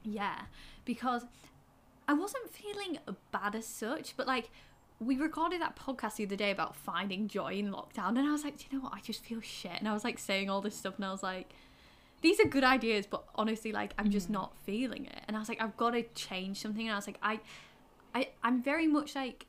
yeah, 0.04 0.44
because 0.86 1.26
I 2.08 2.14
wasn't 2.14 2.54
feeling 2.54 3.00
bad 3.32 3.56
as 3.56 3.66
such, 3.66 4.16
but 4.18 4.28
like 4.28 4.50
we 5.00 5.16
recorded 5.16 5.62
that 5.62 5.78
podcast 5.78 6.16
the 6.16 6.26
other 6.26 6.36
day 6.36 6.52
about 6.52 6.76
finding 6.76 7.28
joy 7.28 7.54
in 7.54 7.72
lockdown, 7.72 8.10
and 8.10 8.28
I 8.28 8.32
was 8.32 8.44
like, 8.44 8.58
do 8.58 8.66
you 8.70 8.78
know 8.78 8.84
what? 8.84 8.94
I 8.94 9.00
just 9.00 9.24
feel 9.24 9.42
shit, 9.42 9.80
and 9.80 9.88
I 9.88 9.94
was 9.94 10.04
like 10.04 10.20
saying 10.20 10.50
all 10.50 10.62
this 10.62 10.76
stuff, 10.76 10.96
and 10.98 11.06
I 11.06 11.12
was 11.12 11.24
like, 11.24 11.54
these 12.22 12.40
are 12.40 12.46
good 12.46 12.64
ideas, 12.64 13.06
but 13.06 13.24
honestly, 13.36 13.72
like 13.72 13.94
I'm 13.98 14.10
just 14.10 14.30
not 14.30 14.54
feeling 14.66 15.06
it. 15.06 15.24
And 15.28 15.38
I 15.38 15.40
was 15.40 15.50
like, 15.50 15.62
I've 15.62 15.78
got 15.78 15.92
to 15.92 16.04
change 16.16 16.62
something. 16.62 16.88
And 16.88 16.94
I 16.94 16.96
was 16.96 17.08
like, 17.08 17.20
I, 17.22 17.40
I, 18.14 18.30
I'm 18.44 18.62
very 18.62 18.88
much 18.88 19.16
like 19.16 19.46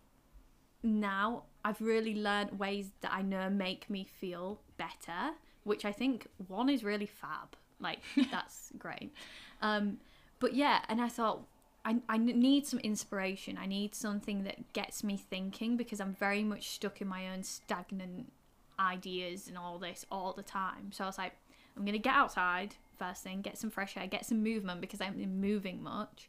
now. 0.82 1.44
I've 1.62 1.80
really 1.80 2.14
learned 2.14 2.59
ways 2.59 2.90
that 3.02 3.12
I 3.12 3.20
know 3.20 3.51
make 3.51 3.90
me 3.90 4.05
feel 4.05 4.60
better, 4.78 5.32
which 5.64 5.84
I 5.84 5.92
think 5.92 6.26
one 6.48 6.70
is 6.70 6.82
really 6.82 7.06
fab. 7.06 7.56
Like 7.80 7.98
that's 8.30 8.72
great. 8.78 9.12
Um, 9.60 9.98
but 10.38 10.55
yeah, 10.55 10.80
and 10.88 11.01
I 11.01 11.09
thought 11.09 11.42
I, 11.84 11.97
I 12.09 12.18
need 12.18 12.66
some 12.66 12.78
inspiration. 12.80 13.59
I 13.60 13.66
need 13.66 13.94
something 13.94 14.44
that 14.44 14.72
gets 14.72 15.02
me 15.02 15.16
thinking 15.16 15.76
because 15.76 16.01
I'm 16.01 16.14
very 16.14 16.44
much 16.44 16.68
stuck 16.68 17.01
in 17.01 17.09
my 17.09 17.28
own 17.28 17.42
stagnant 17.42 18.32
ideas 18.78 19.48
and 19.48 19.59
all 19.59 19.78
this 19.78 20.06
all 20.10 20.32
the 20.32 20.42
time. 20.42 20.92
So 20.92 21.05
I 21.05 21.06
was 21.06 21.18
like, 21.18 21.32
I'm 21.76 21.84
gonna 21.84 21.98
get 21.98 22.14
outside 22.14 22.74
first 22.98 23.22
thing, 23.22 23.40
get 23.40 23.56
some 23.56 23.70
fresh 23.70 23.97
air, 23.97 24.06
get 24.06 24.26
some 24.26 24.42
movement 24.42 24.80
because 24.80 25.01
I 25.01 25.05
haven't 25.05 25.20
been 25.20 25.40
moving 25.40 25.82
much, 25.82 26.28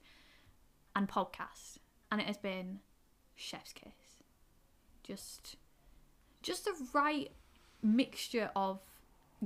and 0.95 1.07
podcast. 1.07 1.77
And 2.11 2.21
it 2.21 2.27
has 2.27 2.37
been 2.37 2.79
chef's 3.35 3.73
kiss. 3.73 3.91
Just, 5.03 5.55
just 6.41 6.65
the 6.65 6.73
right 6.93 7.31
mixture 7.81 8.51
of 8.55 8.79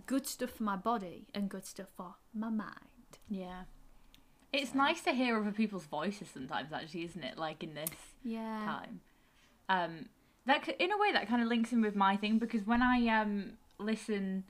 good 0.06 0.28
stuff 0.28 0.52
for 0.52 0.64
my 0.64 0.76
body 0.76 1.26
and 1.34 1.50
good 1.50 1.66
stuff 1.66 1.88
for 1.96 2.16
my 2.34 2.50
mind. 2.50 2.80
Yeah. 3.30 3.64
It's 4.54 4.74
nice 4.76 5.02
to 5.02 5.12
hear 5.14 5.40
other 5.40 5.52
people's 5.52 5.86
voices 5.86 6.28
sometimes, 6.34 6.72
actually, 6.72 7.06
isn't 7.06 7.24
it? 7.24 7.38
Like 7.38 7.64
in 7.64 7.74
this 7.74 7.90
Yeah. 8.24 8.62
time. 8.66 9.02
Um, 9.68 10.06
that 10.46 10.68
in 10.80 10.92
a 10.92 10.98
way 10.98 11.12
that 11.12 11.28
kind 11.28 11.42
of 11.42 11.48
links 11.48 11.72
in 11.74 11.82
with 11.82 11.96
my 11.96 12.18
thing 12.18 12.38
because 12.38 12.66
when 12.66 12.82
I 12.84 13.08
um 13.08 13.54
listen 13.80 14.44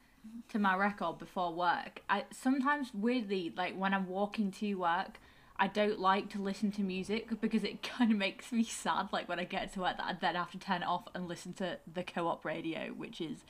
to 0.49 0.59
my 0.59 0.75
record 0.75 1.17
before 1.17 1.53
work, 1.53 2.01
I 2.09 2.25
sometimes 2.31 2.93
weirdly 2.93 3.53
like 3.55 3.75
when 3.77 3.93
I'm 3.93 4.07
walking 4.07 4.51
to 4.53 4.75
work, 4.75 5.19
I 5.57 5.67
don't 5.67 5.99
like 5.99 6.29
to 6.31 6.41
listen 6.41 6.71
to 6.73 6.81
music 6.81 7.39
because 7.41 7.63
it 7.63 7.81
kind 7.97 8.11
of 8.11 8.17
makes 8.17 8.51
me 8.51 8.63
sad. 8.63 9.09
Like 9.11 9.29
when 9.29 9.39
I 9.39 9.45
get 9.45 9.73
to 9.73 9.81
work, 9.81 9.97
that 9.97 10.05
I 10.05 10.13
then 10.19 10.35
have 10.35 10.51
to 10.51 10.59
turn 10.59 10.81
it 10.81 10.87
off 10.87 11.07
and 11.13 11.27
listen 11.27 11.53
to 11.53 11.77
the 11.91 12.03
co-op 12.03 12.43
radio, 12.45 12.87
which 12.95 13.21
is 13.21 13.43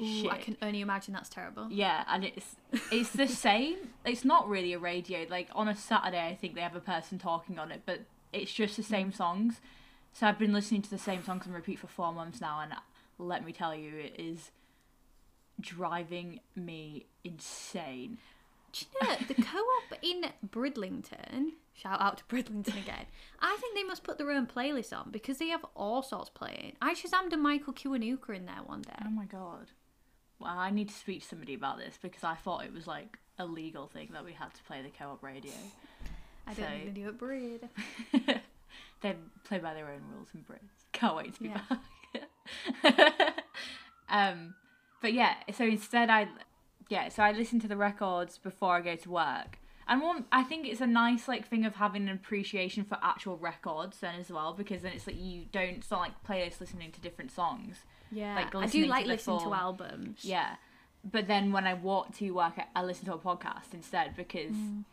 Ooh, 0.00 0.22
shit. 0.22 0.32
I 0.32 0.38
can 0.38 0.56
only 0.62 0.80
imagine 0.80 1.14
that's 1.14 1.28
terrible. 1.28 1.68
Yeah, 1.70 2.04
and 2.08 2.24
it's 2.24 2.56
it's 2.90 3.10
the 3.10 3.26
same. 3.46 3.76
It's 4.04 4.24
not 4.24 4.48
really 4.48 4.72
a 4.72 4.78
radio. 4.78 5.26
Like 5.28 5.48
on 5.52 5.68
a 5.68 5.74
Saturday, 5.74 6.26
I 6.26 6.34
think 6.34 6.54
they 6.54 6.60
have 6.60 6.76
a 6.76 6.80
person 6.80 7.18
talking 7.18 7.58
on 7.58 7.70
it, 7.70 7.82
but 7.86 8.00
it's 8.32 8.52
just 8.52 8.76
the 8.76 8.82
same 8.82 9.12
songs. 9.12 9.60
So 10.12 10.26
I've 10.26 10.38
been 10.38 10.52
listening 10.52 10.82
to 10.82 10.90
the 10.90 10.98
same 10.98 11.24
songs 11.24 11.46
on 11.46 11.52
repeat 11.52 11.78
for 11.78 11.86
four 11.86 12.12
months 12.12 12.40
now, 12.40 12.60
and 12.60 12.72
let 13.18 13.44
me 13.44 13.52
tell 13.52 13.74
you, 13.74 13.96
it 13.96 14.14
is 14.18 14.50
driving 15.60 16.40
me 16.56 17.06
insane. 17.24 18.18
Do 18.72 18.84
you 19.02 19.08
know 19.08 19.16
the 19.26 19.34
co-op 19.34 19.98
in 20.02 20.24
Bridlington? 20.46 21.52
Shout 21.74 22.00
out 22.00 22.18
to 22.18 22.24
Bridlington 22.24 22.76
again. 22.76 23.06
I 23.40 23.56
think 23.60 23.74
they 23.74 23.84
must 23.84 24.02
put 24.04 24.18
their 24.18 24.30
own 24.30 24.46
playlist 24.46 24.92
on 24.96 25.10
because 25.10 25.38
they 25.38 25.48
have 25.48 25.64
all 25.76 26.02
sorts 26.02 26.28
playing. 26.28 26.74
I 26.82 26.94
shazammed 26.94 27.32
a 27.32 27.36
Michael 27.36 27.72
Kiwanuka 27.72 28.30
in 28.36 28.46
there 28.46 28.62
one 28.66 28.82
day. 28.82 28.92
Oh 29.04 29.10
my 29.10 29.24
god. 29.24 29.70
Well, 30.40 30.54
I 30.56 30.70
need 30.70 30.88
to 30.88 30.94
speak 30.94 31.22
to 31.22 31.28
somebody 31.28 31.54
about 31.54 31.78
this 31.78 31.98
because 32.00 32.24
I 32.24 32.34
thought 32.34 32.64
it 32.64 32.72
was 32.74 32.86
like 32.86 33.18
a 33.38 33.46
legal 33.46 33.86
thing 33.86 34.08
that 34.12 34.24
we 34.24 34.32
had 34.32 34.52
to 34.54 34.62
play 34.64 34.82
the 34.82 34.90
co-op 34.90 35.22
radio. 35.22 35.52
I 36.46 36.54
don't 36.54 36.64
so- 36.66 36.70
think 36.70 36.94
they 36.94 37.00
do 37.00 37.08
it 37.08 37.18
Brid. 37.18 37.68
they 39.02 39.16
play 39.44 39.58
by 39.58 39.74
their 39.74 39.86
own 39.90 40.02
rules 40.14 40.28
and 40.34 40.46
Brits. 40.46 40.84
Can't 40.92 41.16
wait 41.16 41.34
to 41.34 41.42
be 41.42 41.48
Yeah. 41.48 41.60
back. 42.84 43.44
um, 44.08 44.54
but 45.00 45.12
yeah, 45.12 45.34
so 45.52 45.64
instead 45.64 46.10
I, 46.10 46.28
yeah, 46.88 47.08
so 47.08 47.22
I 47.22 47.32
listen 47.32 47.60
to 47.60 47.68
the 47.68 47.76
records 47.76 48.38
before 48.38 48.76
I 48.76 48.80
go 48.80 48.96
to 48.96 49.10
work. 49.10 49.58
And 49.88 50.02
one, 50.02 50.26
I 50.30 50.42
think 50.42 50.66
it's 50.66 50.82
a 50.82 50.86
nice 50.86 51.28
like 51.28 51.48
thing 51.48 51.64
of 51.64 51.76
having 51.76 52.08
an 52.08 52.14
appreciation 52.14 52.84
for 52.84 52.98
actual 53.02 53.38
records 53.38 54.00
then 54.00 54.16
as 54.20 54.30
well 54.30 54.52
because 54.52 54.82
then 54.82 54.92
it's 54.92 55.06
like 55.06 55.18
you 55.18 55.46
don't 55.50 55.82
not 55.90 56.00
like 56.00 56.24
playlists 56.28 56.60
listening 56.60 56.92
to 56.92 57.00
different 57.00 57.30
songs. 57.30 57.78
Yeah, 58.12 58.34
Like 58.34 58.48
I 58.48 58.50
do 58.50 58.58
listening 58.58 58.82
to 58.84 58.88
like 58.90 59.06
listening 59.06 59.38
full- 59.38 59.50
to 59.50 59.56
albums. 59.56 60.24
Yeah, 60.24 60.56
but 61.10 61.26
then 61.26 61.52
when 61.52 61.66
I 61.66 61.74
walk 61.74 62.14
to 62.16 62.30
work, 62.32 62.54
I, 62.58 62.66
I 62.76 62.84
listen 62.84 63.06
to 63.06 63.14
a 63.14 63.18
podcast 63.18 63.72
instead 63.72 64.14
because 64.14 64.52
mm. 64.52 64.84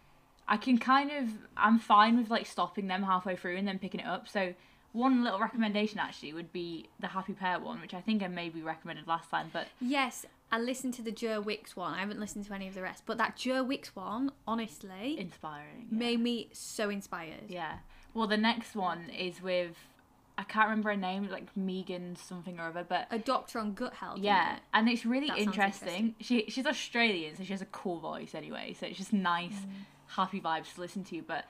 I 0.48 0.56
can 0.56 0.78
kind 0.78 1.12
of 1.12 1.30
I'm 1.58 1.78
fine 1.78 2.18
with 2.18 2.30
like 2.30 2.46
stopping 2.46 2.88
them 2.88 3.04
halfway 3.04 3.36
through 3.36 3.58
and 3.58 3.68
then 3.68 3.80
picking 3.80 4.00
it 4.00 4.08
up. 4.08 4.30
So 4.30 4.54
one 4.96 5.24
little 5.24 5.40
recommendation 5.40 6.00
actually 6.00 6.34
would 6.34 6.52
be 6.54 6.88
the 7.00 7.08
Happy 7.08 7.34
Pear 7.34 7.60
one, 7.60 7.82
which 7.82 7.94
I 7.94 8.02
think 8.02 8.24
I 8.24 8.28
maybe 8.28 8.62
recommended 8.62 9.08
last 9.08 9.30
time, 9.30 9.50
but 9.52 9.68
Yes, 9.82 10.26
I 10.52 10.60
listened 10.60 10.94
to 10.96 11.02
the 11.02 11.12
Joe 11.12 11.42
Wicks 11.42 11.76
one. 11.76 11.94
I 11.94 12.00
haven't 12.00 12.20
listened 12.20 12.46
to 12.46 12.54
any 12.54 12.68
of 12.68 12.76
the 12.76 12.82
rest, 12.82 13.04
but 13.06 13.18
that 13.18 13.36
Joe 13.36 13.64
Wicks 13.64 13.96
one, 13.96 14.32
honestly, 14.48 15.20
inspiring. 15.20 15.88
yeah. 15.92 15.98
made 15.98 16.20
me 16.22 16.50
so 16.54 16.90
inspired. 16.90 17.50
Yeah. 17.50 17.80
Well, 18.14 18.28
the 18.28 18.38
next 18.38 18.76
one 18.76 19.10
is 19.10 19.42
with 19.42 19.76
I 20.38 20.44
can't 20.44 20.68
remember 20.70 20.90
her 20.90 20.98
name, 20.98 21.30
like 21.30 21.56
Megan 21.56 22.18
something 22.18 22.60
or 22.60 22.64
other, 22.68 22.86
but 22.88 23.08
A 23.10 23.18
doctor 23.18 23.58
on 23.60 23.74
gut 23.74 23.94
health. 23.94 24.20
yeah, 24.20 24.56
it? 24.58 24.62
and 24.74 24.90
it's 24.90 25.06
really 25.06 25.28
sounds 25.28 25.42
interesting. 25.42 26.16
She 26.20 26.46
she's 26.50 26.66
Australian, 26.66 27.36
so 27.38 27.44
she 27.44 27.52
has 27.54 27.62
a 27.62 27.66
cool 27.68 28.00
voice 28.00 28.36
anyway. 28.36 28.76
So 28.80 28.86
it's 28.86 28.98
just 28.98 29.14
nice, 29.14 29.54
Mm. 29.54 29.70
happy 30.08 30.40
vibes 30.42 30.74
to 30.76 30.82
listen 30.82 31.04
to. 31.06 31.22
But 31.22 31.46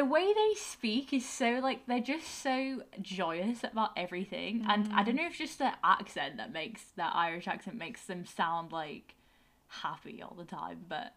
the 0.00 0.06
way 0.06 0.32
they 0.32 0.54
speak 0.56 1.12
is 1.12 1.28
so 1.28 1.58
like 1.62 1.86
they're 1.86 2.00
just 2.00 2.42
so 2.42 2.82
joyous 3.02 3.62
about 3.64 3.90
everything, 3.98 4.64
and 4.66 4.88
I 4.94 5.02
Mm. 5.02 5.06
don't 5.06 5.16
know 5.16 5.24
if 5.26 5.30
it's 5.32 5.38
just 5.38 5.58
their 5.58 5.74
accent 5.84 6.38
that 6.38 6.52
makes 6.52 6.82
that 6.96 7.14
Irish 7.14 7.46
accent 7.46 7.76
makes 7.76 8.06
them 8.06 8.24
sound 8.24 8.72
like 8.72 9.14
happy 9.68 10.22
all 10.22 10.34
the 10.38 10.46
time, 10.46 10.86
but 10.88 11.12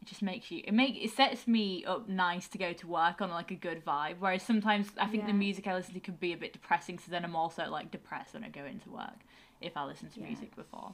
it 0.00 0.06
just 0.06 0.22
makes 0.22 0.48
you 0.52 0.62
it 0.64 0.72
make 0.72 0.96
it 1.02 1.10
sets 1.10 1.48
me 1.48 1.84
up 1.86 2.08
nice 2.08 2.46
to 2.48 2.56
go 2.58 2.72
to 2.72 2.86
work 2.86 3.20
on 3.20 3.30
like 3.30 3.50
a 3.50 3.54
good 3.56 3.84
vibe 3.84 4.16
whereas 4.20 4.42
sometimes 4.42 4.88
i 4.98 5.06
think 5.06 5.24
the 5.26 5.32
music 5.32 5.66
i 5.66 5.74
listen 5.74 5.94
to 5.94 6.00
can 6.00 6.14
be 6.16 6.32
a 6.34 6.36
bit 6.36 6.52
depressing 6.52 6.98
so 6.98 7.06
then 7.10 7.24
i'm 7.24 7.34
also 7.34 7.70
like 7.70 7.90
depressed 7.90 8.34
when 8.34 8.44
i 8.44 8.48
go 8.50 8.64
into 8.66 8.90
work 8.90 9.18
if 9.62 9.74
i 9.78 9.84
listen 9.84 10.10
to 10.10 10.20
Yeah. 10.20 10.26
music 10.26 10.54
before 10.56 10.92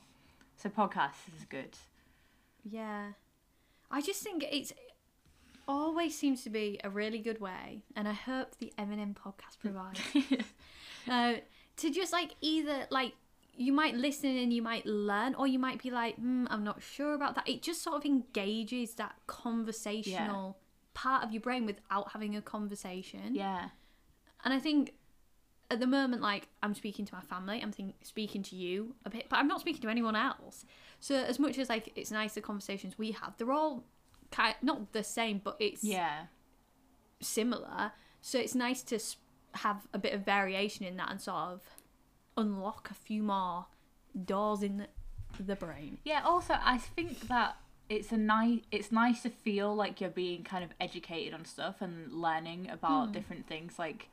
so 0.57 0.69
podcasts 0.69 1.27
is 1.37 1.45
good 1.49 1.77
Yeah. 2.63 3.13
I 3.91 4.01
just 4.01 4.23
think 4.23 4.45
it's 4.49 4.73
always 5.71 6.17
seems 6.17 6.43
to 6.45 6.51
be 6.51 6.81
a 6.83 6.91
really 6.91 7.19
good 7.19 7.41
way, 7.41 7.83
and 7.97 8.09
I 8.09 8.13
hope 8.13 8.59
the 8.59 8.73
Eminem 8.79 9.15
podcast 9.15 9.59
provides 9.61 10.01
uh, 11.09 11.35
to 11.77 11.91
just 11.91 12.13
like 12.13 12.35
either 12.41 12.87
like 12.91 13.15
you 13.57 13.73
might 13.73 13.95
listen 13.95 14.37
and 14.37 14.53
you 14.53 14.63
might 14.63 14.87
learn, 14.87 15.35
or 15.35 15.47
you 15.47 15.59
might 15.59 15.83
be 15.83 15.91
like, 15.91 16.21
mm, 16.21 16.47
I'm 16.51 16.65
not 16.65 16.83
sure 16.83 17.15
about 17.15 17.35
that. 17.35 17.49
It 17.49 17.63
just 17.63 17.83
sort 17.83 17.97
of 17.97 18.05
engages 18.05 18.95
that 18.95 19.15
conversational 19.27 20.57
part 20.95 21.25
of 21.25 21.33
your 21.33 21.41
brain 21.41 21.67
without 21.67 22.13
having 22.13 22.37
a 22.37 22.43
conversation. 22.43 23.35
yeah 23.35 23.69
And 24.45 24.53
I 24.55 24.59
think 24.59 24.95
at 25.71 25.79
the 25.79 25.87
moment, 25.87 26.21
like 26.21 26.49
I'm 26.63 26.75
speaking 26.75 27.05
to 27.05 27.15
my 27.15 27.21
family, 27.21 27.61
I'm 27.63 27.71
think, 27.71 27.95
speaking 28.03 28.43
to 28.45 28.57
you 28.57 28.95
a 29.05 29.11
bit, 29.11 29.27
but 29.29 29.39
I'm 29.39 29.47
not 29.47 29.61
speaking 29.61 29.83
to 29.83 29.89
anyone 29.89 30.17
else. 30.17 30.65
So 30.99 31.15
as 31.15 31.39
much 31.39 31.59
as 31.59 31.69
like 31.69 31.93
it's 31.95 32.11
nice 32.11 32.35
the 32.35 32.41
conversations 32.41 32.99
we 32.99 33.13
have, 33.13 33.37
they're 33.39 33.53
all 33.53 33.85
kind 34.31 34.55
not 34.62 34.93
the 34.93 35.05
same, 35.05 35.40
but 35.43 35.57
it's 35.59 35.85
yeah 35.85 36.27
similar. 37.20 37.93
So 38.23 38.39
it's 38.39 38.55
nice 38.55 38.82
to 38.85 38.98
have 39.55 39.86
a 39.93 39.98
bit 39.98 40.12
of 40.12 40.24
variation 40.24 40.85
in 40.85 40.97
that 40.97 41.11
and 41.11 41.20
sort 41.20 41.36
of 41.36 41.61
unlock 42.36 42.90
a 42.90 42.94
few 42.94 43.23
more 43.23 43.66
doors 44.24 44.62
in 44.62 44.78
the, 44.78 45.43
the 45.43 45.57
brain. 45.57 45.98
yeah 46.05 46.20
also 46.24 46.55
i 46.62 46.78
think 46.78 47.28
that 47.28 47.57
it's 47.89 48.12
a 48.12 48.16
nice 48.16 48.61
it's 48.70 48.93
nice 48.93 49.23
to 49.23 49.31
feel 49.31 49.74
like 49.74 50.01
you're 50.01 50.11
being 50.11 50.43
kind 50.43 50.65
of 50.65 50.70
educated 50.81 51.35
on 51.35 51.44
stuff 51.44 51.77
and 51.81 52.12
learning 52.12 52.69
about 52.70 53.07
hmm. 53.07 53.12
different 53.12 53.47
things 53.47 53.78
like 53.78 54.09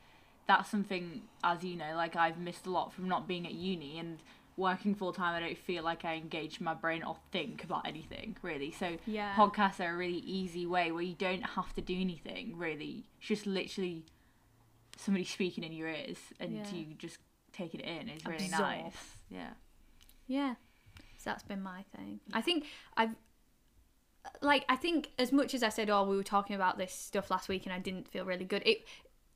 that's 0.46 0.70
something 0.70 1.22
as 1.44 1.62
you 1.64 1.76
know 1.76 1.94
like 1.94 2.16
i've 2.16 2.38
missed 2.38 2.66
a 2.66 2.70
lot 2.70 2.92
from 2.92 3.08
not 3.08 3.28
being 3.28 3.46
at 3.46 3.52
uni 3.52 3.98
and 3.98 4.18
working 4.58 4.94
full 4.94 5.12
time 5.12 5.34
i 5.34 5.40
don't 5.40 5.56
feel 5.56 5.82
like 5.84 6.04
i 6.04 6.14
engage 6.14 6.60
my 6.60 6.74
brain 6.74 7.02
or 7.02 7.16
think 7.32 7.62
about 7.64 7.86
anything 7.86 8.36
really 8.42 8.70
so 8.72 8.96
Yeah. 9.06 9.34
podcasts 9.34 9.78
are 9.80 9.94
a 9.94 9.96
really 9.96 10.18
easy 10.18 10.66
way 10.66 10.90
where 10.92 11.02
you 11.02 11.14
don't 11.14 11.42
have 11.42 11.72
to 11.76 11.80
do 11.80 11.94
anything 11.98 12.58
really 12.58 13.04
it's 13.18 13.28
just 13.28 13.46
literally 13.46 14.04
somebody 14.96 15.24
speaking 15.24 15.62
in 15.64 15.72
your 15.72 15.88
ears 15.88 16.18
and 16.40 16.56
Yeah. 16.56 16.70
you 16.72 16.86
just 16.98 17.18
take 17.52 17.74
it 17.74 17.80
in 17.82 18.08
it's 18.08 18.26
really 18.26 18.46
Absorb. 18.46 18.60
nice 18.62 19.16
yeah 19.30 19.50
Yeah. 20.26 20.54
So 21.16 21.30
that's 21.30 21.42
been 21.42 21.62
my 21.62 21.84
thing. 21.96 22.20
I 22.32 22.40
think 22.42 22.64
I've 22.96 23.16
like 24.42 24.64
I 24.68 24.76
think 24.76 25.10
as 25.18 25.32
much 25.32 25.54
as 25.54 25.62
I 25.62 25.68
said, 25.68 25.90
oh, 25.90 26.04
we 26.04 26.16
were 26.16 26.22
talking 26.22 26.54
about 26.54 26.78
this 26.78 26.92
stuff 26.92 27.30
last 27.30 27.48
week 27.48 27.64
and 27.66 27.72
I 27.72 27.78
didn't 27.78 28.06
feel 28.08 28.24
really 28.24 28.44
good. 28.44 28.62
It 28.66 28.84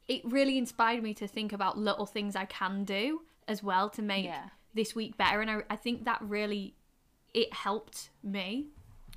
it 0.09 0.23
really 0.25 0.59
inspired 0.59 1.03
me 1.03 1.15
to 1.15 1.27
think 1.27 1.53
about 1.53 1.79
little 1.79 2.07
things 2.07 2.37
I 2.37 2.45
can 2.45 2.85
do 2.85 3.23
as 3.49 3.63
well 3.63 3.89
to 3.91 4.03
make 4.03 4.27
Yeah. 4.27 4.51
This 4.75 4.95
week 4.95 5.17
better. 5.17 5.41
And 5.41 5.51
I, 5.51 5.63
I 5.71 5.77
think 5.77 6.05
that 6.05 6.19
really 6.23 6.75
it 7.35 7.53
helped 7.53 8.11
me, 8.23 8.69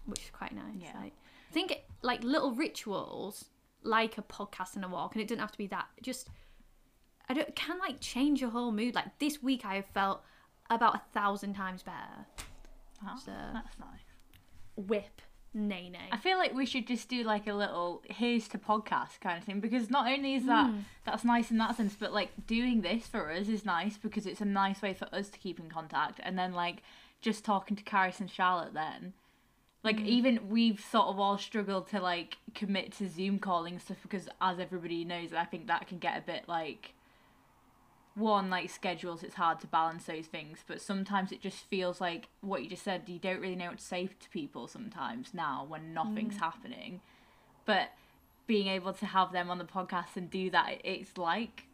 which 0.05 0.19
is 0.21 0.29
quite 0.31 0.53
nice. 0.53 0.75
Yeah. 0.79 0.99
Like, 0.99 1.13
I 1.49 1.53
think 1.53 1.81
like 2.01 2.23
little 2.23 2.51
rituals, 2.51 3.45
like 3.83 4.17
a 4.17 4.21
podcast 4.21 4.75
and 4.75 4.85
a 4.85 4.87
walk, 4.87 5.15
and 5.15 5.21
it 5.21 5.27
doesn't 5.27 5.39
have 5.41 5.51
to 5.51 5.57
be 5.57 5.67
that. 5.67 5.87
Just 6.01 6.29
I 7.29 7.33
don't 7.33 7.55
can 7.55 7.79
like 7.79 7.99
change 7.99 8.41
your 8.41 8.49
whole 8.51 8.71
mood. 8.71 8.95
Like 8.95 9.19
this 9.19 9.41
week, 9.41 9.65
I 9.65 9.75
have 9.75 9.85
felt 9.93 10.21
about 10.69 10.95
a 10.95 11.01
thousand 11.13 11.53
times 11.53 11.83
better. 11.83 12.25
Oh, 13.03 13.19
So- 13.23 13.31
that's 13.53 13.77
nice 13.79 13.99
Whip 14.77 15.21
nay 15.55 15.89
nay. 15.89 16.09
I 16.11 16.17
feel 16.17 16.37
like 16.37 16.53
we 16.53 16.65
should 16.65 16.85
just 16.85 17.09
do 17.09 17.23
like 17.23 17.47
a 17.47 17.53
little 17.53 18.03
here's 18.05 18.47
to 18.49 18.57
podcast 18.57 19.21
kind 19.21 19.37
of 19.37 19.43
thing 19.43 19.59
because 19.59 19.89
not 19.89 20.11
only 20.11 20.35
is 20.35 20.45
that 20.45 20.69
hmm. 20.69 20.79
that's 21.05 21.23
nice 21.23 21.49
in 21.49 21.57
that 21.57 21.77
sense, 21.77 21.95
but 21.97 22.13
like 22.13 22.31
doing 22.45 22.81
this 22.81 23.07
for 23.07 23.31
us 23.31 23.47
is 23.47 23.65
nice 23.65 23.97
because 23.97 24.25
it's 24.25 24.41
a 24.41 24.45
nice 24.45 24.81
way 24.81 24.93
for 24.93 25.07
us 25.13 25.29
to 25.29 25.39
keep 25.39 25.59
in 25.59 25.69
contact. 25.69 26.19
And 26.21 26.37
then 26.37 26.53
like 26.53 26.83
just 27.21 27.45
talking 27.45 27.77
to 27.77 27.83
Caris 27.83 28.19
and 28.19 28.29
Charlotte 28.29 28.73
then. 28.73 29.13
Like 29.83 29.99
hmm. 29.99 30.05
even 30.05 30.49
we've 30.49 30.79
sort 30.79 31.07
of 31.07 31.19
all 31.19 31.37
struggled 31.37 31.87
to 31.89 32.01
like 32.01 32.37
commit 32.53 32.91
to 32.93 33.07
Zoom 33.07 33.39
calling 33.39 33.79
stuff 33.79 33.97
because 34.01 34.27
as 34.41 34.59
everybody 34.59 35.05
knows, 35.05 35.33
I 35.33 35.45
think 35.45 35.67
that 35.67 35.87
can 35.87 35.99
get 35.99 36.17
a 36.17 36.21
bit 36.21 36.43
like 36.47 36.94
one 38.15 38.49
like 38.49 38.69
schedules 38.69 39.23
it's 39.23 39.35
hard 39.35 39.59
to 39.59 39.67
balance 39.67 40.05
those 40.05 40.25
things 40.25 40.59
but 40.67 40.81
sometimes 40.81 41.31
it 41.33 41.41
just 41.41 41.57
feels 41.57 41.99
like 41.99 42.29
what 42.41 42.63
you 42.63 42.69
just 42.69 42.83
said 42.83 43.01
you 43.07 43.19
don't 43.19 43.41
really 43.41 43.55
know 43.55 43.67
what 43.67 43.77
to 43.77 43.83
say 43.83 44.07
to 44.19 44.29
people 44.29 44.67
sometimes 44.67 45.33
now 45.33 45.65
when 45.67 45.93
nothing's 45.93 46.35
mm. 46.35 46.39
happening 46.39 47.01
but 47.65 47.89
being 48.47 48.67
able 48.67 48.93
to 48.93 49.05
have 49.05 49.33
them 49.33 49.49
on 49.49 49.57
the 49.57 49.65
podcast 49.65 50.15
and 50.15 50.29
do 50.29 50.49
that 50.49 50.79
it's 50.85 51.17
like 51.17 51.65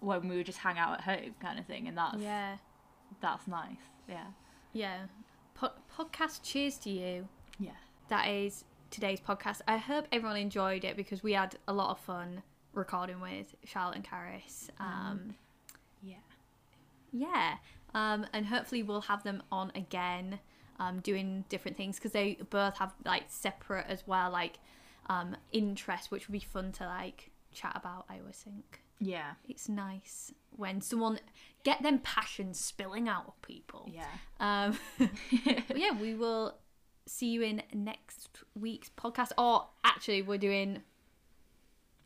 when 0.00 0.28
we 0.28 0.36
would 0.36 0.46
just 0.46 0.58
hang 0.58 0.76
out 0.76 0.94
at 0.94 1.00
home 1.02 1.34
kind 1.40 1.58
of 1.58 1.66
thing 1.66 1.86
and 1.86 1.96
that's 1.96 2.18
yeah, 2.20 2.56
that's 3.20 3.46
nice 3.46 3.76
yeah 4.08 4.24
yeah. 4.72 5.06
Po- 5.54 5.72
podcast. 5.96 6.40
Cheers 6.42 6.76
to 6.78 6.90
you. 6.90 7.28
yeah 7.58 7.70
that 8.08 8.28
is 8.28 8.64
today's 8.90 9.20
podcast. 9.20 9.60
I 9.66 9.76
hope 9.76 10.06
everyone 10.12 10.36
enjoyed 10.36 10.84
it 10.84 10.96
because 10.96 11.22
we 11.22 11.32
had 11.32 11.56
a 11.66 11.72
lot 11.72 11.90
of 11.90 11.98
fun 11.98 12.42
recording 12.78 13.20
with 13.20 13.54
Charlotte 13.64 13.96
and 13.96 14.04
Caris. 14.04 14.70
Um, 14.78 15.34
yeah 16.02 16.16
yeah, 17.12 17.56
um, 17.94 18.26
and 18.32 18.46
hopefully 18.46 18.82
we'll 18.82 19.02
have 19.02 19.22
them 19.22 19.42
on 19.50 19.72
again, 19.74 20.40
um, 20.78 21.00
doing 21.00 21.44
different 21.48 21.76
things 21.76 21.96
because 21.96 22.12
they 22.12 22.38
both 22.50 22.76
have 22.78 22.92
like 23.04 23.24
separate 23.28 23.86
as 23.88 24.06
well, 24.06 24.30
like 24.30 24.58
um, 25.08 25.36
interests, 25.52 26.10
which 26.10 26.28
would 26.28 26.32
be 26.32 26.44
fun 26.44 26.72
to 26.72 26.84
like 26.84 27.30
chat 27.52 27.72
about. 27.74 28.04
I 28.08 28.18
always 28.20 28.36
think 28.36 28.82
yeah 29.00 29.34
it's 29.48 29.68
nice 29.68 30.32
when 30.56 30.80
someone 30.80 31.20
get 31.62 31.80
them 31.84 32.00
passions 32.00 32.58
spilling 32.58 33.08
out 33.08 33.24
of 33.28 33.42
people. 33.42 33.88
yeah 33.92 34.04
Um, 34.40 34.78
yeah, 35.74 35.92
we 35.98 36.14
will 36.14 36.56
see 37.06 37.28
you 37.28 37.42
in 37.42 37.62
next 37.72 38.28
week's 38.54 38.90
podcast. 38.90 39.32
Or 39.38 39.68
actually, 39.84 40.22
we're 40.22 40.38
doing 40.38 40.82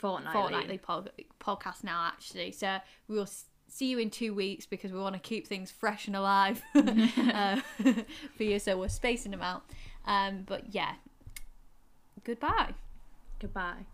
fortnightly, 0.02 0.40
fortnightly 0.40 0.78
pod- 0.78 1.12
podcast 1.40 1.84
now. 1.84 2.04
Actually, 2.06 2.50
so 2.50 2.78
we 3.08 3.16
will 3.16 3.28
see 3.68 3.86
you 3.86 3.98
in 3.98 4.10
two 4.10 4.34
weeks 4.34 4.66
because 4.66 4.92
we 4.92 4.98
want 4.98 5.14
to 5.14 5.20
keep 5.20 5.46
things 5.46 5.70
fresh 5.70 6.06
and 6.08 6.16
alive 6.16 6.60
uh, 6.74 7.60
for 8.36 8.42
you. 8.42 8.58
So 8.58 8.76
we're 8.76 8.88
spacing 8.88 9.30
them 9.30 9.42
out. 9.42 9.62
Um, 10.04 10.42
but 10.44 10.74
yeah, 10.74 10.94
goodbye. 12.24 12.74
goodbye 13.38 13.86